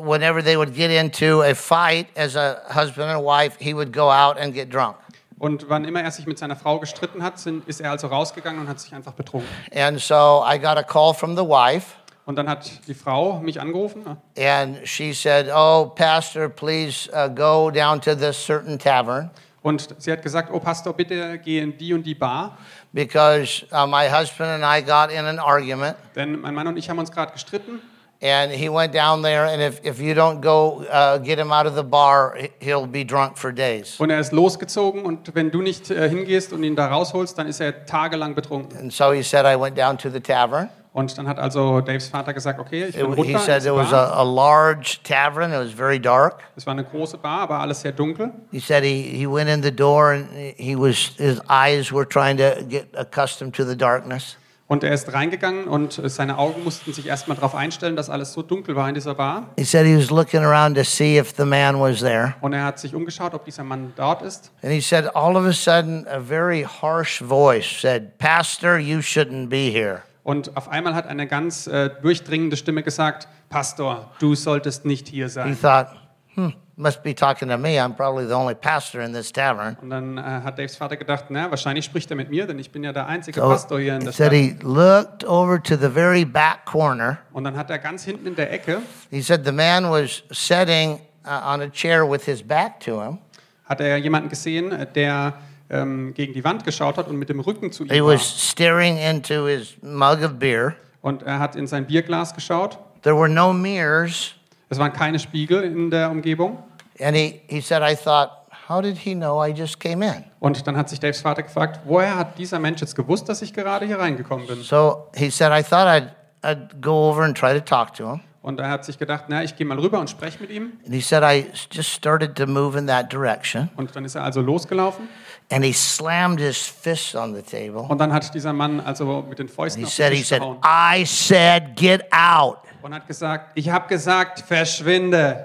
whenever 0.00 0.42
they 0.42 0.56
would 0.56 0.72
get 0.72 0.92
into 0.92 1.42
a 1.42 1.54
fight 1.54 2.06
as 2.16 2.36
a 2.36 2.62
husband 2.72 3.10
and 3.10 3.24
wife, 3.24 3.56
he 3.58 3.74
would 3.74 3.92
go 3.92 4.10
out 4.10 4.38
and 4.38 4.54
get 4.54 4.72
drunk. 4.72 4.96
Und 5.38 5.68
wann 5.68 5.84
immer 5.84 6.02
er 6.02 6.10
sich 6.12 6.26
mit 6.26 6.38
seiner 6.38 6.56
Frau 6.56 6.78
gestritten 6.78 7.22
hat, 7.22 7.38
sind, 7.38 7.68
ist 7.68 7.80
er 7.80 7.90
also 7.90 8.06
rausgegangen 8.06 8.60
und 8.60 8.68
hat 8.68 8.80
sich 8.80 8.94
einfach 8.94 9.12
betrunken. 9.12 9.48
And 9.74 10.00
so, 10.00 10.42
I 10.46 10.56
got 10.56 10.78
a 10.78 10.84
call 10.84 11.12
from 11.12 11.36
the 11.36 11.42
wife, 11.42 11.96
Und 12.26 12.36
dann 12.36 12.48
hat 12.48 12.68
die 12.88 12.94
Frau 12.94 13.38
mich 13.40 13.60
angerufen 13.60 14.04
and 14.36 14.78
she 14.86 15.12
said, 15.14 15.48
Oh, 15.48 15.86
Pastor, 15.94 16.48
please 16.48 17.08
uh, 17.14 17.28
go 17.28 17.70
down 17.70 18.00
to 18.00 18.14
this 18.14 18.36
certain 18.36 18.78
tavern 18.78 19.30
und 19.66 19.88
sie 19.98 20.12
hat 20.12 20.22
gesagt, 20.22 20.50
oh 20.52 20.60
Pastor, 20.60 20.92
bitte 20.92 21.38
geh 21.38 21.58
in 21.58 21.76
die 21.76 21.92
und 21.92 22.04
die 22.04 22.14
Bar, 22.14 22.56
because 22.92 23.66
uh, 23.72 23.84
my 23.84 24.08
husband 24.08 24.48
and 24.50 24.62
I 24.64 24.80
got 24.80 25.10
in 25.10 25.24
an 25.24 25.40
argument. 25.40 25.96
denn 26.14 26.40
mein 26.40 26.54
Mann 26.54 26.68
und 26.68 26.76
ich 26.76 26.88
haben 26.88 27.00
uns 27.00 27.10
gerade 27.10 27.32
gestritten. 27.32 27.80
And 28.22 28.50
he 28.50 28.68
went 28.70 28.94
down 28.94 29.22
there, 29.22 29.44
and 29.46 29.60
if, 29.60 29.84
if 29.84 30.00
you 30.00 30.14
don't 30.14 30.40
go 30.40 30.84
uh, 30.90 31.18
get 31.18 31.38
him 31.38 31.52
out 31.52 31.66
of 31.66 31.74
the 31.74 31.82
bar, 31.82 32.34
he- 32.36 32.50
he'll 32.60 32.86
be 32.86 33.04
drunk 33.04 33.36
for 33.36 33.52
days. 33.52 33.98
Und 33.98 34.10
er 34.10 34.20
ist 34.20 34.32
losgezogen 34.32 35.04
und 35.04 35.34
wenn 35.34 35.50
du 35.50 35.60
nicht 35.60 35.90
äh, 35.90 36.08
hingehst 36.08 36.52
und 36.52 36.62
ihn 36.62 36.76
da 36.76 36.86
rausholst, 36.86 37.36
dann 37.36 37.46
ist 37.48 37.60
er 37.60 37.84
tagelang 37.86 38.34
betrunken. 38.34 38.78
And 38.78 38.92
so 38.92 39.12
he 39.12 39.22
said, 39.22 39.44
I 39.44 39.60
went 39.60 39.76
down 39.76 39.98
to 39.98 40.08
the 40.08 40.20
tavern. 40.20 40.70
Und 40.96 41.18
dann 41.18 41.28
hat 41.28 41.38
also 41.38 41.82
Daves 41.82 42.08
Vater 42.08 42.32
gesagt, 42.32 42.58
okay, 42.58 42.86
ich 42.86 42.96
bin 42.96 43.12
he 43.12 43.20
runter. 43.34 43.38
said 43.38 43.56
ins 43.56 43.66
it 43.66 43.74
was 43.74 43.92
a, 43.92 44.14
a 44.14 44.22
large 44.22 44.98
tavern. 45.02 45.52
It 45.52 45.58
was 45.58 45.70
very 45.70 46.00
dark. 46.00 46.42
Es 46.56 46.64
war 46.64 46.72
eine 46.72 46.84
große 46.84 47.18
Bar, 47.18 47.40
aber 47.40 47.60
alles 47.60 47.82
sehr 47.82 47.92
dunkel. 47.92 48.32
He 48.50 48.60
said 48.60 48.82
he, 48.82 49.02
he 49.02 49.26
went 49.26 49.50
in 49.50 49.62
the 49.62 49.70
door 49.70 50.12
and 50.12 50.26
he 50.56 50.74
was 50.74 51.12
his 51.18 51.38
eyes 51.50 51.92
were 51.92 52.08
trying 52.08 52.38
to 52.38 52.64
get 52.66 52.86
accustomed 52.96 53.54
to 53.56 53.64
the 53.64 53.76
darkness. 53.76 54.38
Und 54.68 54.84
er 54.84 54.92
ist 54.94 55.12
reingegangen 55.12 55.68
und 55.68 56.00
seine 56.06 56.38
Augen 56.38 56.64
mussten 56.64 56.94
sich 56.94 57.06
erstmal 57.06 57.36
darauf 57.36 57.54
einstellen, 57.54 57.94
dass 57.94 58.08
alles 58.08 58.32
so 58.32 58.40
dunkel 58.40 58.74
war 58.74 58.88
in 58.88 58.94
dieser 58.94 59.14
Bar. 59.14 59.50
He 59.58 59.64
said 59.64 59.84
he 59.84 59.94
was 59.98 60.10
looking 60.10 60.42
around 60.42 60.76
to 60.76 60.82
see 60.82 61.18
if 61.18 61.34
the 61.36 61.44
man 61.44 61.78
was 61.78 62.00
there. 62.00 62.36
Und 62.40 62.54
er 62.54 62.64
hat 62.64 62.78
sich 62.78 62.94
umgeschaut, 62.94 63.34
ob 63.34 63.44
dieser 63.44 63.64
Mann 63.64 63.92
dort 63.96 64.22
ist. 64.22 64.50
And 64.62 64.72
he 64.72 64.80
said 64.80 65.14
all 65.14 65.36
of 65.36 65.44
a 65.44 65.52
sudden 65.52 66.06
a 66.08 66.18
very 66.18 66.62
harsh 66.62 67.20
voice 67.20 67.66
said, 67.82 68.16
"Pastor, 68.16 68.78
you 68.78 69.00
shouldn't 69.00 69.50
be 69.50 69.70
here." 69.70 70.02
Und 70.26 70.56
auf 70.56 70.68
einmal 70.68 70.92
hat 70.96 71.06
eine 71.06 71.28
ganz 71.28 71.68
äh, 71.68 71.88
durchdringende 72.02 72.56
Stimme 72.56 72.82
gesagt, 72.82 73.28
Pastor, 73.48 74.10
du 74.18 74.34
solltest 74.34 74.84
nicht 74.84 75.06
hier 75.06 75.26
He 75.26 75.30
sein. 75.30 75.56
thought, 75.60 75.86
"Hmm, 76.34 76.52
must 76.74 77.04
be 77.04 77.14
talking 77.14 77.48
to 77.48 77.56
me. 77.56 77.78
I'm 77.80 77.94
probably 77.94 78.26
the 78.26 78.32
only 78.34 78.56
pastor 78.56 79.02
in 79.02 79.12
this 79.12 79.30
tavern." 79.30 79.76
Und 79.80 79.90
dann 79.90 80.18
äh, 80.18 80.20
hat 80.20 80.58
Daves 80.58 80.74
Vater 80.74 80.96
gedacht, 80.96 81.26
na, 81.28 81.48
wahrscheinlich 81.48 81.84
spricht 81.84 82.10
er 82.10 82.16
mit 82.16 82.28
mir, 82.28 82.44
denn 82.44 82.58
ich 82.58 82.72
bin 82.72 82.82
ja 82.82 82.92
der 82.92 83.06
einzige 83.06 83.40
So 83.40 83.46
Pastor 83.48 83.78
hier 83.78 83.94
in 83.94 84.00
der 84.02 84.12
said 84.12 84.32
Stadt. 84.32 84.34
he 84.36 84.56
looked 84.64 85.24
over 85.24 85.62
to 85.62 85.76
the 85.76 85.88
very 85.88 86.24
back 86.24 86.64
corner. 86.64 87.18
Und 87.32 87.44
dann 87.44 87.56
hat 87.56 87.70
er 87.70 87.78
ganz 87.78 88.02
hinten 88.02 88.26
in 88.26 88.34
der 88.34 88.52
Ecke, 88.52 88.78
He 89.10 89.22
said 89.22 89.44
the 89.46 89.52
man 89.52 89.88
was 89.88 90.24
sitting 90.32 90.98
uh, 91.24 91.52
on 91.54 91.60
a 91.60 91.68
chair 91.70 92.02
with 92.10 92.24
his 92.24 92.42
back 92.42 92.80
to 92.80 93.00
him. 93.00 93.18
hat 93.64 93.80
er 93.80 93.96
jemanden 93.98 94.28
gesehen, 94.28 94.72
äh, 94.72 94.86
der 94.92 95.34
ähm, 95.70 96.14
gegen 96.14 96.32
die 96.32 96.44
Wand 96.44 96.64
geschaut 96.64 96.96
hat 96.96 97.08
und 97.08 97.16
mit 97.16 97.28
dem 97.28 97.40
Rücken 97.40 97.72
zu 97.72 97.84
He 97.84 97.96
ihm 97.98 98.04
war. 98.04 98.14
was 98.14 98.50
staring 98.50 98.96
into 98.98 99.46
his 99.46 99.76
mug 99.82 100.22
of 100.22 100.38
beer. 100.38 100.76
Und 101.02 101.22
er 101.22 101.38
hat 101.38 101.56
in 101.56 101.66
sein 101.66 101.86
Bierglas 101.86 102.34
geschaut. 102.34 102.78
There 103.02 103.16
were 103.16 103.28
no 103.28 103.52
mirrors. 103.52 104.34
Es 104.68 104.78
waren 104.78 104.92
keine 104.92 105.18
Spiegel 105.18 105.62
in 105.62 105.90
der 105.90 106.10
Umgebung. 106.10 106.58
And 107.00 107.16
he, 107.16 107.40
he 107.46 107.60
said, 107.60 107.82
I 107.82 107.94
thought, 107.94 108.30
how 108.68 108.80
did 108.82 108.96
he 108.98 109.14
know 109.14 109.40
I 109.44 109.52
just 109.52 109.78
came 109.78 110.04
in? 110.04 110.24
Und 110.40 110.66
dann 110.66 110.76
hat 110.76 110.88
sich 110.88 110.98
Daves 110.98 111.20
Vater 111.20 111.42
gefragt, 111.42 111.80
woher 111.84 112.16
hat 112.16 112.38
dieser 112.38 112.58
Mensch 112.58 112.80
jetzt 112.80 112.96
gewusst, 112.96 113.28
dass 113.28 113.42
ich 113.42 113.52
gerade 113.52 113.86
hier 113.86 113.98
reingekommen 113.98 114.46
bin? 114.46 114.62
So 114.62 115.08
he 115.14 115.30
said, 115.30 115.52
I 115.52 115.62
thought 115.62 115.86
I'd, 115.86 116.08
I'd 116.42 116.80
go 116.80 117.08
over 117.08 117.22
and 117.22 117.36
try 117.36 117.52
to 117.52 117.60
talk 117.60 117.94
to 117.94 118.12
him. 118.14 118.20
Und 118.46 118.60
er 118.60 118.70
hat 118.70 118.84
sich 118.84 118.96
gedacht, 118.96 119.24
na, 119.26 119.42
ich 119.42 119.56
gehe 119.56 119.66
mal 119.66 119.76
rüber 119.76 119.98
und 119.98 120.08
spreche 120.08 120.40
mit 120.40 120.50
ihm. 120.50 120.78
And 120.84 120.94
he 120.94 121.00
said, 121.00 121.24
I 121.24 121.50
just 121.72 121.90
started 121.90 122.36
to 122.36 122.46
move 122.46 122.78
in 122.78 122.86
that 122.86 123.12
direction. 123.12 123.70
Und 123.74 123.96
dann 123.96 124.04
ist 124.04 124.14
er 124.14 124.22
also 124.22 124.40
losgelaufen. 124.40 125.08
And 125.50 125.64
he 125.64 125.72
slammed 125.72 126.38
his 126.38 126.56
fist 126.58 127.16
on 127.16 127.34
the 127.34 127.42
table. 127.42 127.80
Und 127.80 127.98
dann 127.98 128.12
hat 128.12 128.32
dieser 128.32 128.52
Mann 128.52 128.78
also 128.78 129.26
mit 129.28 129.40
den 129.40 129.48
Fäusten 129.48 129.80
He 129.80 129.86
auf 129.86 129.92
said, 129.92 130.12
den 130.12 130.16
he 130.18 130.18
Tisch 130.20 130.28
said, 130.28 130.38
gehauen 130.38 130.58
I 130.64 131.04
said, 131.04 131.74
get 131.74 132.04
out. 132.12 132.58
und 132.82 132.94
hat 132.94 133.08
gesagt, 133.08 133.50
ich 133.56 133.68
habe 133.68 133.88
gesagt, 133.88 134.42
verschwinde. 134.42 135.44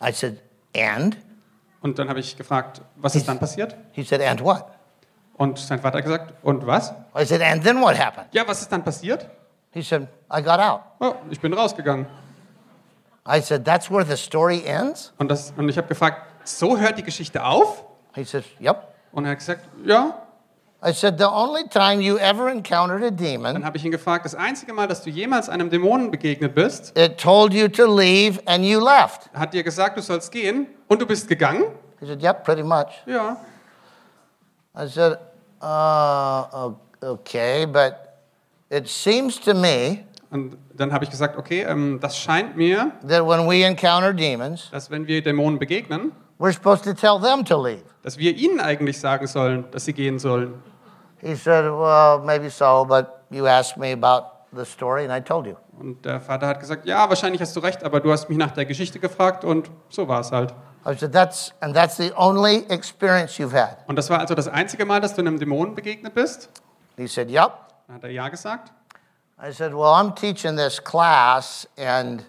I 0.00 0.12
said, 0.12 0.40
and? 0.76 1.16
Und 1.80 1.98
dann 1.98 2.08
habe 2.08 2.20
ich 2.20 2.36
gefragt, 2.36 2.82
was 2.94 3.16
ist 3.16 3.26
dann 3.26 3.40
passiert? 3.40 3.74
He 3.90 4.04
said, 4.04 4.22
and 4.22 4.40
what? 4.44 4.64
Und 5.40 5.58
sein 5.58 5.80
Vater 5.80 5.96
hat 5.96 6.04
gesagt, 6.04 6.34
und 6.42 6.66
was? 6.66 6.92
I 7.18 7.24
said, 7.24 7.40
and 7.40 7.64
then 7.64 7.80
what 7.80 7.98
happened? 7.98 8.26
Ja, 8.32 8.46
was 8.46 8.60
ist 8.60 8.70
dann 8.70 8.84
passiert? 8.84 9.26
He 9.70 9.80
said, 9.80 10.06
I 10.30 10.42
got 10.42 10.60
out. 10.60 10.82
Oh, 11.00 11.14
ich 11.30 11.40
bin 11.40 11.54
rausgegangen. 11.54 12.04
I 13.26 13.40
said, 13.40 13.64
that's 13.64 13.90
where 13.90 14.04
the 14.04 14.18
story 14.18 14.62
ends? 14.66 15.14
Und, 15.16 15.30
das, 15.30 15.54
und 15.56 15.66
ich 15.70 15.78
habe 15.78 15.88
gefragt, 15.88 16.26
so 16.44 16.76
hört 16.76 16.98
die 16.98 17.02
Geschichte 17.02 17.42
auf? 17.42 17.84
He 18.14 18.22
says, 18.22 18.44
yep. 18.60 18.88
Und 19.12 19.24
er 19.24 19.30
hat 19.30 19.38
gesagt, 19.38 19.62
ja. 19.82 20.12
I 20.86 20.92
said, 20.92 21.16
the 21.16 21.24
only 21.26 21.66
time 21.70 22.02
you 22.02 22.18
ever 22.18 22.50
encountered 22.50 23.02
a 23.02 23.10
demon, 23.10 23.54
Dann 23.54 23.64
habe 23.64 23.78
ich 23.78 23.84
ihn 23.86 23.92
gefragt, 23.92 24.26
das 24.26 24.34
einzige 24.34 24.74
Mal, 24.74 24.88
dass 24.88 25.02
du 25.02 25.08
jemals 25.08 25.48
einem 25.48 25.70
Dämonen 25.70 26.10
begegnet 26.10 26.54
bist, 26.54 26.94
it 26.98 27.16
told 27.16 27.54
you 27.54 27.66
to 27.66 27.86
leave 27.86 28.38
and 28.44 28.62
you 28.62 28.78
left. 28.78 29.30
hat 29.32 29.54
dir 29.54 29.62
gesagt, 29.62 29.96
du 29.96 30.02
sollst 30.02 30.30
gehen 30.32 30.66
und 30.86 31.00
du 31.00 31.06
bist 31.06 31.28
gegangen? 31.28 31.64
He 31.98 32.06
said, 32.06 32.22
yep, 32.22 32.44
pretty 32.44 32.62
much. 32.62 32.88
Ja. 33.06 33.38
I 34.76 34.86
said, 34.86 35.18
uh, 35.62 36.72
okay, 37.02 37.66
but 37.66 38.18
it 38.70 38.88
seems 38.88 39.40
to 39.40 39.54
me 39.54 40.04
Und 40.30 40.56
dann 40.74 40.92
habe 40.92 41.04
ich 41.04 41.10
gesagt, 41.10 41.36
okay, 41.36 41.62
ähm, 41.62 41.98
das 42.00 42.16
scheint 42.16 42.56
mir, 42.56 42.92
that 43.08 43.26
when 43.26 43.48
we 43.48 43.64
encounter 43.64 44.12
demons, 44.12 44.70
dass 44.70 44.88
wenn 44.90 45.06
wir 45.06 45.22
Dämonen 45.22 45.58
begegnen, 45.58 46.12
we're 46.38 46.52
supposed 46.52 46.84
to 46.84 46.94
tell 46.94 47.18
them 47.20 47.44
to 47.44 47.60
leave. 47.60 47.82
dass 48.02 48.16
wir 48.16 48.34
ihnen 48.36 48.60
eigentlich 48.60 49.00
sagen 49.00 49.26
sollen, 49.26 49.64
dass 49.72 49.84
sie 49.84 49.92
gehen 49.92 50.18
sollen. 50.20 50.62
He 51.20 51.34
said, 51.34 51.64
well, 51.64 52.20
maybe 52.24 52.48
so, 52.48 52.86
but 52.88 53.24
you 53.30 53.46
asked 53.46 53.76
me 53.76 53.92
about 53.92 54.26
the 54.56 54.64
story, 54.64 55.04
and 55.04 55.12
I 55.12 55.20
told 55.20 55.46
you. 55.46 55.56
Und 55.78 56.04
der 56.04 56.20
Vater 56.20 56.46
hat 56.46 56.60
gesagt, 56.60 56.86
ja, 56.86 57.08
wahrscheinlich 57.08 57.42
hast 57.42 57.56
du 57.56 57.60
recht, 57.60 57.82
aber 57.82 58.00
du 58.00 58.12
hast 58.12 58.28
mich 58.28 58.38
nach 58.38 58.52
der 58.52 58.66
Geschichte 58.66 59.00
gefragt 59.00 59.44
und 59.44 59.70
so 59.88 60.06
war 60.06 60.20
es 60.20 60.30
halt. 60.30 60.54
I 60.86 60.96
said, 60.96 61.12
that's, 61.12 61.52
and 61.60 61.74
that's 61.74 61.96
the 61.96 62.12
only 62.16 62.64
experience 62.70 63.38
you've 63.38 63.52
had. 63.52 63.78
Und 63.86 63.96
das 63.96 64.08
war 64.08 64.18
also 64.20 64.34
das 64.34 64.48
einzige 64.48 64.84
Mal, 64.86 65.00
dass 65.00 65.14
du 65.14 65.20
einem 65.20 65.38
Dämonen 65.38 65.74
begegnet 65.74 66.14
bist? 66.14 66.48
He 66.96 67.06
said, 67.06 67.30
yep. 67.30 67.52
Dann 67.86 67.96
hat 67.96 68.04
er 68.04 68.10
ja 68.10 68.28
gesagt. 68.28 68.72
I 69.42 69.52
said, 69.52 69.72
well, 69.72 69.94
I'm 69.94 70.14
teaching 70.14 70.56
this 70.56 70.82
class, 70.82 71.66
and 71.78 72.24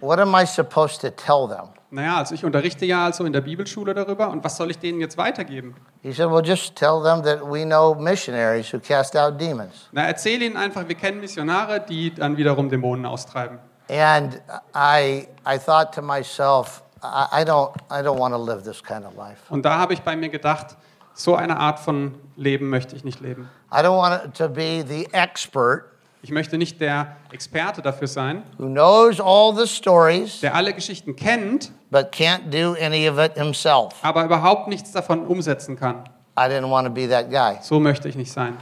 what 0.00 0.18
am 0.18 0.34
I 0.34 0.44
supposed 0.46 1.00
to 1.00 1.10
tell 1.10 1.46
them? 1.48 1.68
Naja, 1.90 2.18
also 2.18 2.34
ich 2.34 2.44
unterrichte 2.44 2.84
ja 2.86 3.04
also 3.04 3.24
in 3.24 3.32
der 3.32 3.40
Bibelschule 3.40 3.94
darüber 3.94 4.28
und 4.28 4.42
was 4.42 4.56
soll 4.56 4.70
ich 4.70 4.78
denen 4.78 5.00
jetzt 5.00 5.16
weitergeben? 5.16 5.76
He 6.02 6.12
said, 6.12 6.28
well, 6.28 6.42
just 6.44 6.74
tell 6.74 7.02
them 7.02 7.22
that 7.22 7.40
we 7.42 7.64
know 7.64 7.94
missionaries 7.94 8.72
who 8.72 8.80
cast 8.80 9.16
out 9.16 9.40
demons. 9.40 9.88
Na, 9.92 10.02
erzähl 10.02 10.42
ihnen 10.42 10.56
einfach, 10.56 10.88
wir 10.88 10.96
kennen 10.96 11.20
Missionare, 11.20 11.80
die 11.80 12.12
dann 12.12 12.36
wiederum 12.36 12.68
Dämonen 12.68 13.06
austreiben. 13.06 13.58
And 13.88 14.40
I, 14.74 15.28
I 15.46 15.58
thought 15.58 15.92
to 15.94 16.02
myself, 16.02 16.82
I, 17.04 17.42
I 17.42 17.44
don't, 17.44 17.70
I 17.90 18.02
don't 18.02 18.18
want 18.18 18.32
to 18.32 18.38
live 18.38 18.64
this 18.64 18.82
kind 18.82 19.04
of 19.04 19.14
life. 19.16 19.42
Und 19.50 19.64
da 19.64 19.78
habe 19.78 19.92
ich 19.92 20.00
bei 20.00 20.16
mir 20.16 20.30
gedacht, 20.30 20.76
so 21.12 21.36
eine 21.36 21.58
Art 21.58 21.78
von 21.78 22.14
Leben 22.36 22.70
möchte 22.70 22.96
ich 22.96 23.04
nicht 23.04 23.20
leben. 23.20 23.48
I 23.70 23.76
don't 23.78 23.96
want 23.96 24.34
to 24.36 24.48
be 24.48 24.84
the 24.86 25.06
expert 25.12 25.90
Ich 26.22 26.30
möchte 26.30 26.56
nicht 26.56 26.80
der 26.80 27.16
Experte 27.32 27.82
dafür 27.82 28.08
sein, 28.08 28.44
who 28.56 28.66
knows 28.66 29.20
all 29.20 29.54
the 29.54 29.66
stories 29.66 30.40
der 30.40 30.54
alle 30.54 30.72
Geschichten 30.72 31.14
kennt, 31.16 31.70
but 31.90 32.10
can't 32.12 32.50
do 32.50 32.74
any 32.80 33.06
of 33.08 33.18
it 33.18 33.34
himself. 33.34 33.94
aber 34.02 34.24
überhaupt 34.24 34.68
nichts 34.68 34.90
davon 34.92 35.26
umsetzen 35.26 35.76
kann. 35.76 36.04
I 36.36 36.48
didn't 36.48 36.70
want 36.70 36.86
to 36.86 36.92
be 36.92 37.06
that 37.08 37.30
guy. 37.30 37.58
So 37.62 37.78
möchte 37.78 38.08
ich 38.08 38.16
nicht 38.16 38.32
sein. 38.32 38.56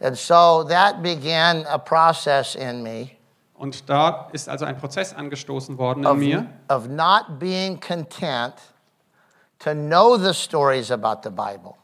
And 0.00 0.16
so 0.16 0.64
that 0.64 1.02
began 1.02 1.66
a 1.66 1.78
process 1.78 2.54
in 2.54 2.82
me 2.82 3.10
Und 3.62 3.88
da 3.88 4.28
ist 4.32 4.48
also 4.48 4.64
ein 4.64 4.76
Prozess 4.76 5.14
angestoßen 5.14 5.78
worden 5.78 6.00
in 6.00 6.06
of, 6.06 6.16
mir, 6.16 6.46
of 6.68 6.88
not 6.88 7.38
being 7.38 7.78
content 7.78 8.54
to 9.60 9.72
know 9.72 10.18
the 10.18 10.34
stories 10.34 10.90
about 10.90 11.20
the 11.22 11.30
Bible. 11.30 11.74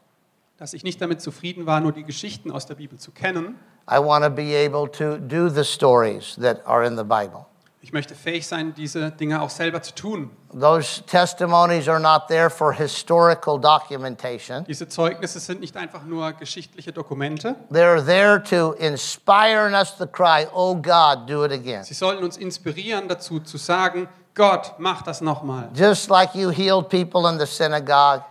dass 0.57 0.73
ich 0.73 0.83
nicht 0.83 1.01
damit 1.01 1.21
zufrieden 1.21 1.65
war, 1.65 1.79
nur 1.79 1.93
die 1.93 2.03
Geschichten 2.03 2.51
aus 2.51 2.65
der 2.65 2.75
Bibel 2.75 2.99
zu 2.99 3.11
kennen. 3.11 3.57
I 3.89 3.95
want 3.95 4.25
to 4.25 4.29
be 4.29 4.57
able 4.57 4.91
to 4.91 5.19
do 5.19 5.47
the 5.47 5.63
stories 5.63 6.35
that 6.35 6.65
are 6.67 6.85
in 6.85 6.97
the 6.97 7.03
Bible. 7.05 7.45
Ich 7.81 7.93
möchte 7.93 8.13
fähig 8.13 8.45
sein, 8.45 8.73
diese 8.75 9.09
Dinge 9.11 9.41
auch 9.41 9.49
selber 9.49 9.81
zu 9.81 9.95
tun. 9.95 10.31
Those 10.51 11.01
testimonies 11.05 11.87
are 11.87 11.99
not 11.99 12.27
there 12.27 12.49
for 12.49 12.73
historical 12.73 13.57
documentation. 13.57 14.65
Diese 14.65 14.89
Zeugnisse 14.89 15.39
sind 15.39 15.61
nicht 15.61 15.77
einfach 15.77 16.03
nur 16.03 16.33
geschichtliche 16.33 16.91
Dokumente. 16.91 17.55
They're 17.71 18.03
there 18.05 18.43
to 18.43 18.73
inspire 18.73 19.71
us 19.71 19.95
to 19.95 20.05
cry, 20.05 20.45
Oh 20.53 20.75
God, 20.75 21.29
do 21.29 21.45
it 21.45 21.53
again. 21.53 21.85
Sie 21.85 21.93
sollen 21.93 22.21
uns 22.21 22.35
inspirieren 22.35 23.07
dazu 23.07 23.39
zu 23.39 23.57
sagen, 23.57 24.09
Gott, 24.35 24.73
mach 24.77 25.01
das 25.01 25.21
nochmal. 25.21 25.69
Just 25.73 26.09
like 26.09 26.35
you 26.35 26.49
healed 26.49 26.89
people 26.89 27.29
in 27.29 27.39
the 27.39 27.45
synagogue, 27.45 28.23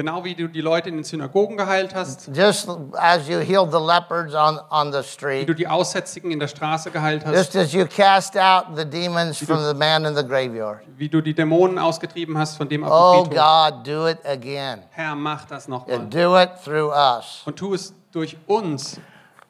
Genau 0.00 0.24
wie 0.24 0.34
du 0.34 0.48
die 0.48 0.62
Leute 0.62 0.88
in 0.88 0.94
den 0.94 1.04
Synagogen 1.04 1.58
geheilt 1.58 1.94
hast, 1.94 2.30
just 2.34 2.70
as 2.94 3.28
you 3.28 3.38
healed 3.38 3.70
the 3.70 3.78
leopards 3.78 4.34
on, 4.34 4.58
on 4.70 4.90
the 4.92 5.00
wie 5.00 5.02
street, 5.04 5.46
du 5.48 5.54
die 5.54 5.68
Aussätzigen 5.68 6.30
in 6.30 6.40
der 6.40 6.48
Straße 6.48 6.90
geheilt 6.90 7.26
hast, 7.26 7.34
just 7.34 7.54
as 7.54 7.72
you 7.74 7.84
cast 7.84 8.34
out 8.34 8.74
the 8.76 8.84
demons 8.86 9.36
from 9.36 9.62
the 9.62 9.74
man 9.74 10.06
in 10.06 10.16
the 10.16 10.24
graveyard. 10.26 10.80
wie 10.96 11.10
du 11.10 11.20
die 11.20 11.34
Dämonen 11.34 11.78
ausgetrieben 11.78 12.38
hast 12.38 12.56
von 12.56 12.66
dem 12.66 12.82
auf 12.82 12.90
Oh 12.90 13.24
Friedhof. 13.26 13.74
God, 13.74 13.86
do 13.86 14.06
it 14.08 14.18
again. 14.24 14.84
Herr, 14.92 15.14
mach 15.14 15.44
das 15.44 15.68
nochmal. 15.68 15.96
And 15.96 16.10
do 16.14 16.34
it 16.40 16.48
through 16.64 16.90
us. 16.94 17.42
Und 17.44 17.56
tu 17.56 17.74
es 17.74 17.92
durch 18.10 18.38
uns. 18.46 18.98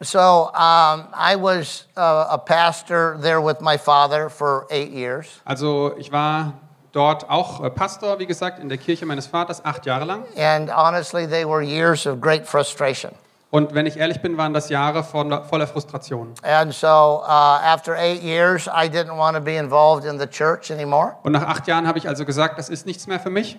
So 0.03 0.19
um, 0.19 1.07
I 1.15 1.37
was 1.39 1.87
uh, 1.97 2.27
a 2.31 2.39
pastor 2.39 3.17
there 3.23 3.41
with 3.41 3.61
my 3.61 3.79
father 3.79 4.29
for 4.29 4.67
eight 4.71 4.91
years. 4.91 5.29
Also 5.45 5.95
ich 5.97 6.11
war 6.11 6.55
dort 6.93 7.29
auch 7.29 7.63
äh, 7.63 7.71
Pastor, 7.71 8.19
wie 8.19 8.27
gesagt, 8.27 8.59
in 8.59 8.69
der 8.69 8.79
Kirche 8.79 9.07
meines 9.07 9.27
Vaters, 9.27 9.65
acht 9.65 9.87
Jahre 9.87 10.05
lang. 10.05 10.25
And 10.37 10.71
honestly, 10.71 11.27
they 11.27 11.45
were 11.45 11.63
years 11.63 12.07
of 12.07 12.21
great 12.21 12.47
frustration. 12.47 13.13
Und 13.53 13.75
wenn 13.75 13.85
ich 13.85 13.97
ehrlich 13.97 14.23
bin, 14.23 14.37
waren 14.37 14.55
das 14.55 14.69
Jahre 14.69 15.03
voller, 15.03 15.43
voller 15.43 15.67
Frustration. 15.67 16.35
And 16.43 16.73
so 16.73 17.21
uh, 17.27 17.59
after 17.65 17.97
eight 17.97 18.23
years, 18.23 18.69
I 18.69 18.89
didn't 18.89 19.17
want 19.17 19.37
to 19.37 19.43
be 19.43 19.57
involved 19.57 20.05
in 20.05 20.21
the 20.21 20.27
church 20.27 20.71
anymore. 20.71 21.17
Und 21.25 21.33
nach 21.33 21.43
acht 21.43 21.67
Jahren 21.67 21.89
habe 21.89 21.99
ich 21.99 22.07
also 22.07 22.25
gesagt, 22.25 22.59
das 22.59 22.69
ist 22.69 22.87
nichts 22.87 23.09
mehr 23.09 23.19
für 23.19 23.31
mich. 23.31 23.59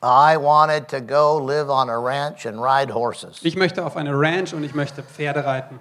I 0.00 0.36
wanted 0.36 0.88
to 0.88 1.00
go 1.00 1.38
live 1.38 1.68
on 1.68 1.88
a 1.90 1.96
ranch 1.96 2.46
and 2.46 2.60
ride 2.60 2.92
horses. 2.92 3.40
Ich 3.42 3.56
möchte 3.56 3.84
auf 3.84 3.96
eine 3.96 4.12
Ranch 4.12 4.54
und 4.54 4.62
ich 4.62 4.74
möchte 4.74 5.02
Pferde 5.02 5.44
reiten. 5.44 5.80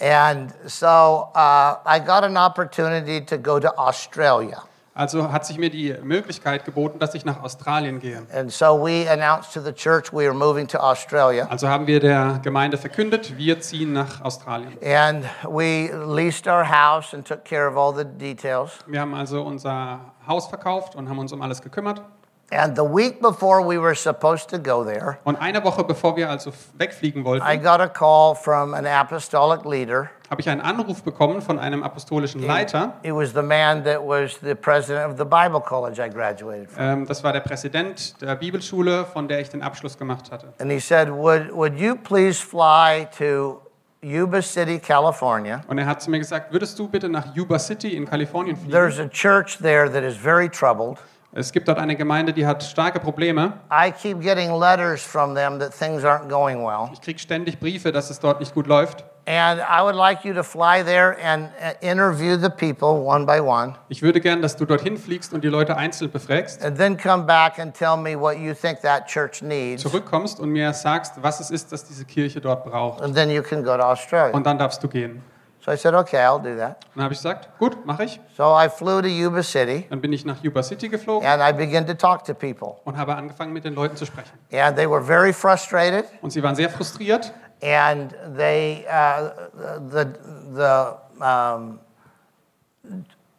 And 0.00 0.52
so 0.66 1.28
uh, 1.34 1.76
I 1.86 1.98
got 1.98 2.24
an 2.24 2.38
opportunity 2.38 3.20
to 3.26 3.36
go 3.36 3.60
to 3.60 3.76
Australia. 3.76 4.62
Also 4.94 5.32
hat 5.32 5.46
sich 5.46 5.56
mir 5.56 5.70
die 5.70 5.96
Möglichkeit 6.02 6.66
geboten, 6.66 6.98
dass 6.98 7.14
ich 7.14 7.24
nach 7.24 7.42
Australien 7.42 7.98
gehe. 7.98 8.26
And 8.34 8.52
so 8.52 8.78
we 8.78 9.10
announced 9.10 9.54
to 9.54 9.60
the 9.62 9.72
church 9.72 10.12
we 10.12 10.26
were 10.26 10.34
moving 10.34 10.68
to 10.68 10.78
Australia. 10.78 11.46
Also 11.48 11.66
haben 11.68 11.86
wir 11.86 11.98
der 11.98 12.40
Gemeinde 12.42 12.76
verkündet, 12.76 13.38
wir 13.38 13.58
ziehen 13.60 13.94
nach 13.94 14.20
Australien. 14.20 14.76
And 14.84 15.24
we 15.48 15.90
leased 16.06 16.46
our 16.46 16.68
house 16.68 17.14
and 17.14 17.26
took 17.26 17.42
care 17.42 17.66
of 17.66 17.76
all 17.78 17.94
the 17.96 18.04
details. 18.04 18.72
Wir 18.86 19.00
haben 19.00 19.14
also 19.14 19.42
unser 19.42 20.00
Haus 20.26 20.48
verkauft 20.48 20.94
und 20.94 21.08
haben 21.08 21.18
uns 21.18 21.32
um 21.32 21.40
alles 21.40 21.62
gekümmert. 21.62 22.02
And 22.50 22.76
the 22.76 22.84
week 22.84 23.22
before 23.22 23.62
we 23.66 23.80
were 23.80 23.94
supposed 23.94 24.50
to 24.50 24.58
go 24.58 24.84
there, 24.84 25.16
Und 25.24 25.40
eine 25.40 25.64
Woche 25.64 25.84
bevor 25.84 26.16
wir 26.16 26.28
also 26.28 26.52
wegfliegen 26.76 27.22
I 27.22 27.24
wollten, 27.24 27.62
got 27.62 27.80
a 27.80 27.88
call 27.88 28.34
from 28.34 28.74
an 28.74 28.84
apostolic 28.84 29.64
leader. 29.64 30.10
Habe 30.32 30.40
ich 30.40 30.48
einen 30.48 30.62
Anruf 30.62 31.02
bekommen 31.02 31.42
von 31.42 31.58
einem 31.58 31.82
apostolischen 31.82 32.42
Leiter. 32.42 32.94
It 33.02 33.12
was 33.14 33.34
the 33.34 33.42
man 33.42 33.84
that 33.84 34.00
was 34.00 34.38
the 34.40 34.54
president 34.54 35.12
of 35.12 35.18
the 35.18 35.24
Bible 35.24 35.60
college 35.60 36.02
I 36.02 36.08
graduated 36.08 36.70
from. 36.70 36.82
Ähm, 36.82 37.06
das 37.06 37.22
war 37.22 37.34
der 37.34 37.40
Präsident 37.40 38.18
der 38.22 38.34
Bibelschule, 38.36 39.04
von 39.04 39.28
der 39.28 39.40
ich 39.40 39.50
den 39.50 39.60
Abschluss 39.60 39.98
gemacht 39.98 40.32
hatte. 40.32 40.54
And 40.58 40.72
he 40.72 40.80
said, 40.80 41.10
Would, 41.10 41.54
would 41.54 41.78
you 41.78 41.96
please 41.96 42.42
fly 42.42 43.06
to 43.18 43.60
Yuba 44.00 44.40
City, 44.40 44.78
California? 44.78 45.60
Und 45.66 45.76
er 45.76 45.84
hat 45.84 46.00
zu 46.00 46.10
mir 46.10 46.18
gesagt, 46.18 46.50
würdest 46.50 46.78
du 46.78 46.88
bitte 46.88 47.10
nach 47.10 47.36
Yuba 47.36 47.58
City 47.58 47.94
in 47.94 48.06
Kalifornien 48.06 48.56
fliegen? 48.56 48.72
There's 48.72 48.98
a 48.98 49.08
church 49.08 49.58
there 49.58 49.92
that 49.92 50.02
is 50.02 50.16
very 50.16 50.48
troubled. 50.48 50.96
Es 51.34 51.52
gibt 51.52 51.68
dort 51.68 51.78
eine 51.78 51.94
Gemeinde, 51.94 52.32
die 52.32 52.46
hat 52.46 52.62
starke 52.62 53.00
Probleme. 53.00 53.52
I 53.70 53.90
keep 53.90 54.22
getting 54.22 54.58
letters 54.58 55.02
from 55.02 55.34
them 55.34 55.58
that 55.58 55.78
things 55.78 56.04
aren't 56.04 56.30
going 56.30 56.64
well. 56.64 56.88
Ich 56.94 57.02
kriege 57.02 57.18
ständig 57.18 57.60
Briefe, 57.60 57.92
dass 57.92 58.08
es 58.08 58.18
dort 58.18 58.40
nicht 58.40 58.54
gut 58.54 58.66
läuft. 58.66 59.04
And 59.24 59.60
I 59.60 59.82
would 59.82 59.94
like 59.94 60.24
you 60.24 60.34
to 60.34 60.42
fly 60.42 60.82
there 60.82 61.16
and 61.22 61.50
uh, 61.60 61.74
interview 61.80 62.36
the 62.36 62.50
people 62.50 63.04
one 63.04 63.24
by 63.24 63.40
one, 63.40 63.76
Ich 63.88 64.02
würde 64.02 64.20
gern, 64.20 64.42
dass 64.42 64.56
du 64.56 64.64
dorthin 64.64 64.96
fliegst 64.98 65.32
und 65.32 65.44
die 65.44 65.48
Leute 65.48 65.76
einzeln 65.76 66.10
befragst, 66.10 66.64
and 66.64 66.76
then 66.76 66.96
come 66.96 67.24
back 67.24 67.60
and 67.60 67.72
tell 67.72 67.96
me 67.96 68.18
what 68.18 68.38
you 68.38 68.52
think 68.52 68.80
that 68.80 69.06
church 69.06 69.40
needs. 69.40 69.82
zurückkommst 69.82 70.40
und 70.40 70.50
mir 70.50 70.72
sagst, 70.72 71.22
was 71.22 71.38
es 71.38 71.50
ist, 71.52 71.70
das 71.70 71.84
diese 71.84 72.04
Kirche 72.04 72.40
dort 72.40 72.64
braucht. 72.64 73.00
And 73.00 73.14
then 73.14 73.30
you 73.30 73.42
can 73.42 73.62
go 73.62 73.76
to 73.76 73.82
Australia. 73.84 74.34
Und 74.34 74.44
dann 74.44 74.58
darfst 74.58 74.82
du 74.82 74.88
gehen. 74.88 75.22
So 75.64 75.70
I 75.70 75.76
said, 75.76 75.94
okay, 75.94 76.18
I'll 76.18 76.42
do 76.42 76.56
that. 76.58 76.84
Dann 76.92 77.04
habe 77.04 77.14
ich 77.14 77.20
gesagt, 77.20 77.48
gut, 77.60 77.86
mache 77.86 78.02
ich. 78.02 78.20
So 78.36 78.58
I 78.58 78.68
flew 78.68 79.00
to 79.00 79.06
Yuba 79.06 79.44
City 79.44 79.86
Dann 79.88 80.00
bin 80.00 80.12
ich 80.12 80.24
nach 80.24 80.42
Yuba 80.42 80.64
City 80.64 80.88
geflogen 80.88 81.24
and 81.24 81.40
I 81.40 81.52
began 81.56 81.86
to 81.86 81.94
talk 81.94 82.24
to 82.24 82.34
people. 82.34 82.78
und 82.82 82.96
habe 82.96 83.14
angefangen, 83.14 83.52
mit 83.52 83.64
den 83.64 83.76
Leuten 83.76 83.94
zu 83.94 84.04
sprechen. 84.04 84.32
And 84.52 84.76
they 84.76 84.90
were 84.90 85.00
very 85.00 85.32
frustrated. 85.32 86.06
Und 86.20 86.32
sie 86.32 86.42
waren 86.42 86.56
sehr 86.56 86.68
frustriert 86.68 87.32
and 87.62 88.10
they 88.36 88.84
uh, 88.90 89.30
the 89.88 90.04
the 90.52 90.96
um, 91.24 91.78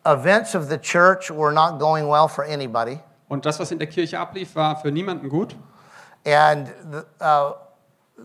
events 0.05 0.55
of 0.55 0.69
the 0.69 0.77
church 0.77 1.29
were 1.29 1.51
not 1.51 1.79
going 1.79 2.07
well 2.07 2.27
for 2.27 2.43
anybody, 2.43 2.99
und 3.29 3.45
das, 3.45 3.59
was 3.59 3.71
in 3.71 3.79
der 3.79 3.87
Kirche 3.87 4.19
ablief, 4.19 4.55
war 4.55 4.77
für 4.81 4.91
niemanden 4.91 5.29
gut. 5.29 5.55
and 6.25 6.67
the, 6.91 7.05
uh, 7.19 7.53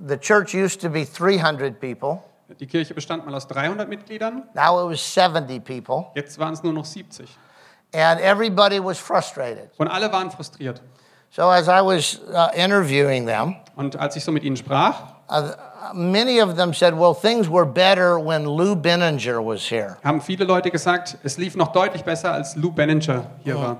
the 0.06 0.16
church 0.16 0.54
used 0.54 0.80
to 0.80 0.88
be 0.88 1.04
300 1.04 1.80
people. 1.80 2.22
Die 2.60 2.66
Kirche 2.66 2.94
bestand 2.94 3.26
mal 3.26 3.34
aus 3.34 3.46
300 3.48 3.88
Mitgliedern, 3.88 4.44
Now 4.54 4.78
it 4.80 4.88
was 4.90 5.00
70 5.02 5.60
people, 5.60 6.10
jetzt 6.14 6.38
waren 6.38 6.54
es 6.54 6.62
nur 6.62 6.72
noch 6.72 6.84
70. 6.86 7.28
and 7.92 8.20
everybody 8.20 8.78
was 8.80 8.98
frustrated. 8.98 9.70
Und 9.78 9.88
alle 9.88 10.10
waren 10.12 10.30
frustriert. 10.30 10.80
So 11.30 11.50
as 11.50 11.68
I 11.68 11.82
was 11.82 12.20
uh, 12.32 12.48
interviewing 12.54 13.26
them, 13.26 13.56
Und 13.76 13.96
als 13.96 14.16
ich 14.16 14.24
so 14.24 14.32
mit 14.32 14.44
ihnen 14.44 14.56
sprach, 14.56 15.02
uh, 15.30 15.50
many 15.94 16.40
of 16.40 16.56
them 16.56 16.72
said, 16.72 16.94
"Well, 16.94 17.14
things 17.14 17.48
were 17.48 17.66
better 17.66 18.18
when 18.18 18.46
Lou 18.46 18.74
Benninger 18.74 19.42
was 19.42 19.68
here." 19.68 19.96
haben 20.04 20.20
viele 20.20 20.44
Leute 20.44 20.70
gesagt, 20.70 21.18
es 21.24 21.38
lief 21.38 21.56
noch 21.56 21.72
deutlich 21.72 22.04
besser, 22.04 22.32
als 22.32 22.56
Lou 22.56 22.70
Benninger 22.70 23.24
hier 23.44 23.56
war. 23.56 23.78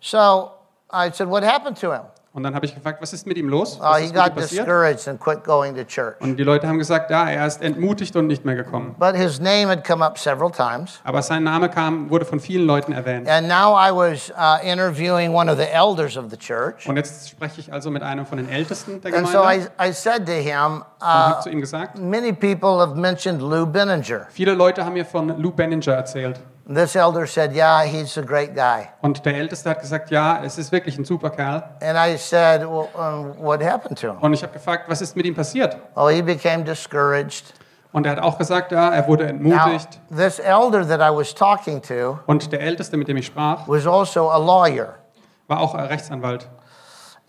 So 0.00 0.52
I 0.90 1.10
said, 1.12 1.28
"What 1.28 1.42
happened 1.42 1.76
to 1.80 1.92
him?" 1.92 2.02
Und 2.38 2.44
dann 2.44 2.54
habe 2.54 2.66
ich 2.66 2.72
gefragt, 2.72 3.02
was 3.02 3.12
ist 3.12 3.26
mit 3.26 3.36
ihm 3.36 3.48
los? 3.48 3.78
Oh, 3.80 3.82
Was 3.82 3.98
he 3.98 4.06
mit 4.06 4.14
ihm 4.14 4.22
got 4.22 4.36
discouraged 4.36 5.08
and 5.08 5.18
quit 5.18 5.42
going 5.42 5.74
to 5.74 5.82
church. 5.82 6.14
Und 6.20 6.36
die 6.36 6.44
Leute 6.44 6.68
haben 6.68 6.78
gesagt, 6.78 7.10
ja, 7.10 7.28
er 7.28 7.44
ist 7.44 7.60
entmutigt 7.60 8.14
und 8.14 8.28
nicht 8.28 8.44
mehr 8.44 8.54
gekommen. 8.54 8.94
But 8.96 9.16
his 9.16 9.40
name 9.40 9.66
had 9.66 9.84
come 9.84 10.04
up 10.04 10.16
several 10.18 10.52
times. 10.52 11.00
Aber 11.02 11.20
sein 11.22 11.42
Name 11.42 11.68
kam, 11.68 12.08
wurde 12.10 12.24
von 12.24 12.38
vielen 12.38 12.64
Leuten 12.64 12.92
erwähnt. 12.92 13.28
And 13.28 13.48
now 13.48 13.76
I 13.76 13.90
was 13.90 14.30
uh, 14.30 14.64
interviewing 14.64 15.34
one 15.34 15.50
of 15.50 15.58
the 15.58 15.68
elders 15.68 16.16
of 16.16 16.26
the 16.30 16.36
church. 16.36 16.88
Und 16.88 16.96
jetzt 16.96 17.28
spreche 17.28 17.60
ich 17.60 17.72
also 17.72 17.90
mit 17.90 18.04
einem 18.04 18.24
von 18.24 18.38
den 18.38 18.48
Ältesten 18.48 19.00
der 19.00 19.16
And 19.16 19.26
so 19.26 19.38
Gemeinde 19.38 19.72
I, 19.80 19.88
I 19.88 19.92
said 19.92 20.24
to 20.26 20.32
him, 20.32 20.76
und 20.76 20.82
uh, 21.02 21.04
habe 21.04 21.42
zu 21.42 21.50
ihm 21.50 21.60
gesagt, 21.60 21.98
Many 21.98 22.32
people 22.32 22.78
have 22.78 22.94
mentioned 22.94 23.42
Lou 23.42 23.66
Benninger. 23.66 24.28
viele 24.30 24.54
Leute 24.54 24.84
haben 24.84 24.92
mir 24.94 25.04
von 25.04 25.42
Lou 25.42 25.50
Benninger 25.50 25.92
erzählt. 25.92 26.38
This 26.68 26.94
elder 26.96 27.26
said, 27.26 27.54
Yeah, 27.54 27.84
he's 27.86 28.18
a 28.18 28.22
great 28.22 28.54
guy. 28.54 28.88
Und 29.00 29.24
der 29.24 29.34
Älteste 29.36 29.70
hat 29.70 29.80
gesagt, 29.80 30.10
ja, 30.10 30.42
es 30.44 30.58
ist 30.58 30.70
wirklich 30.70 30.98
ein 30.98 31.04
super 31.06 31.30
Kerl. 31.30 31.62
And 31.80 31.96
I 31.96 32.16
said, 32.18 32.60
Well, 32.60 32.88
um, 32.94 33.34
what 33.42 33.62
happened 33.62 33.98
to 34.00 34.08
him? 34.08 34.18
Und 34.20 34.34
ich 34.34 34.42
habe 34.42 34.52
gefragt, 34.52 34.84
was 34.88 35.00
ist 35.00 35.16
mit 35.16 35.24
ihm 35.24 35.34
passiert? 35.34 35.78
Oh, 35.96 36.08
he 36.08 36.20
became 36.20 36.64
discouraged. 36.64 37.54
Und 37.92 38.04
er 38.04 38.12
hat 38.12 38.20
auch 38.22 38.36
gesagt, 38.36 38.70
ja, 38.70 38.90
er 38.90 39.08
wurde 39.08 39.32
Now, 39.32 39.54
entmutigt. 39.54 39.98
this 40.14 40.38
elder 40.38 40.86
that 40.86 41.00
I 41.00 41.10
was 41.10 41.34
talking 41.34 41.80
to 41.82 42.18
Und 42.26 42.52
der 42.52 42.60
Älteste, 42.60 42.98
mit 42.98 43.08
dem 43.08 43.16
ich 43.16 43.26
sprach, 43.26 43.66
was 43.66 43.86
also 43.86 44.30
a 44.30 44.36
lawyer. 44.36 44.96
war 45.46 45.60
auch 45.60 45.74
ein 45.74 45.86
Rechtsanwalt. 45.86 46.46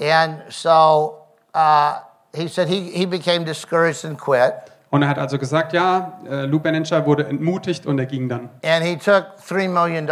And 0.01 0.41
so 0.49 1.25
uh, 1.55 1.93
he 2.33 2.49
said 2.49 2.67
he, 2.67 2.91
he 2.91 3.05
became 3.05 3.45
discouraged 3.45 4.03
and 4.03 4.19
quit. 4.19 4.53
Und 4.91 5.03
er 5.03 5.09
hat 5.09 5.19
also 5.19 5.37
gesagt, 5.37 5.73
ja, 5.73 6.19
äh, 6.27 6.45
Lou 6.45 6.59
Benninger 6.59 7.05
wurde 7.05 7.27
entmutigt 7.27 7.85
und 7.85 7.99
er 7.99 8.07
ging 8.07 8.27
dann. 8.27 8.49
And 8.63 8.83
he 8.83 8.95
took 8.97 9.37
$3 9.47 9.69
million. 9.69 10.09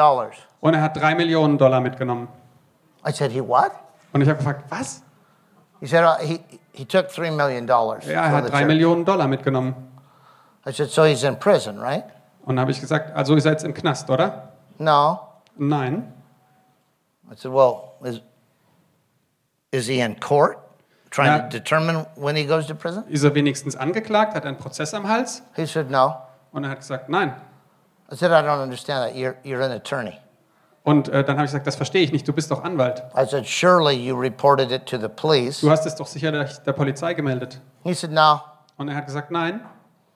Und 0.59 0.73
er 0.73 0.81
hat 0.81 0.97
drei 0.97 1.15
Millionen 1.15 1.57
Dollar 1.57 1.81
mitgenommen. 1.81 2.27
I 3.07 3.11
said, 3.11 3.31
He 3.31 3.41
what? 3.41 3.71
Und 4.13 4.21
ich 4.21 4.29
habe 4.29 4.37
gefragt, 4.37 4.65
was? 4.69 5.03
He 5.79 5.87
said, 5.87 6.03
uh, 6.03 6.17
he, 6.19 6.39
he 6.73 6.85
took 6.85 7.07
$3 7.07 7.31
million. 7.35 7.67
Ja, 7.67 7.91
er 8.05 8.31
hat 8.31 8.43
drei 8.51 8.59
church." 8.59 8.67
Millionen 8.67 9.05
Dollar 9.05 9.27
mitgenommen. 9.27 9.75
I 10.65 10.71
said, 10.71 10.89
So 10.89 11.05
he's 11.05 11.23
in 11.23 11.37
prison, 11.39 11.79
right? 11.79 12.03
Und 12.43 12.55
dann 12.55 12.61
habe 12.61 12.71
ich 12.71 12.79
gesagt, 12.79 13.15
also 13.15 13.35
ihr 13.35 13.41
seid 13.41 13.63
im 13.63 13.73
Knast, 13.73 14.09
oder? 14.09 14.53
No. 14.77 15.19
Nein. 15.57 16.13
I 17.31 17.35
said, 17.35 17.51
Well, 17.51 17.93
is, 18.03 18.21
is 19.71 19.87
he 19.87 20.01
in 20.01 20.19
court 20.19 20.57
trying 21.17 21.41
to 21.41 21.49
determine 21.49 22.05
when 22.15 22.35
he 22.35 22.45
goes 22.45 22.67
to 22.67 22.75
prison? 22.75 23.03
Ist 23.09 23.23
er 23.23 23.33
wenigstens 23.33 23.75
angeklagt? 23.75 24.35
Hat 24.35 24.45
einen 24.45 24.57
Prozess 24.57 24.93
am 24.93 25.07
Hals? 25.07 25.41
He 25.55 25.65
said, 25.65 25.89
No. 25.89 26.17
Und 26.51 26.63
er 26.63 26.69
hat 26.71 26.79
gesagt, 26.79 27.09
nein. 27.09 27.33
I 28.11 28.15
said, 28.15 28.31
I 28.31 28.41
don't 28.41 28.61
understand 28.61 29.03
that. 29.03 29.15
You're, 29.15 29.35
you're 29.43 29.63
an 29.63 29.71
attorney. 29.71 30.17
Und 30.83 31.09
äh, 31.09 31.23
dann 31.23 31.35
habe 31.35 31.45
ich 31.45 31.51
gesagt, 31.51 31.67
das 31.67 31.75
verstehe 31.75 32.01
ich 32.03 32.13
nicht, 32.13 32.25
du 32.25 32.31
bist 32.31 32.49
doch 32.49 32.63
Anwalt. 32.63 33.03
I 33.13 33.25
said, 33.25 33.45
Surely 33.45 33.95
you 33.95 34.15
reported 34.15 34.71
it 34.71 34.85
to 34.85 34.97
the 34.97 35.09
police. 35.09 35.59
Du 35.59 35.69
hast 35.69 35.85
es 35.85 35.95
doch 35.95 36.07
sicher 36.07 36.31
der, 36.31 36.45
der 36.45 36.73
Polizei 36.73 37.13
gemeldet. 37.13 37.59
He 37.83 37.93
said, 37.93 38.11
No. 38.11 38.41
Und 38.77 38.87
er 38.87 38.95
hat 38.95 39.05
gesagt, 39.05 39.31
nein. 39.31 39.61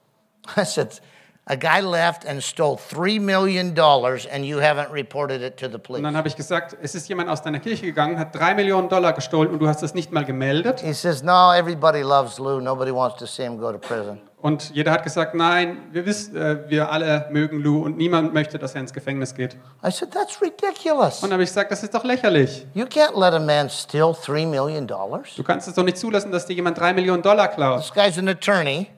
I 0.56 0.64
said, 0.64 1.00
A 1.44 1.56
guy 1.56 1.80
left 1.80 2.24
and 2.24 2.40
stole 2.40 2.76
$3 2.78 3.20
million 3.20 3.76
and 3.76 4.46
you 4.46 4.58
haven't 4.60 4.92
reported 4.92 5.42
it 5.42 5.56
to 5.56 5.66
the 5.66 5.74
Und 5.74 5.82
police. 5.82 6.02
dann 6.04 6.16
habe 6.16 6.28
ich 6.28 6.36
gesagt, 6.36 6.76
es 6.80 6.94
ist 6.94 7.08
jemand 7.08 7.28
aus 7.28 7.42
deiner 7.42 7.58
Kirche 7.58 7.84
gegangen, 7.84 8.16
hat 8.16 8.32
drei 8.32 8.54
Millionen 8.54 8.88
Dollar 8.88 9.12
gestohlen 9.12 9.50
und 9.50 9.58
du 9.58 9.66
hast 9.66 9.82
das 9.82 9.92
nicht 9.92 10.12
mal 10.12 10.24
gemeldet. 10.24 10.80
He 10.80 10.92
says, 10.92 11.22
No, 11.24 11.52
everybody 11.52 12.02
loves 12.02 12.38
Lou. 12.38 12.60
Nobody 12.60 12.92
wants 12.94 13.16
to 13.18 13.26
see 13.26 13.42
him 13.42 13.58
go 13.58 13.72
to 13.72 13.78
prison. 13.78 14.20
Und 14.40 14.70
jeder 14.74 14.90
hat 14.92 15.04
gesagt, 15.04 15.34
nein, 15.36 15.78
wir 15.92 16.04
wissen, 16.06 16.36
äh, 16.36 16.68
wir 16.68 16.90
alle 16.90 17.26
mögen 17.30 17.60
Lou 17.60 17.82
und 17.84 17.96
niemand 17.96 18.34
möchte, 18.34 18.58
dass 18.58 18.74
er 18.74 18.80
ins 18.80 18.92
Gefängnis 18.92 19.34
geht. 19.34 19.54
I 19.84 19.90
said, 19.90 20.12
That's 20.12 20.40
ridiculous. 20.40 21.16
Und 21.22 21.30
dann 21.30 21.32
habe 21.34 21.42
ich 21.42 21.48
gesagt, 21.48 21.72
das 21.72 21.82
ist 21.82 21.92
doch 21.92 22.04
lächerlich. 22.04 22.66
You 22.74 22.84
can't 22.84 23.18
let 23.18 23.34
a 23.34 23.40
man 23.40 23.68
steal 23.68 24.10
$3 24.12 24.46
million. 24.46 24.86
Du 24.86 25.42
kannst 25.44 25.66
es 25.66 25.74
doch 25.74 25.84
nicht 25.84 25.96
zulassen, 25.96 26.30
dass 26.30 26.46
dir 26.46 26.54
jemand 26.54 26.78
drei 26.78 26.92
Millionen 26.92 27.22
Dollar 27.22 27.48
klaut. 27.48 27.80
This 27.82 27.92
guy's 27.92 28.16
an 28.18 28.28
attorney, 28.28 28.88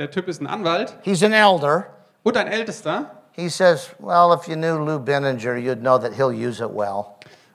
Der 0.00 0.10
Typ 0.10 0.28
ist 0.28 0.40
ein 0.40 0.46
Anwalt 0.46 0.94
he's 1.02 1.22
an 1.22 1.34
elder. 1.34 1.84
und 2.22 2.34
ein 2.34 2.46
Ältester. 2.48 3.10
He 3.32 3.50
says, 3.50 3.90
Well, 3.98 4.32
if 4.34 4.48
you 4.48 4.54
knew 4.56 4.78
Lou 4.82 4.98
Benninger, 4.98 5.56
you'd 5.56 5.82
know 5.82 5.98
that 5.98 6.14
he'll 6.14 6.32
use 6.32 6.58
it 6.64 6.70
well. 6.74 7.04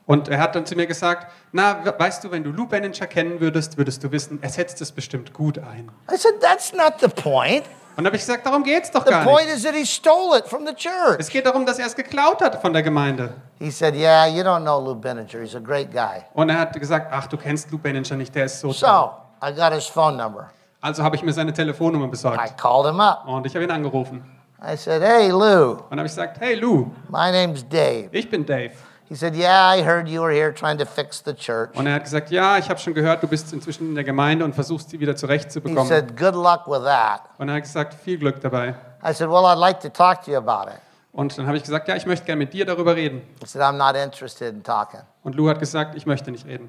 Und 0.06 0.28
er 0.28 0.38
hat 0.38 0.54
dann 0.54 0.64
zu 0.64 0.76
mir 0.76 0.86
gesagt, 0.86 1.26
na, 1.50 1.84
we- 1.84 1.92
weißt 1.98 2.22
du, 2.22 2.30
wenn 2.30 2.44
du 2.44 2.50
Lou 2.52 2.66
Benninger 2.68 3.08
kennen 3.08 3.40
würdest, 3.40 3.76
würdest 3.76 4.04
du 4.04 4.12
wissen, 4.12 4.38
er 4.42 4.48
setzt 4.50 4.80
es 4.80 4.92
bestimmt 4.92 5.32
gut 5.32 5.58
ein. 5.58 5.90
I 6.08 6.16
said, 6.16 6.40
That's 6.40 6.72
not 6.72 7.00
the 7.00 7.08
point. 7.08 7.64
Und 7.96 8.04
dann 8.04 8.06
habe 8.06 8.16
ich 8.16 8.22
gesagt, 8.22 8.46
darum 8.46 8.62
geht's 8.62 8.92
doch 8.92 9.04
The 9.04 9.10
gar 9.10 9.24
point 9.24 9.46
nicht. 9.46 9.56
is 9.56 9.64
that 9.64 9.74
he 9.74 9.84
stole 9.84 10.38
it 10.38 10.46
from 10.46 10.64
the 10.64 10.72
church. 10.74 11.16
Es 11.18 11.28
geht 11.28 11.46
darum, 11.46 11.66
dass 11.66 11.80
er 11.80 11.86
es 11.86 11.96
geklaut 11.96 12.40
hat 12.40 12.60
von 12.62 12.72
der 12.72 12.84
Gemeinde. 12.84 13.32
He 13.58 13.72
said, 13.72 13.96
Yeah, 13.96 14.26
you 14.28 14.44
don't 14.44 14.60
know 14.62 14.78
Lou 14.78 14.94
Benninger. 14.94 15.40
He's 15.40 15.56
a 15.56 15.60
great 15.60 15.90
guy. 15.90 16.22
Und 16.34 16.48
er 16.50 16.60
hat 16.60 16.78
gesagt, 16.78 17.08
ach, 17.10 17.26
du 17.26 17.36
kennst 17.36 17.72
Lou 17.72 17.78
Benninger 17.78 18.14
nicht, 18.14 18.32
der 18.36 18.44
ist 18.44 18.60
so 18.60 18.68
toll. 18.68 18.76
So 18.76 19.10
I 19.44 19.52
got 19.52 19.72
his 19.72 19.86
phone 19.86 20.16
number. 20.16 20.48
Also 20.86 21.02
habe 21.02 21.16
ich 21.16 21.22
mir 21.22 21.32
seine 21.32 21.52
Telefonnummer 21.52 22.06
I 22.06 22.10
besorgt. 22.10 22.56
called 22.56 22.86
him 22.86 23.00
up. 23.00 23.26
Und 23.26 23.44
ich 23.44 23.54
habe 23.54 23.64
ihn 23.64 23.70
angerufen. 23.70 24.24
I 24.62 24.76
said, 24.76 25.02
Hey, 25.02 25.30
Lou, 25.30 25.72
Und 25.72 25.90
dann 25.90 25.98
habe 25.98 26.06
ich 26.06 26.12
gesagt, 26.14 26.38
hey 26.40 26.54
Lou, 26.54 26.90
my 27.08 27.30
name's 27.32 27.68
Dave. 27.68 28.08
ich 28.12 28.30
bin 28.30 28.46
Dave. 28.46 28.70
He 29.08 29.14
said, 29.16 29.34
Yeah, 29.34 29.74
I 29.76 29.82
heard 29.84 30.08
you 30.08 30.22
were 30.22 30.32
here 30.32 30.52
trying 30.54 30.78
to 30.78 30.84
fix 30.86 31.22
the 31.24 31.34
church. 31.34 31.70
Und 31.76 31.86
er 31.86 31.94
hat 31.94 32.04
gesagt, 32.04 32.30
ja, 32.30 32.56
ich 32.58 32.70
habe 32.70 32.78
schon 32.78 32.94
gehört, 32.94 33.22
du 33.22 33.26
bist 33.28 33.52
inzwischen 33.52 33.88
in 33.88 33.94
der 33.96 34.04
Gemeinde 34.04 34.44
und 34.44 34.54
versuchst 34.54 34.90
sie 34.90 35.00
wieder 35.00 35.12
He 35.12 35.18
zurechtzubekommen. 35.18 35.86
said, 35.86 36.16
Good 36.16 36.34
luck 36.34 36.66
with 36.68 36.84
that. 36.84 37.22
Und 37.38 37.48
er 37.48 37.56
hat 37.56 37.62
gesagt, 37.62 37.94
viel 37.94 38.18
Glück 38.18 38.40
dabei. 38.40 38.74
I 39.04 39.12
said, 39.12 39.28
Well, 39.28 39.44
I'd 39.44 39.58
like 39.58 39.80
to 39.80 39.88
talk 39.88 40.22
to 40.24 40.30
you 40.30 40.36
about 40.38 40.70
it. 40.70 40.78
Und 41.12 41.36
dann 41.38 41.46
habe 41.46 41.56
ich 41.56 41.62
gesagt, 41.64 41.88
ja, 41.88 41.96
ich 41.96 42.04
möchte 42.06 42.26
gerne 42.26 42.38
mit 42.40 42.52
dir 42.52 42.64
darüber 42.64 42.94
reden. 42.94 43.22
He 43.40 43.46
said, 43.46 43.62
I'm 43.62 43.72
not 43.76 43.96
interested 43.96 44.52
in 44.54 44.62
talking. 44.62 45.00
Und 45.24 45.34
Lou 45.34 45.48
hat 45.48 45.58
gesagt, 45.58 45.94
ich 45.96 46.06
möchte 46.06 46.30
nicht 46.30 46.46
reden. 46.46 46.68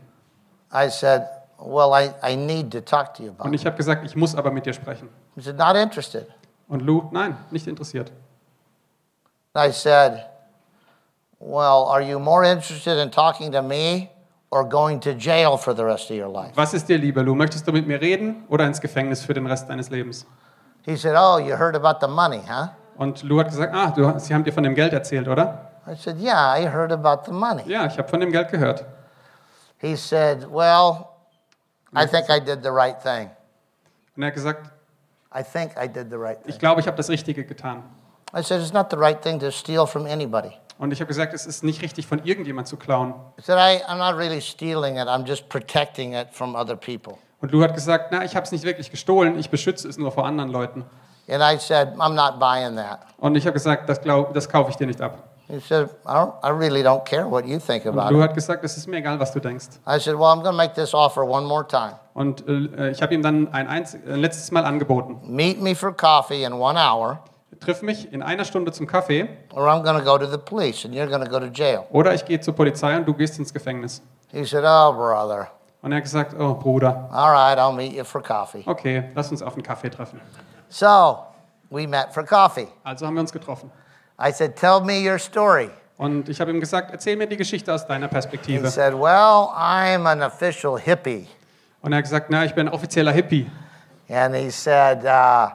I 0.73 0.89
said, 0.89 1.23
Well, 1.59 1.91
I, 1.93 2.11
I 2.23 2.35
need 2.35 2.71
to 2.71 2.81
talk 2.81 3.13
to 3.15 3.23
you 3.23 3.29
about 3.29 3.45
Und 3.45 3.53
it. 3.53 3.61
ich 3.61 3.65
habe 3.65 3.75
gesagt, 3.77 4.05
ich 4.05 4.15
muss 4.15 4.35
aber 4.35 4.51
mit 4.51 4.65
dir 4.65 4.73
sprechen. 4.73 5.09
He 5.35 5.41
said, 5.41 5.57
Not 5.57 5.75
interested. 5.75 6.27
Und 6.67 6.81
Lou, 6.81 7.09
nein, 7.11 7.35
nicht 7.51 7.65
interessiert. 7.67 8.11
I 9.55 9.71
said, 9.71 10.25
Well, 11.39 11.85
are 11.89 12.01
you 12.01 12.19
more 12.19 12.43
interested 12.43 12.97
in 12.99 13.09
talking 13.11 13.51
to 13.51 13.61
me 13.61 14.09
or 14.51 14.63
going 14.67 14.99
to 15.01 15.13
jail 15.13 15.57
for 15.57 15.73
the 15.73 15.83
rest 15.83 16.09
of 16.11 16.17
your 16.17 16.29
life? 16.29 16.51
Was 16.55 16.73
ist 16.73 16.87
dir 16.87 16.97
lieber, 16.97 17.23
Lou? 17.23 17.35
Möchtest 17.35 17.67
du 17.67 17.71
mit 17.71 17.87
mir 17.87 17.99
reden 18.01 18.43
oder 18.49 18.65
ins 18.65 18.81
Gefängnis 18.81 19.23
für 19.23 19.33
den 19.33 19.45
Rest 19.47 19.69
deines 19.69 19.89
Lebens? 19.89 20.25
He 20.83 20.95
said, 20.95 21.15
Oh, 21.17 21.37
you 21.37 21.55
heard 21.57 21.75
about 21.75 21.99
the 22.05 22.11
money, 22.11 22.41
huh? 22.47 22.69
Und 22.97 23.21
Lou 23.23 23.39
hat 23.39 23.49
gesagt, 23.49 23.73
ah, 23.75 23.91
du, 23.91 24.17
sie 24.19 24.33
haben 24.33 24.43
dir 24.43 24.53
von 24.53 24.63
dem 24.63 24.73
Geld 24.73 24.93
erzählt, 24.93 25.27
oder? 25.27 25.71
I 25.87 25.95
said, 25.95 26.17
Yeah, 26.19 26.55
I 26.57 26.67
heard 26.67 26.91
about 26.91 27.25
the 27.25 27.31
money. 27.31 27.63
Ja, 27.65 27.85
ich 27.85 27.97
habe 27.97 28.07
von 28.07 28.19
dem 28.19 28.31
Geld 28.31 28.49
gehört. 28.49 28.85
He 29.79 29.95
said, 29.95 30.43
Well, 30.51 31.06
I 31.95 32.05
think 32.05 32.29
I 32.29 32.39
did 32.39 32.63
the 32.63 32.69
right 32.69 32.99
thing. 33.01 33.29
Und 34.15 34.23
er 34.23 34.27
hat 34.27 34.33
gesagt, 34.33 34.71
I 35.33 35.43
think 35.43 35.71
I 35.77 35.87
did 35.87 36.09
the 36.09 36.17
right 36.17 36.41
thing. 36.41 36.49
ich 36.49 36.59
glaube, 36.59 36.81
ich 36.81 36.87
habe 36.87 36.97
das 36.97 37.09
Richtige 37.09 37.45
getan. 37.45 37.83
I 38.35 38.41
said, 38.43 38.61
It's 38.61 38.73
not 38.73 38.89
the 38.91 38.97
right 38.97 39.21
thing 39.21 39.39
to 39.39 39.51
steal 39.51 39.85
from 39.85 40.05
anybody. 40.05 40.51
Und 40.79 40.91
ich 40.91 40.99
habe 40.99 41.07
gesagt, 41.07 41.33
es 41.33 41.45
ist 41.45 41.63
nicht 41.63 41.81
richtig, 41.81 42.05
von 42.05 42.23
irgendjemand 42.23 42.67
zu 42.67 42.77
klauen. 42.77 43.13
I 43.39 43.41
said, 43.41 43.57
I, 43.57 43.83
I'm 43.89 43.97
not 43.97 44.15
really 44.17 44.41
stealing 44.41 44.97
it, 44.97 45.07
I'm 45.07 45.25
just 45.25 45.49
protecting 45.49 46.13
it 46.13 46.27
from 46.31 46.55
other 46.55 46.75
people. 46.75 47.17
Und 47.39 47.51
Lou 47.51 47.63
hat 47.63 47.73
gesagt, 47.73 48.11
na, 48.11 48.23
ich 48.23 48.35
habe 48.35 48.45
es 48.45 48.51
nicht 48.51 48.63
wirklich 48.63 48.91
gestohlen, 48.91 49.37
ich 49.39 49.49
beschütze 49.49 49.87
es 49.87 49.97
nur 49.97 50.11
vor 50.11 50.25
anderen 50.25 50.49
Leuten. 50.49 50.85
And 51.29 51.41
I 51.41 51.57
said, 51.59 51.89
I'm 51.97 52.13
not 52.13 52.39
buying 52.39 52.75
that. 52.77 52.99
Und 53.17 53.35
ich 53.35 53.45
habe 53.45 53.53
gesagt, 53.53 53.87
das, 53.89 54.01
glaub, 54.01 54.33
das 54.33 54.47
kaufe 54.49 54.71
ich 54.71 54.77
dir 54.77 54.87
nicht 54.87 55.01
ab. 55.01 55.36
He 55.49 55.59
said, 55.61 55.89
I, 56.05 56.13
don't, 56.15 56.33
I 56.43 56.49
really 56.49 56.83
don't 56.83 57.05
care 57.05 57.25
what 57.27 57.45
you 57.47 57.57
think 57.59 57.85
about 57.85 58.11
Lou 58.11 58.19
it. 58.19 58.23
hat 58.29 58.35
gesagt, 58.35 58.65
es 58.65 58.75
ist 58.75 58.85
mir 58.87 58.97
egal, 58.97 59.17
was 59.19 59.31
du 59.31 59.39
denkst. 59.39 59.79
I 59.87 59.97
said, 59.97 60.15
Well, 60.15 60.27
I'm 60.29 60.41
going 60.41 60.51
to 60.51 60.57
make 60.57 60.73
this 60.75 60.93
offer 60.93 61.23
one 61.23 61.45
more 61.45 61.65
time. 61.65 61.93
Und 62.13 62.43
äh, 62.47 62.89
ich 62.91 63.01
habe 63.01 63.13
ihm 63.13 63.21
dann 63.21 63.53
ein, 63.53 63.67
einz- 63.69 63.95
ein 63.95 64.19
letztes 64.19 64.51
Mal 64.51 64.65
angeboten. 64.65 65.19
Meet 65.23 65.61
me 65.61 65.73
for 65.75 65.93
coffee 65.95 66.43
in 66.43 66.53
one 66.53 66.77
hour, 66.77 67.19
Triff 67.61 67.81
mich 67.81 68.11
in 68.13 68.21
einer 68.21 68.43
Stunde 68.45 68.71
zum 68.71 68.85
Kaffee 68.87 69.29
or 69.53 69.67
I'm 69.67 69.81
going 69.83 69.97
to 69.97 70.03
go 70.03 70.17
to 70.17 70.25
the 70.29 70.37
police 70.37 70.83
and 70.85 70.93
you're 70.93 71.07
going 71.07 71.23
to 71.23 71.29
go 71.29 71.39
to 71.39 71.47
jail. 71.47 71.85
oder 71.91 72.13
ich 72.13 72.23
gehe 72.25 72.39
zur 72.39 72.53
Polizei 72.53 72.95
und 72.97 73.07
du 73.07 73.13
gehst 73.13 73.39
ins 73.39 73.53
Gefängnis. 73.53 74.01
He 74.31 74.43
said, 74.43 74.63
Oh, 74.65 74.91
brother. 74.93 75.47
Und 75.81 75.91
er 75.93 75.97
hat 75.97 76.03
gesagt, 76.03 76.35
oh 76.37 76.55
Bruder, 76.55 77.07
All 77.11 77.31
right, 77.31 77.57
I'll 77.57 77.71
meet 77.73 77.93
you 77.93 78.03
for 78.03 78.21
coffee. 78.21 78.63
okay, 78.65 79.05
lass 79.15 79.31
uns 79.31 79.41
auf 79.41 79.53
einen 79.53 79.63
Kaffee 79.63 79.89
treffen. 79.89 80.19
So 80.69 81.19
we 81.69 81.87
met 81.87 82.13
for 82.13 82.23
coffee. 82.23 82.67
Also 82.83 83.05
haben 83.07 83.13
wir 83.15 83.21
uns 83.21 83.31
getroffen. 83.31 83.71
I 84.19 84.31
said, 84.31 84.55
Tell 84.55 84.81
me 84.81 85.07
your 85.07 85.19
story. 85.19 85.69
Und 85.97 86.29
ich 86.29 86.39
habe 86.39 86.51
ihm 86.51 86.59
gesagt, 86.59 86.91
erzähl 86.91 87.15
mir 87.15 87.27
die 87.27 87.37
Geschichte 87.37 87.73
aus 87.73 87.87
deiner 87.87 88.07
He 88.07 88.11
Perspektive. 88.13 88.69
said, 88.69 88.93
Well, 88.93 89.49
I'm 89.55 90.05
an 90.07 90.21
official 90.21 90.79
hippie. 90.79 91.27
Und 91.81 91.91
er 91.93 91.97
hat 91.97 92.03
gesagt, 92.05 92.27
na, 92.29 92.43
ich 92.43 92.53
bin 92.53 92.67
ein 92.67 92.73
offizieller 92.73 93.11
Hippie. 93.11 93.49
And 94.09 94.35
he 94.35 94.49
said, 94.49 95.03
uh, 95.05 95.49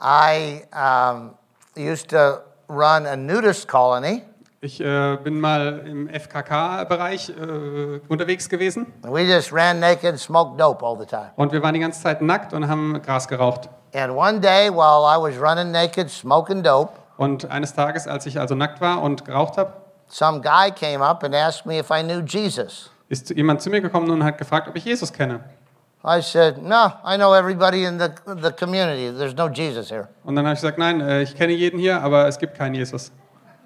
I 0.00 0.62
um, 0.72 1.34
used 1.76 2.08
to 2.10 2.40
run 2.68 3.06
a 3.06 3.16
nudist 3.16 3.68
colony. 3.68 4.22
Ich 4.62 4.80
äh, 4.80 5.16
bin 5.22 5.38
mal 5.38 5.82
im 5.86 6.08
FKK-Bereich 6.08 7.28
äh, 7.28 8.00
unterwegs 8.08 8.48
gewesen 8.48 8.86
we 9.02 9.20
just 9.22 9.52
ran 9.52 9.78
naked, 9.78 10.18
smoked 10.18 10.58
dope 10.58 10.84
all 10.84 10.98
the 10.98 11.04
time. 11.04 11.30
und 11.36 11.52
wir 11.52 11.62
waren 11.62 11.74
die 11.74 11.80
ganze 11.80 12.02
Zeit 12.02 12.22
nackt 12.22 12.52
und 12.54 12.66
haben 12.66 13.00
Gras 13.02 13.28
geraucht. 13.28 13.68
And 13.94 14.12
one 14.16 14.40
day, 14.40 14.68
while 14.70 15.04
I 15.04 15.16
was 15.20 15.38
running 15.38 15.70
naked, 15.70 16.10
smoking 16.10 16.62
dope, 16.62 16.94
Und 17.16 17.50
eines 17.50 17.74
Tages, 17.74 18.06
als 18.06 18.26
ich 18.26 18.38
also 18.38 18.54
nackt 18.54 18.80
war 18.80 19.02
und 19.02 19.24
geraucht 19.24 19.56
habe, 19.56 19.72
some 20.08 20.40
guy 20.40 20.70
came 20.70 21.04
up 21.04 21.24
and 21.24 21.34
asked 21.34 21.66
me 21.66 21.78
if 21.78 21.90
I 21.90 22.02
knew 22.02 22.20
Jesus. 22.20 22.90
ist 23.08 23.30
jemand 23.30 23.60
zu 23.62 23.70
mir 23.70 23.80
gekommen 23.80 24.10
und 24.10 24.24
hat 24.24 24.38
gefragt, 24.38 24.68
ob 24.68 24.76
ich 24.76 24.84
Jesus 24.84 25.12
kenne. 25.12 25.40
I 26.04 26.20
said, 26.20 26.62
No, 26.62 26.92
I 27.04 27.16
know 27.16 27.34
everybody 27.34 27.84
in 27.84 27.98
the, 27.98 28.10
the 28.40 28.52
community. 28.52 29.10
There's 29.10 29.34
no 29.34 29.48
Jesus 29.48 29.90
here. 29.90 30.08
Und 30.24 30.36
dann 30.36 30.44
habe 30.44 30.54
ich 30.54 30.60
gesagt, 30.60 30.78
nein, 30.78 31.00
äh, 31.00 31.22
ich 31.22 31.34
kenne 31.34 31.52
jeden 31.52 31.80
hier, 31.80 32.00
aber 32.00 32.28
es 32.28 32.38
gibt 32.38 32.54
keinen 32.56 32.74
Jesus. 32.74 33.10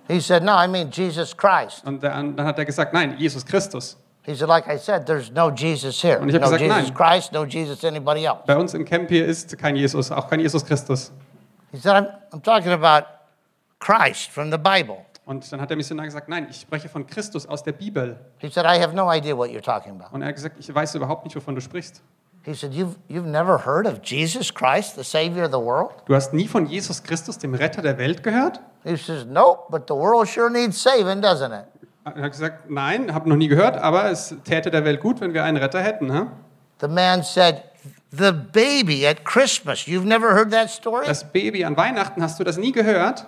He 0.08 0.20
said, 0.20 0.42
No, 0.42 0.52
I 0.52 0.66
mean 0.66 0.90
Jesus 0.90 1.36
Christ. 1.36 1.84
Und 1.84 2.02
dann 2.02 2.42
hat 2.42 2.58
er 2.58 2.64
gesagt, 2.64 2.94
nein, 2.94 3.16
Jesus 3.18 3.44
Christus. 3.44 3.98
He 4.22 4.34
said, 4.34 4.48
Like 4.48 4.66
I 4.68 4.78
said, 4.78 5.06
there's 5.06 5.30
no 5.30 5.50
Jesus 5.50 6.02
here. 6.02 6.18
Und 6.18 6.30
ich 6.30 6.34
hab 6.34 6.42
No 6.42 6.46
gesagt, 6.46 6.62
Jesus 6.62 6.76
nein. 6.76 6.94
Christ, 6.94 7.32
no 7.32 7.44
Jesus 7.44 7.84
anybody 7.84 8.24
else. 8.24 8.40
Bei 8.46 8.56
uns 8.56 8.72
im 8.72 8.86
Camp 8.86 9.10
hier 9.10 9.26
ist 9.26 9.58
kein 9.58 9.76
Jesus, 9.76 10.10
auch 10.10 10.28
kein 10.28 10.40
Jesus 10.40 10.64
Christus. 10.64 11.12
He 11.72 11.78
said, 11.78 11.94
I'm, 11.94 12.08
I'm 12.32 12.42
talking 12.42 12.72
about 12.72 13.06
Christ 13.80 14.30
from 14.30 14.50
the 14.52 14.58
Bible. 14.58 14.98
Und 15.26 15.50
dann 15.52 15.60
hat 15.60 15.70
der 15.70 15.76
Missionar 15.76 16.06
gesagt, 16.06 16.28
nein, 16.28 16.46
ich 16.50 16.60
spreche 16.60 16.88
von 16.88 17.06
Christus 17.06 17.46
aus 17.46 17.62
der 17.62 17.72
Bibel. 17.72 18.18
He 18.38 18.50
said, 18.50 18.64
I 18.64 18.80
have 18.80 18.94
no 18.94 19.12
idea 19.12 19.36
what 19.36 19.50
you're 19.50 19.62
talking 19.62 19.92
about. 19.92 20.14
Und 20.14 20.22
er 20.22 20.28
hat 20.28 20.34
gesagt, 20.34 20.56
ich 20.58 20.74
weiß 20.74 20.94
überhaupt 20.94 21.24
nicht, 21.24 21.36
wovon 21.36 21.54
du 21.54 21.60
sprichst. 21.60 22.02
He 22.42 22.54
said, 22.54 22.72
You've, 22.72 22.96
you've 23.08 23.26
never 23.26 23.58
heard 23.66 23.86
of 23.86 24.00
Jesus 24.02 24.52
Christ, 24.52 24.96
the 24.96 25.04
Savior 25.04 25.44
of 25.44 25.50
the 25.52 25.60
world? 25.60 25.92
Du 26.06 26.14
hast 26.14 26.32
nie 26.32 26.48
von 26.48 26.66
Jesus 26.66 27.02
Christus, 27.02 27.36
dem 27.38 27.54
Retter 27.54 27.82
der 27.82 27.98
Welt, 27.98 28.22
gehört? 28.22 28.60
He 28.82 28.96
says, 28.96 29.26
Nope, 29.26 29.70
but 29.70 29.86
the 29.88 29.94
world 29.94 30.26
sure 30.26 30.50
needs 30.50 30.82
saving, 30.82 31.20
doesn't 31.20 31.52
it? 31.52 31.66
Er 32.04 32.22
hat 32.22 32.32
gesagt, 32.32 32.70
nein, 32.70 33.12
habe 33.12 33.28
noch 33.28 33.36
nie 33.36 33.48
gehört, 33.48 33.76
aber 33.76 34.10
es 34.10 34.34
täte 34.44 34.70
der 34.70 34.84
Welt 34.84 35.00
gut, 35.00 35.20
wenn 35.20 35.34
wir 35.34 35.44
einen 35.44 35.58
Retter 35.58 35.80
hätten. 35.80 36.10
Hä? 36.10 36.26
The 36.80 36.88
man 36.88 37.22
said, 37.22 37.62
The 38.10 38.32
baby 38.32 39.06
at 39.06 39.24
Christmas. 39.24 39.86
You've 39.86 40.06
never 40.06 40.34
heard 40.34 40.50
that 40.50 40.70
story? 40.70 41.06
Das 41.06 41.30
Baby 41.30 41.64
an 41.64 41.76
Weihnachten, 41.76 42.22
hast 42.22 42.40
du 42.40 42.44
das 42.44 42.56
nie 42.56 42.72
gehört? 42.72 43.26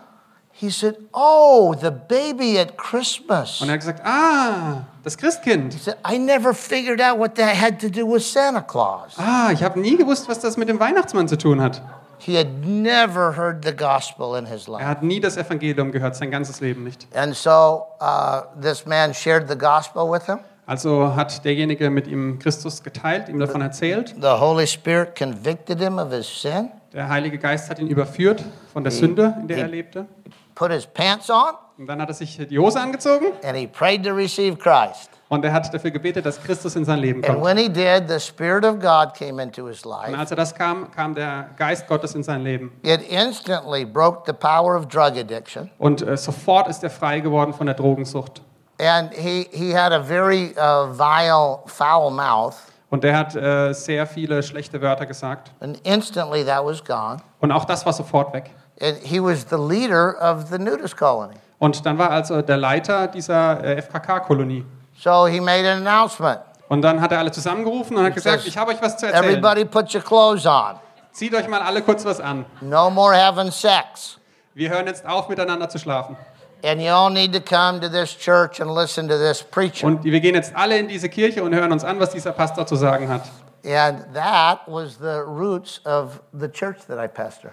He 0.54 0.70
said, 0.70 0.96
Oh, 1.12 1.74
the 1.80 1.90
baby 1.90 2.58
at 2.58 2.76
Christmas. 2.76 3.60
Und 3.60 3.68
er 3.68 3.72
hat 3.74 3.80
gesagt, 3.80 4.00
ah, 4.04 4.84
das 5.02 5.16
Christkind. 5.16 5.72
He 5.72 5.78
said, 5.80 5.96
I 6.04 6.18
never 6.18 6.54
figured 6.54 7.00
out 7.00 7.18
what 7.18 7.34
that 7.36 7.56
had 7.56 7.80
to 7.80 7.88
do 7.88 8.06
with 8.06 8.22
Santa 8.22 8.60
Claus. 8.60 9.14
Ah, 9.18 9.50
ich 9.52 9.62
habe 9.62 9.80
nie 9.80 9.96
gewusst, 9.96 10.28
was 10.28 10.38
das 10.40 10.56
mit 10.56 10.68
dem 10.68 10.78
Weihnachtsmann 10.78 11.26
zu 11.26 11.36
tun 11.36 11.60
hat. 11.60 11.82
He 12.18 12.36
had 12.36 12.64
never 12.64 13.36
heard 13.36 13.64
the 13.64 13.72
gospel 13.74 14.36
in 14.36 14.46
his 14.46 14.68
Er 14.68 14.74
life. 14.74 14.84
hat 14.86 15.02
nie 15.02 15.18
das 15.18 15.36
Evangelium 15.36 15.90
gehört, 15.90 16.14
sein 16.14 16.30
ganzes 16.30 16.60
Leben 16.60 16.84
nicht. 16.84 17.08
And 17.16 17.34
so 17.34 17.86
uh, 18.00 18.42
this 18.60 18.86
man 18.86 19.12
shared 19.12 19.48
the 19.48 19.56
gospel 19.58 20.08
with 20.08 20.26
him. 20.26 20.38
Also 20.64 21.16
hat 21.16 21.44
derjenige 21.44 21.90
mit 21.90 22.06
ihm 22.06 22.38
Christus 22.38 22.84
geteilt, 22.84 23.28
ihm 23.28 23.40
davon 23.40 23.60
erzählt. 23.62 24.14
The 24.20 24.38
Holy 24.38 24.68
Spirit 24.68 25.16
convicted 25.16 25.80
him 25.80 25.98
of 25.98 26.12
his 26.12 26.28
sin, 26.28 26.70
Der 26.92 27.08
Heilige 27.08 27.38
Geist 27.38 27.68
hat 27.70 27.80
ihn 27.80 27.88
überführt 27.88 28.44
von 28.72 28.84
der 28.84 28.92
Sünde, 28.92 29.34
in 29.40 29.48
der 29.48 29.58
er 29.58 29.68
lebte. 29.68 30.06
Put 30.54 30.70
his 30.70 30.86
pants 30.86 31.30
on, 31.30 31.54
Und 31.78 31.86
dann 31.86 32.00
hat 32.00 32.08
er 32.08 32.14
sich 32.14 32.36
die 32.48 32.58
Hose 32.58 32.80
angezogen 32.80 33.26
and 33.44 33.56
he 33.56 33.66
prayed 33.66 34.04
to 34.04 34.12
receive 34.12 34.56
Christ. 34.56 35.10
und 35.28 35.44
er 35.44 35.52
hat 35.52 35.72
dafür 35.72 35.90
gebetet, 35.90 36.26
dass 36.26 36.40
Christus 36.42 36.76
in 36.76 36.84
sein 36.84 36.98
Leben 36.98 37.24
And 37.24 37.34
kommt. 37.34 37.44
when 37.44 37.56
he 37.56 37.68
did, 37.68 38.08
the 38.08 38.20
Spirit 38.20 38.64
of 38.64 38.78
God 38.78 39.14
came 39.14 39.42
into 39.42 39.66
his 39.66 39.84
Und 39.84 39.90
life. 40.08 40.18
als 40.18 40.30
er 40.30 40.36
das 40.36 40.54
kam, 40.54 40.90
kam 40.92 41.14
der 41.14 41.50
Geist 41.56 41.86
Gottes 41.88 42.14
in 42.14 42.22
sein 42.22 42.42
Leben. 42.42 42.72
It 42.82 43.00
instantly 43.10 43.84
broke 43.84 44.22
the 44.26 44.32
power 44.32 44.76
of 44.76 44.86
drug 44.88 45.16
addiction. 45.18 45.70
Und 45.78 46.02
äh, 46.02 46.16
sofort 46.16 46.68
ist 46.68 46.82
er 46.84 46.90
frei 46.90 47.20
geworden 47.20 47.52
von 47.54 47.66
der 47.66 47.74
Drogensucht. 47.74 48.42
And 48.80 49.12
he, 49.14 49.48
he 49.52 49.72
had 49.76 49.92
a 49.92 50.02
very 50.02 50.54
uh, 50.56 50.86
vile, 50.92 51.60
foul 51.66 52.10
mouth. 52.10 52.54
Und 52.90 53.04
er 53.04 53.16
hat 53.16 53.34
äh, 53.34 53.72
sehr 53.72 54.06
viele 54.06 54.42
schlechte 54.42 54.82
Wörter 54.82 55.06
gesagt. 55.06 55.50
And 55.60 55.78
instantly 55.86 56.44
that 56.44 56.62
was 56.64 56.84
gone. 56.84 57.16
Und 57.40 57.50
auch 57.52 57.64
das 57.64 57.86
war 57.86 57.92
sofort 57.94 58.34
weg. 58.34 58.50
He 59.02 59.20
was 59.20 59.46
the 59.48 59.56
leader 59.56 60.16
of 60.20 60.48
the 60.50 60.58
nudist 60.58 60.96
colony. 60.96 61.36
Und 61.58 61.86
dann 61.86 61.96
war 61.96 62.10
also 62.10 62.42
der 62.42 62.56
Leiter 62.56 63.06
dieser 63.06 63.62
äh, 63.62 63.80
FKK-Kolonie. 63.80 64.64
So 64.98 65.26
he 65.26 65.40
made 65.40 65.68
an 65.70 65.86
announcement. 65.86 66.40
Und 66.68 66.82
dann 66.82 67.00
hat 67.00 67.12
er 67.12 67.20
alle 67.20 67.30
zusammengerufen 67.30 67.96
und 67.96 68.04
hat 68.04 68.14
gesagt, 68.14 68.46
ich 68.46 68.56
habe 68.56 68.72
euch 68.72 68.82
was 68.82 68.96
zu 68.96 69.06
erzählen. 69.06 69.24
Everybody 69.24 69.64
put 69.64 69.94
your 69.94 70.02
clothes 70.02 70.46
on. 70.46 70.80
Zieht 71.12 71.32
euch 71.34 71.46
mal 71.46 71.60
alle 71.60 71.82
kurz 71.82 72.04
was 72.04 72.18
an. 72.18 72.44
No 72.60 72.90
more 72.90 73.14
having 73.14 73.52
sex. 73.52 74.18
Wir 74.54 74.70
hören 74.70 74.86
jetzt 74.86 75.06
auf, 75.06 75.28
miteinander 75.28 75.68
zu 75.68 75.78
schlafen. 75.78 76.16
And 76.64 76.80
you 76.80 76.90
all 76.90 77.10
need 77.10 77.32
to 77.32 77.40
come 77.40 77.80
to 77.80 77.88
this 77.88 78.16
church 78.16 78.60
and 78.60 78.74
listen 78.74 79.08
to 79.08 79.16
this 79.16 79.42
preacher. 79.42 79.86
Und 79.86 80.02
wir 80.02 80.20
gehen 80.20 80.34
jetzt 80.34 80.56
alle 80.56 80.78
in 80.78 80.88
diese 80.88 81.08
Kirche 81.08 81.42
und 81.44 81.54
hören 81.54 81.70
uns 81.70 81.84
an, 81.84 82.00
was 82.00 82.10
dieser 82.10 82.32
Pastor 82.32 82.66
zu 82.66 82.74
sagen 82.76 83.08
hat. 83.08 83.22
And 83.64 84.12
that 84.14 84.60
was 84.66 84.98
the 84.98 85.22
roots 85.24 85.80
of 85.84 86.20
the 86.32 86.48
church 86.48 86.78
that 86.88 86.98
I 86.98 87.06
pastor. 87.06 87.52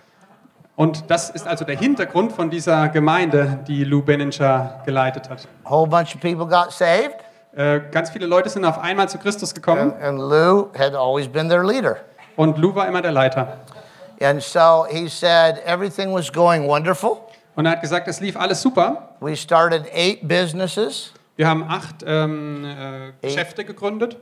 Und 0.80 1.12
das 1.12 1.30
ist 1.30 1.46
also 1.46 1.66
der 1.66 1.76
Hintergrund 1.76 2.32
von 2.32 2.50
dieser 2.50 2.88
Gemeinde, 2.88 3.60
die 3.68 3.84
Lou 3.84 4.02
Benninger 4.02 4.82
geleitet 4.86 5.30
hat. 5.30 5.46
A 5.66 5.72
whole 5.72 5.86
bunch 5.90 6.16
of 6.16 6.22
people 6.22 6.46
got 6.48 6.72
saved, 6.72 7.16
Äh, 7.54 7.82
ganz 7.92 8.12
viele 8.12 8.28
Leute 8.28 8.48
sind 8.48 8.64
auf 8.64 8.80
einmal 8.80 9.10
zu 9.10 9.18
Christus 9.18 9.54
gekommen 9.54 9.92
and, 9.92 10.02
and 10.02 10.20
Lou 10.20 10.70
had 10.78 10.96
always 10.96 11.28
been 11.28 11.50
their 11.50 11.66
leader. 11.66 11.98
und 12.38 12.58
Lou 12.58 12.74
war 12.76 12.88
immer 12.88 13.02
der 13.02 13.12
Leiter. 13.12 13.58
And 14.22 14.42
so 14.42 14.86
he 14.90 15.10
said 15.10 15.58
everything 15.66 16.14
was 16.14 16.32
going 16.32 16.66
wonderful. 16.66 17.18
Und 17.58 17.66
er 17.66 17.74
hat 17.74 17.82
gesagt, 17.82 18.08
es 18.08 18.22
lief 18.22 18.38
alles 18.38 18.62
super. 18.62 19.10
We 19.20 19.36
started 19.36 19.84
eight 19.94 20.26
businesses. 20.26 21.12
Wir 21.36 21.48
haben 21.50 21.66
acht 21.68 22.06
ähm, 22.06 22.64
äh, 22.64 23.28
Geschäfte 23.28 23.66
gegründet. 23.66 24.16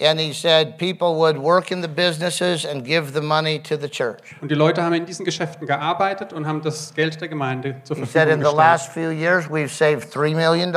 And 0.00 0.18
he 0.18 0.32
said 0.32 0.76
people 0.76 1.14
would 1.20 1.38
work 1.38 1.70
in 1.70 1.80
the 1.80 1.88
businesses 1.88 2.64
and 2.64 2.84
give 2.84 3.12
the 3.12 3.20
money 3.20 3.60
to 3.60 3.76
the 3.76 3.88
church. 3.88 4.34
Und 4.40 4.50
die 4.50 4.56
Leute 4.56 4.82
haben 4.82 4.94
in 4.94 5.06
diesen 5.06 5.24
Geschäften 5.24 5.66
gearbeitet 5.68 6.32
und 6.32 6.46
haben 6.46 6.62
das 6.62 6.92
Geld 6.94 7.20
der 7.20 7.28
Gemeinde 7.28 7.76
zur 7.84 7.96
He 7.96 8.04
said 8.04 8.28
Verfügung 8.28 8.32
in 8.32 8.38
the 8.40 8.44
gestellt. 8.44 8.56
last 8.56 8.92
few 8.92 9.10
years 9.10 9.44
we've 9.48 9.68
saved 9.68 10.12
$3 10.12 10.34
million. 10.34 10.74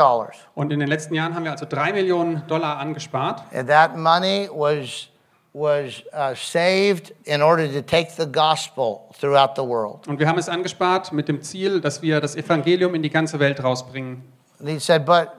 Und 0.53 0.71
in 0.71 0.79
den 0.79 0.87
letzten 0.87 1.15
Jahren 1.15 1.33
haben 1.33 1.45
wir 1.45 1.51
also 1.51 1.65
drei 1.67 1.91
Millionen 1.93 2.45
Dollar 2.47 2.77
angespart. 2.77 3.41
And 3.53 3.67
that 3.67 3.97
money 3.97 4.47
was, 4.51 5.07
was 5.53 6.03
uh, 6.13 6.35
saved 6.35 7.11
in 7.25 7.41
order 7.41 7.67
to 7.67 7.81
take 7.81 8.11
the 8.11 8.27
gospel 8.27 9.09
throughout 9.19 9.55
the 9.55 9.63
world. 9.63 10.07
Und 10.07 10.19
wir 10.19 10.27
haben 10.27 10.37
es 10.37 10.47
angespart 10.47 11.11
mit 11.11 11.27
dem 11.27 11.41
Ziel, 11.41 11.81
dass 11.81 12.03
wir 12.03 12.21
das 12.21 12.35
Evangelium 12.35 12.93
in 12.93 13.01
die 13.01 13.09
ganze 13.09 13.39
Welt 13.39 13.63
rausbringen. 13.63 14.21
And 14.59 14.69
he 14.69 14.77
said, 14.79 15.05
but 15.05 15.29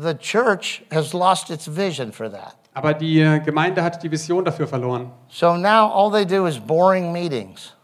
the 0.00 0.14
church 0.14 0.82
has 0.92 1.14
lost 1.14 1.48
its 1.50 1.66
vision 1.66 2.12
for 2.12 2.30
that. 2.30 2.54
Aber 2.74 2.94
die 2.94 3.40
Gemeinde 3.44 3.82
hat 3.82 4.02
die 4.02 4.10
Vision 4.10 4.44
dafür 4.44 4.66
verloren. 4.66 5.10
So 5.28 5.56
now 5.56 5.90
all 5.92 6.10
they 6.10 6.24
do 6.24 6.46
is 6.46 6.58
boring 6.58 7.12
meetings. 7.12 7.74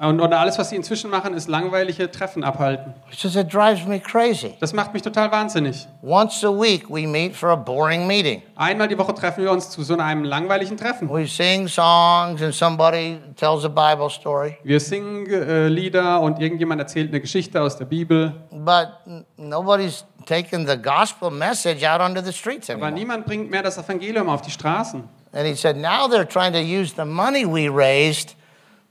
Und, 0.00 0.20
und 0.20 0.32
alles, 0.32 0.56
was 0.58 0.70
sie 0.70 0.76
inzwischen 0.76 1.10
machen, 1.10 1.34
ist 1.34 1.48
langweilige 1.48 2.08
Treffen 2.08 2.44
abhalten. 2.44 2.94
Says, 3.10 3.34
it 3.34 3.52
drives 3.52 3.84
me 3.84 3.98
crazy. 3.98 4.54
Das 4.60 4.72
macht 4.72 4.92
mich 4.94 5.02
total 5.02 5.32
wahnsinnig. 5.32 5.88
Once 6.02 6.44
a 6.44 6.48
week 6.50 6.88
we 6.88 7.04
meet 7.04 7.34
for 7.34 7.50
a 7.50 7.56
boring 7.56 8.06
meeting. 8.06 8.42
Einmal 8.54 8.86
die 8.86 8.96
Woche 8.96 9.12
treffen 9.12 9.42
wir 9.42 9.50
uns 9.50 9.70
zu 9.70 9.82
so 9.82 9.96
einem 9.96 10.22
langweiligen 10.22 10.76
Treffen. 10.76 11.08
We 11.10 11.26
sing 11.26 11.66
songs 11.66 12.40
and 12.40 12.54
somebody 12.54 13.18
tells 13.34 13.64
a 13.64 13.68
Bible 13.68 14.08
story. 14.08 14.56
Wir 14.62 14.78
singen 14.78 15.26
äh, 15.26 15.66
Lieder 15.66 16.20
und 16.20 16.40
irgendjemand 16.40 16.80
erzählt 16.80 17.08
eine 17.10 17.20
Geschichte 17.20 17.60
aus 17.60 17.76
der 17.76 17.86
Bibel. 17.86 18.32
But 18.52 18.90
nobody's 19.36 20.04
taking 20.26 20.64
the 20.68 20.76
gospel 20.76 21.30
message 21.30 21.84
out 21.84 22.00
onto 22.00 22.22
the 22.22 22.32
streets 22.32 22.70
Aber 22.70 22.82
anymore. 22.86 23.00
niemand 23.00 23.26
bringt 23.26 23.50
mehr 23.50 23.64
das 23.64 23.76
Evangelium 23.78 24.28
auf 24.28 24.42
die 24.42 24.52
Straßen. 24.52 25.02
And 25.32 25.46
he 25.46 25.54
said, 25.56 25.76
now 25.76 26.06
they're 26.06 26.24
trying 26.24 26.52
to 26.52 26.60
use 26.60 26.94
the 26.96 27.04
money 27.04 27.44
we 27.44 27.68
raised 27.68 28.36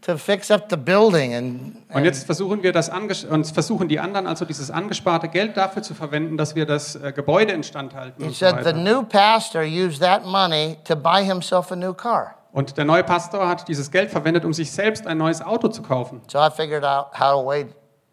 to 0.07 0.17
fix 0.17 0.49
up 0.49 0.69
the 0.69 0.77
building. 0.77 1.35
And, 1.35 1.75
Und 1.93 2.05
jetzt 2.05 2.25
versuchen 2.25 2.63
wir 2.63 2.71
das 2.71 2.89
und 2.89 3.45
versuchen 3.51 3.87
die 3.89 3.99
anderen 3.99 4.25
also 4.25 4.45
dieses 4.45 4.71
angesparte 4.71 5.27
Geld 5.27 5.57
dafür 5.57 5.83
zu 5.83 5.93
verwenden, 5.93 6.37
dass 6.37 6.55
wir 6.55 6.65
das 6.65 6.95
äh, 6.95 7.11
Gebäude 7.11 7.51
instand 7.51 7.93
halten. 7.93 8.23
he 8.23 8.27
Und, 8.29 8.35
so 8.35 8.45
said 8.45 8.63
the 8.63 8.73
new 8.73 9.03
pastor 9.03 9.61
used 9.61 9.99
that 10.01 10.25
money 10.25 10.77
to 10.85 10.95
buy 10.95 11.23
himself 11.23 11.71
a 11.71 11.75
new 11.75 11.93
car. 11.93 12.35
und 12.53 12.77
der 12.77 12.85
neue 12.85 13.03
Pastor 13.03 13.47
hat 13.47 13.67
dieses 13.67 13.91
Geld 13.91 14.09
verwendet, 14.09 14.45
um 14.45 14.53
sich 14.53 14.71
selbst 14.71 15.05
ein 15.05 15.17
neues 15.17 15.41
Auto 15.41 15.67
zu 15.67 15.81
kaufen. 15.83 16.21
So 16.31 16.39
I 16.39 16.49
figured 16.49 16.83
out 16.83 17.07
how 17.13 17.41
to 17.41 17.45
way, 17.45 17.65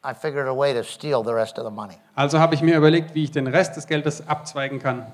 I 0.05 0.13
figured 0.13 0.49
a 0.49 0.55
way 0.55 0.75
to 0.75 0.83
steal 0.83 1.23
the 1.25 1.33
rest 1.33 1.59
of 1.59 1.65
the 1.65 1.73
money. 1.73 1.95
Also 2.17 2.41
habe 2.41 2.55
ich 2.55 2.61
mir 2.61 2.77
überlegt, 2.77 3.15
wie 3.15 3.25
ich 3.25 3.31
den 3.31 3.47
Rest 3.47 3.77
des 3.77 3.87
Geldes 3.87 4.27
abzweigen 4.29 4.81
kann. 4.81 5.07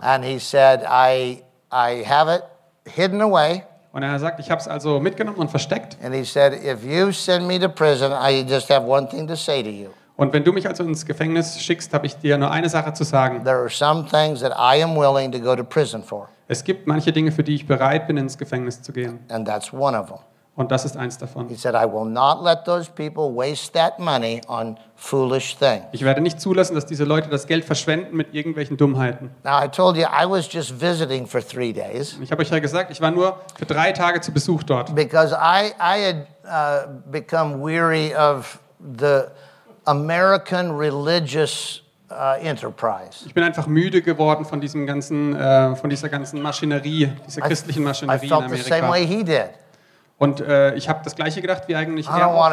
And 0.00 0.24
he 0.24 0.38
said, 0.38 0.82
I, 0.88 1.42
I 1.72 2.04
have 2.08 2.32
it 2.32 2.44
hidden 2.86 3.20
away. 3.20 3.64
Und 3.92 4.02
er 4.02 4.18
sagt, 4.18 4.38
ich 4.40 4.50
habe 4.50 4.60
es 4.60 4.68
also 4.68 5.00
mitgenommen 5.00 5.38
und 5.38 5.50
versteckt. 5.50 5.96
And 6.04 6.14
he 6.14 6.24
said, 6.24 6.52
if 6.52 6.84
you 6.84 7.10
send 7.12 7.46
me 7.46 7.58
to 7.58 7.68
prison, 7.68 8.12
I 8.12 8.44
just 8.46 8.70
have 8.70 8.86
one 8.86 9.08
thing 9.08 9.26
to 9.26 9.34
say 9.36 9.62
to 9.62 9.68
you. 9.70 9.88
Und 10.16 10.32
wenn 10.32 10.42
du 10.44 10.52
mich 10.52 10.66
also 10.68 10.82
ins 10.84 11.06
Gefängnis 11.06 11.60
schickst, 11.60 11.94
habe 11.94 12.06
ich 12.06 12.16
dir 12.16 12.36
nur 12.38 12.50
eine 12.50 12.68
Sache 12.68 12.92
zu 12.92 13.04
sagen. 13.04 13.44
There 13.44 13.56
are 13.56 13.70
some 13.70 14.04
things 14.06 14.40
that 14.40 14.52
I 14.52 14.82
am 14.82 14.96
willing 14.96 15.30
to 15.32 15.38
go 15.38 15.54
to 15.56 15.62
prison 15.64 16.02
for, 16.02 16.28
Es 16.48 16.64
gibt 16.64 16.86
manche 16.86 17.12
Dinge, 17.12 17.30
für 17.32 17.44
die 17.44 17.54
ich 17.54 17.66
bereit 17.66 18.06
bin, 18.08 18.16
ins 18.16 18.36
Gefängnis 18.36 18.82
zu 18.82 18.92
gehen. 18.92 19.20
and 19.30 19.46
that's 19.46 19.72
one 19.72 19.96
of 19.98 20.08
them. 20.08 20.18
Und 20.58 20.72
das 20.72 20.84
ist 20.84 20.96
eins 20.96 21.16
davon. 21.16 21.46
He 21.48 21.54
said, 21.54 21.76
I 21.76 21.86
will 21.86 22.04
not 22.04 22.42
let 22.42 22.64
those 22.64 22.90
people 22.90 23.32
waste 23.32 23.72
that 23.74 24.00
money 24.00 24.40
on 24.48 24.76
foolish 24.96 25.56
things. 25.56 25.84
Ich 25.92 26.02
werde 26.04 26.20
nicht 26.20 26.40
zulassen, 26.40 26.74
dass 26.74 26.84
diese 26.84 27.04
Leute 27.04 27.28
das 27.28 27.46
Geld 27.46 27.64
verschwenden 27.64 28.16
mit 28.16 28.34
irgendwelchen 28.34 28.76
Dummheiten. 28.76 29.30
Now, 29.44 29.62
I 29.62 29.68
told 29.68 29.96
you 29.96 30.02
I 30.02 30.28
was 30.28 30.52
just 30.52 30.80
visiting 30.80 31.28
for 31.28 31.40
three 31.40 31.72
days 31.72 32.18
Ich 32.20 32.32
habe 32.32 32.42
euch 32.42 32.50
ja 32.50 32.58
gesagt, 32.58 32.90
ich 32.90 33.00
war 33.00 33.12
nur 33.12 33.38
für 33.56 33.66
drei 33.66 33.92
Tage 33.92 34.20
zu 34.20 34.32
Besuch 34.32 34.64
dort. 34.64 34.92
because 34.96 35.32
I, 35.32 35.70
I 35.80 36.02
had 36.04 36.26
uh, 36.44 36.88
become 37.08 37.62
weary 37.62 38.12
of 38.16 38.58
the 38.98 39.26
American 39.86 40.72
religious 40.76 41.82
uh, 42.10 42.34
enterprise. 42.42 43.24
Ich 43.26 43.32
bin 43.32 43.44
einfach 43.44 43.68
müde 43.68 44.02
geworden 44.02 44.44
von 44.44 44.60
diesem 44.60 44.86
ganzen, 44.88 45.36
äh, 45.36 45.76
von 45.76 45.88
dieser 45.88 46.08
ganzen 46.08 46.42
Maschinerie, 46.42 47.12
dieser 47.28 47.42
christlichen 47.42 47.82
I 47.82 47.84
Maschinerie 47.84 48.22
in 48.24 48.28
felt 48.28 48.50
the 48.50 48.56
same 48.56 48.88
way 48.88 49.04
Amerika. 49.04 49.14
he 49.14 49.22
did. 49.22 49.50
Und 50.18 50.40
äh, 50.40 50.74
ich 50.74 50.88
habe 50.88 51.00
das 51.04 51.14
Gleiche 51.14 51.40
gedacht 51.40 51.62
wie 51.68 51.76
eigentlich 51.76 52.08
er. 52.08 52.50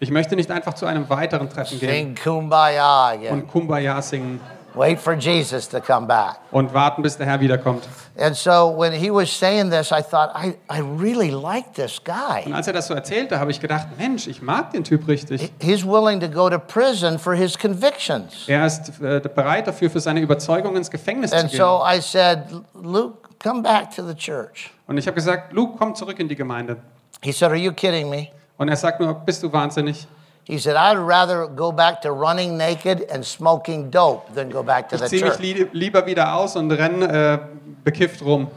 Ich 0.00 0.10
möchte 0.10 0.36
nicht 0.36 0.50
einfach 0.50 0.74
zu 0.74 0.86
einem 0.86 1.08
weiteren 1.10 1.50
Treffen 1.50 1.80
gehen 1.80 2.14
kumbaya 2.14 3.08
again, 3.08 3.32
und 3.32 3.48
Kumbaya 3.48 4.00
singen 4.00 4.40
wait 4.74 5.00
for 5.00 5.14
Jesus 5.14 5.68
to 5.68 5.80
come 5.80 6.06
back. 6.06 6.36
und 6.52 6.72
warten, 6.72 7.02
bis 7.02 7.16
der 7.16 7.26
Herr 7.26 7.40
wiederkommt. 7.40 7.88
And 8.16 8.36
so 8.36 8.74
when 8.76 8.92
he 8.92 9.10
was 9.10 9.28
saying 9.28 9.70
this, 9.70 9.90
I 9.90 10.02
thought, 10.02 10.30
I, 10.36 10.54
I 10.70 10.80
really 10.80 11.30
like 11.30 11.72
this 11.74 11.98
Und 11.98 12.04
guy. 12.04 12.52
als 12.52 12.68
er 12.68 12.72
das 12.74 12.86
so 12.86 12.94
erzählte, 12.94 13.40
habe 13.40 13.50
ich 13.50 13.60
gedacht, 13.60 13.88
Mensch, 13.98 14.26
ich 14.28 14.40
mag 14.40 14.70
den 14.70 14.84
Typ 14.84 15.08
richtig. 15.08 15.52
He's 15.60 15.84
willing 15.84 16.20
to 16.20 16.28
go 16.28 16.48
to 16.48 16.58
prison 16.58 17.18
for 17.18 17.34
his 17.34 17.58
convictions. 17.58 18.44
Er 18.46 18.66
ist 18.66 19.00
äh, 19.00 19.20
bereit 19.20 19.66
dafür, 19.66 19.90
für 19.90 20.00
seine 20.00 20.20
Überzeugung 20.20 20.76
ins 20.76 20.90
Gefängnis 20.90 21.30
zu 21.30 21.36
And 21.36 21.50
gehen. 21.50 21.58
so 21.58 21.82
I 21.84 22.00
said, 22.00 22.44
Luke, 22.80 23.27
come 23.42 23.62
back 23.62 23.94
to 23.96 24.06
the 24.06 24.14
church. 24.14 24.70
Und 24.86 24.98
ich 24.98 25.06
habe 25.06 25.14
gesagt, 25.14 25.52
Luke, 25.52 25.76
komm 25.78 25.94
zurück 25.94 26.18
in 26.18 26.28
die 26.28 26.36
Gemeinde. 26.36 26.76
He 27.22 27.32
said, 27.32 27.50
Are 27.50 27.56
you 27.58 27.72
kidding 27.72 28.08
me? 28.10 28.28
Und 28.56 28.68
er 28.68 28.76
sagt 28.76 29.00
nur, 29.00 29.14
bist 29.14 29.42
du 29.42 29.52
wahnsinnig? 29.52 30.06
He 30.44 30.58
said, 30.58 30.76
I'd 30.76 30.96
rather 30.98 31.46
go 31.46 31.70
back 31.70 32.00
to 32.02 32.10
running 32.10 32.56
naked 32.56 33.10
and 33.10 33.24
smoking 33.24 33.90
dope 33.90 34.32
than 34.34 34.50
go 34.50 34.62
back 34.62 34.88
to 34.88 34.96
Ich 34.96 35.02
the 35.02 35.08
ziehe 35.08 35.22
mich 35.24 35.32
church. 35.34 35.40
li 35.42 35.68
lieber 35.72 36.06
wieder 36.06 36.34
aus 36.34 36.56
und 36.56 36.70
renne 36.72 37.06
äh, 37.06 37.38
bekifft 37.84 38.22
rum. 38.22 38.48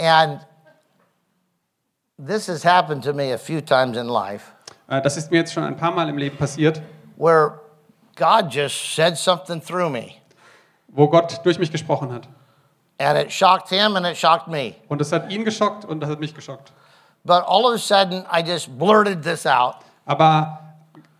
And 0.00 0.40
this 2.18 2.46
has 2.48 2.64
happened 2.64 3.02
to 3.04 3.12
me 3.12 3.32
a 3.32 3.38
few 3.38 3.60
times 3.60 3.96
in 3.96 4.06
life 4.08 4.52
Äh, 4.88 5.02
das 5.02 5.16
ist 5.18 5.30
mir 5.30 5.38
jetzt 5.38 5.52
schon 5.52 5.62
ein 5.64 5.76
paar 5.76 5.90
Mal 5.90 6.08
im 6.08 6.16
Leben 6.16 6.36
passiert, 6.38 6.80
where 7.16 7.60
God 8.16 8.46
just 8.50 8.94
said 8.96 9.16
something 9.18 9.60
through 9.62 9.90
me. 9.90 10.14
wo 10.88 11.06
Gott 11.08 11.40
durch 11.44 11.58
mich 11.58 11.70
gesprochen 11.70 12.10
hat. 12.12 12.26
And 12.98 13.16
it 13.16 13.30
shocked 13.30 13.70
him 13.70 13.96
and 13.96 14.04
it 14.06 14.16
shocked 14.16 14.48
me. 14.48 14.74
Und 14.88 15.00
das 15.00 15.12
hat 15.12 15.30
ihn 15.30 15.44
geschockt 15.44 15.84
und 15.84 16.00
das 16.00 16.10
hat 16.10 16.18
mich 16.18 16.34
geschockt. 16.34 16.72
But 17.24 17.44
all 17.46 17.64
of 17.66 17.74
a 17.74 17.78
sudden, 17.78 18.24
I 18.32 18.42
just 18.42 18.76
blurted 18.78 19.22
this 19.22 19.46
out. 19.46 19.76
Aber 20.06 20.58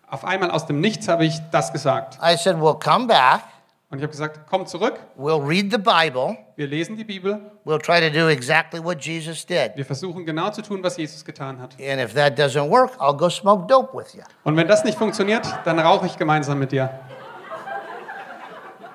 auf 0.08 0.24
einmal 0.24 0.50
aus 0.50 0.66
dem 0.66 0.80
Nichts 0.80 1.06
habe 1.08 1.24
ich 1.24 1.38
das 1.50 1.72
gesagt. 1.72 2.18
I 2.22 2.36
said, 2.36 2.56
We'll 2.56 2.78
come 2.78 3.06
back, 3.06 3.42
Und 3.90 3.98
ich 3.98 4.02
habe 4.02 4.10
gesagt, 4.10 4.40
komm 4.50 4.66
zurück, 4.66 5.00
we'll 5.18 5.40
read 5.42 5.70
the 5.70 5.78
Bible, 5.78 6.36
wir 6.56 6.66
lesen 6.66 6.94
die 6.94 7.04
Bibel, 7.04 7.40
we'll 7.64 7.80
try 7.80 7.98
to 8.00 8.10
do 8.10 8.28
exactly 8.28 8.84
what 8.84 9.02
Jesus 9.02 9.46
did. 9.46 9.72
wir 9.76 9.84
versuchen 9.86 10.26
genau 10.26 10.50
zu 10.50 10.60
tun, 10.60 10.82
was 10.82 10.98
Jesus 10.98 11.24
getan 11.24 11.58
hat. 11.58 11.74
And 11.80 11.98
if 11.98 12.12
that 12.12 12.38
doesn't 12.38 12.68
work, 12.68 12.90
I'll 13.00 13.16
go 13.16 13.30
smoke 13.30 13.66
dope 13.66 13.96
with 13.96 14.14
you. 14.14 14.22
Und 14.44 14.56
wenn 14.56 14.68
das 14.68 14.84
nicht 14.84 14.98
funktioniert, 14.98 15.46
dann 15.64 15.78
rauche 15.78 16.04
ich 16.04 16.18
gemeinsam 16.18 16.58
mit 16.58 16.72
dir. 16.72 16.90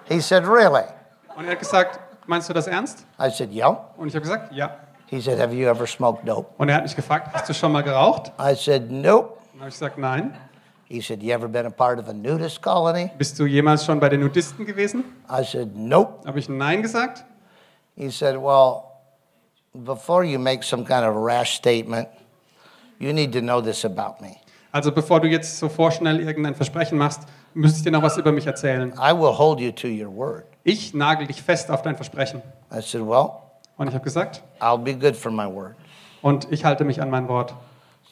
He 0.08 0.20
said, 0.22 0.46
Really? 0.46 0.86
Und 1.36 1.46
er 1.46 1.54
hat 1.54 1.60
gesagt, 1.60 2.00
meinst 2.28 2.50
du 2.50 2.54
das 2.54 2.68
ernst? 2.68 3.06
I 3.20 3.30
said, 3.30 3.52
Yeah. 3.52 3.90
Und 3.98 4.08
ich 4.08 4.16
habe 4.16 4.22
gesagt, 4.24 4.54
ja. 4.54 4.78
He 5.08 5.22
said, 5.22 5.40
Have 5.40 5.54
you 5.54 5.68
ever 5.68 5.86
smoked 5.86 6.28
dope? 6.28 6.50
Und 6.58 6.70
er 6.70 6.76
hat 6.76 6.84
mich 6.84 6.96
gefragt, 6.96 7.30
hast 7.34 7.48
du 7.50 7.54
schon 7.54 7.72
mal 7.72 7.84
geraucht? 7.84 8.32
I 8.40 8.56
said, 8.56 8.90
Nope. 8.92 9.38
Und 9.54 9.60
habe 9.60 9.70
ich 9.70 9.76
gesagt, 9.76 9.98
nein. 9.98 10.36
He 10.86 11.02
said, 11.02 11.22
You 11.22 11.34
ever 11.34 11.48
been 11.48 11.66
a 11.66 11.70
part 11.70 12.00
of 12.00 12.08
a 12.08 12.14
nudist 12.14 12.62
colony? 12.62 13.12
Bist 13.18 13.40
du 13.40 13.46
jemals 13.46 13.86
schon 13.86 14.00
bei 14.00 14.10
den 14.10 14.22
Nudisten 14.22 14.66
gewesen? 14.66 15.04
I 15.30 15.44
said, 15.44 15.76
Nope. 15.76 16.26
Habe 16.26 16.40
ich 16.40 16.50
nein 16.50 16.82
gesagt? 16.82 17.24
He 17.96 18.10
said, 18.10 18.36
Well, 18.38 18.86
before 19.74 20.24
you 20.24 20.40
make 20.40 20.64
some 20.64 20.84
kind 20.84 21.06
of 21.06 21.16
rash 21.16 21.56
statement, 21.56 22.08
you 23.00 23.14
need 23.14 23.34
to 23.34 23.42
know 23.42 23.62
this 23.62 23.86
about 23.86 24.22
me. 24.22 24.38
Also 24.72 24.92
bevor 24.92 25.20
du 25.20 25.28
jetzt 25.28 25.60
so 25.60 25.70
vorschnell 25.70 26.20
irgendein 26.20 26.56
Versprechen 26.56 26.98
machst, 26.98 27.22
müsste 27.54 27.78
ich 27.78 27.84
dir 27.84 27.92
noch 27.92 28.02
was 28.02 28.18
über 28.18 28.32
mich 28.32 28.48
erzählen. 28.48 28.92
I 28.94 29.14
will 29.14 29.38
hold 29.38 29.60
you 29.60 29.72
to 29.72 29.88
your 29.88 30.12
word. 30.12 30.46
Ich 30.64 30.94
nagel 30.94 31.28
dich 31.28 31.42
fest 31.42 31.70
auf 31.70 31.82
dein 31.82 31.96
Versprechen. 31.96 32.42
I 32.72 32.82
said, 32.82 33.02
Well, 33.06 33.32
Und 33.78 33.88
ich 33.88 33.94
habe 33.94 34.04
gesagt, 34.04 34.42
I'll 34.60 34.78
be 34.78 34.94
good 34.96 35.16
for 35.16 35.32
my 35.32 35.46
word. 35.46 35.76
und 36.22 36.50
ich 36.52 36.64
halte 36.64 36.84
mich 36.86 37.02
an 37.02 37.10
mein 37.10 37.28
Wort. 37.28 37.54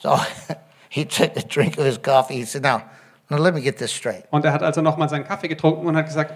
So 0.02 0.20
he 0.90 1.06
took 1.06 1.36
a 1.38 1.42
drink 1.42 1.78
of 1.78 1.86
his 1.86 2.02
coffee. 2.02 2.36
He 2.36 2.46
said, 2.46 2.64
Now, 2.64 2.82
now 3.30 3.38
let 3.38 3.54
me 3.54 3.62
get 3.62 3.78
this 3.78 3.92
straight. 3.94 4.24
Und 4.32 4.44
er 4.44 4.52
hat 4.54 4.64
also 4.64 4.82
nochmal 4.82 5.08
seinen 5.08 5.24
Kaffee 5.26 5.48
getrunken 5.48 5.86
und 5.88 5.96
hat 5.96 6.06
gesagt, 6.08 6.34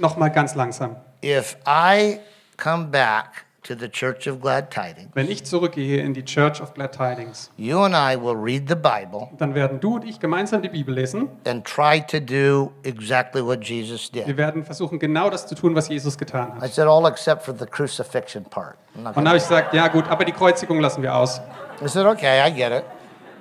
nochmal 0.00 0.30
ganz 0.30 0.54
langsam. 0.54 0.96
If 1.22 1.56
I 1.66 2.18
come 2.56 2.86
back 2.88 3.43
to 3.64 3.74
the 3.78 3.88
Church 3.88 4.26
of 4.28 4.40
Glad 4.40 4.70
Tidings, 4.70 5.08
Wenn 5.14 5.28
ich 5.30 5.44
zurückgehe 5.44 6.00
in 6.02 6.14
die 6.14 6.24
Church 6.24 6.60
of 6.60 6.74
Glad 6.74 6.92
Tidings, 6.92 7.50
you 7.56 7.80
and 7.80 7.94
I 7.94 8.16
will 8.16 8.36
read 8.36 8.68
the 8.68 8.74
Bible 8.74 9.28
dann 9.38 9.54
werden 9.54 9.80
du 9.80 9.96
und 9.96 10.04
ich 10.04 10.20
gemeinsam 10.20 10.62
die 10.62 10.68
Bibel 10.68 10.94
lesen. 10.94 11.28
and 11.46 11.64
try 11.64 12.00
to 12.00 12.20
do 12.20 12.70
exactly 12.84 13.44
what 13.44 13.64
Jesus 13.66 14.10
Wir 14.12 14.24
did. 14.24 14.36
werden 14.36 14.64
versuchen, 14.64 14.98
genau 14.98 15.30
das 15.30 15.46
zu 15.46 15.54
tun, 15.54 15.74
was 15.74 15.88
Jesus 15.88 16.16
getan 16.16 16.52
I 16.58 16.64
hat. 16.66 16.74
said, 16.74 16.86
All 16.86 17.06
except 17.06 17.42
for 17.42 17.54
the 17.58 17.66
crucifixion 17.66 18.44
part. 18.44 18.76
I'm 18.96 19.02
not 19.02 19.16
Und 19.16 19.16
dann 19.16 19.24
gonna- 19.24 19.28
habe 19.30 19.36
ich 19.38 19.42
gesagt, 19.44 19.74
ja 19.74 19.88
gut, 19.88 20.08
aber 20.08 20.24
die 20.24 20.32
Kreuzigung 20.32 20.80
lassen 20.80 21.02
wir 21.02 21.14
aus. 21.14 21.40
I 21.82 21.88
said, 21.88 22.06
Okay, 22.06 22.46
I 22.46 22.52
get 22.54 22.70
it. 22.72 22.84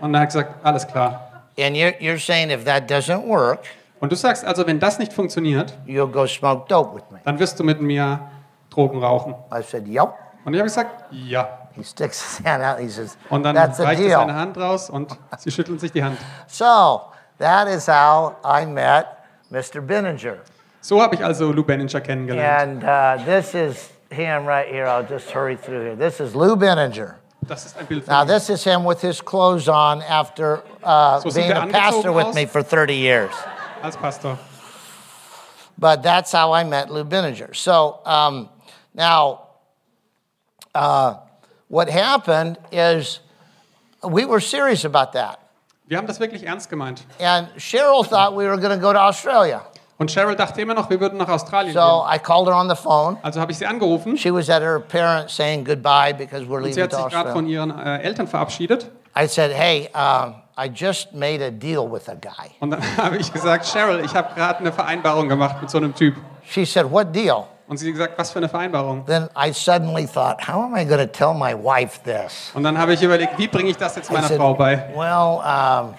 Und 0.02 0.14
dann 0.14 0.22
hat 0.22 0.34
er 0.36 0.44
gesagt, 0.44 0.66
alles 0.66 0.88
klar. 0.88 1.30
And 1.60 1.76
you're, 1.76 1.94
you're 2.00 2.18
saying 2.20 2.50
if 2.50 2.64
that 2.66 2.90
doesn't 2.90 3.28
work, 3.28 3.60
Und 4.00 4.12
du 4.12 4.16
sagst 4.18 4.44
also, 4.44 4.66
wenn 4.68 4.80
das 4.80 5.00
nicht 5.00 5.14
funktioniert, 5.14 5.74
you'll 5.88 6.12
go 6.12 6.26
smoke 6.28 6.66
dope 6.68 6.96
with 6.96 7.04
me. 7.12 7.20
dann 7.24 7.40
wirst 7.40 7.60
du 7.60 7.64
mit 7.64 7.80
mir 7.80 8.20
Drogen 8.74 9.00
rauchen. 9.04 9.36
I 9.52 9.62
said, 9.62 9.88
Yep. 9.88 10.14
Und 10.46 10.54
ich 10.54 10.60
habe 10.60 10.68
gesagt, 10.68 11.06
ja. 11.12 11.48
He 11.76 11.84
sticks 11.84 12.22
his 12.38 12.46
hand 12.46 12.64
out. 12.64 12.80
He 12.80 12.90
says, 12.90 13.18
Und 13.30 13.44
dann 13.44 13.56
That's 13.56 13.80
reicht 13.80 14.02
er 14.02 14.20
seine. 14.20 14.36
Hand 14.36 14.58
raus 14.58 14.90
und 14.90 15.12
sie 15.38 15.52
schütteln 15.52 15.80
sich 15.80 15.92
die 15.92 16.04
Hand. 16.04 16.18
So 16.48 17.02
that 17.40 17.68
is 17.68 17.88
how 17.88 18.36
I 18.44 18.66
met 18.66 19.06
Mr. 19.50 19.82
Benninger. 19.82 20.38
So 20.82 21.02
habe 21.02 21.16
ich 21.16 21.24
also 21.24 21.52
Lou 21.52 21.64
Benninger 21.64 21.96
And 21.96 22.06
kennengelernt. 22.06 22.84
uh, 22.84 23.24
this 23.26 23.54
is 23.56 23.90
him 24.12 24.46
right 24.46 24.68
here. 24.68 24.86
I'll 24.86 25.08
just 25.08 25.32
hurry 25.34 25.56
through 25.56 25.82
here. 25.84 25.96
This 25.96 26.20
is 26.20 26.36
Lou 26.36 26.56
Benninger. 26.56 27.16
Das 27.48 27.66
ist 27.66 27.78
ein 27.78 27.86
Bild 27.88 28.08
Now, 28.08 28.20
von 28.20 28.28
ihm. 28.28 28.34
this 28.34 28.50
is 28.50 28.64
him 28.64 28.86
with 28.86 29.02
his 29.02 29.22
clothes 29.22 29.68
on 29.68 30.02
after 30.04 30.62
uh, 30.84 31.20
So 31.22 31.30
being 31.32 31.52
a 31.52 31.68
pastor 31.68 32.10
angezogen 32.10 32.16
with 32.16 32.26
aus? 32.28 32.36
me 32.36 32.46
for 32.46 32.62
30 32.64 32.96
years. 32.96 33.32
als 33.82 33.96
Pastor. 33.98 34.38
But 35.78 36.04
that's 36.04 36.32
how 36.32 36.54
I 36.54 36.64
met 36.64 36.90
Lou 36.92 37.04
Benninger. 37.04 37.54
So 37.56 38.00
um, 38.06 38.50
now, 38.94 39.40
uh, 40.76 41.16
what 41.68 41.90
happened 41.90 42.58
is 42.72 43.20
we 44.04 44.26
were 44.26 44.40
serious 44.40 44.86
about 44.86 45.14
that. 45.14 45.40
Wir 45.88 45.98
haben 45.98 46.08
das 46.08 46.20
wirklich 46.20 46.44
ernst 46.44 46.70
gemeint. 46.70 47.04
And 47.20 47.50
Cheryl 47.58 48.04
thought 48.08 48.34
we 48.36 48.46
were 48.46 48.58
going 48.58 48.72
to 48.72 48.82
go 48.82 48.94
to 48.94 49.00
Australia. 49.00 49.62
Und 50.00 50.10
Cheryl 50.10 50.36
dachte 50.36 50.62
immer 50.62 50.74
noch, 50.74 50.90
wir 50.90 51.00
würden 51.00 51.18
nach 51.18 51.30
Australien 51.30 51.74
So 51.74 51.80
gehen. 51.80 52.16
I 52.16 52.20
called 52.20 52.48
her 52.48 52.56
on 52.56 52.68
the 52.68 52.76
phone. 52.76 53.18
Also 53.22 53.40
habe 53.40 53.52
ich 53.52 53.58
sie 53.58 53.66
angerufen. 53.66 54.18
She 54.18 54.34
was 54.34 54.50
at 54.50 54.62
her 54.62 54.80
parents 54.80 55.36
saying 55.36 55.64
goodbye 55.64 56.14
because 56.14 56.46
we're 56.48 56.62
Sie 56.64 56.70
leaving 56.70 56.84
hat 56.84 56.92
to 56.92 56.98
sich 57.04 57.10
gerade 57.10 57.32
von 57.32 57.48
ihren 57.48 57.70
äh, 57.78 58.00
Eltern 58.00 58.28
verabschiedet. 58.28 58.90
I 59.16 59.28
said, 59.28 59.52
hey, 59.52 59.90
um, 59.94 60.36
I 60.58 60.68
just 60.68 61.14
made 61.14 61.42
a 61.42 61.52
deal 61.52 61.88
with 61.88 62.10
a 62.10 62.16
guy. 62.16 62.52
Und 62.60 62.72
dann 62.72 62.82
habe 62.98 63.18
ich 63.18 63.32
gesagt, 63.32 63.66
Cheryl, 63.66 64.04
ich 64.04 64.16
habe 64.16 64.34
gerade 64.34 64.60
eine 64.60 64.72
Vereinbarung 64.72 65.30
gemacht 65.30 65.62
mit 65.62 65.70
so 65.70 65.78
einem 65.78 65.94
Typ. 65.94 66.16
She 66.44 66.66
said, 66.66 66.90
what 66.90 67.14
deal? 67.14 67.48
Und 67.74 67.78
sie 67.78 67.92
gesagt, 67.92 68.20
was 68.20 68.30
für 68.30 68.38
eine 68.38 68.48
Vereinbarung? 68.48 69.04
Then 69.08 69.30
I 69.36 69.52
suddenly 69.52 70.06
thought, 70.06 70.48
how 70.48 70.64
am 70.66 70.76
I 70.76 70.86
going 70.86 71.00
to 71.00 71.08
tell 71.08 71.34
my 71.34 71.56
wife 71.56 72.00
this? 72.04 72.52
Und 72.54 72.62
dann 72.62 72.78
habe 72.78 72.94
ich 72.94 73.02
überlegt, 73.02 73.36
wie 73.40 73.48
bringe 73.48 73.72
ich 73.72 73.78
das 73.78 73.96
jetzt 73.96 74.12
meiner 74.12 74.28
said, 74.28 74.38
Frau 74.38 74.54
bei? 74.54 74.94
well, 74.96 75.42
um, 75.42 75.96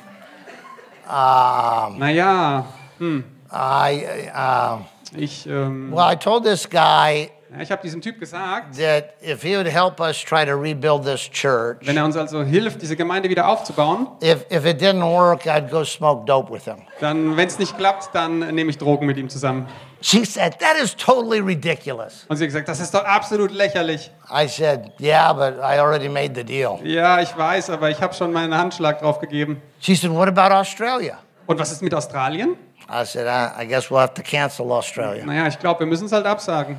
um, 1.12 1.98
Naja, 1.98 2.64
I, 3.00 4.04
um, 4.32 4.84
ich, 5.16 5.48
ähm, 5.48 5.90
well, 5.90 6.12
I 6.12 6.14
told 6.14 6.44
this 6.44 6.70
guy 6.70 7.32
ich 7.60 7.70
habe 7.70 7.82
diesem 7.82 8.00
Typ 8.00 8.18
gesagt, 8.18 8.76
that 8.78 9.14
if 9.22 9.42
he 9.42 9.56
would 9.56 9.66
help 9.66 10.00
us 10.00 10.18
try 10.20 10.44
to 10.44 10.56
rebuild 10.56 11.04
this 11.04 11.20
church, 11.20 11.86
wenn 11.86 11.96
er 11.96 12.04
uns 12.04 12.16
also 12.16 12.42
hilft, 12.42 12.82
diese 12.82 12.96
Gemeinde 12.96 13.28
wieder 13.28 13.48
aufzubauen, 13.48 14.08
if, 14.22 14.44
if 14.50 14.64
it 14.64 14.80
didn't 14.80 15.04
work, 15.04 15.46
I'd 15.46 15.70
go 15.70 15.84
smoke 15.84 16.24
dope 16.24 16.52
with 16.52 16.64
him. 16.64 16.78
dann, 17.00 17.36
wenn 17.36 17.46
es 17.46 17.58
nicht 17.58 17.76
klappt, 17.76 18.12
dann 18.12 18.40
nehme 18.54 18.70
ich 18.70 18.78
Drogen 18.78 19.06
mit 19.06 19.16
ihm 19.18 19.28
zusammen. 19.28 19.68
She 20.06 20.26
said, 20.26 20.58
that 20.60 20.76
is 20.76 20.94
totally 20.94 21.40
ridiculous. 21.40 22.26
Und 22.28 22.36
sie 22.36 22.44
hat 22.44 22.48
gesagt, 22.48 22.68
das 22.68 22.78
ist 22.78 22.92
doch 22.92 23.06
absolut 23.06 23.50
lächerlich. 23.50 24.10
I 24.30 24.46
said, 24.46 24.92
yeah, 25.00 25.32
but 25.32 25.54
I 25.54 25.78
already 25.78 26.10
made 26.10 26.34
the 26.34 26.44
deal. 26.44 26.78
Ja, 26.84 27.20
ich 27.22 27.34
weiß, 27.34 27.70
aber 27.70 27.88
ich 27.88 28.02
habe 28.02 28.12
schon 28.12 28.30
meinen 28.30 28.54
Handschlag 28.54 28.98
drauf 29.00 29.18
gegeben. 29.18 29.62
She 29.80 29.94
said, 29.94 30.10
what 30.10 30.28
about 30.28 30.54
Australia? 30.54 31.16
Und 31.46 31.58
was 31.58 31.72
ist 31.72 31.80
mit 31.80 31.94
Australien? 31.94 32.54
I 32.86 33.06
said, 33.06 33.26
I, 33.26 33.62
I 33.62 33.66
guess 33.66 33.90
we'll 33.90 33.98
have 33.98 34.12
to 34.12 34.22
cancel 34.22 34.70
Australia. 34.72 35.24
Naja, 35.24 35.46
ich 35.46 35.58
glaube, 35.58 35.80
wir 35.80 35.86
müssen 35.86 36.04
es 36.04 36.12
halt 36.12 36.26
absagen. 36.26 36.78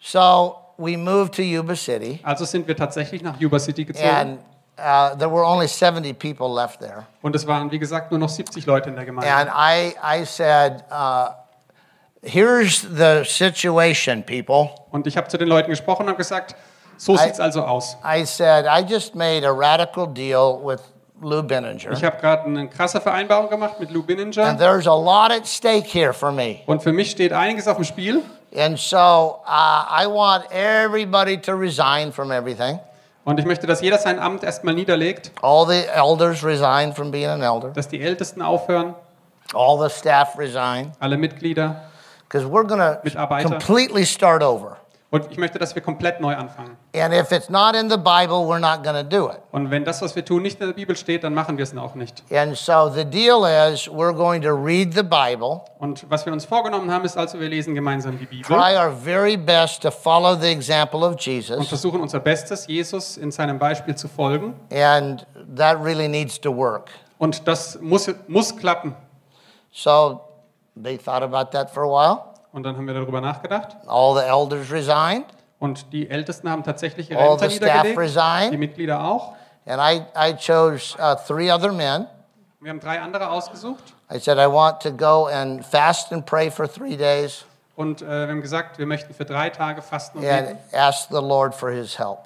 So 0.00 0.56
we 0.76 0.98
moved 0.98 1.34
to 1.36 1.42
Yuba 1.42 1.76
City, 1.76 2.20
Also 2.24 2.44
sind 2.44 2.68
wir 2.68 2.76
tatsächlich 2.76 3.22
nach 3.22 3.40
Yuba 3.40 3.58
City 3.58 3.86
gezogen. 3.86 4.06
and 4.06 4.38
uh, 4.78 5.16
there 5.16 5.30
were 5.30 5.46
only 5.46 5.66
70 5.66 6.12
people 6.18 6.54
left 6.54 6.80
there. 6.80 7.06
Und 7.22 7.34
es 7.34 7.46
waren, 7.46 7.70
wie 7.70 7.78
gesagt, 7.78 8.10
nur 8.10 8.20
noch 8.20 8.28
70 8.28 8.66
Leute 8.66 8.90
in 8.90 8.96
der 8.96 9.06
Gemeinde. 9.06 9.32
And 9.32 9.48
I, 9.48 9.94
I 10.04 10.26
said, 10.26 10.84
uh, 10.90 11.28
here's 12.22 12.82
the 12.82 13.24
situation, 13.24 14.22
people. 14.22 14.70
Und 14.90 15.06
ich 15.06 15.16
habe 15.16 15.28
zu 15.28 15.38
den 15.38 15.48
Leuten 15.48 15.70
gesprochen 15.70 16.08
und 16.08 16.16
gesagt, 16.16 16.54
so 16.96 17.14
I- 17.14 17.18
sieht's 17.18 17.40
also 17.40 17.62
aus. 17.62 17.96
I 18.04 18.24
said, 18.24 18.66
I 18.66 18.80
just 18.86 19.14
made 19.14 19.44
a 19.46 19.50
radical 19.52 20.06
deal 20.06 20.60
with 20.62 20.80
Lou 21.20 21.42
Benninger. 21.42 21.92
Ich 21.92 22.02
habe 22.04 22.16
gerade 22.20 22.44
eine 22.46 22.68
krasse 22.68 23.00
Vereinbarung 23.00 23.48
gemacht 23.48 23.78
mit 23.78 23.90
Lou 23.90 24.00
And 24.00 24.06
Binninger. 24.08 24.56
there's 24.58 24.86
a 24.86 24.94
lot 24.94 25.30
at 25.30 25.46
stake 25.46 25.86
here 25.86 26.12
for 26.12 26.32
me. 26.32 26.60
Und 26.66 26.82
für 26.82 26.92
mich 26.92 27.10
steht 27.12 27.32
einiges 27.32 27.68
auf 27.68 27.76
dem 27.76 27.84
Spiel. 27.84 28.22
And 28.56 28.78
so 28.78 29.40
uh, 29.46 29.84
I 29.88 30.06
want 30.06 30.44
everybody 30.52 31.38
to 31.40 31.52
resign 31.52 32.12
from 32.12 32.30
everything. 32.32 32.78
Und 33.24 33.38
ich 33.38 33.46
möchte, 33.46 33.68
dass 33.68 33.80
jeder 33.80 33.98
sein 33.98 34.18
Amt 34.18 34.42
erstmal 34.42 34.74
niederlegt, 34.74 35.30
All 35.42 35.64
the 35.66 35.86
elders 35.94 36.42
resign 36.44 36.92
from 36.92 37.12
being 37.12 37.28
an 37.28 37.40
elder. 37.42 37.68
dass 37.68 37.86
die 37.88 38.00
Ältesten 38.02 38.42
aufhören, 38.42 38.94
All 39.54 39.78
the 39.88 39.94
staff 39.94 40.36
resign. 40.36 40.90
alle 40.98 41.16
Mitglieder. 41.16 41.82
Because 42.32 42.48
we're 42.48 42.64
going 42.64 42.80
to 42.80 43.46
completely 43.46 44.06
start 44.06 44.42
over. 44.42 44.78
Und 45.10 45.30
ich 45.30 45.36
möchte, 45.36 45.58
dass 45.58 45.74
wir 45.74 45.82
komplett 45.82 46.22
neu 46.22 46.34
anfangen. 46.34 46.78
And 46.96 47.12
if 47.12 47.32
it's 47.32 47.50
not 47.50 47.76
in 47.76 47.90
the 47.90 47.98
Bible, 47.98 48.46
we're 48.46 48.58
not 48.58 48.82
going 48.82 48.96
to 48.96 49.02
do 49.02 49.28
it. 49.28 49.36
Und 49.50 49.70
wenn 49.70 49.84
das, 49.84 50.00
was 50.00 50.16
wir 50.16 50.24
tun, 50.24 50.40
nicht 50.40 50.58
in 50.58 50.66
der 50.66 50.72
Bibel 50.72 50.96
steht, 50.96 51.22
dann 51.22 51.34
machen 51.34 51.58
wir 51.58 51.64
es 51.64 51.76
auch 51.76 51.94
nicht. 51.94 52.22
And 52.32 52.56
so 52.56 52.88
the 52.88 53.04
deal 53.04 53.44
is 53.44 53.86
we're 53.86 54.14
going 54.14 54.40
to 54.40 54.54
read 54.54 54.94
the 54.94 55.02
Bible, 55.02 55.60
Und 55.78 56.06
was 56.08 56.24
wir 56.24 56.32
uns 56.32 56.46
vorgenommen 56.46 56.90
haben, 56.90 57.04
ist 57.04 57.18
also, 57.18 57.38
wir 57.38 57.50
lesen 57.50 57.74
gemeinsam 57.74 58.18
die 58.18 58.24
Bibel 58.24 58.46
try 58.46 58.74
our 58.74 58.90
very 58.90 59.36
best 59.36 59.82
to 59.82 59.90
follow 59.90 60.34
the 60.34 60.48
example 60.50 61.00
of 61.00 61.12
und 61.12 61.20
Jesus. 61.20 61.68
versuchen 61.68 62.00
unser 62.00 62.20
Bestes, 62.20 62.66
Jesus 62.66 63.18
in 63.18 63.30
seinem 63.30 63.58
Beispiel 63.58 63.94
zu 63.94 64.08
folgen. 64.08 64.54
And 64.72 65.26
that 65.54 65.76
really 65.84 66.08
needs 66.08 66.40
to 66.40 66.56
work. 66.56 66.88
Und 67.18 67.46
das 67.46 67.78
muss, 67.82 68.08
muss 68.28 68.56
klappen. 68.56 68.94
So 69.70 70.22
they 70.80 70.96
thought 70.98 71.22
about 71.22 71.50
that 71.52 71.70
for 71.70 71.82
a 71.84 71.88
while. 71.88 72.18
Und 72.52 72.64
dann 72.64 72.76
haben 72.76 72.86
wir 72.86 72.94
darüber 72.94 73.20
nachgedacht. 73.20 73.76
All 73.86 74.14
the 74.14 74.22
elders 74.26 74.70
resigned, 74.70 75.26
Und 75.58 75.92
die 75.92 76.10
Ältesten 76.10 76.50
haben 76.50 76.62
tatsächlich 76.64 77.10
ihre 77.10 77.20
all 77.20 77.32
Ämter 77.32 77.48
the 77.50 77.56
staff 77.56 77.68
niedergelegt, 77.84 77.96
die 77.96 78.00
resigned, 78.02 78.58
Mitglieder 78.58 79.02
auch. 79.04 79.32
and 79.66 79.80
I, 79.80 80.02
I 80.16 80.34
chose 80.34 80.96
uh, 80.98 81.14
three 81.14 81.50
other 81.50 81.72
men. 81.72 82.06
Wir 82.60 82.70
haben 82.70 82.80
drei 82.80 83.00
andere 83.00 83.30
ausgesucht. 83.30 83.82
I 84.12 84.18
said, 84.18 84.38
I 84.38 84.46
want 84.46 84.80
to 84.82 84.90
go 84.92 85.26
and 85.28 85.64
fast 85.64 86.12
and 86.12 86.24
pray 86.26 86.50
for 86.50 86.66
three 86.70 86.96
days 86.96 87.44
Und 87.74 88.02
äh, 88.02 88.06
wir 88.06 88.28
haben 88.28 88.42
gesagt, 88.42 88.78
wir 88.78 88.86
möchten 88.86 89.14
für 89.14 89.24
drei 89.24 89.48
Tage 89.50 89.80
fasten 89.80 90.18
und 90.18 90.26
and 90.26 90.48
beten 90.48 90.76
ask 90.76 91.08
the 91.08 91.14
Lord 91.16 91.54
for 91.54 91.70
his 91.70 91.98
help. 91.98 92.18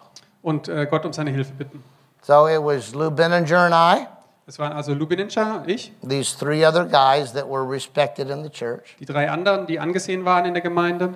und 0.42 0.66
äh, 0.68 0.86
Gott 0.86 1.04
um 1.06 1.12
seine 1.12 1.30
Hilfe 1.30 1.52
bitten. 1.52 1.84
So 2.22 2.48
it 2.48 2.60
was 2.60 2.92
Lou 2.94 3.10
Benninger 3.10 3.70
and 3.70 3.74
I, 3.74 4.06
Es 4.48 4.60
waren 4.60 4.72
also 4.72 4.94
Lubinincha, 4.94 5.64
ich, 5.66 5.92
these 6.06 6.36
three 6.38 6.64
other 6.64 6.84
guys 6.84 7.32
that 7.32 7.48
were 7.48 7.68
respected 7.68 8.30
in 8.30 8.44
the 8.44 8.50
church. 8.50 8.96
die 9.00 9.04
drei 9.04 9.28
anderen, 9.28 9.66
die 9.66 9.80
angesehen 9.80 10.24
waren 10.24 10.44
in 10.44 10.54
der 10.54 10.62
Gemeinde. 10.62 11.14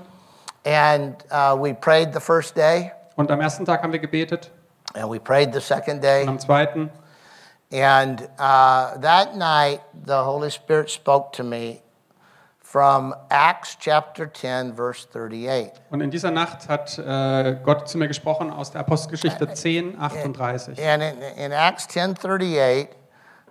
And 0.66 1.14
uh, 1.30 1.56
we 1.56 1.72
prayed 1.72 2.12
the 2.12 2.20
first 2.20 2.56
day, 2.56 2.90
Und 3.14 3.30
am 3.30 3.40
ersten 3.40 3.64
Tag 3.64 3.82
haben 3.84 3.92
wir 3.92 4.00
gebetet 4.00 4.50
and 4.94 5.08
we 5.08 5.20
prayed 5.20 5.54
the 5.54 5.60
second 5.60 5.96
und 5.96 6.02
day. 6.02 6.26
am 6.26 6.40
zweiten. 6.40 6.90
And 7.72 8.20
uh, 8.40 8.98
that 9.00 9.36
night, 9.36 9.80
the 10.04 10.24
Holy 10.24 10.50
Spirit 10.50 10.90
spoke 10.90 11.32
to 11.36 11.44
me 11.44 11.82
from 12.58 13.14
Acts 13.30 13.76
chapter 13.78 14.26
10, 14.26 14.74
verse 14.74 15.06
38. 15.08 15.70
Und 15.90 16.00
in 16.00 16.10
dieser 16.10 16.32
Nacht 16.32 16.68
hat 16.68 16.98
äh, 16.98 17.56
Gott 17.62 17.88
zu 17.88 17.96
mir 17.96 18.08
gesprochen 18.08 18.50
aus 18.50 18.72
der 18.72 18.80
Apostelgeschichte 18.80 19.52
10, 19.52 20.00
38. 20.00 20.78
And 20.84 21.02
in, 21.02 21.20
in 21.36 21.52
Acts 21.52 21.86
10:38, 21.88 22.88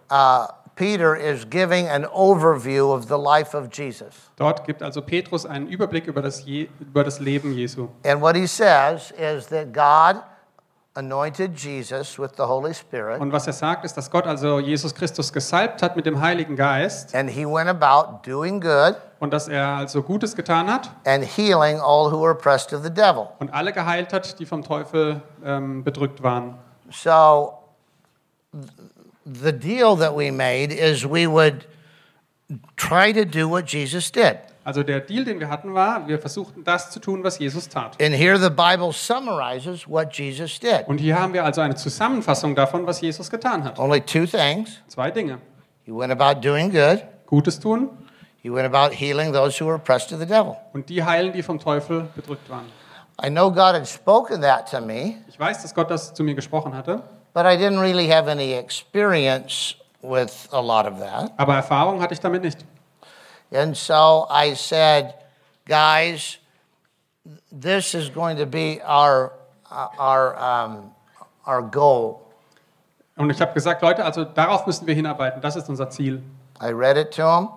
uh, 0.10 0.48
Peter 0.76 1.14
is 1.16 1.46
giving 1.50 1.88
an 1.90 2.06
overview 2.06 2.94
of 2.94 3.08
the 3.10 3.18
life 3.18 3.54
of 3.54 3.70
Jesus. 3.70 4.32
Dort 4.38 4.66
gibt 4.66 4.82
also 4.82 5.02
Petrus 5.02 5.46
einen 5.46 5.68
Überblick 5.68 6.08
über 6.08 6.22
das, 6.22 6.46
Je 6.46 6.70
über 6.80 7.04
das 7.04 7.20
Leben 7.20 7.54
Jesu. 7.54 7.90
And 8.06 8.22
what 8.22 8.36
he 8.36 8.48
says 8.48 9.12
is 9.12 9.48
that 9.48 9.74
God 9.74 10.22
anointed 10.96 11.54
Jesus 11.56 12.18
with 12.18 12.32
the 12.38 12.44
Holy 12.44 12.74
Spirit, 12.74 13.20
Und 13.22 13.32
was 13.32 13.46
er 13.48 13.54
sagt, 13.54 13.86
ist, 13.86 13.96
dass 13.96 14.10
Gott 14.10 14.26
also 14.26 14.60
Jesus 14.60 14.94
Christus 14.96 15.32
gesalbt 15.32 15.82
hat 15.84 15.96
mit 15.96 16.06
dem 16.06 16.20
Heiligen 16.22 16.56
Geist 16.56 17.14
and 17.16 17.30
he 17.30 17.46
went 17.46 17.70
about 17.70 18.20
doing 18.26 18.60
good 18.60 18.96
und 19.20 19.32
dass 19.34 19.48
er 19.48 19.68
also 19.68 20.02
Gutes 20.02 20.36
getan 20.36 20.72
hat 20.72 20.90
and 21.06 21.24
healing 21.24 21.80
all 21.80 22.12
who 22.12 22.22
were 22.22 22.32
oppressed 22.32 22.74
of 22.74 22.84
the 22.84 22.90
devil. 22.90 23.28
und 23.40 23.54
alle 23.54 23.72
geheilt 23.72 24.12
hat, 24.14 24.40
die 24.40 24.46
vom 24.46 24.64
Teufel 24.64 25.22
ähm, 25.44 25.84
bedrückt 25.84 26.24
waren. 26.24 26.56
So 26.90 27.54
the 29.32 29.52
deal 29.52 29.96
that 29.98 30.16
we 30.16 30.32
made 30.32 30.72
is 30.72 31.06
we 31.06 31.28
would 31.28 31.66
try 32.76 33.12
to 33.12 33.26
do 33.26 33.48
what 33.48 33.66
Jesus 33.66 34.12
did. 34.12 34.38
Also 34.66 34.84
der 34.84 35.00
Deal, 35.00 35.24
den 35.24 35.40
wir 35.40 35.50
hatten, 35.50 35.74
war, 35.74 36.08
wir 36.08 36.20
versuchten 36.20 36.64
das 36.64 36.92
zu 36.92 37.00
tun, 37.00 37.24
was 37.24 37.40
Jesus 37.40 37.68
tat. 37.68 38.00
And 38.02 38.14
here 38.14 38.38
the 38.38 38.50
Bible 38.50 38.92
summarizes 38.94 39.88
what 39.88 40.14
Jesus 40.16 40.60
did. 40.60 40.88
Und 40.88 41.00
hier 41.00 41.20
haben 41.20 41.34
wir 41.34 41.44
also 41.44 41.62
eine 41.62 41.76
Zusammenfassung 41.76 42.56
davon, 42.56 42.86
was 42.86 43.02
Jesus 43.02 43.30
getan 43.30 43.64
hat. 43.64 43.80
Only 43.80 44.02
two 44.02 44.26
things. 44.26 44.82
Zwei 44.88 45.12
Dinge. 45.12 45.40
He 45.84 45.92
went 45.92 46.12
about 46.12 46.42
doing 46.42 46.70
good. 46.72 47.04
Gutes 47.26 47.60
tun 47.60 47.90
He 48.42 48.50
went 48.50 48.74
about 48.74 48.94
healing 48.96 49.34
those 49.34 49.58
who 49.60 49.66
were 49.66 49.76
oppressed 49.76 50.14
of 50.14 50.20
the 50.20 50.26
devil. 50.26 50.56
und 50.74 50.88
die 50.90 51.04
heilen, 51.04 51.34
die 51.34 51.44
vom 51.44 51.60
Teufel 51.60 52.08
bedrückt 52.16 52.50
waren. 52.50 52.66
I 53.22 53.30
know 53.30 53.50
God 53.52 53.76
had 53.76 53.88
spoken 53.88 54.42
that 54.42 54.70
to 54.72 54.80
me, 54.80 55.18
Ich 55.28 55.38
weiß, 55.40 55.62
dass 55.62 55.74
Gott 55.74 55.92
das 55.92 56.14
zu 56.14 56.24
mir 56.24 56.36
gesprochen 56.36 56.74
hatte, 56.74 57.04
but 57.40 57.46
I 57.46 57.56
didn't 57.56 57.80
really 57.80 58.08
have 58.08 58.28
any 58.28 58.52
experience 58.52 59.76
with 60.02 60.50
a 60.52 60.62
lot 60.62 60.86
of 60.86 61.00
that. 61.00 61.32
aber 61.38 61.54
Erfahrung 61.54 62.02
hatte 62.02 62.14
ich 62.14 62.20
damit 62.20 62.44
nicht. 62.44 62.66
And 63.50 63.78
so 63.78 64.28
I 64.30 64.56
said, 64.56 65.14
guys, 65.66 66.40
this 67.50 67.96
is 67.96 68.10
going 68.10 68.36
to 68.36 68.46
be 68.46 68.82
our, 68.84 69.32
our, 69.72 70.36
um, 70.38 70.92
our 71.48 71.62
goal. 71.62 72.28
Und 73.18 73.30
ich 73.30 73.40
habe 73.40 73.54
gesagt, 73.54 73.82
Leute, 73.82 74.04
also 74.04 74.26
darauf 74.26 74.68
müssen 74.68 74.86
wir 74.86 74.94
hinarbeiten. 74.94 75.42
Das 75.42 75.56
ist 75.56 75.70
unser 75.70 75.90
Ziel. 75.90 76.22
I 76.62 76.74
read 76.74 76.98
it 76.98 77.12
to 77.12 77.24
him. 77.24 77.48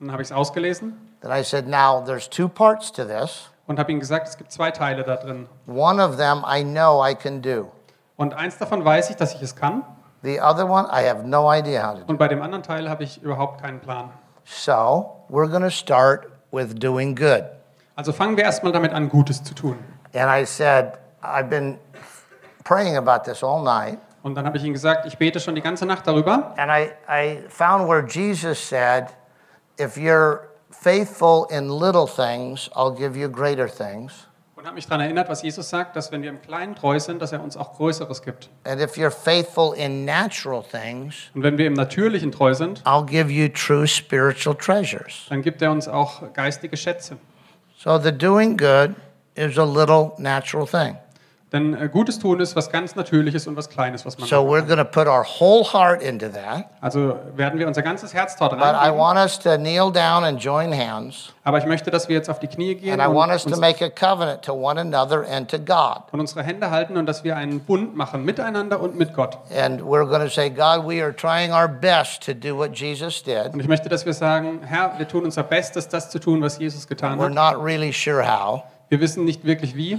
Dann 0.00 0.10
habe 0.10 0.22
ich 0.22 0.30
es 0.30 0.32
ausgelesen 0.32 0.94
Then 1.20 1.30
I 1.30 1.42
said, 1.42 1.68
now 1.68 2.00
there's 2.00 2.26
two 2.26 2.48
parts 2.48 2.90
to 2.90 3.04
this. 3.04 3.48
und 3.68 3.78
habe 3.78 3.92
ihm 3.92 4.00
gesagt, 4.00 4.26
es 4.26 4.36
gibt 4.36 4.50
zwei 4.50 4.72
Teile 4.72 5.04
da 5.04 5.14
drin. 5.14 5.46
One 5.68 6.02
of 6.02 6.16
them 6.16 6.42
I 6.44 6.64
know 6.64 7.00
I 7.00 7.14
can 7.14 7.40
do. 7.40 7.70
Und 8.20 8.34
eins 8.34 8.58
davon 8.58 8.84
weiß 8.84 9.08
ich, 9.08 9.16
dass 9.16 9.34
ich 9.34 9.40
es 9.40 9.56
kann. 9.56 9.82
The 10.22 10.42
other 10.42 10.68
one, 10.68 10.86
I 10.92 11.08
have 11.08 11.26
no 11.26 11.50
idea 11.50 11.82
how 11.82 11.94
to 11.94 12.00
do. 12.00 12.04
Und 12.06 12.18
bei 12.18 12.28
dem 12.28 12.42
anderen 12.42 12.62
Teil 12.62 12.90
habe 12.90 13.02
ich 13.02 13.22
überhaupt 13.22 13.62
keinen 13.62 13.80
Plan. 13.80 14.10
So 14.44 15.24
we're 15.30 15.48
going 15.48 15.62
to 15.62 15.70
start 15.70 16.30
with 16.50 16.74
doing 16.74 17.14
good. 17.14 17.44
Also 17.96 18.12
fangen 18.12 18.36
wir 18.36 18.44
erstmal 18.44 18.72
damit 18.72 18.92
an, 18.92 19.08
Gutes 19.08 19.42
zu 19.42 19.54
tun. 19.54 19.78
And 20.12 20.30
I 20.30 20.44
said, 20.44 20.98
I've 21.22 21.48
been 21.48 21.78
praying 22.62 22.98
about 22.98 23.24
this 23.24 23.42
all 23.42 23.62
night. 23.62 23.98
Und 24.22 24.34
dann 24.34 24.44
habe 24.44 24.58
ich 24.58 24.64
ihm 24.64 24.74
gesagt, 24.74 25.06
ich 25.06 25.16
bete 25.16 25.40
schon 25.40 25.54
die 25.54 25.62
ganze 25.62 25.86
Nacht 25.86 26.06
darüber. 26.06 26.52
And 26.58 26.70
I, 26.70 26.90
I 27.08 27.48
found 27.48 27.88
where 27.88 28.06
Jesus 28.06 28.58
said, 28.58 29.06
if 29.78 29.96
you're 29.96 30.40
faithful 30.70 31.46
in 31.50 31.70
little 31.70 32.06
things, 32.06 32.68
I'll 32.76 32.94
give 32.94 33.18
you 33.18 33.30
greater 33.30 33.66
things. 33.66 34.26
Und 34.60 34.66
habe 34.66 34.74
mich 34.74 34.86
daran 34.86 35.00
erinnert, 35.00 35.30
was 35.30 35.40
Jesus 35.40 35.70
sagt, 35.70 35.96
dass 35.96 36.12
wenn 36.12 36.20
wir 36.20 36.28
im 36.28 36.42
Kleinen 36.42 36.74
treu 36.74 37.00
sind, 37.00 37.22
dass 37.22 37.32
er 37.32 37.42
uns 37.42 37.56
auch 37.56 37.78
Größeres 37.78 38.20
gibt. 38.20 38.50
And 38.64 38.78
if 38.78 38.94
you're 38.98 39.10
faithful 39.10 39.72
in 39.74 40.04
natural 40.04 40.62
things, 40.62 41.30
Und 41.34 41.42
wenn 41.42 41.56
wir 41.56 41.66
im 41.66 41.72
Natürlichen 41.72 42.30
treu 42.30 42.52
sind, 42.52 42.82
I'll 42.82 43.06
give 43.06 43.32
you 43.32 43.48
true 43.48 43.86
spiritual 43.86 44.54
treasures. 44.54 45.24
dann 45.30 45.40
gibt 45.40 45.62
er 45.62 45.70
uns 45.70 45.88
auch 45.88 46.34
geistige 46.34 46.76
Schätze. 46.76 47.16
So 47.78 47.98
the 47.98 48.12
doing 48.12 48.58
good 48.58 48.90
is 49.34 49.56
a 49.56 49.64
little 49.64 50.12
natural 50.18 50.66
thing. 50.66 50.98
Denn 51.52 51.74
äh, 51.74 51.88
Gutes 51.88 52.20
tun 52.20 52.38
ist 52.38 52.54
was 52.54 52.70
ganz 52.70 52.94
Natürliches 52.94 53.48
und 53.48 53.56
was 53.56 53.68
Kleines, 53.68 54.06
was 54.06 54.16
man 54.16 54.28
So 54.28 54.36
we're 54.36 54.62
going 54.62 54.78
to 54.78 54.84
put 54.84 55.08
our 55.08 55.24
whole 55.24 55.64
heart 55.64 56.00
into 56.00 56.28
that. 56.28 56.66
Also 56.80 57.16
werden 57.34 57.58
wir 57.58 57.66
unser 57.66 57.82
ganzes 57.82 58.14
Herz 58.14 58.36
dort 58.36 58.52
But 58.52 58.60
I 58.76 58.90
want 58.96 59.18
us 59.18 59.36
to 59.40 59.56
kneel 59.56 59.90
down 59.90 60.22
and 60.22 60.40
join 60.40 60.72
hands. 60.72 61.32
Aber 61.42 61.58
ich 61.58 61.64
möchte, 61.66 61.90
dass 61.90 62.08
wir 62.08 62.14
jetzt 62.14 62.30
auf 62.30 62.38
die 62.38 62.46
Knie 62.46 62.76
gehen 62.76 62.92
And 62.92 63.02
I 63.02 63.06
und, 63.06 63.16
want 63.16 63.32
us 63.32 63.42
to 63.42 63.48
uns, 63.50 63.58
make 63.58 63.84
a 63.84 63.90
covenant 63.90 64.42
to 64.42 64.52
one 64.52 64.80
another 64.80 65.24
and 65.28 65.50
to 65.50 65.58
God. 65.58 66.02
und 66.12 66.20
unsere 66.20 66.44
Hände 66.44 66.70
halten 66.70 66.96
und 66.96 67.06
dass 67.06 67.24
wir 67.24 67.36
einen 67.36 67.58
Bund 67.60 67.96
machen 67.96 68.24
miteinander 68.24 68.78
und 68.80 68.96
mit 68.96 69.12
Gott. 69.14 69.38
And 69.52 69.80
we're 69.82 70.06
going 70.06 70.22
to 70.22 70.28
say, 70.30 70.50
God, 70.50 70.86
we 70.86 71.02
are 71.02 71.12
trying 71.12 71.52
our 71.52 71.66
best 71.66 72.22
to 72.26 72.32
do 72.32 72.56
what 72.56 72.76
Jesus 72.78 73.24
did. 73.24 73.52
Und 73.52 73.58
ich 73.58 73.66
möchte, 73.66 73.88
dass 73.88 74.06
wir 74.06 74.14
sagen, 74.14 74.60
Herr, 74.64 74.92
wir 74.98 75.08
tun 75.08 75.24
unser 75.24 75.42
Bestes, 75.42 75.88
das 75.88 76.10
zu 76.10 76.20
tun, 76.20 76.40
was 76.42 76.58
Jesus 76.58 76.86
getan 76.86 77.18
We're 77.18 77.34
hat. 77.36 77.54
not 77.56 77.64
really 77.64 77.92
sure 77.92 78.22
how, 78.24 78.62
Wir 78.88 79.00
wissen 79.00 79.24
nicht 79.24 79.44
wirklich 79.44 79.74
wie, 79.74 79.98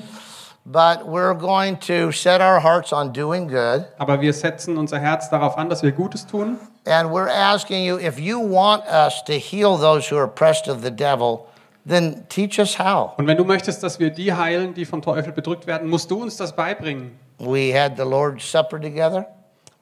but 0.65 1.07
we're 1.07 1.33
going 1.33 1.77
to 1.79 2.11
set 2.11 2.41
our 2.41 2.59
hearts 2.59 2.93
on 2.93 3.11
doing 3.11 3.47
good. 3.47 3.85
aber 3.97 4.21
wir 4.21 4.33
setzen 4.33 4.77
unser 4.77 4.99
Herz 4.99 5.29
darauf 5.29 5.57
an, 5.57 5.69
dass 5.69 5.81
wir 5.83 5.91
Gutes 5.91 6.25
tun. 6.25 6.57
And 6.85 7.11
we're 7.11 7.29
asking 7.29 7.83
you, 7.85 7.97
if 7.97 8.19
you 8.19 8.39
want 8.39 8.83
us 8.85 9.23
to 9.25 9.33
heal 9.33 9.77
those 9.77 10.09
who 10.11 10.17
are 10.17 10.25
oppressed 10.25 10.67
of 10.67 10.81
the 10.81 10.91
devil, 10.91 11.47
then 11.85 12.25
teach 12.29 12.59
us 12.59 12.77
how. 12.79 13.13
Und 13.17 13.27
wenn 13.27 13.37
du 13.37 13.43
möchtest, 13.43 13.83
dass 13.83 13.99
wir 13.99 14.09
die 14.09 14.33
heilen, 14.33 14.73
die 14.73 14.85
vom 14.85 15.01
Teufel 15.01 15.31
bedrückt 15.31 15.67
werden, 15.67 15.89
musst 15.89 16.09
du 16.11 16.21
uns 16.21 16.37
das 16.37 16.55
beibringen. 16.55 17.11
We 17.39 17.73
had 17.73 17.97
the 17.97 18.03
Lord's 18.03 18.43
Supper 18.49 18.79
together. 18.79 19.25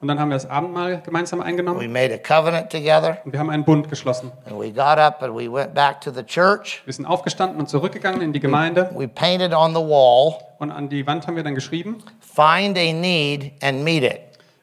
Und 0.00 0.08
dann 0.08 0.18
haben 0.18 0.30
wir 0.30 0.36
das 0.36 0.48
Abendmahl 0.48 1.02
gemeinsam 1.04 1.40
We 1.40 1.44
eingenommen 1.44 1.92
made 1.92 2.14
a 2.14 2.16
covenant 2.16 2.70
together. 2.70 3.18
und 3.24 3.32
wir 3.32 3.38
haben 3.38 3.50
einen 3.50 3.64
Bund 3.64 3.90
geschlossen. 3.90 4.32
And 4.46 4.58
we 4.58 4.70
got 4.72 4.98
up 4.98 5.22
and 5.22 5.34
we 5.36 5.52
went 5.52 5.74
back 5.74 6.00
to 6.00 6.10
the 6.10 6.22
church. 6.22 6.80
Wir 6.86 6.94
sind 6.94 7.04
aufgestanden 7.04 7.58
und 7.60 7.68
zurückgegangen 7.68 8.22
in 8.22 8.32
die 8.32 8.40
Gemeinde 8.40 8.90
We 8.94 9.06
painted 9.06 9.52
on 9.52 9.74
the 9.74 9.80
wall, 9.80 10.38
und 10.58 10.70
an 10.70 10.88
die 10.88 11.06
Wand 11.06 11.26
haben 11.26 11.36
wir 11.36 11.42
dann 11.42 11.54
geschrieben, 11.54 12.02
find 12.20 12.78
a 12.78 12.92
need 12.92 13.52
and 13.62 13.84
meet 13.84 14.02
it. 14.04 14.20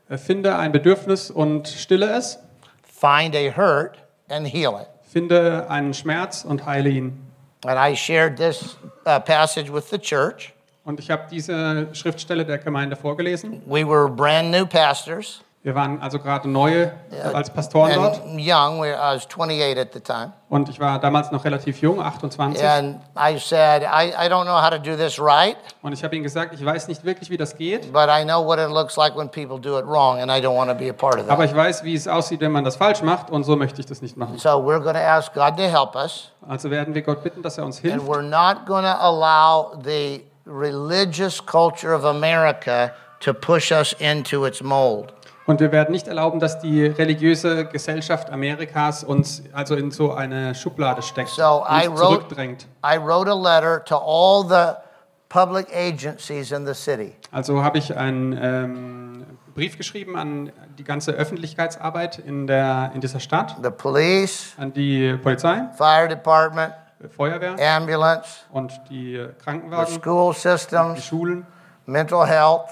Äh, 0.10 0.18
Finde 0.18 0.56
ein 0.56 0.72
Bedürfnis 0.72 1.30
und 1.30 1.68
stille 1.68 2.10
es. 2.18 2.40
Find 2.84 3.36
a 3.36 3.56
hurt 3.56 3.98
and 4.30 4.48
heal 4.48 4.74
it. 4.82 4.88
Finde 5.08 5.70
einen 5.70 5.94
Schmerz 5.94 6.46
und 6.46 6.66
heile 6.66 6.90
ihn. 6.90 7.28
And 7.64 7.78
I 7.78 7.96
shared 7.96 8.38
this 8.38 8.78
uh, 9.06 9.20
passage 9.20 9.72
with 9.72 9.90
the 9.92 10.00
church. 10.00 10.54
Und 10.88 11.02
ich 11.02 11.12
habe 11.12 11.24
diese 11.30 11.90
Schriftstelle 11.92 12.46
der 12.46 12.60
Gemeinde 12.60 12.96
vorgelesen. 12.96 13.62
We 13.66 13.86
were 13.86 14.08
brand 14.10 14.52
new 14.52 14.66
pastors 14.66 15.42
Wir 15.62 15.76
waren 15.76 16.02
also 16.02 16.18
gerade 16.18 16.48
neue 16.48 16.94
als 17.34 17.50
Pastoren 17.50 17.94
dort. 17.94 18.22
and 18.22 18.40
young. 18.40 18.86
I 18.86 18.94
was 18.94 19.28
28 19.28 19.78
at 19.78 19.92
the 19.92 20.00
time. 20.00 20.32
Und 20.48 20.70
ich 20.70 20.80
war 20.80 20.98
damals 20.98 21.30
noch 21.32 21.44
relativ 21.44 21.82
jung, 21.82 22.00
28. 22.02 22.64
And 22.66 23.02
I 23.18 23.38
said, 23.38 23.82
I, 23.84 24.14
I 24.18 24.30
don't 24.30 24.46
know 24.46 24.56
how 24.62 24.70
to 24.70 24.78
do 24.78 24.96
this 24.96 25.20
right, 25.20 25.58
Und 25.82 25.92
ich 25.92 26.06
habe 26.06 26.16
ihm 26.16 26.24
gesagt, 26.24 26.54
ich 26.54 26.64
weiß 26.64 26.88
nicht 26.88 27.04
wirklich, 27.04 27.30
wie 27.30 27.36
das 27.36 27.58
geht. 27.58 27.92
but 27.92 28.08
I 28.08 28.24
know 28.24 28.46
what 28.46 28.58
it 28.58 28.70
looks 28.70 28.96
like 28.96 29.14
when 29.18 29.28
people 29.28 29.60
do 29.60 29.78
it 29.78 29.86
wrong, 29.86 30.22
and 30.22 30.32
I 30.32 30.40
don't 30.40 30.56
want 30.56 30.70
to 30.70 30.76
be 30.78 30.90
a 30.90 30.94
part 30.94 31.20
of 31.20 31.30
Aber 31.30 31.44
ich 31.44 31.54
weiß, 31.54 31.84
wie 31.84 31.96
es 31.96 32.08
aussieht, 32.08 32.40
wenn 32.40 32.54
man 32.54 32.64
das 32.64 32.78
falsch 32.78 33.02
macht. 33.02 33.30
Und 33.30 33.44
so 33.44 33.58
möchte 33.58 33.82
ich 33.82 33.88
das 33.88 34.02
nicht 34.02 34.16
machen. 34.16 34.38
So 34.38 34.52
we're 34.52 34.80
going 34.80 34.96
to 34.96 35.02
ask 35.02 35.34
God 35.34 35.58
to 35.58 35.64
help 35.64 35.96
us, 35.98 36.32
Also 36.48 36.72
werden 36.72 36.96
wir 36.96 37.02
Gott 37.02 37.22
bitten, 37.24 37.42
dass 37.44 37.58
er 37.58 37.66
uns 37.66 37.84
and 37.84 37.92
hilft. 37.92 38.08
we're 38.08 38.22
not 38.22 38.66
going 38.66 38.86
to 38.86 38.98
allow 39.02 39.74
the 39.84 40.24
religious 40.48 41.46
culture 41.46 41.94
of 41.94 42.06
America 42.06 42.94
to 43.20 43.34
push 43.34 43.72
us 43.72 43.94
into 44.00 44.46
its 44.46 44.62
mold. 44.62 45.14
Und 45.46 45.62
wir 45.62 45.72
werden 45.72 45.94
nicht 45.94 46.08
erlauben, 46.08 46.42
dass 46.42 46.60
die 46.60 46.86
religiöse 46.86 47.66
Gesellschaft 47.66 48.30
Amerikas 48.30 49.06
uns 49.06 49.44
also 49.54 49.76
in 49.76 49.92
so 49.92 50.12
eine 50.12 50.54
Schublade 50.54 51.02
steckt, 51.02 51.30
So 51.30 51.64
I 51.70 51.88
uns 51.88 52.00
wrote, 52.00 52.16
zurückdrängt. 52.16 52.68
I 52.84 52.98
wrote 52.98 53.32
a 53.32 53.34
letter 53.34 53.84
to 53.86 53.96
all 53.96 54.44
the 54.44 54.78
public 55.30 55.68
agencies 55.74 56.52
in 56.52 56.66
the 56.66 56.74
city. 56.74 57.16
Also 57.32 57.64
habe 57.64 57.78
ich 57.78 57.96
einen 57.96 58.38
ähm, 58.42 59.26
Brief 59.56 59.78
geschrieben 59.78 60.18
an 60.18 60.52
die 60.78 60.84
ganze 60.84 61.14
Öffentlichkeitsarbeit 61.14 62.20
in, 62.20 62.46
der, 62.46 62.92
in 62.94 63.02
dieser 63.02 63.20
Stadt, 63.20 63.56
The 63.64 63.70
police, 63.70 64.54
an 64.58 64.74
die 64.74 65.18
Polizei, 65.18 65.64
fire 65.78 66.08
department, 66.10 66.74
Feuerwehr 67.16 67.56
ambulance, 67.78 68.46
und 68.52 68.72
die 68.90 69.18
the 69.18 69.28
Krankenwagen, 69.44 69.94
school 70.02 70.34
die 70.34 70.40
systems, 70.40 71.06
Schulen, 71.06 71.46
mental 71.86 72.26
health. 72.28 72.70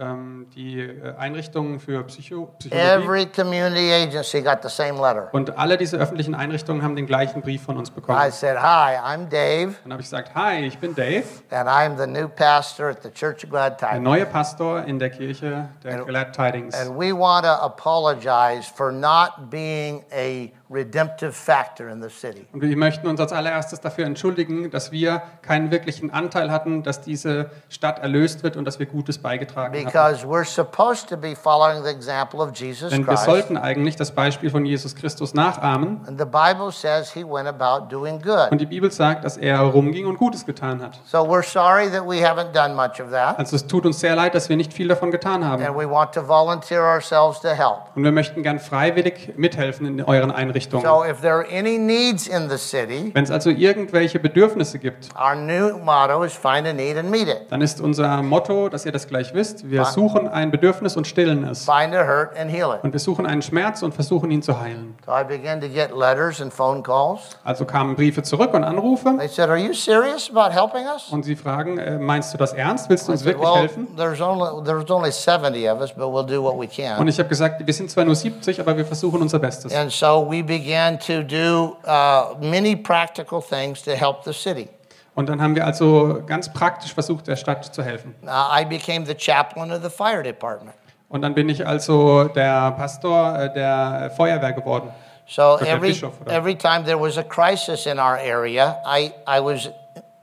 ähm, 0.00 0.46
die 0.54 0.78
äh, 0.80 1.12
Einrichtungen 1.16 1.80
für 1.80 2.04
Psycho 2.04 2.46
Psychologie. 2.58 2.88
Every 2.88 3.26
community 3.26 3.92
agency 3.92 4.40
got 4.42 4.62
the 4.62 4.68
same 4.68 5.00
letter. 5.00 5.28
Und 5.32 5.58
alle 5.58 5.76
diese 5.76 5.96
öffentlichen 5.96 6.36
Einrichtungen 6.36 6.82
haben 6.84 6.94
den 6.94 7.06
gleichen 7.06 7.42
Brief 7.42 7.62
von 7.64 7.76
uns 7.76 7.88
I 7.88 7.92
bekommen. 7.94 8.30
said, 8.30 8.58
Hi, 8.62 8.96
I'm 8.96 9.28
Dave, 9.28 9.74
Dann 9.82 9.92
habe 9.92 10.00
ich 10.02 10.06
gesagt, 10.06 10.32
hi, 10.36 10.64
ich 10.66 10.78
bin 10.78 10.94
Dave, 10.94 11.24
and 11.50 11.68
I'm 11.68 11.96
the 11.98 12.06
new 12.06 12.28
pastor 12.28 12.90
at 12.90 13.02
the 13.02 13.10
Church 13.10 13.42
of 13.42 13.50
Glad 13.50 13.80
der 13.80 13.88
Tidings. 13.88 14.04
neue 14.04 14.26
Pastor 14.26 14.84
in 14.84 15.00
der 15.00 15.10
Kirche 15.10 15.68
der 15.82 16.04
Glad 16.04 16.32
Tidings. 16.32 16.76
And 16.80 16.96
we 16.96 17.12
want 17.12 17.44
to 17.44 17.50
apologize 17.60 18.68
for 18.72 18.92
not 18.92 19.50
being 19.50 20.04
a 20.12 20.52
redemptive 20.70 21.32
factor 21.32 21.88
in 21.88 22.02
the 22.02 22.10
city. 22.10 22.46
Und 22.52 22.60
wir 22.60 22.76
möchten 22.76 23.06
uns 23.06 23.20
als 23.20 23.32
allererstes 23.32 23.80
dafür 23.80 24.04
entschuldigen, 24.04 24.70
dass 24.70 24.92
wir 24.92 25.22
keinen 25.42 25.70
wirklichen 25.70 26.10
Anteil 26.10 26.50
hatten, 26.50 26.82
dass 26.82 27.00
diese 27.00 27.50
Stadt 27.68 28.00
erlöst 28.00 28.42
wird 28.42 28.56
und 28.56 28.64
dass 28.66 28.78
wir 28.78 28.86
Gutes 28.86 29.18
beigetragen 29.18 29.74
haben. 29.74 29.84
Because 29.84 30.26
we're 30.26 30.44
supposed 30.44 31.08
to 31.08 31.16
be 31.16 31.34
following 31.34 31.82
the 31.82 31.90
example 31.90 32.40
of 32.40 32.54
Jesus 32.54 32.90
Denn 32.90 33.06
wir 33.06 33.14
Christ. 33.14 33.24
sollten 33.24 33.56
eigentlich 33.56 33.96
das 33.96 34.12
Beispiel 34.12 34.50
von 34.50 34.66
Jesus 34.66 34.94
Christus 34.94 35.32
nachahmen. 35.32 36.00
And 36.06 36.18
the 36.18 36.26
Bible 36.26 36.70
says 36.70 37.12
he 37.12 37.24
went 37.24 37.48
about 37.48 37.88
doing 37.88 38.20
good. 38.20 38.50
Und 38.50 38.60
die 38.60 38.66
Bibel 38.66 38.90
sagt, 38.90 39.24
dass 39.24 39.38
er 39.38 39.58
herumging 39.58 40.06
und 40.06 40.18
Gutes 40.18 40.44
getan 40.44 40.82
hat. 40.82 41.00
So 41.06 41.18
we're 41.18 41.42
sorry 41.42 41.90
that 41.90 42.06
we 42.06 42.26
haven't 42.26 42.52
done 42.52 42.74
much 42.74 43.00
of 43.00 43.10
that. 43.10 43.38
Also 43.38 43.56
es 43.56 43.66
tut 43.66 43.86
uns 43.86 44.00
sehr 44.00 44.14
leid, 44.14 44.34
dass 44.34 44.50
wir 44.50 44.56
nicht 44.56 44.74
viel 44.74 44.88
davon 44.88 45.10
getan 45.10 45.44
haben. 45.44 45.64
And 45.64 45.74
we 45.74 45.88
want 45.88 46.12
to 46.12 46.28
volunteer 46.28 46.82
ourselves 46.82 47.40
to 47.40 47.48
help. 47.48 47.94
Und 47.94 48.04
wir 48.04 48.12
möchten 48.12 48.42
gern 48.42 48.58
freiwillig 48.58 49.32
mithelfen 49.38 49.86
in 49.86 50.02
euren 50.02 50.30
Einrichtungen. 50.30 50.57
So 50.60 51.04
if 51.04 51.20
there 51.20 51.34
are 51.34 51.46
any 51.50 51.78
needs 51.78 52.26
in 52.26 52.48
the 52.48 52.58
city, 52.58 53.10
Wenn 53.14 53.24
es 53.24 53.30
also 53.30 53.50
irgendwelche 53.50 54.18
Bedürfnisse 54.18 54.78
gibt, 54.78 55.08
our 55.18 55.34
new 55.34 55.78
motto 55.78 56.22
is 56.24 56.32
find 56.34 56.66
a 56.66 56.72
need 56.72 56.96
and 56.96 57.10
meet 57.10 57.28
it. 57.28 57.46
dann 57.50 57.60
ist 57.60 57.80
unser 57.80 58.22
Motto, 58.22 58.68
dass 58.68 58.86
ihr 58.86 58.92
das 58.92 59.06
gleich 59.06 59.34
wisst, 59.34 59.70
wir 59.70 59.84
suchen 59.84 60.28
ein 60.28 60.50
Bedürfnis 60.50 60.96
und 60.96 61.06
stillen 61.06 61.44
es. 61.44 61.64
Find 61.64 61.94
a 61.94 62.06
hurt 62.06 62.36
and 62.38 62.50
heal 62.50 62.74
it. 62.74 62.82
Und 62.82 62.92
wir 62.92 63.00
suchen 63.00 63.26
einen 63.26 63.42
Schmerz 63.42 63.82
und 63.82 63.94
versuchen 63.94 64.30
ihn 64.30 64.42
zu 64.42 64.58
heilen. 64.60 64.96
So 65.06 65.12
I 65.12 65.24
began 65.24 65.60
to 65.60 65.68
get 65.68 65.96
letters 65.96 66.40
and 66.40 66.52
phone 66.52 66.82
calls. 66.82 67.36
Also 67.44 67.64
kamen 67.64 67.94
Briefe 67.96 68.22
zurück 68.22 68.54
und 68.54 68.64
Anrufe 68.64 69.14
They 69.18 69.28
said, 69.28 69.48
Are 69.48 69.58
you 69.58 69.72
serious 69.72 70.30
about 70.34 70.52
helping 70.52 70.86
us? 70.86 71.08
und 71.10 71.24
sie 71.24 71.36
fragen, 71.36 71.78
äh, 71.78 71.98
meinst 71.98 72.32
du 72.34 72.38
das 72.38 72.52
ernst? 72.52 72.88
Willst 72.90 73.08
du 73.08 73.12
uns 73.12 73.24
wirklich 73.24 73.46
Well, 73.46 73.60
helfen? 73.60 73.88
there's 73.96 74.20
only, 74.20 74.64
there's 74.64 74.90
only 74.90 75.10
70 75.10 75.68
of 75.68 75.80
us, 75.80 75.92
but 75.92 76.06
we'll 76.06 76.26
do 76.26 76.42
what 76.42 76.54
we 76.58 76.68
Und 76.98 77.08
ich 77.08 77.18
habe 77.18 77.28
gesagt, 77.28 77.66
wir 77.66 77.74
sind 77.74 77.90
zwar 77.90 78.04
nur 78.04 78.14
70, 78.14 78.60
aber 78.60 78.76
wir 78.76 78.84
versuchen 78.84 79.20
unser 79.20 79.38
Bestes. 79.38 79.74
And 79.74 79.90
so 79.90 80.26
we 80.28 80.42
began 80.48 80.98
to 80.98 81.22
do 81.22 81.76
uh, 81.84 82.34
many 82.40 82.74
practical 82.74 83.40
things 83.40 83.82
to 83.82 83.94
help 83.94 84.24
the 84.24 84.32
city. 84.32 84.68
Und 85.14 85.28
dann 85.28 85.40
haben 85.40 85.54
wir 85.54 85.66
also 85.66 86.22
ganz 86.26 86.52
praktisch 86.52 86.94
versucht, 86.94 87.26
der 87.26 87.36
Stadt 87.36 87.74
zu 87.74 87.82
helfen. 87.82 88.14
Uh, 88.24 88.60
I 88.60 88.64
became 88.64 89.04
the 89.04 89.14
chaplain 89.14 89.70
of 89.70 89.82
the 89.82 89.90
fire 89.90 90.22
department. 90.22 90.74
Und 91.08 91.22
dann 91.22 91.34
bin 91.34 91.48
ich 91.48 91.66
also 91.66 92.24
der 92.24 92.72
Pastor 92.72 93.38
äh, 93.38 93.52
der 93.52 94.12
Feuerwehr 94.16 94.52
geworden. 94.52 94.90
So 95.26 95.58
every, 95.58 95.88
Bischof, 95.88 96.14
every 96.26 96.54
time 96.54 96.84
there 96.84 96.98
was 96.98 97.18
a 97.18 97.22
crisis 97.22 97.86
in 97.86 97.98
our 97.98 98.16
area, 98.16 98.76
I, 98.86 99.12
I, 99.26 99.40
was, 99.40 99.68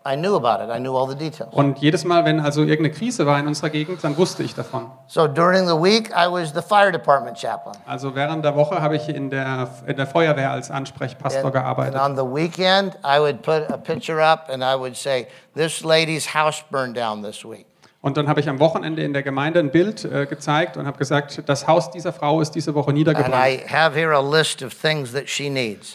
I 0.07 0.15
knew 0.15 0.35
about 0.35 0.63
it. 0.63 0.69
I 0.69 0.79
knew 0.79 0.95
all 0.95 1.09
the 1.09 1.15
details. 1.15 1.51
Und 1.53 1.79
jedes 1.79 2.03
Mal, 2.03 2.25
wenn 2.25 2.39
also 2.39 2.61
irgendeine 2.61 2.91
Krise 2.91 3.25
war 3.25 3.39
in 3.39 3.47
unserer 3.47 3.71
Gegend, 3.71 4.03
dann 4.03 4.15
wusste 4.17 4.43
ich 4.43 4.53
davon. 4.53 4.91
So 5.07 5.27
during 5.27 5.67
the 5.67 5.73
week, 5.73 6.11
I 6.11 6.29
was 6.29 6.53
the 6.53 6.61
fire 6.61 6.91
department 6.91 7.37
chaplain. 7.39 7.75
Also 7.87 8.13
während 8.13 8.45
der 8.45 8.55
Woche 8.55 8.79
habe 8.81 8.95
ich 8.97 9.09
in 9.09 9.31
der, 9.31 9.67
in 9.87 9.95
der 9.97 10.05
Feuerwehr 10.05 10.51
als 10.51 10.69
Ansprechpastor 10.69 11.45
And, 11.45 11.55
and 11.55 11.55
gearbeitet. 11.55 11.99
on 11.99 12.15
the 12.15 12.23
weekend, 12.23 12.95
I 13.03 13.19
would 13.19 13.41
put 13.41 13.69
a 13.71 13.77
picture 13.77 14.21
up 14.23 14.47
and 14.49 14.63
I 14.63 14.75
would 14.79 14.95
say, 14.95 15.27
This 15.55 15.83
lady's 15.83 16.35
house 16.35 16.63
burned 16.69 16.95
down 16.95 17.23
this 17.23 17.43
week. 17.43 17.65
Und 18.05 18.17
dann 18.17 18.27
habe 18.27 18.39
ich 18.39 18.47
am 18.47 18.59
Wochenende 18.59 19.01
in 19.01 19.13
der 19.13 19.23
Gemeinde 19.23 19.59
ein 19.59 19.71
Bild 19.71 20.05
äh, 20.05 20.27
gezeigt 20.27 20.77
und 20.77 20.85
habe 20.85 20.99
gesagt, 20.99 21.41
das 21.47 21.67
Haus 21.67 21.89
dieser 21.89 22.13
Frau 22.13 22.39
ist 22.39 22.51
diese 22.51 22.75
Woche 22.75 22.89
And 22.89 22.99
niedergebrannt. 22.99 23.33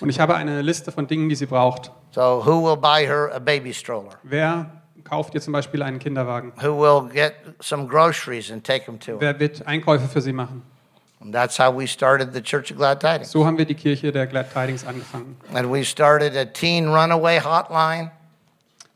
Und 0.01 0.09
ich 0.09 0.19
habe 0.19 0.35
eine 0.35 0.63
Liste 0.63 0.91
von 0.91 1.07
Dingen, 1.07 1.29
die 1.29 1.37
sie 1.37 1.47
braucht. 1.47 1.93
So, 2.13 2.43
who 2.45 2.61
will 2.61 2.77
buy 2.77 3.07
her 3.07 3.31
a 3.33 3.39
baby 3.39 3.73
stroller? 3.73 4.19
Wer 4.25 4.67
kauft 5.05 5.35
ihr 5.35 5.41
zum 5.41 5.53
Beispiel 5.53 5.83
einen 5.83 5.99
Kinderwagen? 5.99 6.53
Who 6.61 6.77
will 6.77 7.09
get 7.13 7.35
some 7.61 7.87
groceries 7.87 8.51
and 8.51 8.65
take 8.65 8.87
them 8.87 8.99
to 9.01 9.13
her? 9.13 9.21
Wer 9.21 9.39
wird 9.39 9.67
Einkäufe 9.67 10.09
für 10.09 10.21
sie 10.21 10.33
machen? 10.33 10.63
And 11.21 11.35
that's 11.35 11.59
how 11.59 11.71
we 11.71 11.87
started 11.87 12.33
the 12.33 12.41
Church 12.41 12.71
of 12.73 12.79
Glad 12.79 13.01
Tidings. 13.01 13.31
So 13.31 13.45
haben 13.45 13.59
wir 13.59 13.67
die 13.67 13.75
Kirche 13.75 14.11
der 14.11 14.27
Glad 14.27 14.53
Tidings 14.53 14.87
angefangen. 14.87 15.37
And 15.53 15.71
we 15.71 15.85
started 15.85 16.37
a 16.37 16.47
teen 16.47 16.89
runaway 16.89 17.39
hotline. 17.39 18.11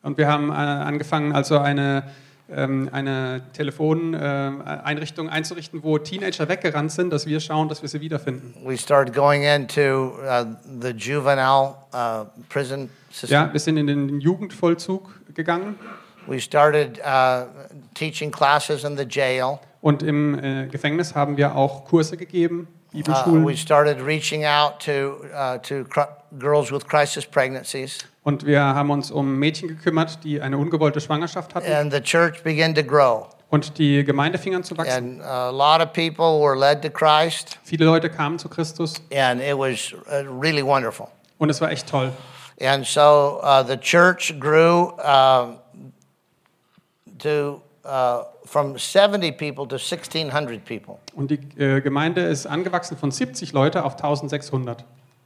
Und 0.03 0.19
wir 0.19 0.27
haben 0.27 0.51
äh, 0.51 0.55
angefangen, 0.55 1.33
also 1.35 1.59
eine, 1.59 2.05
ähm, 2.51 2.89
eine 2.93 3.43
Telefoneinrichtung 3.53 5.29
einzurichten, 5.29 5.83
wo 5.83 5.99
Teenager 5.99 6.49
weggerannt 6.49 6.93
sind, 6.93 7.11
dass 7.11 7.27
wir 7.27 7.41
schauen, 7.41 7.69
dass 7.69 7.83
wir 7.83 7.89
sie 7.89 8.01
wiederfinden. 8.01 8.55
We 8.65 8.77
started 8.77 9.15
going 9.15 9.45
into 9.45 10.15
uh, 10.19 10.45
the 10.81 10.91
juvenile 10.91 11.77
uh, 11.93 12.25
prison 12.49 12.91
system. 13.15 13.35
Ja, 13.47 13.53
wir 13.53 13.61
sind 13.61 13.77
in 13.77 13.87
den 13.87 14.21
Jugendvollzug 14.21 15.09
gegangen 15.35 15.77
We 16.27 16.41
started 16.41 16.99
uh, 17.05 17.45
teaching 17.95 18.31
classes 18.31 18.83
in 18.85 18.97
the 18.97 19.05
jail. 19.09 19.59
und 19.83 20.03
im 20.03 20.39
äh, 20.43 20.67
Gefängnis 20.69 21.15
haben 21.15 21.37
wir 21.37 21.55
auch 21.55 21.85
Kurse 21.85 22.17
gegeben, 22.17 22.69
Uh, 22.95 22.99
Bibelschulen. 22.99 23.45
we 23.45 23.57
started 23.57 24.01
reaching 24.01 24.45
out 24.45 24.79
to, 24.79 25.17
uh, 25.35 25.59
to 25.59 25.85
girls 26.39 26.71
with 26.71 26.87
crisis 26.87 27.27
pregnancies. 27.27 27.99
Und 28.23 28.47
wir 28.47 28.61
haben 28.63 28.91
uns 28.91 29.11
um 29.11 29.37
Mädchen 29.37 29.69
gekümmert, 29.69 30.23
die 30.23 30.41
eine 30.41 30.57
ungewollte 30.59 31.01
Schwangerschaft 31.01 31.57
hatten. 31.57 31.71
And 31.71 31.93
the 31.93 32.01
church 32.01 32.43
began 32.45 32.73
to 32.75 32.85
grow. 32.85 33.27
Und 33.51 33.79
die 33.79 34.05
Gemeinde 34.05 34.39
fing 34.39 34.55
an 34.55 34.63
zu 34.63 34.79
wachsen. 34.79 35.21
And 35.21 35.23
a 35.23 35.51
lot 35.51 35.85
of 35.85 35.93
people 35.93 36.41
were 36.41 36.57
led 36.57 36.83
to 36.83 36.89
Christ. 36.89 37.59
Viele 37.65 37.85
Leute 37.85 38.09
kamen 38.09 38.39
zu 38.39 38.49
Christus 38.49 39.03
And 39.13 39.41
it 39.43 39.59
was 39.59 39.93
uh, 40.09 40.25
really 40.41 40.65
wonderful. 40.65 41.09
und 41.39 41.51
es 41.51 41.61
war 41.61 41.73
echt 41.73 41.89
toll. 41.89 42.13
And 42.61 42.87
so 42.87 43.41
uh, 43.43 43.63
the 43.63 43.77
church 43.77 44.39
grew 44.39 44.97
um, 45.01 45.59
to 47.19 47.61
uh, 47.85 48.25
from 48.47 48.79
70 48.79 49.33
people 49.33 49.67
to 49.67 49.77
1,600 49.77 50.65
people. 50.65 50.99
Und 51.15 51.31
die 51.31 51.41
äh, 51.59 51.81
Gemeinde 51.81 52.23
ist 52.23 52.47
angewachsen 52.47 52.97
von 52.97 53.11
70 53.11 53.53
Leute 53.53 53.85
auf 53.85 53.95
1600. 53.95 54.85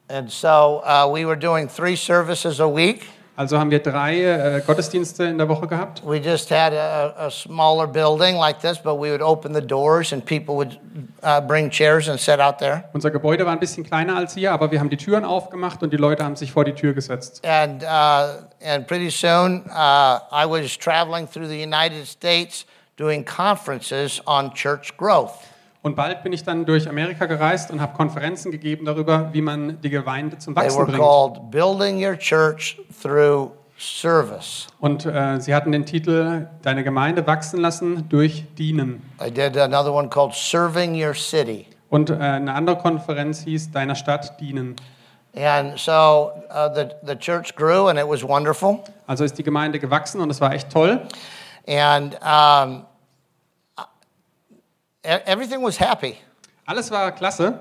And 0.09 0.31
so 0.31 0.83
uh, 0.85 1.07
we 1.07 1.27
were 1.27 1.37
doing 1.37 1.69
three 1.69 1.97
services 1.97 2.61
a 2.61 2.67
week. 2.67 3.07
Also 3.39 3.57
haben 3.57 3.71
wir 3.71 3.79
drei 3.79 4.25
äh, 4.25 4.61
Gottesdienste 4.67 5.23
in 5.23 5.39
der 5.39 5.49
Woche 5.49 5.69
gehabt. 5.69 6.03
We 6.05 6.17
just 6.17 6.51
had 6.51 6.73
a, 6.73 7.15
a 7.17 7.31
smaller 7.31 7.87
building 7.87 8.35
like 8.35 8.59
this, 8.59 8.79
but 8.79 8.97
we 8.99 9.13
would 9.13 9.23
open 9.23 9.55
the 9.55 9.65
doors 9.65 10.13
and 10.13 10.25
people 10.25 10.57
would 10.57 10.77
uh, 11.23 11.41
bring 11.41 11.71
chairs 11.71 12.09
and 12.09 12.19
sit 12.19 12.41
out 12.41 12.59
there. 12.59 12.83
Unser 12.95 13.13
Gebäude 13.13 13.47
war 13.47 13.53
ein 13.53 13.61
bisschen 13.61 13.85
kleiner 13.85 14.17
als 14.17 14.35
hier, 14.35 14.51
aber 14.51 14.73
wir 14.73 14.81
haben 14.81 14.91
die 14.91 14.97
Türen 14.97 15.25
aufgemacht 15.25 15.85
und 15.85 15.93
die 15.93 15.97
Leute 15.97 16.25
haben 16.25 16.35
sich 16.35 16.51
vor 16.51 16.65
die 16.65 16.73
Tür 16.73 16.95
gesetzt. 16.95 17.41
And, 17.47 17.85
uh, 17.85 18.43
and 18.61 18.89
pretty 18.89 19.09
soon 19.09 19.63
uh, 19.69 20.19
I 20.33 20.45
was 20.45 20.77
traveling 20.77 21.29
through 21.29 21.47
the 21.47 21.63
United 21.63 22.09
States 22.09 22.67
doing 22.97 23.25
conferences 23.25 24.21
on 24.27 24.53
church 24.53 24.97
growth. 24.97 25.47
Und 25.83 25.95
bald 25.95 26.23
bin 26.23 26.33
ich 26.33 26.43
dann 26.43 26.67
durch 26.67 26.89
Amerika 26.89 27.27
gereist 27.27 27.71
und 27.71 27.81
habe 27.81 27.97
Konferenzen 27.97 28.51
gegeben 28.51 28.85
darüber, 28.85 29.31
wie 29.33 29.41
man 29.41 29.81
die 29.81 29.91
Gemeinde 29.91 30.39
zum 30.39 30.55
They 30.55 30.65
Wachsen 30.65 30.79
were 30.79 30.87
bringt. 30.87 30.99
called 30.99 31.51
Building 31.51 32.05
Your 32.05 32.19
Church 32.19 32.81
Through 33.01 33.53
Service. 33.79 34.67
Und 34.81 35.07
äh, 35.07 35.41
sie 35.41 35.55
hatten 35.55 35.71
den 35.71 35.87
Titel 35.87 36.49
Deine 36.63 36.83
Gemeinde 36.83 37.25
wachsen 37.27 37.61
lassen 37.61 38.09
durch 38.09 38.45
Dienen. 38.57 39.03
I 39.25 39.31
did 39.31 39.57
another 39.57 39.93
one 39.93 40.09
called 40.09 40.35
Serving 40.35 41.01
Your 41.01 41.15
City. 41.15 41.67
Und 41.89 42.11
äh, 42.11 42.15
eine 42.15 42.53
andere 42.55 42.77
Konferenz 42.77 43.45
hieß 43.45 43.71
Deiner 43.71 43.95
Stadt 43.95 44.39
dienen. 44.41 44.75
And 45.37 45.79
so 45.79 46.33
uh, 46.51 46.69
the, 46.75 46.89
the 47.07 47.15
church 47.15 47.55
grew 47.55 47.87
and 47.89 47.99
it 47.99 48.09
was 48.09 48.25
wonderful. 48.25 48.81
Also 49.07 49.23
ist 49.23 49.39
die 49.39 49.45
Gemeinde 49.45 49.79
gewachsen 49.79 50.21
und 50.21 50.31
es 50.31 50.41
war 50.41 50.53
echt 50.53 50.71
toll. 50.71 51.01
And 51.69 52.19
um, 52.21 52.85
everything 55.27 55.63
was 55.63 55.79
happy. 55.79 56.17
Alles 56.67 56.91
war 56.91 57.13
klasse. 57.13 57.59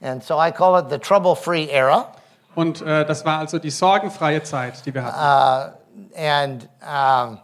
And 0.00 0.22
so 0.22 0.38
I 0.38 0.50
call 0.50 0.76
it 0.78 0.90
the 0.90 0.98
trouble 0.98 1.34
free 1.36 1.68
era. 1.70 2.08
Und 2.54 2.82
äh, 2.82 3.04
das 3.06 3.24
war 3.24 3.38
also 3.38 3.58
die 3.58 3.70
sorgenfreie 3.70 4.42
Zeit, 4.42 4.84
die 4.84 4.92
wir 4.92 5.04
hatten. 5.04 5.74
And 6.16 6.68
um, 6.82 7.38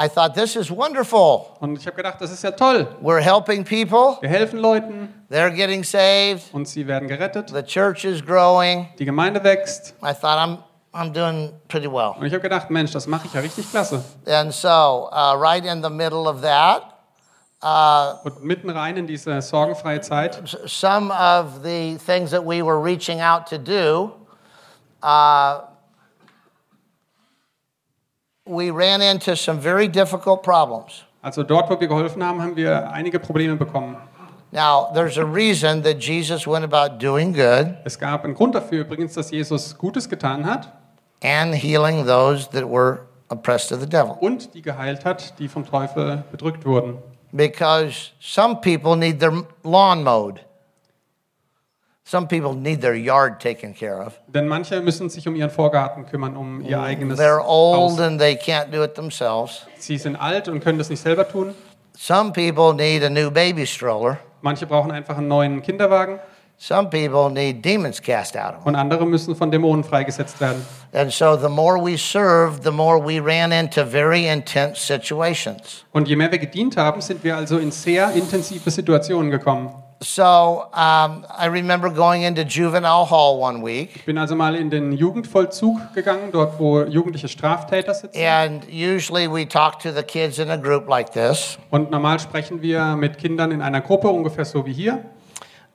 I 0.00 0.06
thought, 0.08 0.34
this 0.34 0.54
is 0.56 0.70
wonderful. 0.70 1.56
Und 1.60 1.76
ich 1.76 1.86
habe 1.86 1.96
gedacht, 1.96 2.20
das 2.20 2.30
ist 2.30 2.42
ja 2.44 2.52
toll. 2.52 2.86
We're 3.02 3.20
helping 3.20 3.64
people, 3.64 4.16
Wir 4.20 4.28
helfen 4.28 4.60
Leuten 4.60 5.12
they're 5.28 5.50
getting 5.50 5.82
saved, 5.82 6.44
und 6.54 6.68
sie 6.68 6.86
werden 6.86 7.08
gerettet. 7.08 7.50
the 7.50 7.62
church 7.62 8.04
is 8.04 8.24
growing. 8.24 8.88
Die 8.98 9.04
Gemeinde 9.04 9.42
wächst. 9.42 9.94
I 10.02 10.12
thought, 10.14 10.38
I'm, 10.38 10.58
I'm 10.94 11.12
doing 11.12 11.52
pretty 11.66 11.88
well. 11.90 12.14
Und 12.18 12.24
ich 12.26 12.32
habe 12.32 12.42
gedacht, 12.42 12.70
Mensch, 12.70 12.92
das 12.92 13.06
mache 13.08 13.26
ich 13.26 13.34
ja 13.34 13.40
richtig 13.40 13.68
klasse. 13.70 14.02
And 14.26 14.54
so, 14.54 15.10
uh, 15.12 15.34
right 15.36 15.64
in 15.64 15.82
the 15.82 15.90
middle 15.90 16.28
of 16.28 16.42
that, 16.42 16.82
uh, 16.82 16.97
Und 17.60 18.44
mitten 18.44 18.70
rein 18.70 18.96
in 18.96 19.08
diese 19.08 19.42
sorgenfreie 19.42 20.00
Zeit 20.00 20.40
some 20.66 21.10
of 21.10 21.64
the 21.64 21.98
things 21.98 22.30
that 22.30 22.44
we 22.44 22.62
were 22.62 22.80
reaching 22.80 23.20
out 23.20 23.46
to 23.48 23.58
do, 23.58 24.12
uh, 25.02 25.62
we 28.46 28.70
ran 28.70 29.02
into 29.02 29.34
some 29.34 29.58
very 29.58 29.88
difficult 29.88 30.44
problems. 30.44 31.04
Also 31.20 31.42
dort, 31.42 31.68
wo 31.68 31.80
wir 31.80 31.88
geholfen 31.88 32.22
haben, 32.22 32.40
haben 32.40 32.54
wir 32.54 32.90
einige 32.92 33.18
Probleme 33.18 33.56
bekommen. 33.56 33.96
Now, 34.52 34.90
there's 34.94 35.18
a 35.18 35.24
reason 35.24 35.82
that 35.82 35.98
Jesus 35.98 36.46
went 36.46 36.64
about 36.64 36.98
doing 36.98 37.32
good 37.32 37.76
Es 37.84 37.98
gab 37.98 38.24
einen 38.24 38.34
Grund 38.34 38.54
dafür 38.54 38.82
übrigens, 38.82 39.14
dass 39.14 39.30
Jesus 39.30 39.76
Gutes 39.76 40.08
getan 40.08 40.46
hat 40.46 40.72
and 41.22 41.54
healing 41.54 42.06
those 42.06 42.48
that 42.52 42.64
were 42.64 43.00
oppressed 43.30 43.72
of 43.72 43.80
the 43.80 43.86
devil. 43.86 44.16
und 44.20 44.54
die 44.54 44.62
geheilt 44.62 45.04
hat, 45.04 45.38
die 45.38 45.48
vom 45.48 45.66
Teufel 45.66 46.22
bedrückt 46.30 46.64
wurden. 46.64 46.98
Because 47.32 48.12
some 48.20 48.60
people 48.60 48.96
need 48.96 49.20
their 49.20 49.32
lawn 49.64 50.02
mowed. 50.02 50.40
Some 52.04 52.26
people 52.26 52.54
need 52.54 52.80
their 52.80 52.94
yard 52.94 53.38
taken 53.38 53.74
care 53.74 54.00
of. 54.02 54.18
Denn 54.28 54.48
manche 54.48 54.80
müssen 54.80 55.10
sich 55.10 55.28
um 55.28 55.36
ihren 55.36 55.50
Vorgarten 55.50 56.06
kümmern, 56.06 56.36
um 56.38 56.62
ihr 56.62 56.80
eigenes 56.80 57.18
They're 57.20 57.44
old 57.44 57.76
Haus. 57.92 58.00
and 58.00 58.18
they 58.18 58.34
can't 58.34 58.70
do 58.70 58.82
it 58.82 58.94
themselves. 58.94 59.66
Sie 59.78 59.98
sind 59.98 60.16
alt 60.16 60.48
und 60.48 60.60
können 60.60 60.78
das 60.78 60.88
nicht 60.88 61.02
selber 61.02 61.28
tun. 61.28 61.54
Some 61.94 62.32
people 62.32 62.72
need 62.72 63.02
a 63.02 63.10
new 63.10 63.30
baby 63.30 63.66
stroller. 63.66 64.18
Manche 64.40 64.66
brauchen 64.66 64.90
einfach 64.90 65.18
einen 65.18 65.28
neuen 65.28 65.60
Kinderwagen 65.62 66.18
Some 66.56 66.88
people 66.90 67.28
need 67.30 67.62
demons 67.64 68.00
cast 68.00 68.36
out 68.36 68.54
of 68.54 68.64
them. 68.64 68.68
und 68.68 68.74
andere 68.76 69.04
müssen 69.06 69.36
von 69.36 69.50
Dämonen 69.50 69.84
freigesetzt 69.84 70.40
werden. 70.40 70.64
And 70.92 71.12
so 71.12 71.36
the 71.36 71.48
more 71.50 71.78
we 71.78 71.96
served, 71.98 72.62
the 72.62 72.70
more 72.70 72.98
we 72.98 73.20
ran 73.20 73.52
into 73.52 73.84
very 73.84 74.26
intense 74.26 74.80
situations. 74.80 75.84
Und 75.92 76.08
je 76.08 76.16
mehr 76.16 76.30
wir 76.32 76.38
gedient 76.38 76.76
haben, 76.76 77.00
sind 77.00 77.22
wir 77.22 77.36
also 77.36 77.58
in 77.58 77.70
sehr 77.70 78.10
intensive 78.12 78.70
Situationen 78.70 79.30
gekommen. 79.30 79.70
So 80.00 80.62
um, 80.72 81.26
I 81.36 81.46
remember 81.50 81.90
going 81.90 82.22
into 82.22 82.42
juvenile 82.42 83.04
hall 83.04 83.40
one 83.40 83.64
week, 83.64 83.96
Ich 83.96 84.04
bin 84.06 84.16
also 84.16 84.36
mal 84.36 84.54
in 84.54 84.70
den 84.70 84.92
Jugendvollzug 84.92 85.92
gegangen, 85.92 86.30
dort 86.30 86.58
wo 86.60 86.82
jugendliche 86.84 87.26
Straftäter 87.28 87.92
sitzen. 87.94 88.16
and 88.16 88.64
usually 88.70 89.26
we 89.26 89.44
talk 89.44 89.80
to 89.80 89.90
the 89.92 90.04
kids 90.04 90.38
in 90.38 90.50
a 90.50 90.56
group 90.56 90.88
like 90.88 91.12
this. 91.12 91.58
Und 91.70 91.90
normal 91.90 92.20
sprechen 92.20 92.62
wir 92.62 92.94
mit 92.94 93.18
Kindern 93.18 93.50
in 93.50 93.60
einer 93.60 93.80
Gruppe, 93.80 94.08
ungefähr 94.08 94.44
so 94.44 94.64
wie 94.64 94.72
hier. 94.72 95.04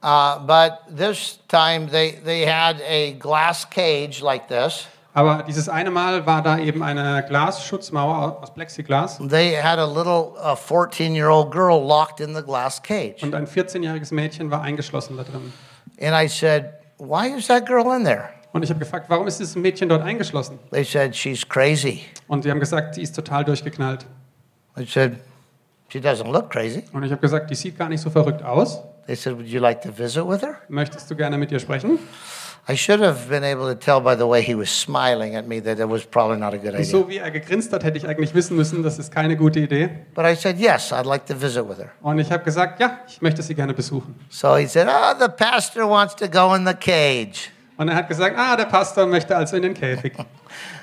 Uh, 0.02 0.40
but 0.40 0.80
this 0.90 1.40
time 1.49 1.88
they, 1.88 2.18
they 2.26 2.45
had 2.45 2.77
a 2.81 3.11
glass 3.19 3.65
cage 3.69 4.22
like 4.22 4.48
this. 4.48 4.88
Aber 5.15 5.44
dieses 5.44 5.69
eine 5.69 5.91
Mal 5.91 6.26
war 6.26 6.41
da 6.41 6.57
eben 6.57 6.81
eine 6.81 7.23
Glasschutzmauer 7.27 8.40
aus 8.41 8.53
Plexiglas 8.53 9.19
They 9.30 9.56
had 9.61 9.77
a 9.77 9.85
little 9.85 10.31
14 10.56 11.14
year 11.15 11.30
old 11.30 11.52
girl 11.52 11.80
locked 11.85 12.19
in 12.19 12.35
the 12.35 12.41
glass 12.41 12.81
cage. 12.81 13.22
und 13.22 13.35
ein 13.35 13.45
14-jähriges 13.45 14.14
Mädchen 14.14 14.49
war 14.49 14.61
eingeschlossen 14.61 15.15
da 15.18 15.23
drin. 15.23 15.53
And 16.02 16.15
I 16.15 16.27
said, 16.27 16.73
Why 16.98 17.27
is 17.38 17.48
that 17.48 17.65
girl 17.68 17.95
in 17.95 18.03
there? 18.06 18.30
Und 18.53 18.64
ich 18.64 18.69
habe 18.69 18.80
gefragt, 18.80 19.06
warum 19.10 19.27
ist 19.27 19.40
dieses 19.40 19.56
Mädchen 19.56 19.90
dort 19.90 20.03
eingeschlossen? 20.03 20.57
They 20.72 20.84
said, 20.84 21.15
She's 21.15 21.48
crazy. 21.48 22.02
Und 22.27 22.44
sie 22.44 22.52
haben 22.52 22.60
gesagt, 22.60 22.95
sie 22.95 23.02
ist 23.02 23.15
total 23.15 23.44
durchgeknallt. 23.44 24.06
I 24.77 24.85
said, 24.85 25.18
She 25.90 25.99
doesn't 25.99 26.31
look 26.31 26.49
crazy. 26.49 26.84
Und 26.91 27.03
ich 27.03 27.11
habe 27.11 27.22
gesagt, 27.22 27.52
die 27.52 27.56
sieht 27.56 27.77
gar 27.77 27.90
nicht 27.90 28.02
so 28.02 28.10
verrückt 28.10 28.41
aus. 28.44 28.81
They 29.06 29.15
said, 29.15 29.38
Would 29.38 29.48
you 29.48 29.60
like 29.60 29.81
to 29.81 29.90
visit 29.95 30.27
with 30.27 30.41
her? 30.41 30.56
Möchtest 30.69 31.10
du 31.11 31.15
gerne 31.15 31.38
mit 31.38 31.52
ihr 31.52 31.60
sprechen? 31.60 31.99
I 32.65 32.77
should 32.77 33.02
have 33.02 33.27
been 33.27 33.44
able 33.44 33.68
to 33.68 33.76
tell 33.76 33.99
by 33.99 34.15
the 34.15 34.26
way 34.26 34.41
he 34.41 34.56
was 34.56 34.69
smiling 34.69 35.35
at 35.35 35.45
me 35.45 35.60
that 35.61 35.80
it 35.80 35.90
was 35.90 36.06
probably 36.06 36.38
not 36.38 36.53
a 36.53 36.57
good 36.57 36.73
idea. 36.73 36.85
so 36.85 37.10
wie 37.10 37.18
er 37.18 37.30
gegrinst 37.30 37.73
hat, 37.73 37.84
hätte 37.84 37.98
ich 37.98 38.07
eigentlich 38.07 38.34
wissen 38.34 38.56
müssen, 38.56 38.84
das 38.84 38.99
ist 38.99 39.11
keine 39.11 39.35
gute 39.35 39.60
Idee. 39.60 39.90
But 40.15 40.26
I 40.26 40.35
said, 40.35 40.57
Yes, 40.57 40.94
I'd 40.94 41.06
like 41.06 41.26
to 41.26 41.35
visit 41.35 41.68
with 41.68 41.77
her. 41.77 41.91
Und 42.02 42.19
ich 42.19 42.31
habe 42.31 42.44
gesagt, 42.44 42.80
ja, 42.80 42.99
ich 43.07 43.22
möchte 43.22 43.44
sie 43.44 43.53
gerne 43.53 43.73
besuchen. 43.73 44.15
So 44.30 44.56
he 44.56 44.65
said, 44.68 44.88
Oh, 44.90 45.14
the 45.19 45.27
pastor 45.30 45.88
wants 45.90 46.15
to 46.15 46.27
go 46.30 46.53
in 46.56 46.65
the 46.65 46.73
cage. 46.73 47.49
Und 47.76 47.90
er 47.90 47.95
hat 47.95 48.07
gesagt, 48.07 48.38
ah, 48.38 48.56
der 48.56 48.65
Pastor 48.65 49.07
möchte 49.07 49.35
also 49.35 49.56
in 49.57 49.64
den 49.64 49.73
Käfig. 49.73 50.14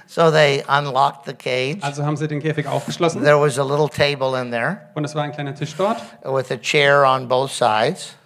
So 0.06 0.28
they 0.32 0.64
unlocked 0.66 1.24
the 1.24 1.34
cage. 1.34 1.78
Also 1.82 2.04
haben 2.04 2.16
sie 2.16 2.26
den 2.26 2.40
Käfig 2.40 2.66
aufgeschlossen 2.66 3.22
There 3.22 3.40
was 3.40 3.60
a 3.60 3.62
little 3.62 3.88
table 3.88 4.36
in 4.42 4.50
there 4.50 4.78
und 4.94 5.04
es 5.04 5.14
war 5.14 5.22
ein 5.22 5.30
kleiner 5.30 5.54
Tisch 5.54 5.76
dort 5.76 6.02
with 6.24 6.50
a 6.50 6.56
chair 6.56 7.04
on 7.04 7.28
both 7.28 7.52
sides. 7.52 8.16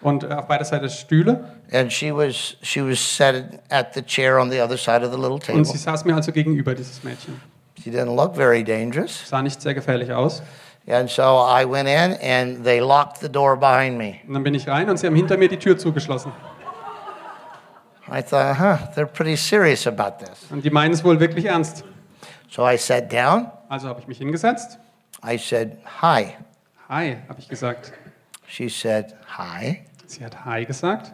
und 0.00 0.24
auf 0.32 0.46
beider 0.46 0.64
Seite 0.64 0.88
Stühle. 0.88 1.44
And 1.72 1.92
she 1.92 2.12
was 2.12 2.56
she 2.62 2.80
was 2.80 3.00
set 3.00 3.60
at 3.70 3.94
the 3.94 4.02
chair 4.02 4.38
on 4.38 4.50
the 4.50 4.60
other 4.62 4.76
side 4.76 5.04
of 5.04 5.10
the 5.12 5.18
little 5.18 5.38
table. 5.38 5.58
Und 5.58 5.64
sie 5.64 5.78
saß 5.78 6.04
mir 6.04 6.14
also 6.14 6.32
gegenüber, 6.32 6.74
dieses 6.74 7.02
Mädchen. 7.02 7.40
She 7.82 7.90
didn't 7.90 8.14
look 8.14 8.36
very 8.36 8.62
dangerous. 8.62 9.28
Sah 9.28 9.42
nicht 9.42 9.60
sehr 9.60 9.74
gefährlich 9.74 10.12
aus. 10.12 10.42
And 10.88 11.10
so 11.10 11.22
I 11.22 11.64
went 11.64 11.88
in 11.88 12.16
and 12.22 12.64
they 12.64 12.80
locked 12.80 13.18
the 13.20 13.28
door 13.28 13.56
behind 13.56 13.98
me. 13.98 14.20
Und 14.26 14.34
dann 14.34 14.44
bin 14.44 14.54
ich 14.54 14.68
rein 14.68 14.88
und 14.88 14.98
sie 14.98 15.06
haben 15.06 15.16
hinter 15.16 15.36
mir 15.36 15.48
die 15.48 15.58
Tür 15.58 15.76
zugeschlossen. 15.76 16.32
I 18.08 18.22
thought, 18.22 18.56
huh, 18.56 18.78
they're 18.94 19.06
pretty 19.06 19.36
serious 19.36 19.86
about 19.86 20.24
this. 20.24 20.46
Und 20.50 20.64
die 20.64 20.70
meinen 20.70 20.94
es 20.94 21.02
wohl 21.02 21.18
wirklich 21.18 21.46
ernst. 21.46 21.84
So 22.48 22.64
I 22.64 22.76
sat 22.76 23.12
down. 23.12 23.50
Also 23.68 23.88
habe 23.88 24.00
ich 24.00 24.06
mich 24.06 24.18
hingesetzt. 24.18 24.78
I 25.24 25.36
said, 25.36 25.78
hi. 26.00 26.34
Hi, 26.88 27.16
habe 27.28 27.40
ich 27.40 27.48
gesagt. 27.48 27.92
She 28.46 28.68
said, 28.68 29.16
hi. 29.36 29.84
Sie 30.06 30.24
hat 30.24 30.44
Hi 30.44 30.64
gesagt. 30.64 31.12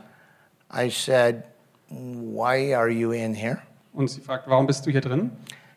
I 0.73 0.90
said, 0.90 1.44
why 1.89 2.74
are 2.74 2.90
you 2.90 3.12
in 3.12 3.35
here? 3.35 3.62
Und 3.93 4.09
sie 4.09 4.20
fragt, 4.20 4.49
warum 4.49 4.66
bist 4.66 4.86
du 4.86 4.90
hier 4.90 5.03
drin? 5.03 5.31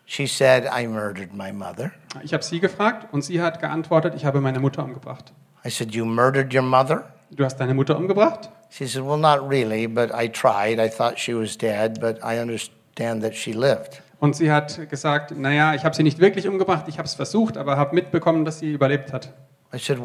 She 0.05 0.27
said, 0.27 0.65
I 0.65 0.87
murdered 0.87 1.33
my 1.33 1.51
mother. 1.51 1.91
Ich 2.23 2.33
habe 2.33 2.43
sie 2.43 2.59
gefragt 2.59 3.11
und 3.11 3.23
sie 3.23 3.41
hat 3.41 3.59
geantwortet, 3.59 4.13
ich 4.15 4.23
habe 4.23 4.39
meine 4.39 4.59
Mutter 4.59 4.83
umgebracht. 4.83 5.33
I 5.65 5.69
said, 5.69 5.93
you 5.93 6.05
murdered 6.05 6.53
your 6.53 6.61
mother? 6.61 7.11
Du 7.31 7.43
hast 7.43 7.57
deine 7.57 7.73
Mutter 7.73 7.97
umgebracht? 7.97 8.49
She 8.69 8.87
said, 8.87 9.03
well, 9.03 9.17
not 9.17 9.49
really, 9.49 9.87
but 9.87 10.13
I 10.13 10.27
tried. 10.27 10.79
I 10.79 10.89
thought 10.89 11.17
she 11.17 11.33
was 11.33 11.57
dead, 11.57 11.99
but 11.99 12.19
I 12.23 12.39
understand 12.39 13.23
that 13.23 13.35
she 13.35 13.51
lived. 13.51 14.01
Und 14.19 14.35
sie 14.35 14.51
hat 14.51 14.89
gesagt, 14.89 15.31
naja, 15.37 15.73
ich 15.75 15.83
habe 15.83 15.95
sie 15.95 16.03
nicht 16.03 16.19
wirklich 16.19 16.47
umgebracht, 16.47 16.87
ich 16.87 16.97
habe 16.97 17.05
es 17.07 17.15
versucht, 17.15 17.57
aber 17.57 17.75
habe 17.75 17.95
mitbekommen, 17.95 18.45
dass 18.45 18.59
sie 18.59 18.71
überlebt 18.71 19.11
hat. 19.11 19.33
I 19.73 19.79
said, 19.79 19.99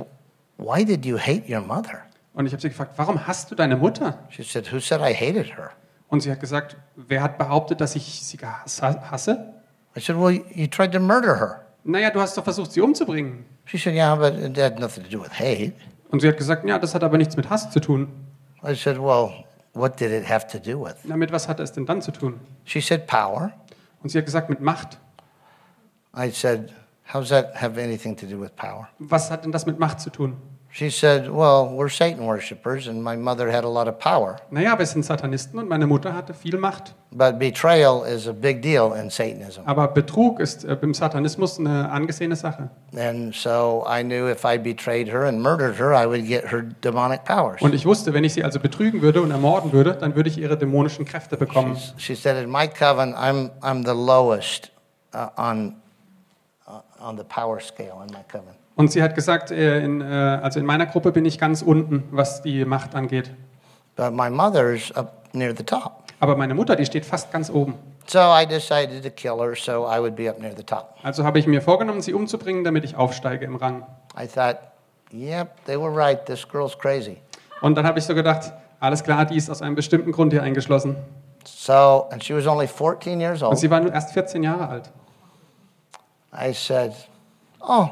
why 0.57 0.85
did 0.85 1.05
you 1.05 1.17
hate 1.19 1.45
your 1.49 1.61
mother? 1.61 2.03
Und 2.41 2.47
ich 2.47 2.55
habe 2.55 2.63
sie 2.63 2.71
gefragt, 2.71 2.93
warum 2.97 3.27
hast 3.27 3.51
du 3.51 3.55
deine 3.55 3.77
Mutter? 3.77 4.19
She 4.31 4.43
said, 4.43 4.73
who 4.73 4.81
said 4.81 5.03
I 5.03 5.13
hated 5.13 5.59
her? 5.59 5.73
Und 6.09 6.23
sie 6.23 6.31
hat 6.31 6.41
gesagt, 6.41 6.75
wer 6.97 7.23
hat 7.23 7.37
behauptet, 7.37 7.83
dass 7.83 7.97
ich 7.97 8.25
sie 8.25 8.39
hasse? 8.39 9.53
I 9.95 10.01
said, 10.01 10.17
well, 10.17 10.31
you 10.55 10.67
tried 10.67 10.91
to 10.93 11.01
murder 11.01 11.39
her. 11.39 11.67
Naja, 11.85 12.09
du 12.09 12.19
hast 12.19 12.39
doch 12.39 12.45
versucht, 12.45 12.73
sie 12.73 12.81
umzubringen. 12.81 13.45
She 13.67 13.77
said, 13.77 13.93
yeah, 13.93 14.15
but 14.15 14.39
it 14.39 14.57
had 14.57 14.79
nothing 14.79 15.05
to 15.05 15.11
do 15.11 15.23
with 15.23 15.39
hate. 15.39 15.75
Und 16.11 16.21
sie 16.21 16.29
hat 16.29 16.39
gesagt, 16.39 16.65
ja, 16.65 16.79
das 16.79 16.95
hat 16.95 17.05
aber 17.05 17.19
nichts 17.19 17.37
mit 17.37 17.51
Hass 17.51 17.71
zu 17.71 17.79
tun. 17.79 18.09
I 18.67 18.75
said, 18.75 18.97
well, 18.97 19.45
what 19.75 20.01
did 20.01 20.11
it 20.11 20.27
have 20.27 20.47
to 20.47 20.59
do 20.59 20.83
with? 20.83 20.95
Na, 21.05 21.19
mit 21.19 21.31
was 21.33 21.47
hat 21.47 21.61
es 21.61 21.73
denn 21.73 21.85
dann 21.85 22.01
zu 22.01 22.11
tun? 22.11 22.41
She 22.65 22.81
said, 22.81 23.07
power. 23.07 23.53
Und 24.03 24.09
sie 24.09 24.17
hat 24.17 24.25
gesagt, 24.25 24.49
mit 24.49 24.63
Macht. 24.63 24.99
I 26.17 26.31
said, 26.31 26.73
how's 27.13 27.29
that 27.29 27.61
have 27.61 27.79
anything 27.79 28.17
to 28.17 28.25
do 28.25 28.41
with 28.41 28.57
power? 28.57 28.89
Was 28.99 29.31
hat 29.31 29.45
denn 29.45 29.53
das 29.53 29.67
mit 29.67 29.79
Macht 29.79 30.01
zu 30.01 30.09
tun? 30.09 30.39
She 30.73 30.89
said, 30.89 31.29
Well, 31.29 31.69
we're 31.75 31.89
Satan 31.89 32.25
worshippers, 32.25 32.87
and 32.87 33.03
my 33.03 33.17
mother 33.17 33.51
had 33.51 33.65
a 33.65 33.69
lot 33.69 33.89
of 33.89 33.99
power. 33.99 34.37
Naja, 34.53 34.79
wir 34.79 34.87
sind 34.87 35.05
Satanisten 35.05 35.59
und 35.59 35.69
meine 35.69 35.87
Mutter 35.87 36.15
hatte 36.15 36.33
viel 36.33 36.59
Macht. 36.59 36.95
But 37.11 37.41
betrayal 37.41 38.05
is 38.05 38.29
a 38.29 38.33
big 38.33 38.63
deal 38.63 38.93
in 38.93 39.11
Satanism. 39.11 39.63
Aber 39.67 39.89
Betrug 39.89 40.39
ist 40.39 40.65
äh, 40.65 40.77
im 40.81 40.95
Satanismus 40.95 41.59
eine 41.59 41.91
angesehene 41.91 42.37
Sache. 42.37 42.71
And 42.97 43.35
so 43.35 43.85
I 43.85 44.05
knew 44.05 44.29
if 44.29 44.45
I 44.45 44.59
betrayed 44.59 45.09
her 45.09 45.25
and 45.25 45.43
murdered 45.43 45.77
her, 45.81 45.93
I 45.93 46.07
would 46.07 46.25
get 46.25 46.53
her 46.53 46.63
demonic 46.63 47.25
powers. 47.25 47.61
Und 47.61 47.75
ich 47.75 47.85
wusste, 47.85 48.15
wenn 48.15 48.23
ich 48.23 48.35
sie 48.35 48.45
also 48.45 48.61
betrügen 48.61 49.03
würde 49.03 49.23
und 49.23 49.33
ermorden 49.33 49.73
würde, 49.73 49.95
dann 49.95 50.15
würde 50.15 50.29
ich 50.29 50.39
ihre 50.39 50.57
dämonischen 50.57 51.05
Kräfte 51.05 51.37
bekommen. 51.37 51.77
She 51.97 52.15
said, 52.15 52.37
In 52.37 52.49
my 52.49 52.69
coven, 52.69 53.13
I'm, 53.15 53.51
I'm 53.61 53.85
the 53.85 53.93
lowest 53.93 54.71
uh, 55.13 55.31
on, 55.37 55.75
uh, 56.69 56.81
on 57.01 57.17
the 57.17 57.25
power 57.25 57.59
scale 57.59 58.05
in 58.07 58.13
my 58.13 58.23
coven. 58.31 58.60
Und 58.81 58.91
sie 58.91 59.03
hat 59.03 59.15
gesagt, 59.15 59.51
äh, 59.51 59.85
in, 59.85 60.01
äh, 60.01 60.05
also 60.43 60.59
in 60.59 60.65
meiner 60.65 60.87
Gruppe 60.87 61.13
bin 61.13 61.27
ich 61.27 61.39
ganz 61.39 61.61
unten, 61.61 62.05
was 62.13 62.41
die 62.41 62.65
Macht 62.65 62.95
angeht. 62.95 63.31
But 63.95 64.15
my 64.15 64.31
mother's 64.31 64.91
up 64.97 65.27
near 65.35 65.55
the 65.55 65.63
top. 65.63 66.05
Aber 66.19 66.35
meine 66.35 66.55
Mutter, 66.55 66.77
die 66.77 66.87
steht 66.87 67.05
fast 67.05 67.31
ganz 67.31 67.51
oben. 67.51 67.75
So 68.07 68.21
I 68.21 68.47
decided 68.47 69.03
to 69.03 69.11
kill 69.11 69.39
her 69.39 69.55
so 69.55 69.87
I 69.87 70.01
would 70.01 70.17
be 70.17 70.31
up 70.31 70.41
near 70.41 70.55
the 70.57 70.63
top. 70.63 70.95
Also 71.03 71.25
habe 71.25 71.39
ich 71.39 71.47
mir 71.47 71.61
vorgenommen, 71.61 72.01
sie 72.01 72.15
umzubringen, 72.15 72.65
damit 72.65 72.85
ich 72.85 72.97
aufsteige 72.97 73.45
im 73.45 73.57
Rang. 73.57 73.85
I 74.19 74.27
thought, 74.27 74.57
Yep, 75.13 75.67
they 75.67 75.79
were 75.79 75.95
right. 75.95 76.25
This 76.25 76.49
girl's 76.49 76.79
crazy. 76.79 77.19
Und 77.61 77.75
dann 77.75 77.87
habe 77.87 77.99
ich 77.99 78.07
so 78.07 78.15
gedacht, 78.15 78.51
alles 78.81 79.05
klar, 79.05 79.27
die 79.27 79.37
ist 79.37 79.51
aus 79.51 79.61
einem 79.61 79.75
bestimmten 79.75 80.11
Grund 80.11 80.33
hier 80.33 80.43
eingeschlossen. 80.43 80.97
So, 81.45 82.07
and 82.11 82.25
she 82.25 82.35
was 82.35 82.47
only 82.47 82.67
14 82.67 83.21
years 83.21 83.43
Und 83.43 83.49
old. 83.49 83.59
sie 83.59 83.71
war 83.71 83.81
nur 83.81 83.93
erst 83.93 84.13
14 84.15 84.43
Jahre 84.43 84.69
alt. 84.69 84.91
I 86.33 86.55
said, 86.55 86.95
Oh, 87.61 87.91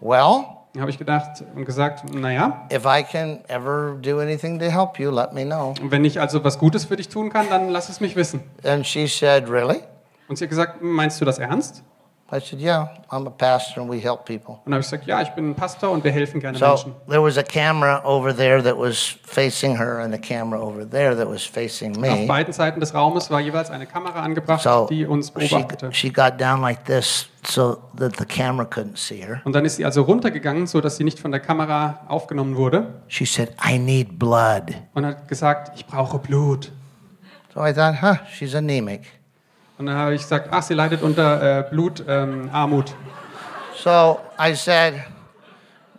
well, 0.00 0.44
habe 0.78 0.90
ich 0.90 0.98
gedacht 0.98 1.42
und 1.54 1.64
gesagt, 1.64 2.12
naja, 2.14 2.66
if 2.72 2.84
I 2.84 3.02
can 3.02 3.40
ever 3.48 3.96
do 4.00 4.20
anything 4.20 4.58
to 4.58 4.66
help 4.66 4.98
you, 4.98 5.10
let 5.10 5.32
me 5.32 5.44
know. 5.44 5.74
wenn 5.82 6.04
ich 6.04 6.20
also 6.20 6.42
was 6.44 6.58
Gutes 6.58 6.84
für 6.84 6.96
dich 6.96 7.08
tun 7.08 7.30
kann, 7.30 7.48
dann 7.50 7.68
lass 7.70 7.88
es 7.88 8.00
mich 8.00 8.16
wissen. 8.16 8.42
And 8.64 8.86
she 8.86 9.06
said, 9.06 9.48
Really? 9.50 9.80
Und 10.28 10.36
sie 10.36 10.44
hat 10.44 10.50
gesagt, 10.50 10.80
meinst 10.80 11.20
du 11.20 11.24
das 11.24 11.38
ernst? 11.38 11.82
I 12.32 12.38
said, 12.40 12.60
Yeah, 12.60 12.88
I'm 13.10 13.26
a 13.26 13.30
pastor 13.30 13.80
and 13.80 13.90
we 13.90 13.98
help 14.00 14.24
people. 14.24 14.60
Und 14.64 14.72
habe 14.72 14.80
ich 14.82 14.86
gesagt, 14.90 15.06
ja, 15.06 15.20
ich 15.20 15.30
bin 15.30 15.50
ein 15.50 15.54
Pastor 15.56 15.90
und 15.90 16.04
wir 16.04 16.12
helfen 16.12 16.38
gerne 16.40 16.56
So 16.58 16.64
Menschen. 16.66 16.94
there 17.08 17.20
was 17.22 17.36
a 17.36 17.42
camera 17.42 18.00
over 18.04 18.32
there 18.36 18.62
that 18.62 18.76
was 18.78 19.16
facing 19.24 19.76
her 19.76 19.98
and 19.98 20.14
a 20.14 20.18
camera 20.18 20.60
over 20.60 20.88
there 20.88 21.16
that 21.16 21.28
was 21.28 21.44
facing 21.44 21.90
Auf 21.96 22.00
me. 22.20 22.26
beiden 22.28 22.52
Seiten 22.52 22.78
des 22.78 22.94
Raumes 22.94 23.30
war 23.30 23.40
jeweils 23.40 23.70
eine 23.70 23.86
Kamera 23.86 24.22
angebracht, 24.22 24.62
So 24.62 24.86
die 24.88 25.04
uns 25.06 25.32
she, 25.36 25.48
beobachtete. 25.48 25.92
she 25.92 26.10
got 26.10 26.38
down 26.40 26.60
like 26.60 26.84
this 26.84 27.26
so 27.44 27.78
that 27.98 28.16
the 28.16 28.24
camera 28.24 28.64
couldn't 28.64 28.96
see 28.96 29.20
her. 29.24 29.40
Und 29.44 29.54
dann 29.54 29.64
ist 29.64 29.76
sie 29.76 29.84
also 29.84 30.02
runtergegangen, 30.02 30.66
so 30.68 30.80
dass 30.80 30.98
sie 30.98 31.04
nicht 31.04 31.18
von 31.18 31.32
der 31.32 31.40
Kamera 31.40 32.00
aufgenommen 32.06 32.56
wurde 32.56 33.02
She 33.08 33.24
said, 33.24 33.50
I 33.68 33.76
need 33.78 34.18
blood. 34.20 34.70
und 34.94 35.04
hat 35.04 35.26
gesagt, 35.26 35.72
ich 35.74 35.84
brauche 35.84 36.18
Blut. 36.20 36.70
So 37.52 37.60
I 37.66 37.72
thought, 37.72 38.00
huh, 38.00 38.14
she's 38.32 38.54
anemic. 38.54 39.00
Und 39.80 39.86
dann 39.86 39.96
habe 39.96 40.14
ich 40.14 40.20
gesagt, 40.20 40.48
ach, 40.50 40.62
sie 40.62 40.74
leidet 40.74 41.00
unter 41.00 41.60
äh, 41.60 41.70
Blutarmut. 41.70 42.90
Ähm. 42.90 42.96
So 43.82 44.20
I 44.38 44.54
said, 44.54 44.92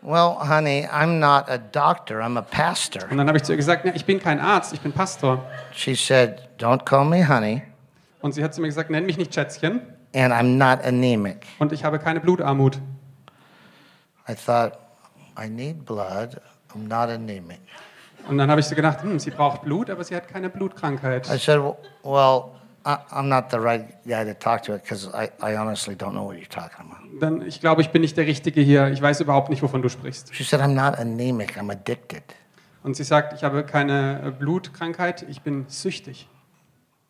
Well, 0.03 0.38
honey, 0.40 0.88
I'm 0.88 1.18
not 1.18 1.49
a 1.49 1.58
doctor, 1.58 2.22
I'm 2.22 2.38
a 2.38 2.44
pastor. 2.44 3.02
Und 3.10 3.18
dann 3.18 3.28
habe 3.28 3.40
ich 3.40 3.44
zu 3.44 3.53
ihr 3.53 3.58
gesagt, 3.58 3.88
ich 3.95 4.06
bin 4.06 4.20
kein 4.20 4.40
Arzt, 4.40 4.72
ich 4.74 4.82
bin 4.82 4.91
Pastor. 4.91 5.44
She 5.74 5.95
said, 5.95 6.48
Don't 6.60 6.86
call 6.86 7.06
me 7.06 7.28
honey, 7.28 7.64
Und 8.22 8.36
sie 8.36 8.44
hat 8.44 8.53
zu 8.53 8.62
mir 8.62 8.68
gesagt, 8.68 8.91
nenn 8.91 9.08
mich 9.08 9.18
nicht 9.18 9.34
Schätzchen 9.34 9.82
and 10.14 10.32
I'm 10.32 10.58
not 10.58 10.86
anemic. 10.86 11.48
und 11.58 11.72
ich 11.72 11.84
habe 11.84 11.98
keine 11.98 12.20
Blutarmut. 12.20 12.80
I 14.30 14.36
thought, 14.36 14.74
I 15.44 15.49
need 15.49 15.86
blood, 15.86 16.40
I'm 16.76 16.88
not 16.88 17.10
anemic. 17.10 17.62
Und 18.30 18.38
dann 18.38 18.52
habe 18.52 18.62
ich 18.62 18.68
so 18.68 18.76
gedacht, 18.76 19.02
hm, 19.02 19.18
sie 19.18 19.32
braucht 19.32 19.64
Blut, 19.64 19.90
aber 19.90 20.03
sie 20.03 20.16
hat 20.16 20.28
keine 20.28 20.52
Blutkrankheit. 20.52 21.28
I 21.34 21.40
said, 21.40 21.60
Well, 22.03 22.60
I'm 22.84 23.28
not 23.30 23.52
the 23.52 23.58
right 23.60 23.86
guy 24.08 24.24
to 24.26 24.34
talk 24.34 24.64
to 24.64 24.74
because 24.74 25.08
I, 25.14 25.30
I 25.41 25.56
honestly 25.56 25.95
don't 25.95 26.14
know 26.14 26.26
what 26.26 26.38
you're 26.38 26.48
talking 26.49 26.86
about. 26.90 26.98
Dann, 27.20 27.41
ich 27.45 27.60
glaube, 27.62 27.82
ich 27.82 27.90
bin 27.91 28.02
nicht 28.02 28.18
der 28.18 28.26
Richtige 28.26 28.62
hier. 28.62 28.88
Ich 28.90 29.02
weiß 29.02 29.22
überhaupt 29.22 29.49
nicht, 29.49 29.62
wovon 29.62 29.82
du 29.84 29.90
sprichst. 29.90 30.34
She 30.34 30.44
said, 30.44 30.62
I'm 30.62 30.74
not 30.74 30.98
anemic, 30.98 31.58
I'm 31.58 31.72
addicted. 31.72 32.24
Und 32.84 32.95
sie 32.95 33.03
sagt, 33.03 33.34
ich 33.34 33.44
habe 33.44 33.64
keine 33.64 34.22
äh, 34.26 34.32
Blutkrankheit, 34.32 35.24
ich 35.30 35.41
bin 35.44 35.66
süchtig. 35.68 36.28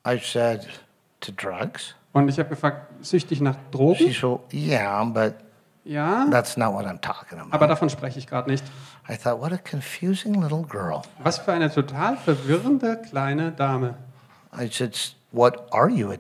I 0.06 0.19
said, 0.22 0.68
To 1.22 1.31
drugs? 1.31 1.95
Und 2.14 2.27
ich 2.27 2.38
habe 2.39 2.49
gefragt, 2.49 2.88
süchtig 3.02 3.39
nach 3.39 3.56
She 3.56 3.72
Drogen? 3.72 4.11
said, 4.14 4.39
Yeah, 4.52 5.03
but 5.06 5.35
Ja, 5.85 6.27
that's 6.30 6.57
not 6.57 6.73
what 6.73 6.85
I'm 6.85 6.99
talking 6.99 7.39
aber 7.39 7.53
about. 7.53 7.68
davon 7.69 7.89
spreche 7.89 8.19
ich 8.19 8.27
gerade 8.27 8.49
nicht. 8.52 8.64
I 9.10 9.15
thought, 9.15 9.39
What 9.39 9.53
a 9.53 9.57
confusing 9.57 10.41
little 10.41 10.64
girl. 10.64 11.02
Was 11.23 11.38
für 11.39 11.53
eine 11.53 11.72
total 11.73 12.18
verwirrende 12.18 13.02
kleine 13.10 13.52
Dame. 13.53 13.95
I 14.53 14.69
said, 14.69 15.15
What 15.31 15.67
are 15.71 15.89
you 15.89 16.15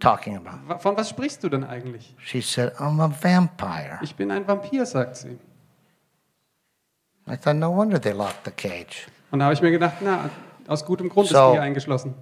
talking 0.00 0.36
about? 0.36 0.80
Von 0.82 0.96
was 0.96 1.08
sprichst 1.08 1.42
du 1.42 1.48
denn 1.48 1.64
eigentlich? 1.64 2.14
She 2.24 2.40
said, 2.40 2.72
I'm 2.78 3.00
a 3.00 3.08
vampire. 3.08 3.98
Ich 4.02 4.14
bin 4.16 4.30
ein 4.30 4.46
Vampir, 4.46 4.84
sagt 4.86 5.16
sie. 5.16 5.38
I 7.26 7.36
thought, 7.36 7.56
No 7.56 7.70
wonder 7.70 7.98
they 8.00 8.12
locked 8.12 8.44
the 8.44 8.50
cage. 8.50 9.06
Und 9.30 9.38
da 9.38 9.44
habe 9.46 9.54
ich 9.54 9.62
mir 9.62 9.70
gedacht, 9.70 9.96
na, 10.00 10.30
aus 10.66 10.84
gutem 10.84 11.08
Grund 11.08 11.26
ist 11.26 11.32
So- 11.32 11.48
sie 11.48 11.52
hier 11.52 11.62
eingeschlossen. 11.62 12.14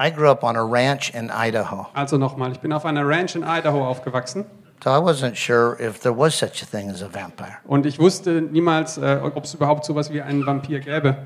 I 0.00 0.10
grew 0.10 0.28
up 0.30 0.42
on 0.42 0.56
a 0.56 0.62
ranch 0.62 1.12
in 1.14 1.30
Idaho, 1.32 1.86
Also 1.94 2.16
nochmal, 2.18 2.50
ich 2.52 2.58
bin 2.60 2.72
auf 2.72 2.84
einer 2.84 3.06
Ranch 3.06 3.36
in 3.36 3.42
Idaho 3.42 3.86
aufgewachsen 3.86 4.44
so 4.82 4.90
I 4.90 4.98
wasn't 4.98 5.36
sure 5.36 5.76
if 5.80 6.00
there 6.00 6.16
was 6.16 6.36
such 6.36 6.60
a 6.62 6.66
thing 6.66 6.90
as 6.90 7.02
a 7.02 7.08
vampire. 7.12 7.58
und 7.66 7.86
ich 7.86 8.00
wusste 8.00 8.42
niemals, 8.42 8.98
äh, 8.98 9.20
ob 9.22 9.44
es 9.44 9.54
überhaupt 9.54 9.84
sowas 9.84 10.12
wie 10.12 10.20
einen 10.20 10.44
Vampir 10.44 10.80
gäbe. 10.80 11.16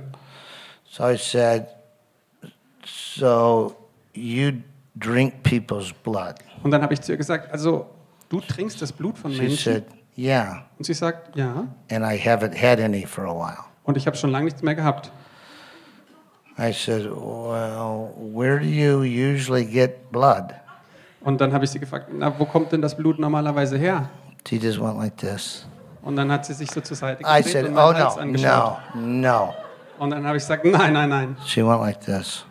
So 0.91 1.05
I 1.09 1.17
said, 1.17 1.69
So 3.19 3.75
you 4.15 4.53
drink 4.99 5.43
people's 5.43 5.93
blood? 5.93 6.37
Und 6.63 6.71
dann 6.71 6.83
habe 6.83 6.95
ich 6.95 7.01
zu 7.01 7.13
ihr 7.13 7.19
gesagt, 7.19 7.51
also 7.53 7.87
du 8.29 8.41
trinkst 8.41 8.81
das 8.83 8.93
Blut 8.93 9.17
von 9.19 9.33
She 9.33 9.43
Menschen? 9.43 9.73
said, 9.73 9.85
Yeah. 10.19 10.65
Und 10.79 10.87
sie 10.87 10.95
sagt, 10.95 11.37
ja. 11.37 11.67
And 11.91 12.03
I 12.05 12.17
haven't 12.19 12.55
had 12.57 12.81
any 12.81 13.05
for 13.05 13.25
a 13.27 13.35
while. 13.35 13.65
Und 13.85 13.97
ich 13.99 14.07
habe 14.07 14.17
schon 14.17 14.31
lange 14.31 14.47
nichts 14.47 14.63
mehr 14.63 14.75
gehabt. 14.75 15.13
I 16.59 16.73
said, 16.73 17.05
Well, 17.05 18.15
where 18.17 18.59
do 18.59 18.65
you 18.65 19.03
usually 19.03 19.65
get 19.67 20.11
blood? 20.11 20.55
Und 21.21 21.41
dann 21.41 21.53
habe 21.53 21.65
ich 21.67 21.71
sie 21.71 21.79
gefragt, 21.81 22.09
na, 22.13 22.33
wo 22.39 22.47
kommt 22.47 22.73
denn 22.73 22.81
das 22.81 22.97
Blut 22.97 23.19
normalerweise 23.19 23.77
her? 23.77 24.09
She 24.49 24.57
just 24.57 24.81
went 24.81 24.97
like 24.97 25.17
this. 25.19 25.67
Und 26.03 26.17
dann 26.17 26.31
hat 26.33 26.47
sie 26.47 26.55
sich 26.55 26.71
so 26.71 26.81
zur 26.81 26.97
Seite 26.97 27.23
I 27.23 27.39
gedreht 27.43 27.53
said, 27.53 27.67
und 27.67 27.73
Oh, 27.73 27.77
meinen 27.93 27.97
Hals 27.99 28.15
no, 28.17 28.23
angeschaut. 28.23 28.79
no, 28.95 29.01
no. 29.03 29.55
Und 29.99 30.11
dann 30.11 30.25
habe 30.27 30.37
ich 30.39 30.43
gesagt, 30.45 30.65
nein, 30.65 30.93
nein, 30.95 31.09
nein. 31.11 31.37
She 31.45 31.67
went 31.67 31.81
like 31.81 32.01
this. 32.01 32.46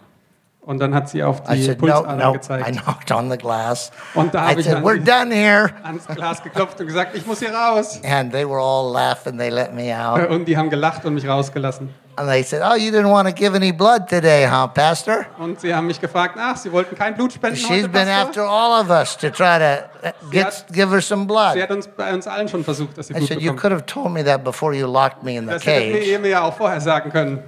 Und 0.66 0.80
dann 0.80 0.96
hat 0.96 1.08
sie 1.10 1.22
auf 1.24 1.42
I 1.48 1.56
die 1.58 1.64
said, 1.64 1.80
No, 1.82 1.88
Pulsader 2.02 2.16
no. 2.16 2.30
I 2.32 2.34
gezeigt, 2.34 2.66
knocked 2.84 3.12
on 3.12 3.30
the 3.30 3.38
glass. 3.38 3.92
Und 4.16 4.34
da 4.34 4.46
I 4.48 4.50
habe 4.50 4.62
ich 4.62 4.66
said, 4.66 4.84
We're 4.84 4.98
done 5.04 5.32
here. 5.34 5.70
ans 5.84 6.08
Glas 6.08 6.42
geklopft 6.42 6.80
und 6.80 6.88
gesagt, 6.88 7.16
ich 7.16 7.26
muss 7.28 7.38
hier 7.40 7.54
raus. 7.54 8.00
And 8.04 8.32
they 8.32 8.44
were 8.50 8.60
all 8.60 8.92
laughing. 8.92 9.38
They 9.38 9.50
let 9.52 9.74
me 9.76 9.94
out. 9.96 10.28
Und 10.30 10.46
die 10.46 10.58
haben 10.58 10.72
gelacht 10.72 11.06
und 11.06 11.14
mich 11.14 11.28
rausgelassen. 11.28 11.94
And 12.18 12.30
they 12.30 12.42
said, 12.44 12.62
Oh, 12.64 12.76
you 12.76 12.92
didn't 12.92 13.12
want 13.12 13.28
to 13.28 13.34
give 13.34 13.54
any 13.56 13.74
blood 13.74 14.08
today, 14.08 14.48
huh, 14.50 14.68
Pastor? 14.74 15.26
Und 15.38 15.60
sie 15.60 15.76
haben 15.76 15.86
mich 15.86 16.00
gefragt, 16.00 16.36
ach, 16.40 16.56
sie 16.56 16.72
wollten 16.72 16.96
kein 16.96 17.14
Blut 17.14 17.34
spenden 17.34 17.58
She's 17.58 17.70
heute, 17.70 17.90
been 17.90 18.08
Pastor? 18.08 18.30
after 18.30 18.42
all 18.50 18.82
of 18.82 18.90
us 18.90 19.18
to 19.18 19.30
try 19.30 19.60
to 19.60 19.84
uh, 20.08 20.12
get, 20.32 20.46
hat- 20.46 20.66
give 20.72 20.90
her 20.92 21.02
some 21.02 21.24
Sie 21.24 21.28
blood. 21.28 21.62
hat 21.62 21.72
uns 21.72 21.88
bei 21.90 22.14
uns 22.14 22.26
allen 22.26 22.48
schon 22.48 22.64
versucht, 22.64 22.98
dass 22.98 23.08
sie 23.08 23.14
I 23.14 23.18
Blut 23.18 23.28
said, 23.28 23.38
You 23.42 23.52
bekommt. 23.52 23.60
could 23.62 23.72
have 23.74 23.86
told 23.86 24.12
me 24.14 24.24
that 24.24 24.44
before 24.46 24.74
you 24.74 24.88
locked 24.88 25.24
me 25.24 25.36
in 25.36 25.46
the 25.46 25.52
Das 25.56 25.66
hätte 25.66 25.92
cage. 25.92 26.08
ihr 26.08 26.20
mir 26.20 26.30
ja 26.30 26.42
auch 26.44 26.56
vorher 26.56 26.80
sagen 26.80 27.12
können. 27.12 27.44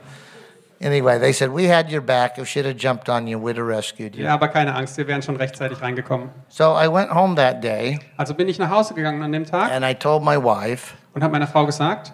Anyway, 0.79 1.19
they 1.19 1.33
said, 1.33 1.51
We 1.51 1.65
had 1.65 1.89
your 1.89 2.01
back. 2.01 2.37
If 2.37 2.47
she'd 2.47 2.65
have 2.65 2.77
jumped 2.77 3.09
on 3.09 3.27
you, 3.27 3.39
we'd 3.39 3.57
have 3.57 3.67
rescued 3.67 4.15
you. 4.15 4.23
Ja, 4.25 4.33
aber 4.35 4.47
keine 4.49 4.75
Angst, 4.75 4.97
wir 4.97 5.07
wären 5.07 5.21
schon 5.21 5.35
rechtzeitig 5.35 5.81
reingekommen. 5.81 6.29
So 6.49 6.75
I 6.75 6.87
went 6.87 7.09
home 7.11 7.35
that 7.35 7.63
day 7.63 7.99
Also 8.17 8.33
bin 8.33 8.47
ich 8.47 8.59
nach 8.59 8.69
Hause 8.69 8.93
gegangen 8.93 9.21
an 9.23 9.31
dem 9.31 9.45
Tag 9.45 9.71
and 9.71 9.83
I 9.83 9.93
told 9.93 10.23
my 10.23 10.35
wife, 10.37 10.93
und 11.13 11.23
habe 11.23 11.31
meiner 11.31 11.47
Frau 11.47 11.65
gesagt, 11.65 12.13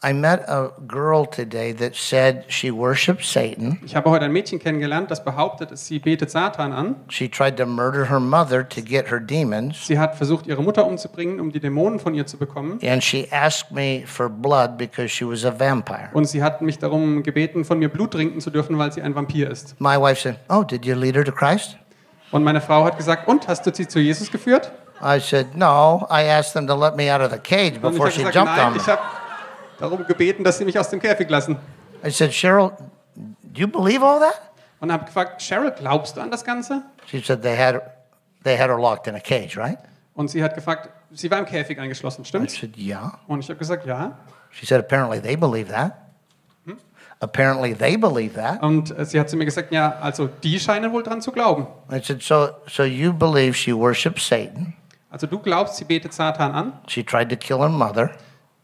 I 0.00 0.12
met 0.12 0.48
a 0.48 0.70
girl 0.86 1.26
today 1.26 1.72
that 1.72 1.96
said 1.96 2.44
she 2.46 2.70
worships 2.70 3.32
Satan. 3.32 3.80
ich 3.84 3.96
habe 3.96 4.08
heute 4.10 4.26
ein 4.26 4.32
Mädchen 4.32 4.60
kennengelernt, 4.60 5.10
das 5.10 5.24
behauptet, 5.24 5.76
sie 5.76 5.98
betet 5.98 6.30
Satan 6.30 6.72
an. 6.72 6.94
She 7.08 7.28
tried 7.28 7.56
to 7.56 7.66
murder 7.66 8.08
her 8.08 8.20
mother 8.20 8.62
to 8.68 8.80
get 8.80 9.10
her 9.10 9.18
demons. 9.18 9.86
Sie 9.88 9.98
hat 9.98 10.14
versucht, 10.14 10.46
ihre 10.46 10.62
Mutter 10.62 10.86
umzubringen, 10.86 11.40
um 11.40 11.50
die 11.50 11.58
Dämonen 11.58 11.98
von 11.98 12.14
ihr 12.14 12.26
zu 12.26 12.38
bekommen. 12.38 12.78
And 12.84 13.02
she 13.02 13.26
asked 13.32 13.72
me 13.72 14.04
for 14.06 14.28
blood 14.28 14.78
because 14.78 15.08
she 15.08 15.28
was 15.28 15.44
a 15.44 15.58
vampire. 15.58 16.10
Und 16.12 16.26
sie 16.28 16.44
hat 16.44 16.62
mich 16.62 16.78
darum 16.78 17.24
gebeten, 17.24 17.64
von 17.64 17.80
mir 17.80 17.88
Blut 17.88 18.12
trinken 18.12 18.40
zu 18.40 18.50
dürfen, 18.50 18.78
weil 18.78 18.92
sie 18.92 19.02
ein 19.02 19.16
Vampir 19.16 19.50
ist. 19.50 19.74
My 19.80 19.96
wife 20.00 20.20
said, 20.20 20.36
Oh, 20.48 20.62
did 20.62 20.86
you 20.86 20.94
lead 20.94 21.16
her 21.16 21.24
to 21.24 21.32
Christ? 21.32 21.76
Und 22.30 22.44
meine 22.44 22.60
Frau 22.60 22.84
hat 22.84 22.96
gesagt, 22.98 23.26
und, 23.26 23.48
hast 23.48 23.66
du 23.66 23.74
sie 23.74 23.88
zu 23.88 23.98
Jesus 23.98 24.30
geführt? 24.30 24.70
I 25.00 25.18
said, 25.18 25.56
No. 25.56 26.06
I 26.08 26.22
asked 26.22 26.52
them 26.52 26.68
to 26.68 26.74
let 26.76 26.94
me 26.94 27.12
out 27.12 27.20
of 27.20 27.32
the 27.32 27.38
cage 27.38 27.80
before 27.80 28.12
she 28.12 28.18
gesagt, 28.18 28.34
jumped 28.34 28.52
on 28.52 28.74
nein, 28.74 28.74
me. 28.74 28.98
Darum 29.78 30.04
gebeten, 30.06 30.44
dass 30.44 30.58
sie 30.58 30.64
mich 30.64 30.78
aus 30.78 30.90
dem 30.90 31.00
Käfig 31.00 31.28
lassen. 31.30 31.56
I 32.04 32.10
said, 32.10 32.30
Cheryl, 32.32 32.72
do 33.16 33.60
you 33.60 33.68
believe 33.68 34.02
all 34.04 34.20
that? 34.20 34.40
Und 34.80 34.92
habe 34.92 35.04
gefragt, 35.06 35.40
Cheryl, 35.42 35.72
glaubst 35.72 36.16
du 36.16 36.20
an 36.20 36.30
das 36.30 36.44
Ganze? 36.44 36.82
She 37.06 37.20
said, 37.20 37.42
They 37.42 37.56
had, 37.56 37.80
they 38.44 38.56
had 38.56 38.68
her 38.70 38.78
locked 38.78 39.06
in 39.06 39.14
a 39.14 39.20
cage, 39.20 39.56
right? 39.56 39.78
Und 40.14 40.28
sie 40.30 40.42
hat 40.42 40.54
gefragt, 40.54 40.88
sie 41.12 41.30
war 41.30 41.38
im 41.38 41.46
Käfig 41.46 41.78
eingeschlossen, 41.78 42.22
I 42.22 42.28
stimmt? 42.28 42.50
said, 42.50 42.76
Yeah. 42.76 43.18
Und 43.26 43.40
ich 43.40 43.48
habe 43.48 43.58
gesagt, 43.58 43.86
ja. 43.86 44.18
She 44.50 44.66
said, 44.66 44.78
Apparently 44.80 45.20
they 45.20 45.36
believe 45.36 45.70
that. 45.72 45.92
Apparently 47.20 47.74
they 47.74 47.96
believe 47.96 48.34
that. 48.34 48.62
Und 48.62 48.96
äh, 48.96 49.04
sie 49.04 49.18
hat 49.18 49.28
zu 49.28 49.36
mir 49.36 49.44
gesagt, 49.44 49.72
ja, 49.72 49.96
also 50.00 50.28
die 50.28 50.60
scheinen 50.60 50.92
wohl 50.92 51.02
dran 51.02 51.20
zu 51.20 51.32
glauben. 51.32 51.66
I 51.90 52.00
said, 52.00 52.22
So, 52.22 52.50
so 52.68 52.84
you 52.84 53.12
believe 53.12 53.54
she 53.56 53.72
worships 53.76 54.28
Satan? 54.28 54.74
Also 55.10 55.26
du 55.26 55.38
glaubst, 55.40 55.76
sie 55.76 55.84
betet 55.84 56.12
Satan 56.12 56.52
an. 56.52 56.72
She 56.86 57.02
tried 57.04 57.28
to 57.30 57.36
kill 57.36 57.58
her 57.58 57.68
mother, 57.68 58.10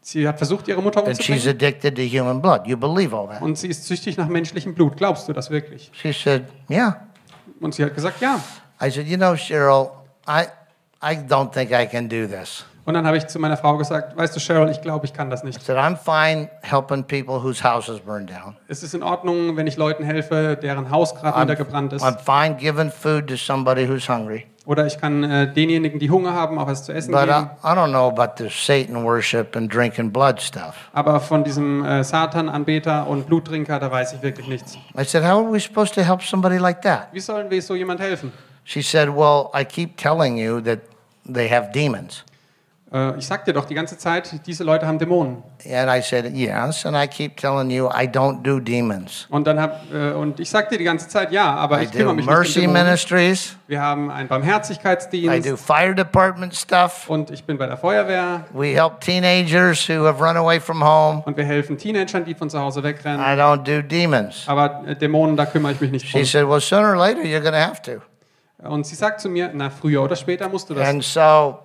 Sie 0.07 0.27
hat 0.27 0.37
versucht, 0.37 0.67
ihre 0.67 0.83
Mutter 0.83 1.03
and 1.03 1.17
she's 1.17 1.29
umzubringen. 1.47 1.49
addicted 1.55 1.95
to 1.95 2.03
human 2.03 2.39
blood. 2.39 2.67
You 2.67 2.77
believe 2.77 3.11
all 3.11 3.27
that? 3.27 3.41
Und 3.41 3.57
sie 3.57 3.69
ist 3.69 3.85
süchtig 3.87 4.17
nach 4.17 4.27
menschlichem 4.27 4.75
Blut. 4.75 4.97
Glaubst 4.97 5.27
du 5.27 5.33
das 5.33 5.49
wirklich? 5.49 5.89
She 5.93 6.13
said, 6.13 6.43
Yeah. 6.69 7.07
Und 7.59 7.73
sie 7.73 7.83
hat 7.83 7.95
gesagt, 7.95 8.21
ja. 8.21 8.39
I 8.79 8.91
said, 8.91 9.07
You 9.07 9.17
know, 9.17 9.35
Cheryl, 9.35 9.89
I, 10.27 10.43
I 11.01 11.15
don't 11.15 11.51
think 11.51 11.71
I 11.71 11.87
can 11.87 12.07
do 12.07 12.27
this. 12.27 12.65
Und 12.85 12.93
dann 12.93 13.07
habe 13.07 13.17
ich 13.17 13.25
zu 13.25 13.39
meiner 13.39 13.57
Frau 13.57 13.77
gesagt, 13.77 14.15
weißt 14.15 14.35
du, 14.35 14.39
Cheryl, 14.39 14.69
ich 14.69 14.79
glaube, 14.79 15.05
ich 15.07 15.13
kann 15.13 15.31
das 15.31 15.41
I 15.43 15.47
nicht. 15.47 15.61
said, 15.63 15.75
I'm 15.75 15.97
fine 15.97 16.49
helping 16.61 17.03
people 17.03 17.43
whose 17.43 17.63
houses 17.63 17.99
burned 17.99 18.29
down. 18.29 18.55
Es 18.67 18.83
ist 18.83 18.93
in 18.93 19.01
Ordnung, 19.01 19.57
wenn 19.57 19.65
ich 19.65 19.75
Leuten 19.75 20.03
helfe, 20.03 20.55
deren 20.61 20.91
Haus 20.91 21.15
gerade 21.15 21.39
niedergebrannt 21.39 21.93
ist. 21.93 22.03
I'm 22.03 22.17
fine 22.19 22.55
giving 22.57 22.91
food 22.91 23.27
to 23.27 23.37
somebody 23.37 23.87
who's 23.87 24.07
hungry. 24.07 24.45
Oder 24.67 24.85
ich 24.87 24.99
kann 24.99 25.23
äh, 25.23 25.51
denjenigen, 25.51 25.99
die 25.99 26.09
Hunger 26.09 26.33
haben, 26.33 26.57
auch 26.59 26.67
was 26.67 26.85
zu 26.85 26.91
essen 26.91 27.11
But 27.11 27.23
I, 27.23 27.25
geben. 27.25 27.49
I 27.63 27.67
don't 27.67 27.89
know 27.89 28.07
about 28.07 28.33
the 28.43 28.49
Satan 28.49 29.03
worship 29.03 29.55
and 29.55 29.71
drinking 29.73 30.11
blood 30.11 30.39
stuff. 30.41 30.75
Aber 30.93 31.19
von 31.19 31.43
diesem 31.43 31.83
äh, 31.85 32.03
Satan-Anbeter 32.03 33.07
und 33.07 33.27
Bluttrinker, 33.27 33.79
da 33.79 33.91
weiß 33.91 34.13
ich 34.13 34.21
wirklich 34.21 34.47
nichts. 34.47 34.75
I 34.97 35.03
said, 35.03 35.23
How 35.23 35.43
are 35.43 35.51
we 35.51 35.59
supposed 35.59 35.93
to 35.95 36.01
help 36.01 36.21
somebody 36.23 36.57
like 36.57 36.81
that? 36.83 37.07
Wie 37.11 37.19
sollen 37.19 37.49
wir 37.49 37.61
so 37.61 37.75
jemand 37.75 37.99
helfen? 37.99 38.31
She 38.63 38.81
said, 38.81 39.09
Well, 39.09 39.49
I 39.59 39.63
keep 39.65 39.97
telling 39.97 40.37
you 40.37 40.61
that 40.61 40.79
they 41.31 41.47
have 41.49 41.71
demons. 41.71 42.23
Äh, 42.95 43.17
ich 43.17 43.27
sag 43.27 43.43
dir 43.43 43.51
doch 43.53 43.65
die 43.65 43.73
ganze 43.73 43.97
Zeit, 43.97 44.39
diese 44.47 44.63
Leute 44.63 44.87
haben 44.87 44.97
Dämonen. 44.99 45.43
And 45.69 45.89
I 45.91 46.01
said, 46.01 46.33
Yes. 46.33 46.85
And 46.85 46.95
I 46.95 47.07
keep 47.07 47.35
telling 47.35 47.69
you, 47.69 47.87
I 47.89 48.05
don't 48.07 48.41
do 48.43 48.59
demons. 48.61 49.27
Und 49.29 49.45
dann 49.47 49.59
hab, 49.59 49.81
äh, 49.93 50.11
und 50.13 50.39
ich 50.39 50.49
sag 50.49 50.69
dir 50.69 50.77
die 50.77 50.85
ganze 50.85 51.09
Zeit, 51.09 51.31
ja, 51.33 51.53
aber 51.55 51.81
I 51.81 51.85
ich 51.85 51.91
kümmere 51.91 52.13
mich 52.13 52.25
nicht 52.25 52.33
um 52.33 52.39
mercy 52.39 52.61
Dämonen. 52.61 52.83
ministries. 52.85 53.57
Wir 53.67 53.81
haben 53.81 54.09
einen 54.09 54.27
I 54.27 54.29
Barmherzigkeitsdienst 54.29 55.49
do 55.49 55.57
fire 55.57 55.93
department 55.93 56.55
stuff. 56.55 57.09
und 57.09 57.31
ich 57.31 57.43
bin 57.43 57.57
bei 57.57 57.65
der 57.67 57.77
Feuerwehr 57.77 58.45
We 58.53 58.67
help 58.67 59.01
teenagers 59.01 59.89
who 59.89 60.05
have 60.05 60.23
run 60.23 60.37
away 60.37 60.59
from 60.61 60.83
home. 60.83 61.21
und 61.25 61.35
wir 61.35 61.43
helfen 61.45 61.77
Teenagern, 61.77 62.23
die 62.23 62.33
von 62.35 62.49
zu 62.49 62.59
Hause 62.59 62.81
wegrennen. 62.83 63.19
I 63.19 63.37
don't 63.37 63.63
do 63.63 63.81
demons. 63.81 64.43
Aber 64.47 64.83
äh, 64.87 64.95
Dämonen, 64.95 65.35
da 65.35 65.45
kümmere 65.45 65.73
ich 65.73 65.81
mich 65.81 65.91
nicht 65.91 66.05
She 66.07 66.19
drum. 66.19 66.25
said, 66.25 66.47
Well, 66.47 66.61
sooner 66.61 66.91
or 66.91 66.97
later, 66.97 67.21
you're 67.23 67.41
going 67.41 67.53
to 67.53 67.59
have 67.59 67.81
to. 67.81 68.01
Und 68.63 68.85
sie 68.87 68.95
sagt 68.95 69.19
zu 69.19 69.29
mir, 69.29 69.51
na, 69.53 69.69
früher 69.69 70.01
oder 70.01 70.15
später 70.15 70.47
musst 70.49 70.69
du 70.69 70.73
das. 70.73 70.87
And 70.87 71.03
so 71.03 71.59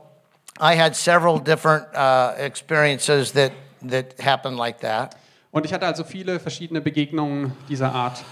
I 0.61 0.75
had 0.75 0.95
several 0.95 1.39
different 1.39 1.87
uh, 1.95 2.35
experiences 2.39 3.33
that, 3.33 3.53
that 3.83 4.21
happened 4.21 4.59
like 4.59 4.81
that. 4.81 5.17
Und 5.53 5.65
ich 5.65 5.73
hatte 5.73 5.87
also 5.87 6.05
viele 6.05 6.39
verschiedene 6.39 6.81
Begegnungen 6.81 7.53
dieser 7.69 7.93
Art. 7.93 8.23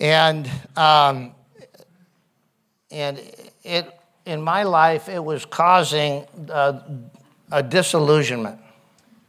And, 0.00 0.48
um, 0.76 1.32
and 2.90 3.18
it, 3.62 3.86
in 4.24 4.40
my 4.42 4.62
life, 4.62 5.08
it 5.08 5.22
was 5.22 5.44
causing 5.44 6.24
uh, 6.50 6.80
a 7.50 7.62
disillusionment 7.62 8.58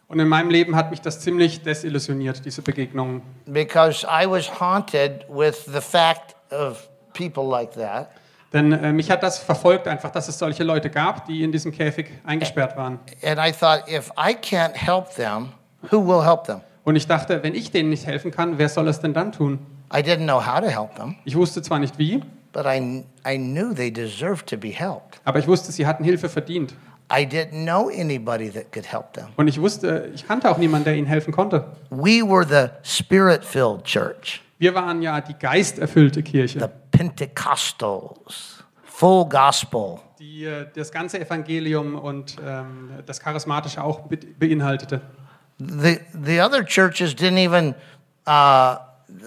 Und 0.07 0.19
in 0.19 0.27
meinem 0.27 0.52
Leben 0.52 0.76
hat 0.76 0.91
mich 0.91 1.02
das 1.02 1.19
ziemlich 1.19 1.64
desillusioniert, 1.64 2.45
diese 2.45 2.61
Begegnungen. 2.61 3.23
because 3.48 4.06
I 4.06 4.27
was 4.27 4.48
haunted 4.48 5.26
with 5.27 5.65
the 5.65 5.82
fact 5.82 6.36
of 6.52 6.88
people 7.14 7.44
like 7.49 7.73
that. 7.73 8.11
Denn 8.56 8.72
äh, 8.72 8.94
mich 8.94 9.11
hat 9.11 9.22
das 9.22 9.38
verfolgt 9.38 9.88
einfach, 9.88 10.10
dass 10.11 10.27
es 10.30 10.40
solche 10.40 10.64
Leute 10.64 10.90
gab, 10.90 11.27
die 11.27 11.44
in 11.44 11.52
diesem 11.52 11.72
Käfig 11.73 12.07
eingesperrt 12.26 12.76
waren. 12.77 12.99
And 13.22 13.38
I 13.38 13.52
thought, 13.52 13.88
if 13.88 14.10
I 14.18 14.34
can't 14.34 14.73
help 14.73 15.14
them, 15.15 15.49
who 15.91 15.98
will 16.03 16.26
help 16.26 16.45
them? 16.45 16.61
Und 16.86 16.95
ich 16.95 17.06
dachte, 17.06 17.44
wenn 17.44 17.53
ich 17.53 17.69
denen 17.72 17.90
nicht 17.90 18.06
helfen 18.07 18.32
kann, 18.32 18.57
wer 18.57 18.69
soll 18.69 18.88
es 18.88 18.99
denn 19.02 19.14
dann 19.14 19.32
tun? 19.32 19.60
I 19.94 19.98
didn't 19.99 20.23
know 20.23 20.40
how 20.44 20.60
to 20.61 20.68
help 20.68 20.95
them, 20.95 21.15
Ich 21.26 21.36
wusste 21.36 21.61
zwar 21.61 21.80
nicht 21.80 21.99
wie, 21.99 22.22
but 22.53 22.65
I, 22.65 23.03
I 23.27 23.38
knew 23.38 23.73
they 23.73 23.91
deserved 23.91 24.48
to 24.48 24.57
be 24.57 24.69
helped. 24.69 25.19
aber 25.26 25.40
ich 25.40 25.48
wusste, 25.48 25.72
sie 25.72 25.86
hatten 25.86 26.03
Hilfe 26.06 26.30
verdient. 26.30 26.73
I 27.11 27.23
didn't 27.26 27.65
know 27.65 27.90
anybody 27.90 28.49
that 28.49 28.72
could 28.72 28.91
help 28.91 29.14
them. 29.14 29.26
Und 29.36 29.48
ich 29.48 29.60
wusste, 29.61 30.10
ich 30.15 30.26
kannte 30.27 30.49
auch 30.49 30.57
niemanden, 30.57 30.86
der 30.86 30.95
ihnen 30.95 31.06
helfen 31.07 31.32
konnte. 31.34 31.65
We 31.91 32.22
were 32.27 32.45
the 32.48 32.69
spirit 32.84 33.44
filled 33.45 33.84
church, 33.84 34.41
Wir 34.65 34.73
waren 34.73 34.99
ja 34.99 35.21
die 35.21 35.35
geisterfüllte 35.35 36.21
the 36.21 36.23
Kirche, 36.23 36.71
Pentecostals, 36.89 38.63
full 38.83 39.25
gospel. 39.29 39.99
die 40.17 40.45
äh, 40.45 40.65
das 40.73 40.91
ganze 40.91 41.19
Evangelium 41.19 41.93
und 41.93 42.37
ähm, 42.43 42.89
das 43.05 43.19
Charismatische 43.19 43.83
auch 43.83 43.99
be 44.07 44.17
beinhaltete. 44.17 45.01
The, 45.59 45.99
the 46.19 46.41
other 46.41 46.65
churches 46.65 47.15
didn't 47.15 47.37
even, 47.37 47.75
uh, 48.25 48.77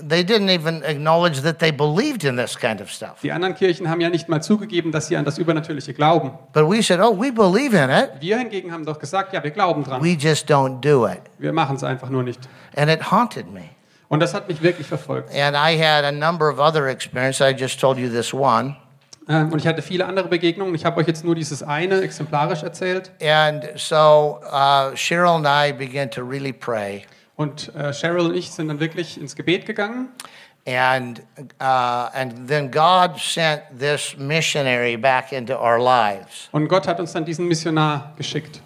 they 0.08 0.24
didn't 0.24 0.50
even 0.50 0.82
acknowledge 0.82 1.40
that 1.42 1.60
they 1.60 1.70
believed 1.70 2.24
in 2.24 2.36
this 2.36 2.58
kind 2.58 2.80
of 2.80 2.90
stuff. 2.90 3.20
Die 3.22 3.30
anderen 3.30 3.54
Kirchen 3.54 3.88
haben 3.88 4.00
ja 4.00 4.10
nicht 4.10 4.28
mal 4.28 4.42
zugegeben, 4.42 4.90
dass 4.90 5.06
sie 5.06 5.16
an 5.16 5.24
das 5.24 5.38
Übernatürliche 5.38 5.94
glauben. 5.94 6.32
But 6.52 6.68
we 6.68 6.82
said, 6.82 6.98
oh, 6.98 7.16
we 7.16 7.30
believe 7.30 7.76
in 7.76 7.90
it. 7.90 8.10
Wir 8.18 8.38
hingegen 8.38 8.72
haben 8.72 8.84
doch 8.84 8.98
gesagt, 8.98 9.32
ja, 9.32 9.44
wir 9.44 9.52
glauben 9.52 9.84
dran. 9.84 10.02
We 10.02 10.16
just 10.18 10.50
don't 10.50 10.80
do 10.80 11.06
it. 11.06 11.20
Wir 11.38 11.52
machen 11.52 11.76
es 11.76 11.84
einfach 11.84 12.10
nur 12.10 12.24
nicht. 12.24 12.40
And 12.74 12.90
it 12.90 13.12
haunted 13.12 13.48
me. 13.52 13.77
Und 14.08 14.20
das 14.20 14.32
hat 14.34 14.48
mich 14.48 14.62
wirklich 14.62 14.86
verfolgt. 14.86 15.30
And 15.34 15.54
I 15.54 15.78
had 15.78 16.04
a 16.04 16.12
number 16.12 16.50
of 16.50 16.58
other 16.58 16.86
experiences. 16.88 17.40
I 17.40 17.52
just 17.52 17.78
told 17.78 17.98
you 17.98 18.08
this 18.08 18.32
one. 18.32 18.76
Äh, 19.28 19.42
Und 19.42 19.58
ich 19.58 19.66
hatte 19.66 19.82
viele 19.82 20.06
andere 20.06 20.28
Begegnungen. 20.28 20.74
Ich 20.74 20.84
habe 20.84 21.00
euch 21.00 21.06
jetzt 21.06 21.24
nur 21.24 21.34
dieses 21.34 21.62
eine 21.62 22.00
exemplarisch 22.00 22.62
erzählt. 22.62 23.12
And 23.22 23.64
so 23.76 24.40
uh, 24.50 24.94
Cheryl 24.94 25.36
and 25.36 25.46
I 25.46 25.72
began 25.72 26.10
to 26.10 26.22
really 26.22 26.52
pray. 26.52 27.04
Und 27.36 27.72
äh, 27.74 27.92
Cheryl 27.92 28.26
und 28.26 28.34
ich 28.34 28.50
sind 28.50 28.68
dann 28.68 28.80
wirklich 28.80 29.20
ins 29.20 29.36
Gebet 29.36 29.66
gegangen. 29.66 30.08
And, 30.66 31.20
uh, 31.60 32.10
and 32.12 32.48
then 32.48 32.70
God 32.70 33.18
sent 33.18 33.62
this 33.78 34.16
missionary 34.18 34.96
back 34.96 35.32
into 35.32 35.54
our 35.54 35.78
lives. 35.78 36.48
Und 36.52 36.68
Gott 36.68 36.86
hat 36.86 36.98
uns 36.98 37.12
dann 37.12 37.24
diesen 37.24 37.46
Missionar 37.46 38.12
geschickt. 38.16 38.60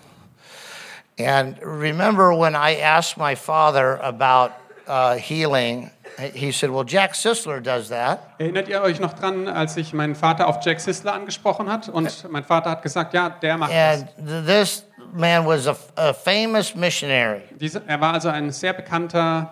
And 1.19 1.59
remember 1.63 2.35
when 2.37 2.55
I 2.55 2.81
asked 2.83 3.19
my 3.19 3.37
father 3.37 4.03
about 4.03 4.53
uh, 4.87 5.15
healing, 5.15 5.91
he 6.35 6.53
said, 6.53 6.71
Well, 6.71 6.85
Jack 6.85 7.15
Sisler 7.15 7.63
does 7.63 7.89
that. 7.89 8.21
Erinnert 8.39 8.69
ihr 8.69 8.83
euch 8.83 9.01
noch 9.01 9.13
dran, 9.15 9.49
als 9.49 9.77
ich 9.77 9.93
meinen 9.93 10.15
Vater 10.15 10.47
auf 10.47 10.65
Jack 10.65 10.81
Sisler 10.81 11.15
angesprochen 11.15 11.71
hat? 11.71 11.89
Und 11.89 12.31
mein 12.31 12.45
Vater 12.45 12.71
hat 12.71 12.83
gesagt, 12.83 13.15
ja, 13.15 13.31
der 13.31 13.57
macht 13.59 13.73
das. 13.73 14.01
And 14.01 14.09
th- 14.29 14.47
this 14.47 14.85
man 15.13 15.47
was 15.47 15.67
a, 15.67 15.77
a 15.97 16.13
famous 16.13 16.75
missionary. 16.75 17.43
Diese, 17.51 17.83
er 17.87 18.01
war 18.01 18.15
also 18.15 18.29
ein 18.29 18.51
sehr 18.51 18.73
bekannter 18.73 19.51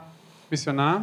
Missionar. 0.50 1.02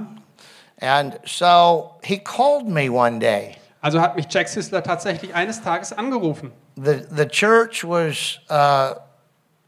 And 0.80 1.20
so 1.26 1.96
he 2.04 2.18
called 2.18 2.68
me 2.68 2.90
one 2.90 3.20
day. 3.20 3.56
Also 3.82 4.02
hat 4.02 4.16
mich 4.16 4.26
Jack 4.30 4.48
Sisler 4.48 4.84
tatsächlich 4.84 5.34
eines 5.34 5.62
Tages 5.62 5.94
angerufen. 5.94 6.52
The, 6.76 7.06
the 7.10 7.26
church 7.26 7.84
was 7.84 8.40
uh, 8.50 8.96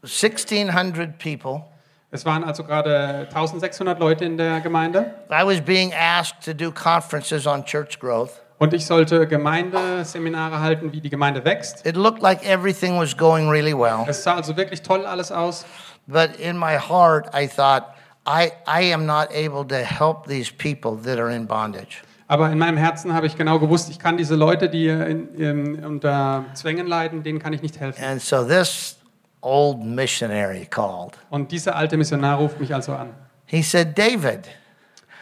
1,600 0.02 1.18
people. 1.18 1.64
Es 2.12 2.26
waren 2.26 2.42
also 2.42 2.64
gerade 2.64 3.28
1600 3.28 4.00
Leute 4.00 4.24
in 4.24 4.36
der 4.36 4.60
Gemeinde. 4.60 5.14
I 5.30 5.44
was 5.44 5.60
being 5.60 5.92
asked 5.94 6.44
to 6.44 6.52
do 6.52 6.72
conferences 6.72 7.46
on 7.46 7.64
church 7.64 8.00
growth. 8.00 8.42
Und 8.58 8.74
ich 8.74 8.84
sollte 8.84 9.28
Gemeindeseminare 9.28 10.60
halten, 10.60 10.92
wie 10.92 11.00
die 11.00 11.08
Gemeinde 11.08 11.44
wächst. 11.44 11.86
It 11.86 11.96
looked 11.96 12.20
like 12.20 12.44
everything 12.44 12.98
was 12.98 13.16
going 13.16 13.48
really 13.48 13.72
well. 13.72 14.04
Es 14.08 14.24
sah 14.24 14.34
also 14.34 14.56
wirklich 14.56 14.82
toll 14.82 15.06
alles 15.06 15.30
aus. 15.30 15.64
But 16.08 16.36
in 16.36 16.58
my 16.58 16.76
heart, 16.76 17.28
I 17.32 17.46
thought, 17.46 17.94
I, 18.26 18.50
I 18.66 18.92
am 18.92 19.06
not 19.06 19.28
able 19.32 19.64
to 19.68 19.76
help 19.76 20.26
these 20.26 20.52
people 20.52 20.96
that 21.04 21.18
are 21.18 21.30
in 21.30 21.46
bondage. 21.46 22.02
Aber 22.26 22.50
in 22.50 22.58
meinem 22.58 22.76
Herzen 22.76 23.14
habe 23.14 23.26
ich 23.26 23.36
genau 23.36 23.60
gewusst, 23.60 23.88
ich 23.88 23.98
kann 24.00 24.16
diese 24.16 24.34
Leute, 24.34 24.68
die 24.68 24.88
in, 24.88 25.34
in, 25.36 25.84
unter 25.84 26.44
Zwängen 26.54 26.86
leiden, 26.86 27.22
denen 27.22 27.38
kann 27.38 27.52
ich 27.52 27.62
nicht 27.62 27.78
helfen. 27.78 28.04
And 28.04 28.20
so 28.20 28.44
this 28.44 28.99
old 29.42 29.82
missionary 29.82 30.66
called. 30.66 31.18
Und 31.30 31.52
dieser 31.52 31.76
alte 31.76 31.96
Missionar 31.96 32.38
ruft 32.38 32.60
mich 32.60 32.74
also 32.74 32.94
an. 32.94 33.14
He 33.46 33.62
said, 33.62 33.96
David, 33.98 34.48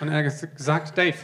Und 0.01 0.09
er 0.09 0.23
gesagt, 0.23 0.97
Dave, 0.97 1.17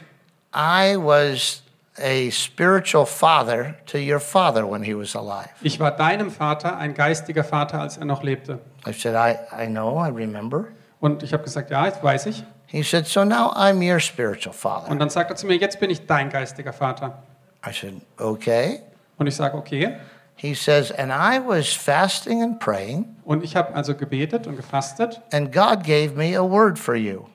I 0.54 0.96
was 0.96 1.62
a 1.98 2.30
spiritual 2.30 3.06
father 3.06 3.74
to 3.86 3.98
your 3.98 4.18
father 4.18 4.68
when 4.68 4.82
he 4.82 4.94
was 4.94 5.14
alive. 5.14 5.50
ich 5.62 5.78
war 5.78 5.90
deinem 5.92 6.30
Vater 6.30 6.76
ein 6.76 6.94
geistiger 6.94 7.44
Vater, 7.44 7.80
als 7.80 7.96
er 7.98 8.04
noch 8.04 8.22
lebte. 8.22 8.58
I 8.86 8.92
said, 8.92 9.14
I, 9.14 9.36
I 9.64 9.66
know, 9.66 10.04
I 10.04 10.08
remember. 10.10 10.66
Und 11.00 11.22
ich 11.22 11.32
habe 11.32 11.44
gesagt, 11.44 11.70
ja, 11.70 11.88
das 11.88 12.02
weiß 12.02 12.26
ich. 12.26 12.44
He 12.66 12.82
said, 12.82 13.06
So 13.06 13.24
now 13.24 13.52
I'm 13.54 13.80
your 13.80 14.00
spiritual 14.00 14.54
father. 14.54 14.90
Und 14.90 14.98
dann 14.98 15.10
sagt 15.10 15.30
er 15.30 15.36
zu 15.36 15.46
mir, 15.46 15.56
jetzt 15.56 15.78
bin 15.78 15.90
ich 15.90 16.06
dein 16.06 16.30
geistiger 16.30 16.72
Vater. 16.72 17.22
I 17.64 17.72
said, 17.72 17.94
Okay. 18.18 18.80
Und 19.16 19.26
ich 19.28 19.36
sage, 19.36 19.56
okay. 19.56 19.96
He 20.36 20.54
says, 20.54 20.90
And 20.90 21.10
I 21.12 21.38
was 21.38 21.72
fasting 21.72 22.42
and 22.42 22.58
praying, 22.60 23.16
Und 23.24 23.44
ich 23.44 23.56
habe 23.56 23.74
also 23.74 23.94
gebetet 23.94 24.46
und 24.46 24.56
gefastet. 24.56 25.20
and 25.32 25.52
God 25.52 25.84
gave 25.84 26.14
me 26.16 26.34
a 26.36 26.42
word 26.42 26.78
for 26.78 26.94
you. 26.94 27.26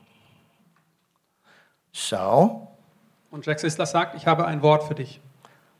So 1.91 2.67
Und 3.31 3.45
Jack 3.45 3.59
Sisler 3.59 3.85
sagt, 3.85 4.15
ich 4.15 4.25
habe 4.25 4.45
ein 4.45 4.61
Wort 4.61 4.83
für 4.83 4.95
dich. 4.95 5.19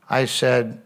I 0.09 0.25
said, 0.25 0.77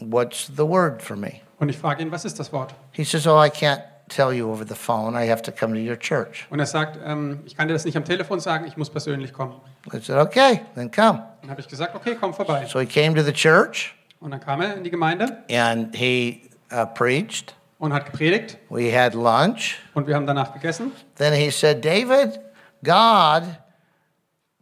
What's 0.00 0.46
the 0.56 0.66
word 0.66 1.02
for 1.02 1.16
me? 1.16 1.40
Und 1.58 1.68
ich 1.68 1.76
frage 1.78 2.02
ihn, 2.02 2.10
was 2.10 2.24
ist 2.24 2.38
das 2.38 2.52
Wort? 2.52 2.74
He 2.92 3.04
says, 3.04 3.26
Oh, 3.26 3.38
I 3.38 3.48
can't 3.50 3.82
tell 4.08 4.32
you 4.32 4.50
over 4.50 4.64
the 4.66 4.74
phone. 4.74 5.14
I 5.14 5.28
have 5.28 5.42
to 5.42 5.52
come 5.52 5.74
to 5.74 5.80
your 5.80 5.96
church. 5.98 6.46
Und 6.50 6.58
er 6.58 6.66
sagt, 6.66 6.98
ähm, 7.04 7.40
ich 7.44 7.56
kann 7.56 7.68
dir 7.68 7.74
das 7.74 7.84
nicht 7.84 7.96
am 7.96 8.04
Telefon 8.04 8.40
sagen, 8.40 8.64
ich 8.66 8.76
muss 8.76 8.90
persönlich 8.90 9.32
kommen. 9.32 9.54
I 9.92 10.00
said, 10.00 10.16
Okay, 10.18 10.62
then 10.74 10.90
come. 10.90 11.22
Dann 11.42 11.50
habe 11.50 11.60
ich 11.60 11.68
gesagt, 11.68 11.94
okay, 11.94 12.16
komm 12.18 12.32
vorbei. 12.34 12.66
So 12.66 12.80
he 12.80 12.86
came 12.86 13.14
to 13.14 13.22
the 13.22 13.32
church 13.32 13.94
Und 14.20 14.32
dann 14.32 14.40
kam 14.40 14.60
er 14.60 14.76
in 14.76 14.84
die 14.84 14.90
Gemeinde 14.90 15.44
and 15.50 15.94
he 15.96 16.50
uh, 16.72 16.84
preached. 16.86 17.54
und 17.78 17.92
hat 17.92 18.04
gepredigt 18.06 18.58
We 18.68 18.92
had 18.96 19.14
lunch. 19.14 19.78
und 19.94 20.06
wir 20.06 20.14
haben 20.14 20.26
danach 20.26 20.52
gegessen. 20.52 20.92
Then 21.16 21.32
he 21.32 21.50
said, 21.50 21.82
David, 21.84 22.38
God 22.84 23.44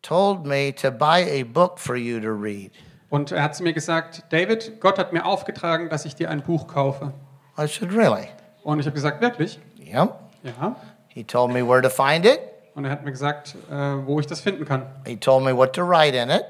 told 0.03 0.47
me 0.47 0.73
to 0.77 0.91
buy 0.91 1.23
a 1.23 1.45
book 1.45 1.79
for 1.79 1.97
you 1.97 2.21
to 2.21 2.31
read. 2.31 2.71
Und 3.11 3.33
er 3.33 3.43
hat 3.43 3.57
zu 3.57 3.63
mir 3.63 3.73
gesagt, 3.73 4.25
David, 4.31 4.81
Gott 4.81 4.99
hat 4.99 5.13
mir 5.13 5.25
aufgetragen, 5.25 5.89
dass 5.89 6.05
ich 6.05 6.15
dir 6.15 6.31
ein 6.31 6.43
Buch 6.43 6.69
kaufe. 6.69 7.13
I 7.59 7.67
said, 7.67 7.91
Really? 7.93 8.29
Und 8.63 8.79
ich 8.81 8.87
habe 8.87 8.95
gesagt, 8.95 9.21
wirklich? 9.21 9.59
Yep. 9.81 10.15
Ja. 10.45 10.77
He 11.09 11.25
told 11.25 11.53
me 11.53 11.67
where 11.67 11.83
to 11.83 11.89
find 11.91 12.25
it. 12.25 12.39
Und 12.75 12.85
er 12.85 12.93
hat 12.93 13.05
mir 13.05 13.11
gesagt, 13.11 13.57
äh, 13.71 13.75
wo 13.75 14.21
ich 14.21 14.27
das 14.27 14.41
finden 14.41 14.65
kann. 14.65 14.87
He 15.05 15.17
told 15.17 15.43
me 15.43 15.57
what 15.57 15.73
to 15.73 15.83
write 15.83 16.17
in 16.17 16.31
it. 16.31 16.45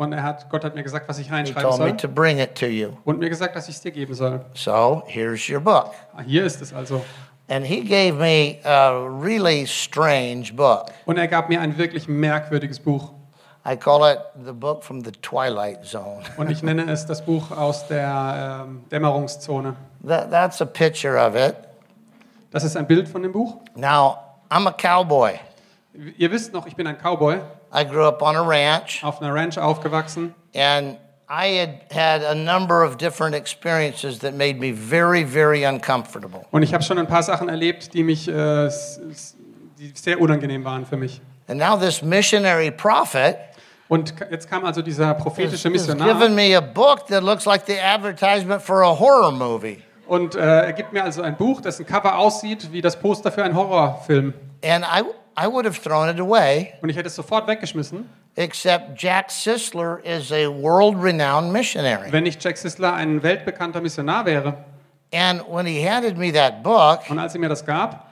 Und 0.00 0.14
er 0.14 0.22
hat, 0.22 0.48
Gott 0.48 0.64
hat 0.64 0.74
mir 0.74 0.82
gesagt, 0.82 1.06
was 1.10 1.18
ich 1.18 1.28
He 1.28 1.34
reinschreiben 1.34 1.62
told 1.62 1.78
me 1.78 1.88
soll. 1.88 1.96
to 1.98 2.08
bring 2.08 2.38
it 2.38 2.54
to 2.54 2.64
you. 2.64 2.92
Und 3.04 3.18
mir 3.18 3.28
gesagt, 3.28 3.54
dass 3.54 3.68
ich 3.68 3.74
es 3.74 3.82
dir 3.82 3.90
geben 3.90 4.14
soll. 4.14 4.40
So 4.54 5.02
here's 5.06 5.46
your 5.50 5.60
book. 5.60 5.90
Ah, 6.16 6.22
Hier 6.24 6.46
ist 6.46 6.62
es 6.62 6.72
also. 6.72 7.04
And 7.50 7.66
he 7.66 7.82
gave 7.82 8.14
me 8.18 8.60
a 8.64 8.92
really 8.92 9.66
strange 9.66 10.54
book. 10.54 10.86
Und 11.04 11.18
er 11.18 11.28
gab 11.28 11.50
mir 11.50 11.60
ein 11.60 11.76
wirklich 11.76 12.08
merkwürdiges 12.08 12.80
Buch. 12.80 13.12
I 13.66 13.76
call 13.76 14.10
it 14.10 14.20
the 14.42 14.52
book 14.52 14.82
from 14.82 15.04
the 15.04 15.12
Twilight 15.12 15.84
Zone. 15.84 16.22
Und 16.38 16.50
ich 16.50 16.62
nenne 16.62 16.90
es 16.90 17.04
das 17.04 17.22
Buch 17.22 17.50
aus 17.50 17.86
der 17.86 18.62
ähm, 18.64 18.84
Dämmerungszone. 18.90 19.76
That, 20.08 20.30
that's 20.30 20.62
a 20.62 20.64
picture 20.64 21.18
of 21.18 21.34
it. 21.36 21.56
Das 22.52 22.64
ist 22.64 22.74
ein 22.74 22.86
Bild 22.86 23.06
von 23.06 23.22
dem 23.22 23.32
Buch. 23.32 23.58
Now, 23.74 24.16
I'm 24.48 24.66
a 24.66 24.72
cowboy. 24.72 25.38
Ihr 26.16 26.30
wisst 26.32 26.54
noch, 26.54 26.66
ich 26.66 26.74
bin 26.74 26.86
ein 26.86 26.96
Cowboy, 26.96 27.40
I 27.72 27.84
grew 27.84 28.04
up 28.06 28.22
on 28.22 28.36
a 28.36 28.42
ranch, 28.42 29.02
auf 29.04 29.20
einer 29.22 29.34
Ranch 29.34 29.58
aufgewachsen. 29.58 30.34
and 30.54 30.96
I 31.28 31.58
had 31.60 31.92
had 31.92 32.24
a 32.24 32.34
number 32.34 32.82
of 32.82 32.96
different 32.98 33.36
experiences 33.36 34.18
that 34.18 34.34
made 34.34 34.58
me 34.58 34.72
very, 34.72 35.22
very 35.22 35.64
uncomfortable. 35.64 36.44
Und 36.50 36.64
ich 36.64 36.74
habe 36.74 36.82
schon 36.82 36.98
ein 36.98 37.06
paar 37.06 37.22
Sachen 37.22 37.48
erlebt, 37.48 37.94
die 37.94 38.02
mich 38.02 38.26
äh, 38.28 38.68
die 39.78 39.92
sehr 39.94 40.20
unangenehm 40.20 40.64
waren 40.64 40.84
für 40.84 40.96
mich. 40.96 41.20
And 41.46 41.58
now 41.60 41.76
this 41.76 42.02
missionary 42.02 42.70
prophet 42.72 43.36
Und 43.88 44.14
jetzt 44.30 44.48
kam 44.48 44.64
also 44.64 44.82
dieser 44.82 45.14
prophetische 45.14 45.68
has 45.68 45.72
given 45.72 45.72
Missionar 45.72 46.28
me 46.30 46.56
a 46.56 46.60
book 46.60 47.06
that 47.08 47.22
looks 47.22 47.44
like 47.44 47.64
the 47.66 47.78
advertisement 47.80 48.62
for 48.62 48.82
a 48.82 48.98
horror 48.98 49.32
movie. 49.32 49.82
und 50.08 50.34
äh, 50.34 50.38
er 50.40 50.72
gibt 50.72 50.92
mir 50.92 51.04
also 51.04 51.22
ein 51.22 51.36
Buch, 51.36 51.60
dessen 51.60 51.86
Cover 51.86 52.18
aussieht 52.18 52.72
wie 52.72 52.80
das 52.80 52.98
Poster 52.98 53.30
für 53.30 53.44
einen 53.44 53.54
Horrorfilm. 53.54 54.34
And 54.64 54.84
I, 54.84 55.02
I 55.42 55.46
would 55.46 55.64
have 55.64 55.78
thrown 55.80 56.08
it 56.08 56.20
away, 56.20 56.74
Und 56.82 56.90
ich 56.90 56.96
hätte 56.96 57.06
es 57.08 57.14
sofort 57.16 57.46
weggeschmissen, 57.46 58.08
except 58.36 59.00
Jack 59.00 59.30
Sisler 59.30 59.98
is 60.04 60.32
a 60.32 60.48
world 60.48 60.96
renowned 61.02 61.52
missionary. 61.52 62.10
wenn 62.12 62.24
nicht 62.24 62.42
Jack 62.42 62.56
Sisler 62.58 62.92
ein 62.94 63.22
weltbekannter 63.22 63.80
Missionar 63.80 64.26
wäre. 64.26 64.54
And 65.12 65.42
when 65.48 65.66
he 65.66 65.80
handed 65.86 66.16
me 66.18 66.30
that 66.32 66.62
book, 66.62 67.00
Und 67.10 67.18
als 67.18 67.34
er 67.34 67.40
mir 67.40 67.48
das 67.48 67.64
gab, 67.64 68.06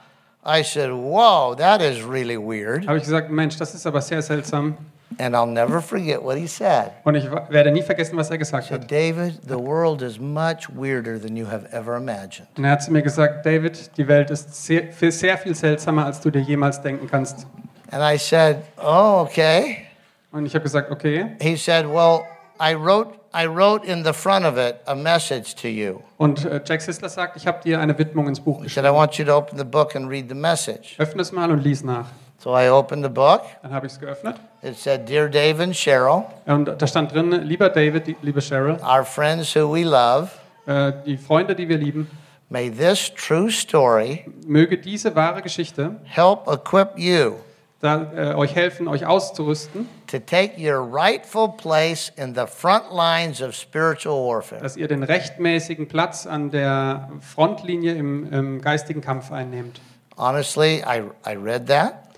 I 0.45 0.63
said, 0.63 0.89
Whoa, 0.91 1.53
that 1.55 1.81
is 1.81 2.03
really 2.03 2.37
weird. 2.37 2.87
habe 2.87 2.97
ich 2.97 3.03
gesagt, 3.03 3.29
Mensch, 3.29 3.57
das 3.57 3.75
ist 3.75 3.85
aber 3.85 4.01
sehr 4.01 4.21
seltsam. 4.21 4.77
And 5.17 5.35
I'll 5.35 5.45
never 5.51 5.81
forget 5.81 6.21
what 6.23 6.37
he 6.37 6.47
said. 6.47 6.91
Und 7.03 7.15
ich 7.15 7.29
werde 7.49 7.71
nie 7.71 7.81
vergessen, 7.81 8.15
was 8.17 8.29
er 8.29 8.37
gesagt 8.37 8.69
hat. 8.71 8.89
David, 8.91 9.39
the 9.47 9.57
world 9.57 10.01
is 10.01 10.19
much 10.19 10.69
weirder 10.73 11.19
than 11.19 11.35
you 11.35 11.45
have 11.49 11.65
ever 11.73 11.97
imagined. 11.97 12.47
Und 12.57 12.63
er 12.63 12.71
hat 12.71 12.83
zu 12.83 12.91
mir 12.91 13.01
gesagt, 13.01 13.45
David, 13.45 13.89
die 13.97 14.07
Welt 14.07 14.29
ist 14.29 14.53
sehr, 14.65 14.83
sehr 15.11 15.37
viel 15.37 15.55
seltsamer, 15.55 16.05
als 16.05 16.21
du 16.21 16.29
dir 16.29 16.41
jemals 16.41 16.81
denken 16.81 17.07
kannst. 17.07 17.47
And 17.91 18.03
I 18.03 18.17
said, 18.17 18.57
Oh, 18.77 19.21
okay. 19.27 19.87
Und 20.31 20.45
ich 20.45 20.53
habe 20.53 20.63
gesagt, 20.63 20.91
okay. 20.91 21.35
He 21.41 21.57
said, 21.57 21.85
Well, 21.87 22.21
I 22.61 22.75
wrote, 22.75 23.15
I 23.33 23.47
wrote 23.47 23.83
in 23.85 24.03
the 24.03 24.13
front 24.13 24.45
of 24.45 24.57
it 24.57 24.75
a 24.85 24.93
message 24.95 25.55
to 25.55 25.67
you. 25.67 26.01
Und 26.17 26.45
äh, 26.45 26.61
Jack 26.63 26.81
Sisler 26.81 27.09
sagt, 27.09 27.35
ich 27.35 27.47
habe 27.47 27.61
dir 27.63 27.79
eine 27.79 27.97
Widmung 27.97 28.27
ins 28.27 28.39
Buch 28.39 28.57
He 28.59 28.63
geschrieben. 28.65 28.85
said, 28.85 28.93
I 28.93 28.95
want 28.95 29.15
you 29.17 29.25
to 29.25 29.35
open 29.35 29.57
the 29.57 29.65
book 29.65 29.95
and 29.95 30.07
read 30.07 30.29
the 30.29 30.35
message. 30.35 30.95
Öffne 30.99 31.23
es 31.23 31.31
mal 31.31 31.49
und 31.51 31.63
lies 31.63 31.83
nach. 31.83 32.05
So 32.37 32.55
I 32.55 32.69
opened 32.69 33.03
the 33.03 33.09
book. 33.09 33.41
Dann 33.63 33.73
habe 33.73 33.87
ich 33.87 33.93
es 33.93 33.99
geöffnet. 33.99 34.35
It 34.61 34.75
said, 34.77 35.07
Dear 35.07 35.29
Dave 35.29 35.61
and 35.61 35.73
Cheryl, 35.73 36.25
Und 36.45 36.65
da 36.65 36.85
stand 36.85 37.13
drin, 37.13 37.31
lieber 37.31 37.69
David, 37.69 38.17
liebe 38.21 38.41
Cheryl, 38.41 38.77
our 38.83 39.05
friends 39.05 39.55
who 39.55 39.73
we 39.73 39.83
love, 39.83 40.31
äh, 40.65 40.91
die 41.05 41.17
Freunde, 41.17 41.55
die 41.55 41.69
wir 41.69 41.77
lieben, 41.77 42.09
may 42.49 42.69
this 42.69 43.11
true 43.13 43.49
story 43.49 44.25
möge 44.45 44.77
diese 44.77 45.15
wahre 45.15 45.41
Geschichte 45.41 45.95
help 46.03 46.47
equip 46.47 46.97
you 46.97 47.35
da, 47.79 48.11
äh, 48.13 48.35
euch 48.35 48.55
helfen, 48.55 48.89
euch 48.89 49.05
auszurüsten, 49.05 49.87
to 50.07 50.19
take 50.19 50.57
your 50.57 50.81
rightful 50.81 51.47
place 51.47 52.11
in 52.17 52.35
the 52.35 52.45
front 52.45 52.91
lines 52.91 53.41
of 53.41 53.55
spiritual 53.55 54.27
warfare. 54.27 54.61
dass 54.61 54.75
ihr 54.75 54.87
den 54.87 55.03
rechtmäßigen 55.03 55.87
Platz 55.87 56.27
an 56.27 56.51
der 56.51 57.09
Frontlinie 57.21 57.93
im, 57.93 58.31
im 58.33 58.61
geistigen 58.61 58.99
Kampf 58.99 59.31
einnehmt. 59.31 59.79
Honestly, 60.17 60.83
I, 60.85 61.03
I 61.25 61.35
read 61.35 61.67
that. 61.67 62.08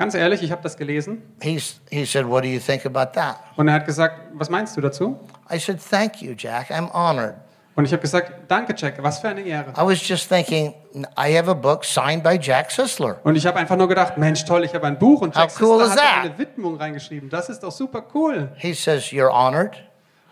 Ganz 0.00 0.14
ehrlich, 0.14 0.42
ich 0.42 0.50
habe 0.50 0.62
das 0.62 0.78
gelesen 0.78 1.20
he 1.42 1.58
said, 2.06 2.26
What 2.26 2.42
do 2.42 2.48
you 2.48 2.58
think 2.58 2.86
about 2.86 3.12
that? 3.12 3.36
und 3.56 3.68
er 3.68 3.74
hat 3.74 3.84
gesagt, 3.84 4.18
was 4.32 4.48
meinst 4.48 4.74
du 4.74 4.80
dazu? 4.80 5.20
I 5.52 5.58
said, 5.58 5.78
Thank 5.78 6.22
you, 6.22 6.32
Jack. 6.34 6.70
I'm 6.70 6.90
honored. 6.90 7.34
Und 7.74 7.84
ich 7.84 7.92
habe 7.92 8.00
gesagt, 8.00 8.32
danke 8.48 8.74
Jack, 8.74 9.02
was 9.02 9.18
für 9.18 9.28
eine 9.28 9.42
Ehre. 9.42 9.72
I 9.72 9.82
was 9.84 10.08
just 10.08 10.26
thinking, 10.26 10.72
I 11.18 11.36
have 11.36 11.50
a 11.50 11.54
book 11.54 11.84
signed 11.84 12.22
by 12.22 12.38
Jack 12.40 12.70
Sisler. 12.70 13.18
Und 13.24 13.36
ich 13.36 13.44
habe 13.46 13.58
einfach 13.58 13.76
nur 13.76 13.88
gedacht, 13.88 14.16
Mensch, 14.16 14.42
toll, 14.46 14.64
ich 14.64 14.74
habe 14.74 14.86
ein 14.86 14.98
Buch 14.98 15.20
und 15.20 15.36
Jack 15.36 15.50
How 15.50 15.60
cool 15.60 15.78
Sisler 15.80 15.84
is 15.84 15.90
hat 15.90 15.98
that? 15.98 16.24
eine 16.24 16.38
Widmung 16.38 16.76
reingeschrieben. 16.76 17.28
Das 17.28 17.50
ist 17.50 17.62
doch 17.62 17.70
super 17.70 18.02
cool. 18.14 18.48
He 18.56 18.72
says, 18.72 19.04
You're 19.12 19.30
honored? 19.30 19.76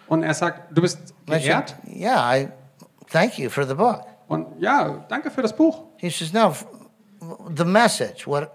Und 0.07 0.23
er 0.23 0.33
sagt, 0.33 0.75
du 0.75 0.81
bist 0.81 0.99
I 1.29 1.33
said, 1.33 1.43
geehrt? 1.43 1.75
Yeah, 1.87 2.35
I 2.37 2.49
thank 3.13 3.39
you 3.39 3.51
for 3.51 3.67
the 3.67 3.75
book. 3.75 4.01
Und 4.29 4.47
ja, 4.61 5.05
danke 5.11 5.31
für 5.31 5.43
das 5.43 5.55
Buch. 5.55 5.85
He 5.99 6.09
says, 6.09 6.33
No, 6.33 6.55
the 7.55 7.67
message, 7.67 8.27
what 8.27 8.51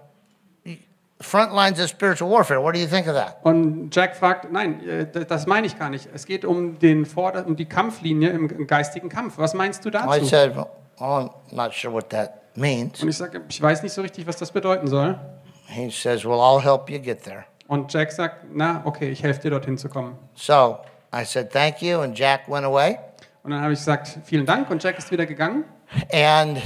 front 1.20 1.52
lines 1.54 1.80
of 1.80 1.88
spiritual 1.88 2.30
warfare, 2.30 2.60
what 2.62 2.74
do 2.74 2.80
you 2.80 2.86
think 2.86 3.06
of 3.06 3.14
that? 3.14 3.38
Und 3.42 3.94
Jack 3.94 4.16
fragt, 4.16 4.50
nein, 4.52 4.86
äh, 4.86 5.06
das 5.26 5.46
meine 5.46 5.66
ich 5.66 5.78
gar 5.78 5.90
nicht. 5.90 6.08
Es 6.12 6.26
geht 6.26 6.44
um, 6.44 6.78
den 6.78 7.06
Vorder 7.06 7.46
um 7.46 7.56
die 7.56 7.66
Kampflinie 7.66 8.30
im 8.30 8.66
geistigen 8.66 9.08
Kampf. 9.08 9.38
Was 9.38 9.54
meinst 9.54 9.84
du 9.84 9.88
I 9.88 9.92
dazu? 9.92 10.24
said, 10.24 10.56
Well, 10.56 10.68
I'm 10.98 11.30
not 11.50 11.72
sure 11.74 11.92
what 11.92 12.10
that 12.10 12.56
means. 12.56 13.02
Und 13.02 13.08
ich 13.08 13.16
sage, 13.16 13.42
ich 13.48 13.60
weiß 13.60 13.82
nicht 13.82 13.92
so 13.92 14.02
richtig, 14.02 14.26
was 14.26 14.36
das 14.36 14.50
bedeuten 14.50 14.86
soll. 14.86 15.18
He 15.66 15.90
says, 15.90 16.24
Well, 16.24 16.40
I'll 16.40 16.62
help 16.62 16.90
you 16.90 16.98
get 16.98 17.22
there. 17.24 17.44
Und 17.66 17.92
Jack 17.92 18.12
sagt, 18.12 18.44
na, 18.52 18.82
okay, 18.84 19.08
ich 19.10 19.22
helfe 19.22 19.40
dir 19.40 19.50
dorthin 19.50 19.78
zu 19.78 19.88
kommen. 19.88 20.18
So 20.34 20.78
I 21.14 21.24
said, 21.24 21.50
Thank 21.50 21.80
you. 21.80 22.00
And 22.00 22.16
Jack 22.18 22.48
went 22.48 22.64
away. 22.66 22.98
Und 23.42 23.50
dann 23.50 23.60
habe 23.60 23.72
ich 23.72 23.78
gesagt, 23.78 24.18
vielen 24.24 24.46
Dank. 24.46 24.70
Und 24.70 24.82
Jack 24.82 24.98
ist 24.98 25.10
wieder 25.10 25.26
gegangen. 25.26 25.64
And 26.12 26.58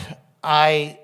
I, 0.44 0.96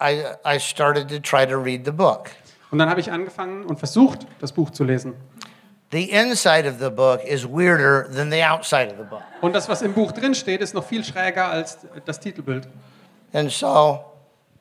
I, 0.00 0.24
I 0.44 0.58
started 0.58 1.08
to 1.08 1.20
try 1.20 1.46
to 1.46 1.56
read 1.56 1.84
the 1.84 1.92
book. 1.92 2.30
Und 2.70 2.78
dann 2.78 2.90
habe 2.90 3.00
ich 3.00 3.10
angefangen 3.10 3.64
und 3.64 3.78
versucht, 3.78 4.26
das 4.40 4.52
Buch 4.52 4.70
zu 4.70 4.84
lesen. 4.84 5.14
The 5.90 6.10
inside 6.10 6.68
of 6.68 6.78
the 6.78 6.90
book 6.90 7.24
is 7.24 7.46
weirder 7.46 8.08
than 8.10 8.30
the 8.30 8.44
outside 8.44 8.90
of 8.90 8.98
the 8.98 9.04
book. 9.04 9.22
Und 9.40 9.54
das, 9.54 9.68
was 9.68 9.80
im 9.82 9.94
Buch 9.94 10.12
drin 10.12 10.34
steht, 10.34 10.60
ist 10.60 10.74
noch 10.74 10.84
viel 10.84 11.02
schräger 11.02 11.48
als 11.48 11.78
das 12.04 12.20
Titelbild. 12.20 12.68
And 13.32 13.50
so 13.50 14.04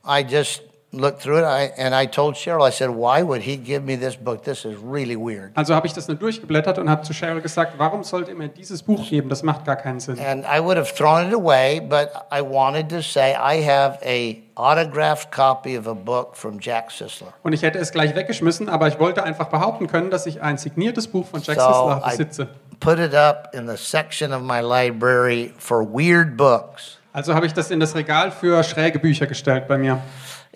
I 0.08 0.22
just 0.22 0.64
looked 0.94 1.22
through 1.22 1.40
it 1.40 1.44
I, 1.44 1.72
and 1.78 1.94
I 1.94 2.06
told 2.06 2.36
Cheryl, 2.36 2.66
I 2.66 2.72
said, 2.72 2.90
Why 2.90 3.22
would 3.22 3.42
he 3.42 3.58
give 3.58 3.84
me 3.84 3.96
this 3.98 4.16
book? 4.16 4.44
This 4.44 4.66
is 4.66 4.76
really 4.78 5.16
weird. 5.18 5.52
Also 5.56 5.76
habe 5.76 5.86
ich 5.88 5.94
das 5.94 6.08
nur 6.08 6.18
durchgeblättert 6.18 6.80
und 6.80 6.90
habe 6.90 7.02
zu 7.04 7.14
Cheryl 7.14 7.42
gesagt, 7.42 7.74
warum 7.78 8.04
sollte 8.04 8.32
er 8.32 8.38
mir 8.38 8.48
dieses 8.48 8.82
Buch 8.84 9.08
geben? 9.10 9.30
Das 9.30 9.44
macht 9.44 9.66
gar 9.66 9.76
keinen 9.76 10.00
Sinn. 10.00 10.18
And 10.20 10.46
I 10.46 10.60
would 10.60 10.78
have 10.78 10.94
thrown 10.96 11.28
it 11.28 11.34
away, 11.34 11.80
but 11.80 12.10
I 12.32 12.42
wanted 12.42 12.90
to 12.90 13.02
say 13.02 13.34
I 13.36 13.62
have 13.68 14.00
a 14.04 14.38
autographed 14.56 15.32
copy 15.32 15.78
of 15.78 15.88
a 15.88 15.94
book 15.94 16.36
from 16.36 16.60
Jack 16.60 16.90
Sisler. 16.92 17.34
Und 17.44 17.54
ich 17.54 17.62
hätte 17.62 17.78
es 17.80 17.92
gleich 17.92 18.16
weggeschmissen, 18.16 18.70
aber 18.70 18.88
ich 18.88 19.00
wollte 19.00 19.24
einfach 19.24 19.48
behaupten 19.50 19.88
können, 19.88 20.10
dass 20.10 20.26
ich 20.26 20.42
ein 20.42 20.58
signiertes 20.58 21.08
Buch 21.08 21.28
von 21.28 21.42
Jack 21.42 21.60
So 21.60 21.68
Sisler 21.68 22.02
I 22.06 22.10
besitze. 22.12 22.48
put 22.80 22.98
it 22.98 23.14
up 23.14 23.50
in 23.54 23.68
the 23.68 23.76
section 23.78 24.32
of 24.32 24.42
my 24.42 24.62
library 24.62 25.54
for 25.58 25.84
weird 25.84 26.38
books. 26.38 26.98
Also 27.14 27.34
habe 27.34 27.46
ich 27.46 27.54
das 27.54 27.72
in 27.72 27.80
das 27.80 27.96
Regal 27.96 28.32
für 28.32 28.64
schräge 28.64 29.00
Bücher 29.00 29.26
gestellt 29.26 29.68
bei 29.68 29.78
mir. 29.78 30.00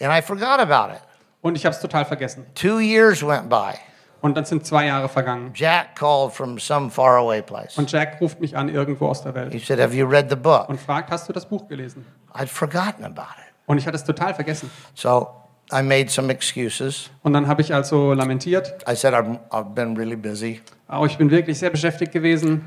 And 0.01 0.11
I 0.11 0.21
forgot 0.21 0.59
about 0.59 0.93
it. 0.93 1.01
Und 1.41 1.55
ich 1.55 1.65
habe 1.65 1.75
es 1.75 1.81
total 1.81 2.05
vergessen. 2.05 2.45
Two 2.55 2.79
years 2.79 3.25
went 3.25 3.49
by. 3.49 3.73
Und 4.21 4.37
dann 4.37 4.45
sind 4.45 4.65
zwei 4.65 4.85
Jahre 4.85 5.09
vergangen. 5.09 5.51
Jack 5.55 5.95
called 5.95 6.31
from 6.31 6.59
some 6.59 6.91
faraway 6.91 7.41
place. 7.41 7.77
Und 7.77 7.91
Jack 7.91 8.21
ruft 8.21 8.39
mich 8.39 8.55
an 8.55 8.69
irgendwo 8.69 9.07
aus 9.07 9.23
der 9.23 9.33
He 9.33 9.39
Welt 9.39 9.65
said, 9.65 9.79
Have 9.79 9.95
you 9.95 10.05
read 10.05 10.29
the 10.29 10.35
book? 10.35 10.69
und 10.69 10.79
fragt, 10.79 11.09
hast 11.09 11.27
du 11.27 11.33
das 11.33 11.45
Buch 11.45 11.67
gelesen? 11.67 12.05
I'd 12.33 12.47
forgotten 12.47 13.03
about 13.03 13.33
it. 13.39 13.53
Und 13.65 13.79
ich 13.79 13.87
hatte 13.87 13.95
es 13.97 14.03
total 14.03 14.35
vergessen. 14.35 14.69
So 14.93 15.29
I 15.73 15.81
made 15.81 16.09
some 16.09 16.31
excuses. 16.31 17.09
Und 17.23 17.33
dann 17.33 17.47
habe 17.47 17.61
ich 17.61 17.73
also 17.73 18.13
lamentiert. 18.13 18.85
I 18.87 18.95
said, 18.95 19.13
I'm, 19.13 19.39
I've 19.49 19.73
been 19.73 19.97
really 19.97 20.15
busy. 20.15 20.61
Oh, 20.89 21.05
ich 21.05 21.17
bin 21.17 21.31
wirklich 21.31 21.57
sehr 21.57 21.69
beschäftigt 21.71 22.11
gewesen. 22.11 22.63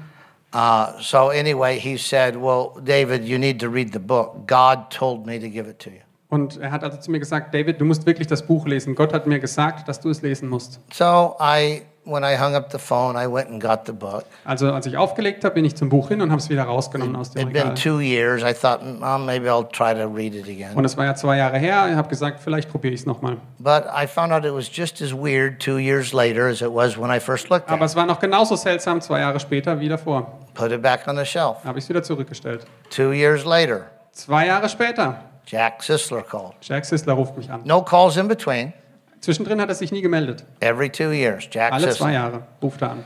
Uh, 0.52 0.92
so 1.00 1.30
anyway, 1.30 1.78
he 1.78 1.96
said, 1.98 2.36
"Well, 2.36 2.80
David, 2.80 3.24
you 3.24 3.38
need 3.38 3.60
to 3.60 3.68
read 3.68 3.92
the 3.92 3.98
book. 3.98 4.46
God 4.46 4.88
told 4.88 5.26
me 5.26 5.38
to 5.40 5.48
give 5.48 5.68
it 5.68 5.80
to 5.80 5.90
you." 5.90 6.00
Und 6.34 6.56
er 6.60 6.72
hat 6.72 6.82
also 6.82 6.98
zu 6.98 7.12
mir 7.12 7.20
gesagt, 7.20 7.54
David, 7.54 7.80
du 7.80 7.84
musst 7.84 8.06
wirklich 8.06 8.26
das 8.26 8.42
Buch 8.42 8.66
lesen. 8.66 8.96
Gott 8.96 9.12
hat 9.14 9.26
mir 9.28 9.38
gesagt, 9.38 9.86
dass 9.88 10.00
du 10.00 10.10
es 10.10 10.20
lesen 10.20 10.48
musst. 10.48 10.80
So 10.92 11.36
I, 11.40 11.82
when 12.04 12.24
I 12.24 12.36
hung 12.36 12.56
up 12.56 12.72
the 12.72 12.78
phone, 12.78 13.14
I 13.16 13.32
went 13.32 13.50
and 13.50 13.62
got 13.62 13.82
the 13.86 13.92
book. 13.92 14.24
Also 14.44 14.72
als 14.72 14.86
ich 14.86 14.96
aufgelegt 14.96 15.44
habe, 15.44 15.54
bin 15.54 15.64
ich 15.64 15.76
zum 15.76 15.88
Buch 15.90 16.08
hin 16.08 16.20
und 16.20 16.30
habe 16.32 16.40
es 16.40 16.48
wieder 16.50 16.64
rausgenommen 16.64 17.14
aus 17.14 17.30
dem 17.30 17.42
It'd 17.48 17.52
been 17.52 17.62
Regal. 17.68 17.74
two 17.76 18.00
years. 18.00 18.42
I 18.42 18.52
thought, 18.52 18.82
"Mm, 18.82 19.24
maybe 19.24 19.48
I'll 19.48 19.68
try 19.70 19.94
to 19.94 20.08
read 20.12 20.34
it 20.34 20.48
again. 20.48 20.74
Und 20.74 20.84
es 20.84 20.96
war 20.96 21.04
ja 21.04 21.14
zwei 21.14 21.36
Jahre 21.36 21.56
her. 21.58 21.86
Ich 21.88 21.94
habe 21.96 22.08
gesagt, 22.08 22.40
vielleicht 22.40 22.68
probiere 22.68 22.94
ich 22.94 23.00
es 23.00 23.06
nochmal. 23.06 23.36
But 23.60 23.84
I 23.96 24.08
found 24.08 24.32
out 24.32 24.44
it 24.44 24.52
was 24.52 24.68
just 24.76 25.00
as 25.00 25.14
weird 25.14 25.60
two 25.60 25.78
years 25.78 26.12
later 26.12 26.48
as 26.48 26.60
it 26.62 26.74
was 26.74 26.98
when 26.98 27.10
I 27.16 27.20
first 27.20 27.48
looked 27.48 27.68
at 27.68 27.72
Aber 27.72 27.84
it. 27.84 27.90
es 27.90 27.96
war 27.96 28.06
noch 28.06 28.18
genauso 28.18 28.56
seltsam 28.56 29.00
zwei 29.00 29.20
Jahre 29.20 29.38
später 29.38 29.78
wie 29.78 29.88
davor. 29.88 30.32
Put 30.54 30.72
it 30.72 30.82
back 30.82 31.06
on 31.06 31.16
the 31.16 31.24
shelf. 31.24 31.58
Habe 31.64 31.78
ich 31.78 31.84
es 31.84 31.88
wieder 31.88 32.02
zurückgestellt. 32.02 32.66
Two 32.90 33.12
years 33.12 33.44
later, 33.44 33.82
Zwei 34.10 34.46
Jahre 34.46 34.68
später, 34.68 35.18
Jack 35.46 35.82
Sisler 35.82 36.22
called. 36.22 36.54
Jack 36.62 36.84
Sisler 36.84 37.14
ruft 37.14 37.36
mich 37.36 37.50
an. 37.50 37.62
No 37.64 37.82
calls 37.82 38.16
in 38.16 38.28
between. 38.28 38.72
Zwischendrin 39.20 39.60
hat 39.60 39.68
er 39.68 39.74
sich 39.74 39.90
nie 39.92 40.02
gemeldet. 40.02 40.44
Every 40.60 40.90
two 40.90 41.10
years, 41.12 41.48
Jack 41.50 41.72
Alle 41.72 41.90
zwei. 41.90 42.12
Jahre 42.12 42.42
ruft 42.62 42.82
er 42.82 42.90
an. 42.92 43.04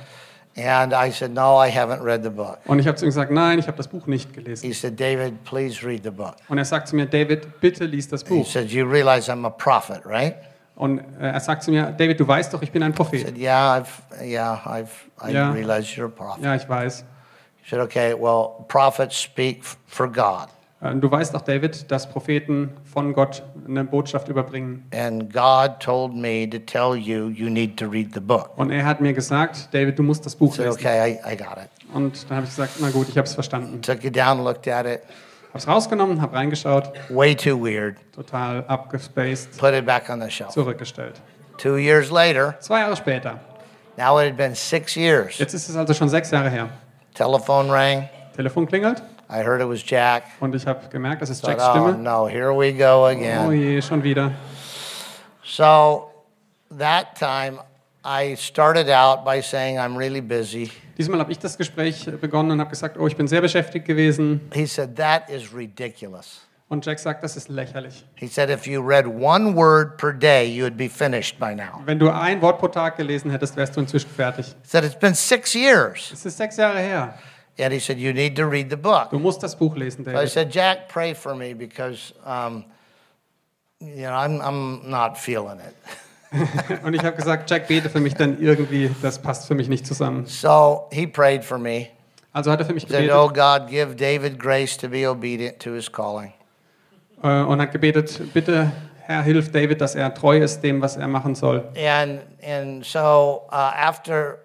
And 0.57 0.93
I 0.93 1.11
said, 1.13 1.33
No, 1.33 1.57
I 1.65 1.69
haven't 1.71 2.03
read 2.03 2.25
the 2.25 2.31
book. 2.31 2.59
Und 2.67 2.81
ich 2.81 2.87
habe 2.89 2.97
zu 2.97 3.05
ihm 3.05 3.11
gesagt, 3.11 3.31
nein, 3.31 3.61
ich 3.61 3.69
habe 3.69 3.77
das 3.77 3.87
Buch 3.87 4.07
nicht 4.09 4.33
gelesen. 4.35 4.67
He 4.67 4.73
said, 4.73 4.99
David, 4.99 5.45
please 5.45 5.87
read 5.87 6.03
the 6.03 6.11
book. 6.11 6.35
Und 6.49 6.59
er 6.59 6.65
sagt 6.65 6.89
zu 6.89 6.97
mir, 6.97 7.07
David, 7.07 7.61
bitte 7.61 7.85
lies 7.85 8.09
das 8.09 8.23
He 8.23 8.29
Buch. 8.29 8.47
said, 8.47 8.69
You 8.73 8.85
realize 8.85 9.31
I'm 9.31 9.47
a 9.47 9.51
prophet, 9.51 10.01
right? 10.05 10.35
Und 10.75 10.99
äh, 11.21 11.31
er 11.31 11.39
sagt 11.41 11.63
zu 11.63 11.71
mir, 11.71 11.93
David, 11.97 12.19
du 12.19 12.27
weißt 12.27 12.53
doch, 12.55 12.63
ich 12.63 12.73
bin 12.73 12.83
ein 12.83 12.93
Prophet. 12.93 13.21
said, 13.25 13.37
Yeah, 13.39 13.79
I've, 13.81 14.25
yeah, 14.25 14.61
I've, 14.67 14.91
I 15.25 15.31
Yeah. 15.33 15.53
realize 15.53 15.95
you're 15.97 16.07
a 16.07 16.09
prophet. 16.09 16.43
Ja, 16.43 16.57
ich 16.57 16.69
weiß. 16.69 17.05
He 17.63 17.69
said, 17.71 17.79
Okay, 17.81 18.15
well, 18.19 18.65
prophets 18.67 19.17
speak 19.17 19.65
for 19.87 20.09
God, 20.09 20.49
Du 20.81 21.11
weißt 21.11 21.35
doch, 21.35 21.41
David, 21.43 21.91
dass 21.91 22.09
Propheten 22.09 22.71
von 22.85 23.13
Gott 23.13 23.43
eine 23.67 23.83
Botschaft 23.83 24.29
überbringen. 24.29 24.85
and 24.95 25.33
God 25.33 25.81
told 25.81 26.15
me 26.15 26.49
to 26.49 26.59
tell 26.61 26.95
you 26.95 27.29
you 27.31 27.51
need 27.51 27.77
to 27.79 27.87
read 27.89 28.15
the 28.15 28.21
book. 28.21 28.51
Und 28.57 28.71
er 28.71 28.85
hat 28.87 29.01
mir 29.01 29.13
gesagt, 29.13 29.69
David, 29.73 29.99
du 29.99 30.05
musst 30.05 30.25
das 30.25 30.37
Buch 30.37 30.55
said, 30.55 30.67
lesen. 30.67 30.79
Okay, 30.79 31.19
I, 31.27 31.33
I 31.33 31.37
got 31.37 31.57
it. 31.57 31.69
Und 31.93 32.31
dann 32.31 32.37
habe 32.37 32.47
ich 32.47 32.55
gesagt, 32.55 32.75
na 32.81 32.91
gut, 32.91 33.09
ich 33.09 33.19
habe 33.19 33.27
es 33.27 33.35
verstanden. 33.35 33.83
Took 33.83 34.05
it 34.05 34.15
down, 34.17 34.45
looked 34.45 34.69
at 34.69 34.87
it. 34.87 35.01
Habe 35.49 35.59
es 35.59 35.67
rausgenommen, 35.67 36.23
habe 36.23 36.37
reingeschaut, 36.37 36.93
Way 37.09 37.35
too 37.35 37.59
weird. 37.61 37.97
total 38.15 38.65
abgespaced, 38.69 39.59
Put 39.59 39.73
it 39.75 39.85
back 39.85 40.09
on 40.09 40.21
the 40.21 40.31
shelf. 40.31 40.51
zurückgestellt. 40.53 41.21
Two 41.57 41.77
years 41.77 42.09
later, 42.13 42.55
Zwei 42.61 42.81
Jahre 42.83 42.95
später, 42.95 43.41
now 43.97 44.17
it 44.21 44.29
had 44.29 44.37
been 44.37 44.55
six 44.55 44.95
years. 44.95 45.39
jetzt 45.39 45.55
ist 45.55 45.69
es 45.69 45.75
also 45.75 45.93
schon 45.93 46.09
sechs 46.09 46.31
Jahre 46.31 46.51
her. 46.51 46.69
Telephone 47.15 47.69
rang. 47.69 48.09
Telefon 48.37 48.69
klingelt 48.69 49.03
I 49.31 49.43
heard 49.43 49.61
it 49.61 49.69
was 49.69 49.83
Jack. 49.85 50.23
und 50.41 50.55
ich 50.55 50.67
habe 50.67 50.89
gemerkt, 50.89 51.21
das 51.23 51.29
ist 51.31 51.43
Thought, 51.43 51.59
Jacks 51.59 51.65
oh 51.69 51.89
Stimme. 51.89 51.99
no, 52.03 52.27
here 52.27 52.53
we 52.55 52.73
go 52.73 53.03
Oh 53.03 53.07
again. 53.07 53.51
je, 53.53 53.81
schon 53.83 54.03
wieder. 54.03 54.33
So 55.45 56.11
that 56.71 57.15
time, 57.17 57.61
I 58.05 58.35
started 58.37 58.89
out 58.89 59.25
by 59.25 59.41
saying 59.43 59.79
I'm 59.79 59.97
really 59.97 60.21
busy. 60.21 60.71
Diesmal 60.97 61.21
habe 61.21 61.31
ich 61.33 61.39
das 61.39 61.57
Gespräch 61.57 62.07
begonnen 62.21 62.53
und 62.53 62.61
habe 62.61 62.71
gesagt, 62.71 62.97
oh, 62.99 63.07
ich 63.07 63.17
bin 63.17 63.29
sehr 63.29 63.41
beschäftigt 63.41 63.87
gewesen. 63.87 64.41
He 64.53 64.67
said, 64.67 64.97
That 64.97 65.29
is 65.31 65.55
ridiculous. 65.55 66.41
Und 66.71 66.85
Jack 66.85 66.99
sagt, 66.99 67.23
das 67.25 67.37
ist 67.37 67.49
lächerlich. 67.49 68.05
He 68.17 68.27
said, 68.27 68.51
If 68.51 68.67
you 68.67 68.81
read 68.83 69.07
one 69.07 69.55
word 69.55 69.97
per 69.97 70.13
day, 70.13 70.45
you 70.47 70.65
would 70.65 70.77
be 70.77 70.89
finished 70.89 71.39
by 71.39 71.55
now. 71.55 71.81
Wenn 71.87 71.99
du 71.99 72.11
ein 72.11 72.43
Wort 72.43 72.59
pro 72.59 72.69
Tag 72.69 72.97
gelesen 72.97 73.31
hättest, 73.31 73.57
wärst 73.57 73.77
du 73.77 73.81
inzwischen 73.81 74.11
fertig. 74.11 74.47
He 74.49 74.53
said, 74.69 74.85
It's 74.85 74.99
been 74.99 75.15
six 75.15 75.55
years. 75.55 76.11
Es 76.13 76.27
ist 76.27 76.37
sechs 76.37 76.57
Jahre 76.57 76.79
her. 76.81 77.15
And 77.59 77.73
he 77.73 77.81
said, 77.81 77.99
You 77.99 78.13
need 78.13 78.37
to 78.37 78.47
read 78.47 78.71
the 78.71 78.77
book. 78.77 79.11
Du 79.11 79.19
musst 79.19 79.43
das 79.43 79.57
Buch 79.57 79.75
lesen, 79.77 80.05
So 80.05 80.11
I 80.11 80.15
David. 80.15 80.31
said, 80.31 80.51
Jack, 80.53 80.89
pray 80.89 81.15
for 81.15 81.35
me 81.35 81.55
because, 81.55 82.13
um, 82.25 82.65
you 83.81 84.03
know, 84.03 84.13
I'm, 84.13 84.41
I'm 84.41 84.89
not 84.89 85.17
feeling 85.19 85.59
it. 85.61 85.75
Und 86.85 86.93
ich 86.95 87.03
habe 87.03 87.17
gesagt, 87.17 87.49
Jack, 87.51 87.69
bete 87.69 87.89
für 87.89 88.01
mich, 88.01 88.15
denn 88.15 88.39
irgendwie, 88.41 88.91
das 89.03 89.19
passt 89.19 89.47
für 89.49 89.55
mich 89.55 89.69
nicht 89.69 89.87
zusammen. 89.87 90.27
So 90.27 90.87
he 90.93 91.07
prayed 91.07 91.43
for 91.45 91.59
me. 91.59 91.89
Also 92.33 92.51
hat 92.53 92.61
er 92.61 92.67
für 92.67 92.75
mich 92.75 92.87
Said, 92.87 93.11
Oh 93.11 93.29
gebetet 93.29 93.35
God, 93.63 93.71
give 93.71 93.97
David 93.97 94.39
grace 94.39 94.77
to 94.77 94.89
be 94.89 95.07
obedient 95.09 95.59
to 95.61 95.73
his 95.73 95.91
calling. 95.91 96.33
äh, 97.23 97.43
und 97.43 97.61
hat 97.61 97.73
gebetet, 97.73 98.33
bitte, 98.35 98.71
Herr, 99.07 99.23
hilf 99.23 99.51
David, 99.51 99.81
dass 99.81 99.95
er 99.95 100.13
treu 100.15 100.37
ist 100.39 100.61
dem, 100.61 100.83
was 100.83 100.97
er 100.99 101.09
machen 101.09 101.35
soll. 101.35 101.67
And 101.77 102.21
and 102.47 102.85
so 102.85 103.47
uh, 103.51 103.55
after 103.75 104.39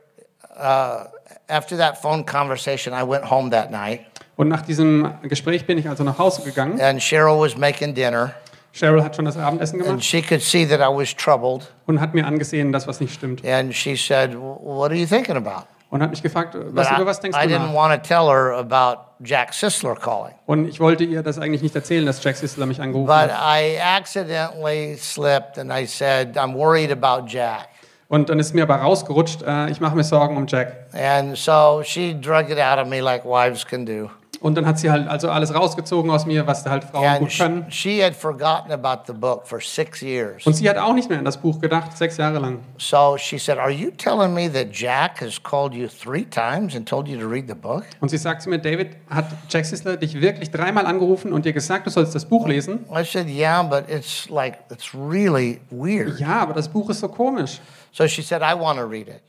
uh, 0.57 1.03
after 1.49 1.77
that 1.77 2.01
phone 2.01 2.25
conversation, 2.25 2.93
I 2.93 3.03
went 3.03 3.29
home 3.29 3.49
that 3.51 3.71
night, 3.71 4.01
Und 4.35 4.47
nach 4.49 4.61
diesem 4.61 5.13
Gespräch 5.23 5.65
bin 5.67 5.77
ich 5.77 5.87
also 5.87 6.03
nach 6.03 6.17
Hause 6.17 6.41
gegangen. 6.43 6.79
and 6.81 6.99
Cheryl 7.01 7.39
was 7.39 7.57
making 7.57 7.93
dinner, 7.93 8.33
Cheryl 8.73 9.03
hat 9.03 9.15
schon 9.15 9.25
das 9.25 9.37
Abendessen 9.37 9.75
and 9.81 9.85
gemacht 9.89 10.03
she 10.03 10.21
could 10.21 10.41
see 10.41 10.65
that 10.65 10.79
I 10.79 10.87
was 10.91 11.15
troubled, 11.15 11.71
und 11.85 12.01
hat 12.01 12.13
mir 12.13 12.25
angesehen, 12.25 12.71
dass 12.71 12.87
was 12.87 12.99
nicht 12.99 13.13
stimmt. 13.13 13.45
and 13.45 13.73
she 13.75 13.95
said, 13.95 14.33
"What 14.35 14.91
are 14.91 14.95
you 14.95 15.05
thinking 15.05 15.35
about?" 15.37 15.67
Und 15.91 16.01
hat 16.01 16.09
mich 16.09 16.23
gefragt, 16.23 16.53
But 16.53 16.75
was, 16.75 16.89
I, 16.89 16.95
über 16.95 17.05
was 17.05 17.19
denkst 17.19 17.37
I 17.37 17.43
du 17.47 17.53
didn't 17.53 17.67
nach? 17.67 17.73
want 17.75 17.93
to 17.93 17.99
tell 18.07 18.25
her 18.27 18.53
about 18.57 19.01
Jack 19.23 19.53
Sisler 19.53 19.93
calling, 19.93 20.33
Und 20.47 20.67
ich 20.67 20.79
wollte 20.79 21.03
ihr 21.03 21.21
das 21.21 21.37
eigentlich 21.37 21.61
nicht 21.61 21.75
erzählen, 21.75 22.03
dass 22.07 22.23
Jack 22.23 22.35
Sissler 22.35 22.65
mich 22.65 22.81
angerufen 22.81 23.05
but 23.05 23.31
hat. 23.31 23.59
I 23.61 23.77
accidentally 23.79 24.97
slipped, 24.97 25.59
and 25.59 25.71
I 25.71 25.85
said, 25.85 26.35
"I'm 26.35 26.55
worried 26.55 26.91
about 26.91 27.27
Jack." 27.27 27.67
Und 28.13 28.29
dann 28.29 28.37
ist 28.37 28.53
mir 28.53 28.61
aber 28.61 28.75
rausgerutscht, 28.75 29.41
äh, 29.41 29.71
ich 29.71 29.81
mache 29.81 29.95
mir 29.95 30.03
Sorgen 30.03 30.37
um 30.37 30.45
Jack. 30.45 30.85
And 30.93 31.35
so 31.35 31.81
she 31.83 32.13
drug 32.13 32.47
it 32.51 32.59
out 32.59 32.77
of 32.77 32.87
me 32.87 33.01
like 33.01 33.25
wives 33.25 33.65
can 33.65 33.87
do. 33.87 34.07
Und 34.39 34.53
dann 34.55 34.67
hat 34.67 34.77
sie 34.77 34.91
halt 34.91 35.07
also 35.07 35.31
alles 35.31 35.55
rausgezogen 35.55 36.11
aus 36.11 36.27
mir, 36.27 36.45
was 36.45 36.63
halt 36.67 36.83
Frauen 36.83 37.07
And 37.07 37.19
gut 37.21 37.31
she, 37.31 37.41
können. 37.41 37.65
she 37.71 38.03
had 38.03 38.13
forgotten 38.13 38.71
about 38.71 39.05
the 39.07 39.13
book 39.13 39.47
for 39.47 39.59
six 39.59 40.01
years. 40.01 40.45
Und 40.45 40.53
sie 40.53 40.69
hat 40.69 40.77
auch 40.77 40.93
nicht 40.93 41.09
mehr 41.09 41.17
an 41.17 41.25
das 41.25 41.37
Buch 41.37 41.59
gedacht, 41.59 41.97
sechs 41.97 42.17
Jahre 42.17 42.37
lang. 42.37 42.59
So 42.77 43.17
she 43.17 43.39
said, 43.39 43.57
Are 43.57 43.71
you 43.71 43.89
telling 43.89 44.31
me 44.35 44.47
that 44.51 44.67
Jack 44.71 45.19
has 45.19 45.41
called 45.41 45.73
you 45.73 45.87
three 45.87 46.25
times 46.25 46.75
and 46.75 46.87
told 46.87 47.07
you 47.07 47.19
to 47.19 47.27
read 47.27 47.45
the 47.47 47.55
book? 47.55 47.83
Und 47.99 48.09
sie 48.09 48.19
sagt 48.19 48.43
zu 48.43 48.49
mir, 48.51 48.59
David, 48.59 48.89
hat 49.09 49.25
Jack 49.49 49.65
Sissler 49.65 49.97
dich 49.97 50.21
wirklich 50.21 50.51
dreimal 50.51 50.85
angerufen 50.85 51.33
und 51.33 51.45
dir 51.45 51.53
gesagt, 51.53 51.87
du 51.87 51.89
sollst 51.89 52.13
das 52.13 52.25
Buch 52.25 52.47
lesen? 52.47 52.85
I 52.95 53.03
said, 53.03 53.27
Yeah, 53.27 53.63
but 53.63 53.89
it's 53.89 54.29
like, 54.29 54.59
it's 54.69 54.93
really 54.93 55.61
weird. 55.71 56.19
Ja, 56.19 56.41
aber 56.41 56.53
das 56.53 56.67
Buch 56.69 56.91
ist 56.91 56.99
so 56.99 57.07
komisch. 57.07 57.59
So 57.93 58.07
she 58.07 58.23
said, 58.23 58.41
I 58.41 58.55
want 58.55 58.79
to 58.79 58.85
read 58.85 59.07
it. 59.07 59.21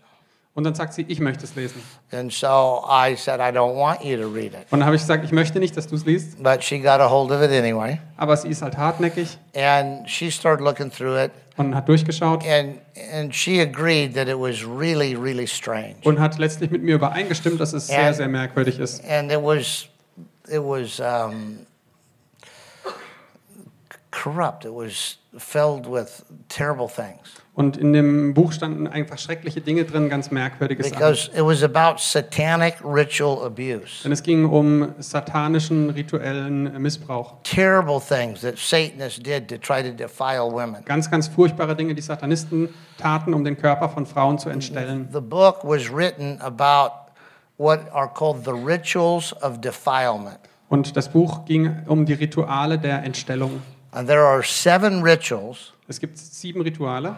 Und 0.55 0.63
dann 0.63 0.75
sagt 0.75 0.95
sie, 0.95 1.05
ich 1.09 1.19
möchte 1.19 1.45
es 1.45 1.57
lesen. 1.57 1.83
And 2.13 2.33
so 2.33 2.85
I 2.89 3.17
said, 3.17 3.41
I 3.41 3.51
don't 3.51 3.75
want 3.77 4.05
you 4.05 4.17
to 4.17 4.29
read 4.29 4.55
it. 4.55 4.67
Und 4.71 4.81
dann 4.81 4.87
habe 4.87 4.95
ich 4.97 5.03
gesagt, 5.03 5.25
ich 5.25 5.33
möchte 5.33 5.59
nicht, 5.59 5.77
dass 5.77 5.89
du 5.89 5.97
es 5.97 6.07
liest. 6.07 6.43
But 6.43 6.63
she 6.63 6.79
got 6.79 7.01
a 7.01 7.11
hold 7.11 7.31
of 7.33 7.43
it 7.43 7.51
anyway. 7.51 7.99
Aber 8.17 8.37
sie 8.37 8.49
ist 8.49 8.63
halt 8.63 8.77
hartnäckig 8.77 9.37
And 9.55 10.09
she 10.09 10.31
started 10.31 10.63
looking 10.65 10.91
through 10.91 11.17
it. 11.17 11.33
und 11.57 11.75
hat 11.75 11.89
durchgeschaut 11.89 12.45
And, 12.47 12.79
and 13.13 13.35
she 13.35 13.61
agreed 13.61 14.15
that 14.15 14.29
it 14.29 14.39
was 14.39 14.65
really, 14.65 15.17
really 15.17 15.47
strange. 15.47 15.97
und 16.05 16.21
hat 16.21 16.39
letztlich 16.39 16.71
mit 16.71 16.83
mir 16.83 16.95
übereingestimmt, 16.95 17.61
dass 17.61 17.73
es 17.73 17.89
sehr, 17.89 18.15
sehr 18.15 18.29
merkwürdig 18.29 18.79
ist. 18.79 19.05
and 19.05 19.31
it 19.33 19.43
was 19.43 19.89
it 20.49 20.63
was 20.63 21.01
um, 21.01 21.67
corrupt. 24.13 24.65
It 24.65 24.73
was 24.73 25.19
filled 25.37 25.87
with 25.87 26.25
terrible 26.49 26.89
things 26.89 27.44
Und 27.57 27.77
in 27.77 27.93
dem 27.93 28.35
Buch 28.35 28.51
standen 28.51 28.89
einfach 28.89 29.17
schreckliche 29.17 29.61
Dinge 29.61 29.85
drin, 29.85 30.09
ganz 30.09 30.33
merkwürdige 30.33 30.83
Sachen. 30.83 30.99
because 30.99 31.31
it 31.37 31.45
was 31.45 31.63
about 31.63 32.01
satanic 32.01 32.75
ritual 32.85 33.45
abuse, 33.47 34.03
Denn 34.03 34.11
es 34.11 34.25
ging 34.25 34.45
um 34.45 34.93
satanischen 34.99 35.91
rituellen 35.91 36.83
Missbrauch. 36.83 37.35
terrible 37.45 38.01
things 38.01 38.41
that 38.41 38.59
Satanists 38.59 39.23
did 39.23 39.47
to 39.49 39.57
try 39.57 39.83
to 39.83 39.93
defile 39.93 40.51
women. 40.51 40.85
Ganz, 40.85 41.09
ganz 41.09 41.29
furchtbare 41.29 41.77
Dinge, 41.77 41.95
die 41.95 42.03
Satanisten 42.03 42.71
taten, 42.99 43.33
um 43.33 43.45
den 43.45 43.57
Körper 43.57 43.89
von 43.89 44.05
Frauen 44.05 44.37
zu 44.41 44.49
entstellen. 44.49 45.09
The 45.13 45.21
book 45.21 45.61
was 45.63 45.89
written 45.93 46.41
about 46.41 47.13
what 47.57 47.81
are 47.93 48.09
called 48.13 48.45
the 48.45 48.51
rituals 48.51 49.33
of 49.43 49.61
defilement. 49.61 50.41
Und 50.69 50.97
das 50.97 51.09
Buch 51.09 51.45
ging 51.45 51.77
um 51.87 52.05
die 52.05 52.15
Rituale 52.15 52.81
der 52.81 53.05
Entstellung. 53.05 53.63
And 53.93 54.09
there 54.09 54.23
are 54.23 54.43
seven 54.43 55.03
rituals 55.05 55.73
Es 55.87 56.01
gibt 56.01 56.19
sieben 56.19 56.63
Rituale, 56.63 57.15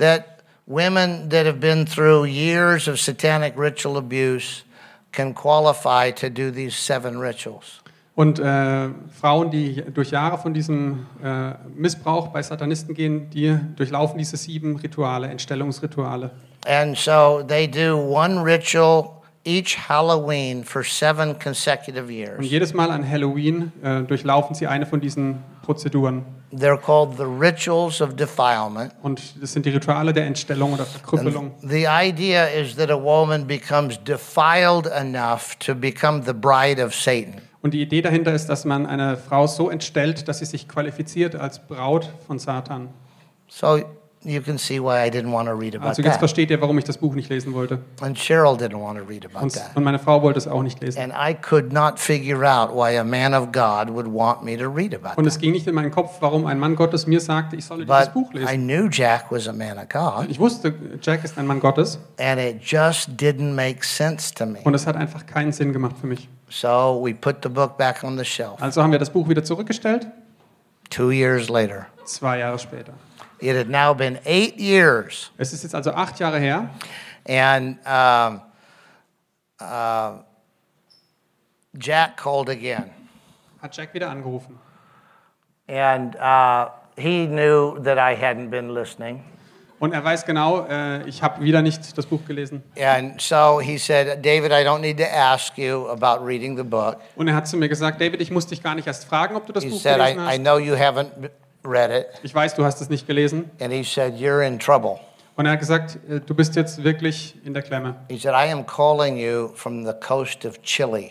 that 0.00 0.42
women 0.66 1.28
that 1.28 1.46
have 1.46 1.60
been 1.60 1.86
through 1.86 2.24
years 2.24 2.88
of 2.88 2.98
satanic 2.98 3.54
ritual 3.56 3.96
abuse 3.96 4.64
can 5.12 5.34
qualify 5.34 6.10
to 6.10 6.28
do 6.28 6.50
these 6.50 6.74
seven 6.76 7.18
rituals. 7.18 7.80
Und 8.16 8.38
äh, 8.38 8.88
Frauen, 9.18 9.50
die 9.50 9.82
durch 9.94 10.10
Jahre 10.10 10.36
von 10.36 10.52
diesem 10.52 11.06
äh, 11.22 11.52
Missbrauch 11.74 12.28
bei 12.28 12.42
Satanisten 12.42 12.92
gehen, 12.94 13.30
die 13.30 13.56
durchlaufen 13.76 14.18
diese 14.18 14.36
sieben 14.36 14.76
Rituale, 14.76 15.28
Entstellungsrituale. 15.28 16.30
And 16.66 16.98
so 16.98 17.42
they 17.46 17.66
do 17.66 17.96
one 17.96 18.42
ritual 18.42 19.22
each 19.44 19.88
Halloween 19.88 20.64
for 20.64 20.84
seven 20.84 21.38
consecutive 21.38 22.04
Und 22.08 22.10
years. 22.10 22.50
jedes 22.50 22.74
Mal 22.74 22.90
an 22.90 23.08
Halloween 23.08 23.72
äh, 23.82 24.02
durchlaufen 24.02 24.54
sie 24.54 24.66
eine 24.66 24.84
von 24.84 25.00
diesen 25.00 25.42
Prozeduren. 25.62 26.24
They're 26.52 26.80
called 26.80 27.16
the 27.16 27.24
rituals 27.24 28.00
of 28.00 28.16
defilement. 28.16 28.92
Und 29.02 29.40
das 29.40 29.52
sind 29.52 29.66
die 29.66 29.70
Rituale 29.70 30.12
der 30.12 30.26
Entstellung 30.26 30.72
oder 30.72 30.84
Verkrüppelung. 30.84 31.52
The 31.62 31.86
idea 31.86 32.46
is 32.46 32.74
that 32.76 32.90
a 32.90 33.00
woman 33.00 33.46
becomes 33.46 33.98
defiled 34.02 34.86
enough 34.86 35.56
to 35.60 35.74
become 35.74 36.22
the 36.24 36.32
bride 36.32 36.82
of 36.84 36.94
Satan. 36.94 37.40
Und 37.62 37.74
die 37.74 37.82
Idee 37.82 38.02
dahinter 38.02 38.32
ist, 38.32 38.46
dass 38.48 38.64
man 38.64 38.86
eine 38.86 39.16
Frau 39.16 39.46
so 39.46 39.70
entstellt, 39.70 40.26
dass 40.28 40.38
sie 40.38 40.46
sich 40.46 40.66
qualifiziert 40.66 41.36
als 41.36 41.58
Braut 41.60 42.10
von 42.26 42.38
Satan. 42.38 42.88
So 43.48 43.80
you 44.22 44.42
can 44.42 44.58
see 44.58 44.78
why 44.78 45.02
I 45.06 45.10
didn't 45.10 45.32
want 45.32 45.48
to 45.48 45.54
read 45.54 45.74
about 45.74 45.88
Also 45.88 46.02
jetzt 46.02 46.12
that. 46.12 46.18
versteht 46.18 46.50
ihr, 46.50 46.60
warum 46.60 46.76
ich 46.78 46.84
das 46.84 46.98
Buch 46.98 47.14
nicht 47.14 47.30
lesen 47.30 47.54
wollte. 47.54 47.78
And 48.02 48.16
Cheryl 48.18 48.56
didn't 48.56 48.78
want 48.78 48.98
to 48.98 49.04
read 49.04 49.24
about 49.24 49.42
Und, 49.42 49.54
that. 49.54 49.74
und 49.74 49.82
meine 49.82 49.98
Frau 49.98 50.20
wollte 50.22 50.38
es 50.38 50.46
auch 50.46 50.62
nicht 50.62 50.80
lesen. 50.82 51.00
And 51.00 51.12
I 51.14 51.34
could 51.34 51.72
not 51.72 51.98
figure 51.98 52.44
out 52.44 52.70
why 52.74 52.98
a 52.98 53.04
man 53.04 53.32
of 53.32 53.50
God 53.52 53.88
would 53.94 54.06
want 54.06 54.42
me 54.42 54.56
to 54.58 54.68
read 54.68 54.94
about 54.94 55.16
Und 55.16 55.24
that. 55.24 55.26
es 55.32 55.38
ging 55.38 55.52
nicht 55.52 55.66
in 55.66 55.74
meinen 55.74 55.90
Kopf, 55.90 56.18
warum 56.20 56.44
ein 56.46 56.58
Mann 56.58 56.76
Gottes 56.76 57.06
mir 57.06 57.20
sagte, 57.20 57.56
ich 57.56 57.64
solle 57.64 57.86
dieses 57.86 58.04
But 58.06 58.12
Buch 58.14 58.32
I 58.34 58.38
lesen. 58.38 58.66
knew 58.66 58.88
Jack 58.90 59.26
was 59.30 59.48
a 59.48 59.52
man 59.52 59.78
of 59.78 59.88
God, 59.88 60.28
Ich 60.30 60.38
wusste, 60.38 60.74
Jack 61.00 61.24
ist 61.24 61.38
ein 61.38 61.46
Mann 61.46 61.60
Gottes 61.60 61.98
and 62.18 62.38
it 62.38 62.60
just 62.62 63.10
didn't 63.18 63.54
make 63.54 63.84
sense 63.84 64.34
to 64.34 64.44
me. 64.44 64.58
und 64.64 64.74
es 64.74 64.86
hat 64.86 64.96
einfach 64.96 65.24
keinen 65.24 65.52
Sinn 65.52 65.72
gemacht 65.72 65.96
für 66.00 66.06
mich. 66.06 66.28
So 66.50 67.00
we 67.02 67.14
put 67.14 67.36
the 67.42 67.48
book 67.48 67.78
back 67.78 68.02
on 68.04 68.18
the 68.18 68.24
shelf. 68.24 68.60
Also 68.60 68.82
haben 68.82 68.92
wir 68.92 68.98
das 68.98 69.08
Buch 69.10 69.28
wieder 69.28 69.44
zurückgestellt, 69.44 70.06
Two 70.90 71.10
years 71.12 71.48
later, 71.48 71.86
zwei 72.04 72.38
Jahre 72.40 72.58
später. 72.58 72.92
It 73.42 73.56
had 73.56 73.68
now 73.68 73.94
been 73.94 74.18
eight 74.24 74.58
years, 74.58 75.30
Es 75.38 75.52
ist 75.52 75.62
jetzt 75.62 75.74
also 75.74 75.92
acht 75.92 76.18
Jahre 76.20 76.38
her 76.38 76.68
and 77.28 77.78
um, 77.86 78.40
uh, 79.60 80.22
Jack 81.78 82.16
called 82.16 82.48
again. 82.48 82.90
hat 83.62 83.76
Jack 83.76 83.92
wieder 83.94 84.08
angerufen. 84.10 84.58
And 85.68 86.16
uh, 86.16 86.70
he 86.96 87.26
knew 87.26 87.78
that 87.84 87.98
I 87.98 88.14
hadn't 88.20 88.50
been 88.50 88.70
listening. 88.74 89.22
Und 89.78 89.94
er 89.94 90.04
weiß 90.04 90.26
genau, 90.26 90.66
äh, 90.68 91.08
ich 91.08 91.22
habe 91.22 91.42
wieder 91.42 91.62
nicht 91.62 91.96
das 91.96 92.04
Buch 92.04 92.22
gelesen. 92.26 92.62
And 92.78 93.18
so 93.20 93.60
he 93.60 93.78
said, 93.78 94.22
David, 94.22 94.50
I 94.52 94.62
don't 94.62 94.80
need 94.80 94.98
to 94.98 95.04
ask 95.06 95.56
you 95.56 95.88
about 95.88 96.22
reading 96.22 96.54
the 96.56 96.62
book. 96.64 96.98
Und 97.16 97.28
er 97.28 97.34
hat 97.34 97.48
zu 97.48 97.56
mir 97.56 97.68
gesagt, 97.68 97.98
David, 98.00 98.20
ich 98.20 98.30
muss 98.30 98.46
dich 98.46 98.62
gar 98.62 98.74
nicht 98.74 98.86
erst 98.86 99.06
fragen, 99.06 99.36
ob 99.36 99.46
du 99.46 99.52
das 99.54 99.64
He 99.64 99.70
Buch 99.70 99.80
said, 99.80 99.96
I, 99.98 100.12
gelesen 100.14 100.18
I 100.20 100.26
hast. 100.32 100.38
know 100.40 100.58
you 100.58 100.74
haven't 100.74 101.30
read 101.64 101.90
it. 101.90 102.06
Ich 102.22 102.34
weiß, 102.34 102.54
du 102.54 102.64
hast 102.64 102.80
es 102.80 102.88
nicht 102.88 103.06
gelesen. 103.06 103.50
And 103.60 103.72
he 103.72 103.82
said, 103.84 104.14
You're 104.14 104.46
in 104.46 104.58
trouble. 104.58 104.98
Und 105.36 105.46
er 105.46 105.52
hat 105.52 105.60
gesagt, 105.60 105.98
äh, 106.08 106.20
du 106.20 106.34
bist 106.34 106.56
jetzt 106.56 106.82
wirklich 106.84 107.34
in 107.44 107.54
der 107.54 107.62
Klemme. 107.62 107.96
He 108.08 108.18
said, 108.18 108.34
I 108.34 108.50
am 108.52 108.66
calling 108.66 109.16
you 109.16 109.48
from 109.54 109.86
the 109.86 109.92
coast 109.94 110.44
of 110.44 110.60
Chile. 110.62 111.10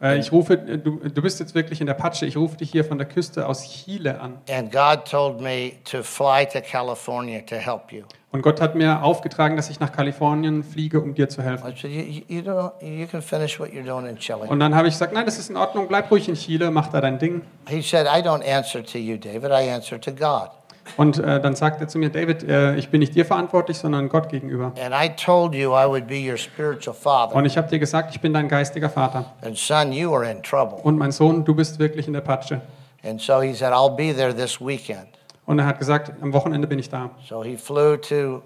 Äh, 0.00 0.18
Ich 0.18 0.32
rufe, 0.32 0.54
äh, 0.54 0.78
du, 0.78 0.96
du 0.98 1.22
bist 1.22 1.38
jetzt 1.40 1.54
wirklich 1.54 1.80
in 1.80 1.86
der 1.86 1.94
Patsche. 1.94 2.26
Ich 2.26 2.36
rufe 2.36 2.56
dich 2.56 2.70
hier 2.70 2.84
von 2.84 2.98
der 2.98 3.06
Küste 3.06 3.46
aus 3.46 3.64
Chile 3.68 4.20
an. 4.20 4.38
And 4.50 4.72
God 4.72 5.04
told 5.08 5.40
me 5.40 5.72
to 5.84 6.02
fly 6.02 6.46
to 6.52 6.60
California 6.60 7.40
to 7.42 7.56
help 7.56 7.92
you. 7.92 8.02
Und 8.30 8.42
Gott 8.42 8.60
hat 8.60 8.74
mir 8.74 9.02
aufgetragen, 9.02 9.56
dass 9.56 9.70
ich 9.70 9.80
nach 9.80 9.90
Kalifornien 9.90 10.62
fliege, 10.62 11.00
um 11.00 11.14
dir 11.14 11.30
zu 11.30 11.42
helfen. 11.42 11.72
You, 11.76 11.88
you, 11.88 12.22
you. 12.28 12.70
Und 14.48 14.60
dann 14.60 14.74
habe 14.74 14.88
ich 14.88 14.94
gesagt, 14.94 15.14
nein, 15.14 15.24
das 15.24 15.38
ist 15.38 15.48
in 15.48 15.56
Ordnung, 15.56 15.88
bleib 15.88 16.10
ruhig 16.10 16.28
in 16.28 16.34
Chile, 16.34 16.70
mach 16.70 16.88
da 16.88 17.00
dein 17.00 17.18
Ding. 17.18 17.40
He 17.68 17.80
said, 17.80 18.06
I 18.06 18.20
don't 18.20 18.44
answer 18.46 18.84
to 18.84 18.98
you, 18.98 19.16
David. 19.16 19.50
I 19.50 19.70
answer 19.70 19.98
to 19.98 20.12
God. 20.12 20.50
Und 20.96 21.18
äh, 21.18 21.40
dann 21.40 21.54
sagt 21.54 21.80
er 21.80 21.88
zu 21.88 21.98
mir, 21.98 22.10
David, 22.10 22.42
äh, 22.44 22.76
ich 22.76 22.88
bin 22.88 23.00
nicht 23.00 23.14
dir 23.14 23.24
verantwortlich, 23.24 23.78
sondern 23.78 24.08
Gott 24.08 24.28
gegenüber. 24.28 24.72
And 24.82 24.94
I 24.94 25.08
told 25.10 25.54
you 25.54 25.72
I 25.72 25.86
would 25.86 26.06
be 26.06 26.30
your 26.30 26.36
spiritual 26.36 26.94
father. 26.94 27.34
Und 27.34 27.44
ich 27.44 27.56
habe 27.56 27.68
dir 27.68 27.78
gesagt, 27.78 28.14
ich 28.14 28.20
bin 28.20 28.32
dein 28.32 28.48
geistiger 28.48 28.88
Vater. 28.88 29.26
And 29.42 29.56
son, 29.56 29.92
you 29.92 30.14
are 30.14 30.28
in 30.30 30.42
trouble. 30.42 30.78
Und 30.82 30.98
mein 30.98 31.12
Sohn, 31.12 31.44
du 31.44 31.54
bist 31.54 31.78
wirklich 31.78 32.06
in 32.06 32.12
der 32.12 32.20
Patsche. 32.20 32.60
And 33.04 33.20
so 33.20 33.40
he 33.40 33.54
said, 33.54 33.72
I'll 33.72 33.94
be 33.94 34.14
there 34.14 34.34
this 34.34 34.60
weekend. 34.60 35.17
Und 35.48 35.58
er 35.58 35.64
hat 35.64 35.78
gesagt, 35.78 36.12
am 36.20 36.34
Wochenende 36.34 36.68
bin 36.68 36.78
ich 36.78 36.90
da. 36.90 37.08
So 37.26 37.42
he 37.42 37.56
flew 37.56 37.96
to 37.96 38.42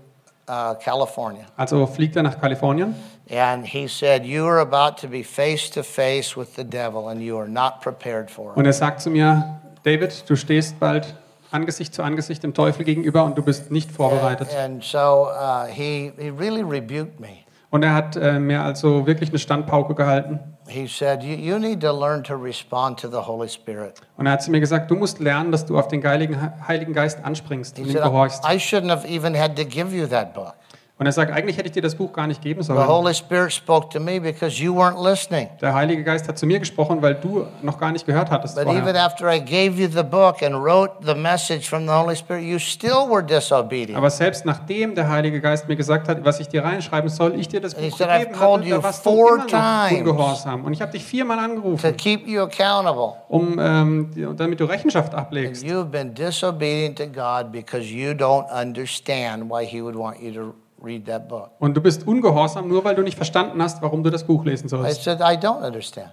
uh, 0.48 0.76
California. 0.80 1.46
Also 1.56 1.84
fliegt 1.84 2.14
er 2.14 2.22
nach 2.22 2.40
Kalifornien. 2.40 2.94
And 3.28 3.66
he 3.66 3.88
said, 3.88 4.24
You 4.24 4.46
are 4.46 4.60
about 4.60 5.00
to 5.00 5.08
be 5.08 5.24
face 5.24 5.68
to 5.70 5.82
face 5.82 6.36
with 6.36 6.54
the 6.54 6.62
devil, 6.62 7.08
and 7.08 7.20
you 7.20 7.36
are 7.36 7.48
not 7.48 7.80
prepared 7.80 8.30
for 8.30 8.52
it. 8.52 8.56
Und 8.56 8.66
er 8.66 8.72
sagt 8.72 9.00
zu 9.00 9.10
mir, 9.10 9.60
David, 9.82 10.30
du 10.30 10.36
stehst 10.36 10.78
bald 10.78 11.16
Angesicht 11.50 11.92
zu 11.92 12.04
Angesicht 12.04 12.44
dem 12.44 12.54
Teufel 12.54 12.84
gegenüber 12.84 13.24
und 13.24 13.36
du 13.36 13.42
bist 13.42 13.72
nicht 13.72 13.90
vorbereitet. 13.90 14.54
And 14.56 14.84
so 14.84 15.26
uh, 15.26 15.66
he, 15.66 16.12
he 16.16 16.28
really 16.28 16.62
rebuked 16.62 17.18
me. 17.18 17.38
Und 17.70 17.82
er 17.82 17.94
hat 17.94 18.14
äh, 18.14 18.38
mir 18.38 18.62
also 18.62 19.08
wirklich 19.08 19.30
eine 19.30 19.40
Standpauke 19.40 19.96
gehalten. 19.96 20.38
He 20.72 20.88
said, 20.88 21.22
you, 21.22 21.36
you 21.36 21.58
need 21.58 21.80
to 21.82 21.92
learn 21.92 22.22
to 22.24 22.34
respond 22.34 22.98
to 22.98 23.08
the 23.08 23.26
Holy 23.26 23.48
Spirit. 23.48 24.00
Und 24.16 24.26
er 24.26 24.32
hat 24.32 24.42
zu 24.42 24.50
mir 24.50 24.60
gesagt, 24.60 24.90
du 24.90 24.94
musst 24.94 25.20
lernen, 25.20 25.52
dass 25.52 25.66
du 25.66 25.78
auf 25.78 25.88
den 25.88 26.02
Heiligen, 26.02 26.36
Heiligen 26.66 26.94
Geist 26.94 27.22
anspringst 27.22 27.76
He 27.76 27.82
und 27.82 27.88
ihm 27.88 27.92
said, 27.92 28.04
gehorchst. 28.04 28.44
I 28.44 28.56
shouldn't 28.58 28.90
have 28.90 29.06
even 29.06 29.38
had 29.38 29.56
to 29.56 29.64
give 29.64 29.94
you 29.94 30.06
that 30.06 30.32
book. 30.32 30.54
Und 31.02 31.06
er 31.06 31.12
sagt, 31.12 31.32
eigentlich 31.32 31.56
hätte 31.56 31.66
ich 31.66 31.72
dir 31.72 31.82
das 31.82 31.96
Buch 31.96 32.12
gar 32.12 32.28
nicht 32.28 32.40
geben 32.40 32.62
The 32.62 32.68
sollen. 32.68 32.86
Holy 32.86 33.12
Spirit 33.12 33.52
spoke 33.52 33.88
to 33.88 33.98
me 33.98 34.20
because 34.20 34.62
you 34.62 34.72
weren't 34.72 35.02
listening. 35.02 35.48
Der 35.60 35.74
Heilige 35.74 36.04
Geist 36.04 36.28
hat 36.28 36.38
zu 36.38 36.46
mir 36.46 36.60
gesprochen, 36.60 37.02
weil 37.02 37.16
du 37.16 37.44
noch 37.60 37.76
gar 37.76 37.90
nicht 37.90 38.06
gehört 38.06 38.30
hattest 38.30 38.54
But 38.54 38.68
even 38.68 38.94
after 38.94 39.28
I 39.28 39.40
gave 39.40 39.72
you 39.82 39.88
the 39.88 40.04
book 40.04 40.44
and 40.44 40.54
wrote 40.54 40.92
the 41.04 41.16
message 41.16 41.68
from 41.68 41.88
the 41.88 41.92
Holy 41.92 42.14
Spirit, 42.14 42.44
you 42.44 42.60
still 42.60 43.08
were 43.10 43.20
disobedient. 43.20 43.98
Aber 43.98 44.10
selbst 44.10 44.44
nachdem 44.46 44.94
der 44.94 45.08
Heilige 45.08 45.40
Geist 45.40 45.66
mir 45.66 45.74
gesagt 45.74 46.06
hat, 46.08 46.24
was 46.24 46.38
ich 46.38 46.46
dir 46.46 46.62
reinschreiben 46.62 47.10
soll, 47.10 47.34
ich 47.36 47.48
dir 47.48 47.60
das 47.60 47.74
And 47.74 47.90
Buch 47.90 47.98
said, 47.98 48.08
"I've 48.08 48.26
gegeben 48.58 48.70
da 48.70 48.82
warst 48.84 49.04
du 49.04 49.10
immer 49.10 49.36
noch 49.38 49.90
ungehorsam. 49.98 50.64
Und 50.64 50.72
ich 50.72 50.80
habe 50.80 50.92
dich 50.92 51.02
viermal 51.02 51.38
To 51.38 51.42
angerufen, 51.42 51.96
keep 51.96 52.28
you 52.28 52.42
accountable. 52.42 53.14
um, 53.28 53.58
ähm, 53.58 54.36
damit 54.36 54.60
du 54.60 54.66
Rechenschaft 54.66 55.14
And 55.14 55.20
ablegst. 55.22 55.64
you've 55.64 55.86
been 55.90 56.14
disobedient 56.14 56.96
to 56.98 57.06
God 57.08 57.50
because 57.50 57.86
you 57.92 58.12
don't 58.12 58.46
understand 58.52 59.50
why 59.50 59.66
He 59.66 59.82
would 59.82 59.96
want 59.96 60.20
you 60.22 60.30
to 60.34 60.54
read 60.82 61.06
that 61.06 61.28
book. 61.28 61.50
Und 61.58 61.74
du 61.76 61.80
bist 61.80 62.06
ungehorsam, 62.06 62.68
nur 62.68 62.84
weil 62.84 62.94
du 62.94 63.02
nicht 63.02 63.16
verstanden 63.16 63.62
hast, 63.62 63.80
warum 63.82 64.02
du 64.02 64.10
das 64.10 64.24
Buch 64.24 64.44
lesen 64.44 64.66
I 64.66 64.68
sollst. 64.70 65.04
said, 65.04 65.20
I 65.20 65.36
don't 65.36 65.64
understand. 65.64 66.10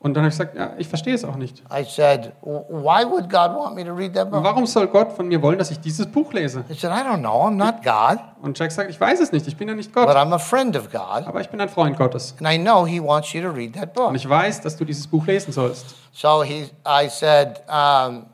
Und 0.00 0.14
dann 0.14 0.22
habe 0.22 0.28
ich 0.32 0.38
gesagt, 0.38 0.56
ja, 0.56 0.74
ich 0.78 0.86
verstehe 0.86 1.12
es 1.14 1.24
auch 1.24 1.34
nicht. 1.34 1.60
I 1.76 1.82
said, 1.82 2.32
"W- 2.42 2.60
Why 2.68 3.04
would 3.04 3.28
God 3.28 3.50
want 3.58 3.74
me 3.74 3.84
to 3.84 3.92
read 3.92 4.14
that 4.14 4.30
book? 4.30 4.44
Warum 4.44 4.64
soll 4.64 4.86
Gott 4.86 5.12
von 5.12 5.26
mir 5.26 5.42
wollen, 5.42 5.58
dass 5.58 5.72
ich 5.72 5.80
dieses 5.80 6.06
Buch 6.06 6.32
lese? 6.32 6.62
He 6.68 6.74
said, 6.74 6.92
I 6.92 7.00
don't 7.04 7.18
know. 7.18 7.42
I'm 7.48 7.56
not 7.56 7.82
God, 7.82 8.20
Und 8.40 8.56
Jack 8.56 8.70
sagt, 8.70 8.90
ich 8.90 9.00
weiß 9.00 9.18
es 9.18 9.32
nicht, 9.32 9.48
ich 9.48 9.56
bin 9.56 9.66
ja 9.66 9.74
nicht 9.74 9.92
but 9.92 10.06
Gott, 10.06 10.16
I'm 10.16 10.32
a 10.32 10.38
friend 10.38 10.76
of 10.76 10.92
God. 10.92 11.26
aber 11.26 11.40
ich 11.40 11.48
bin 11.48 11.60
ein 11.60 11.68
Freund 11.68 11.96
Gottes. 11.98 12.36
And 12.38 12.48
I 12.48 12.58
know 12.58 12.86
He 12.86 13.02
wants 13.02 13.32
you 13.32 13.42
to 13.42 13.48
read 13.50 13.74
that 13.74 13.92
book. 13.92 14.10
Und 14.10 14.14
ich 14.14 14.28
weiß, 14.28 14.60
dass 14.60 14.76
du 14.76 14.84
dieses 14.84 15.08
Buch 15.08 15.26
lesen 15.26 15.50
sollst. 15.52 15.96
So 16.12 16.44
he, 16.44 16.70
I 16.86 17.08
said, 17.08 17.60
um, 17.68 18.26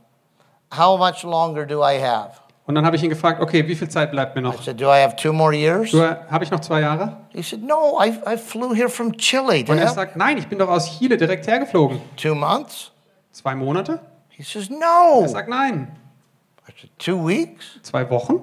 How 0.77 0.98
much 0.98 1.23
longer 1.23 1.65
do 1.65 1.81
I 1.82 1.98
have? 1.98 2.32
Und 2.66 2.74
dann 2.74 2.86
habe 2.86 2.97
ich 2.97 3.03
ihn 3.03 3.11
gefragt, 3.11 3.43
okay, 3.43 3.69
wie 3.69 3.74
viel 3.74 3.89
Zeit 3.89 4.11
bleibt 4.11 4.35
mir 4.35 4.41
I 4.41 4.45
noch? 4.45 4.62
said, 4.62 4.81
Do 4.81 4.86
I 4.86 5.03
have 5.03 5.16
two 5.16 5.32
more 5.32 5.55
years? 5.55 5.91
Du, 5.91 6.01
habe 6.03 6.45
ich 6.45 6.51
noch 6.51 6.61
zwei 6.61 6.81
Jahre? 6.81 7.19
He 7.35 7.43
said, 7.43 7.62
No, 7.62 8.01
I, 8.03 8.12
I 8.27 8.39
flew 8.39 8.74
here 8.74 8.89
from 8.89 9.16
Chile. 9.19 9.65
Und 9.69 9.78
er 9.78 9.89
sagt, 9.89 10.16
nein, 10.16 10.39
ich 10.39 10.49
bin 10.49 10.59
doch 10.59 10.69
aus 10.70 10.99
Chile 10.99 11.16
direkt 11.19 11.47
hergeflogen. 11.47 12.01
Two 12.16 12.35
months? 12.35 12.91
Zwei 13.32 13.55
Monate? 13.55 14.01
He 14.28 14.43
says, 14.43 14.70
No. 14.70 15.20
Er 15.23 15.28
sagt, 15.28 15.49
nein. 15.49 15.89
I 16.66 16.73
said, 16.81 16.91
Two 16.99 17.27
weeks? 17.27 17.78
Zwei 17.82 18.09
Wochen? 18.09 18.41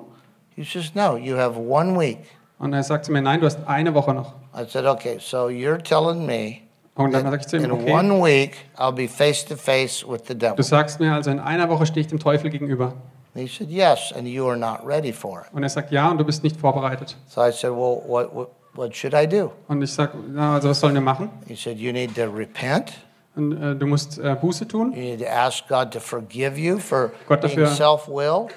He 0.56 0.64
says, 0.64 0.93
No, 0.93 1.15
you 1.18 1.38
have 1.38 1.57
one 1.57 1.98
week. 1.99 2.19
Und 2.60 2.73
er 2.73 2.84
sagt 2.84 3.06
zu 3.06 3.11
mir, 3.11 3.23
nein, 3.23 3.39
du 3.39 3.48
hast 3.48 3.68
eine 3.68 3.91
Woche 3.95 4.14
noch. 4.14 4.35
I 4.56 4.65
said, 4.69 4.85
Okay, 4.85 5.18
so 5.19 5.48
you're 5.48 5.81
telling 5.81 6.27
me 6.27 6.60
Und 6.93 7.11
dann 7.11 7.23
sage 7.23 7.38
ich 7.38 7.48
zu 7.48 7.57
ihm, 7.57 7.64
in 7.64 7.72
okay, 7.72 7.91
one 7.91 8.23
week 8.23 8.56
I'll 8.77 8.91
be 8.91 9.07
face 9.07 9.43
to 9.45 9.56
face 9.56 10.06
with 10.07 10.22
the 10.27 10.35
devil. 10.38 10.56
du 10.57 10.61
sagst 10.64 10.99
mir 10.99 11.11
also, 11.14 11.31
in 11.31 11.39
einer 11.39 11.69
Woche 11.69 11.88
stehe 11.88 12.02
ich 12.02 12.07
dem 12.07 12.19
Teufel 12.19 12.52
gegenüber. 12.52 12.93
He 13.33 13.47
said, 13.47 13.69
Yes, 13.69 14.11
and 14.15 14.27
you 14.27 14.47
are 14.47 14.57
not 14.57 14.85
ready 14.85 15.13
for 15.13 15.41
it. 15.41 15.53
Und 15.53 15.63
er 15.63 15.69
sagt, 15.69 15.91
ja, 15.91 16.09
und 16.11 16.17
du 16.17 16.25
bist 16.25 16.43
nicht 16.43 16.57
vorbereitet. 16.57 17.15
So 17.27 17.41
I 17.41 17.51
said, 17.51 17.71
Well, 17.71 18.01
what, 18.07 18.33
what, 18.35 18.49
what 18.73 18.95
should 18.95 19.13
I 19.13 19.25
do? 19.27 19.51
Und 19.67 19.81
ich 19.81 19.91
sage, 19.93 20.17
na, 20.33 20.55
also 20.55 20.69
was 20.69 20.79
sollen 20.79 20.93
wir 20.95 21.01
machen? 21.01 21.29
He 21.47 21.55
said, 21.55 21.77
You 21.77 21.91
need 21.93 22.15
to 22.15 22.23
repent. 22.29 22.91
Und, 23.35 23.53
äh, 23.53 23.75
du 23.75 23.87
musst 23.87 24.19
äh, 24.19 24.35
Buße 24.35 24.67
tun, 24.67 24.91
You 24.91 24.99
need 24.99 25.19
to 25.21 25.27
ask 25.27 25.65
God 25.69 25.91
to 25.91 25.99
forgive 26.01 26.57
you 26.59 26.77
for 26.79 27.11
Gott 27.27 27.41
being 27.41 27.53
dafür- 27.53 27.67
self 27.67 28.07
willed. 28.09 28.53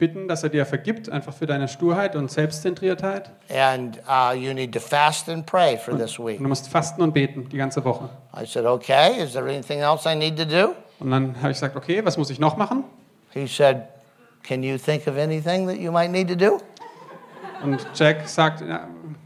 bitten, 0.00 0.28
dass 0.28 0.42
er 0.44 0.48
dir 0.48 0.64
vergibt, 0.66 1.08
einfach 1.10 1.32
für 1.32 1.46
deine 1.46 1.66
Sturheit 1.68 2.14
und 2.16 2.30
Selbstzentriertheit. 2.30 3.30
And 3.50 3.98
uh, 4.08 4.32
you 4.32 4.52
need 4.54 4.72
to 4.72 4.80
fast 4.80 5.28
and 5.28 5.44
pray 5.46 5.76
for 5.76 5.96
this 5.96 6.18
week. 6.18 6.38
Und 6.38 6.44
du 6.44 6.48
musst 6.48 6.68
fasten 6.68 7.02
und 7.02 7.12
beten 7.14 7.48
die 7.48 7.56
ganze 7.56 7.84
Woche. 7.84 8.08
I 8.36 8.44
said, 8.46 8.64
Okay, 8.64 9.22
is 9.22 9.32
there 9.32 9.44
anything 9.44 9.80
else 9.80 10.08
I 10.08 10.14
need 10.16 10.36
to 10.36 10.44
do? 10.44 10.74
Und 11.00 11.10
dann 11.12 11.36
habe 11.40 11.50
ich 11.52 11.56
gesagt, 11.56 11.76
okay, 11.76 12.04
was 12.04 12.16
muss 12.16 12.30
ich 12.30 12.38
noch 12.40 12.56
machen? 12.56 12.84
He 13.30 13.46
said, 13.46 13.82
Can 14.48 14.62
you 14.62 14.78
think 14.78 15.06
of 15.06 15.18
anything 15.18 15.66
that 15.66 15.76
you 15.78 15.92
might 15.92 16.10
need 16.10 16.28
to 16.28 16.34
do? 16.34 16.58
Und 17.62 17.84
Jack 17.92 18.28
sagt, 18.28 18.62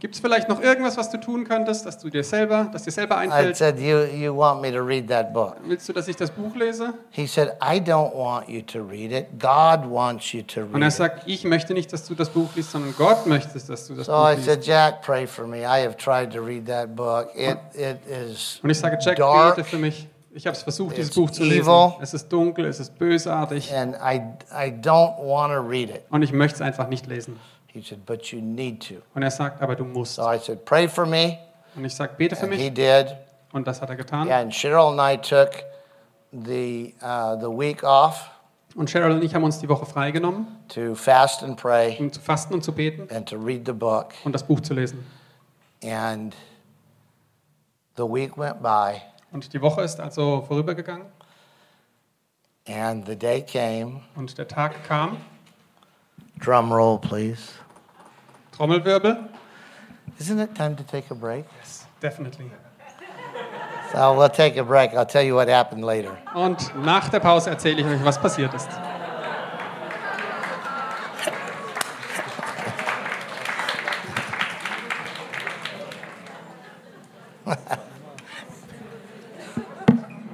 gibt 0.00 0.14
es 0.14 0.20
vielleicht 0.20 0.48
noch 0.48 0.60
irgendwas, 0.60 0.96
was 0.96 1.10
du 1.10 1.18
tun 1.20 1.44
könntest, 1.44 1.84
dass 1.84 1.98
du 1.98 2.08
dir 2.08 2.24
selber, 2.24 2.70
dass 2.72 2.82
dir 2.84 2.90
selber 2.90 3.16
I 3.16 3.28
einfällt? 3.28 3.56
said, 3.58 3.78
you, 3.78 4.04
you 4.04 4.34
want 4.34 4.62
me 4.62 4.72
to 4.72 4.80
read 4.82 5.06
that 5.08 5.34
book? 5.34 5.56
Willst 5.64 5.86
du, 5.88 5.92
dass 5.92 6.08
ich 6.08 6.16
das 6.16 6.30
Buch 6.30 6.56
lese? 6.56 6.94
He 7.10 7.26
said, 7.26 7.50
I 7.62 7.78
don't 7.78 8.14
want 8.14 8.48
you 8.48 8.62
to 8.62 8.80
read 8.82 9.12
it. 9.12 9.38
God 9.38 9.84
wants 9.88 10.32
you 10.32 10.42
to 10.42 10.62
Und 10.62 10.74
read 10.76 10.82
er 10.82 10.86
it. 10.88 10.92
sagt, 10.94 11.22
ich 11.26 11.44
möchte 11.44 11.74
nicht, 11.74 11.92
dass 11.92 12.06
du 12.08 12.14
das 12.14 12.30
Buch 12.30 12.48
liest, 12.56 12.72
sondern 12.72 12.94
Gott 12.96 13.26
möchte, 13.26 13.52
dass 13.52 13.86
du 13.86 13.94
das 13.94 14.06
So 14.06 14.12
Buch 14.12 14.30
I 14.30 14.34
liest. 14.34 14.46
said, 14.46 14.64
Jack, 14.66 15.02
pray 15.02 15.26
for 15.26 15.46
me. 15.46 15.58
I 15.58 15.82
have 15.84 15.96
tried 15.98 16.32
to 16.32 16.40
read 16.40 16.66
that 16.66 16.96
book. 16.96 17.28
It, 17.36 17.58
it 17.74 17.98
is 18.08 18.58
Und 18.62 18.70
ich 18.70 18.78
sage, 18.78 18.96
Jack, 19.00 19.18
dark. 19.18 19.56
bete 19.56 19.68
für 19.68 19.76
mich. 19.78 20.08
Ich 20.34 20.46
habe 20.46 20.56
es 20.56 20.62
versucht, 20.62 20.96
dieses 20.96 21.08
It's 21.08 21.16
Buch 21.16 21.30
zu 21.30 21.44
lesen. 21.44 21.70
Es 22.00 22.14
ist 22.14 22.32
dunkel, 22.32 22.64
es 22.64 22.80
ist 22.80 22.98
bösartig 22.98 23.74
and 23.74 23.94
I, 23.96 24.20
I 24.50 24.70
don't 24.70 25.18
want 25.18 25.52
to 25.52 25.60
read 25.60 25.90
it. 25.90 26.02
und 26.10 26.22
ich 26.22 26.32
möchte 26.32 26.56
es 26.56 26.60
einfach 26.62 26.88
nicht 26.88 27.06
lesen. 27.06 27.38
He 27.66 27.80
said, 27.82 28.04
But 28.06 28.24
you 28.26 28.40
need 28.40 28.86
to. 28.88 28.96
Und 29.14 29.22
er 29.22 29.30
sagt, 29.30 29.62
aber 29.62 29.74
du 29.76 29.84
musst. 29.84 30.14
So 30.14 30.22
I 30.30 30.38
said, 30.38 30.64
Pray 30.64 30.88
for 30.88 31.06
me. 31.06 31.38
Und 31.74 31.84
ich 31.84 31.94
sage, 31.94 32.12
bete 32.16 32.36
für 32.36 32.44
And 32.44 32.54
he 32.54 32.70
mich. 32.70 32.74
did. 32.74 33.14
Und 33.52 33.66
das 33.66 33.80
hat 33.82 33.90
er 33.90 33.96
getan. 33.96 34.26
Yeah, 34.26 34.40
and 34.40 34.52
Cheryl 34.52 34.98
and 34.98 35.00
I 35.00 35.16
took 35.16 35.50
the, 36.32 36.94
uh, 37.02 37.36
the 37.38 37.48
week 37.50 37.82
off 37.84 38.30
Und 38.74 38.88
Cheryl 38.90 39.10
und 39.12 39.22
ich 39.22 39.34
haben 39.34 39.44
uns 39.44 39.58
die 39.58 39.68
Woche 39.68 39.84
freigenommen, 39.84 40.46
to 40.68 40.94
fast 40.94 41.42
and 41.42 41.58
pray 41.58 41.96
um 42.00 42.10
zu 42.10 42.20
fasten 42.20 42.54
und 42.54 42.64
zu 42.64 42.72
beten 42.72 43.06
and 43.14 43.28
to 43.28 43.36
read 43.36 43.66
the 43.66 43.72
book. 43.72 44.14
und 44.24 44.32
das 44.32 44.42
Buch 44.42 44.60
zu 44.60 44.72
lesen. 44.72 45.04
And 45.84 46.34
the 47.96 48.04
week 48.04 48.38
went 48.38 48.62
by, 48.62 49.02
Und 49.32 49.52
die 49.52 49.60
Woche 49.60 49.82
ist 49.82 49.98
also 49.98 50.44
vorübergegangen 50.46 51.06
and 52.68 53.06
the 53.06 53.16
day 53.16 53.42
came. 53.42 54.02
und 54.14 54.36
der 54.38 54.46
Tag 54.46 54.84
kam. 54.86 55.18
Drum 56.38 56.72
roll, 56.72 56.98
please. 56.98 57.52
Trommelwirbel. 58.52 59.28
Isn't 60.18 60.40
it 60.40 60.54
time 60.54 60.76
to 60.76 60.84
take 60.84 61.10
a 61.10 61.14
break? 61.14 61.44
Yes, 61.60 61.86
definitely. 62.00 62.50
So 63.92 64.14
we'll 64.14 64.28
take 64.28 64.56
a 64.56 64.64
break. 64.64 64.94
I'll 64.94 65.06
tell 65.06 65.22
you 65.22 65.34
what 65.34 65.48
happened 65.48 65.84
later. 65.84 66.16
Und 66.34 66.74
nach 66.82 67.08
der 67.08 67.20
Pause 67.20 67.50
erzähle 67.50 67.80
ich 67.80 67.86
euch, 67.86 68.04
was 68.04 68.18
passiert 68.20 68.54
ist. 68.54 68.68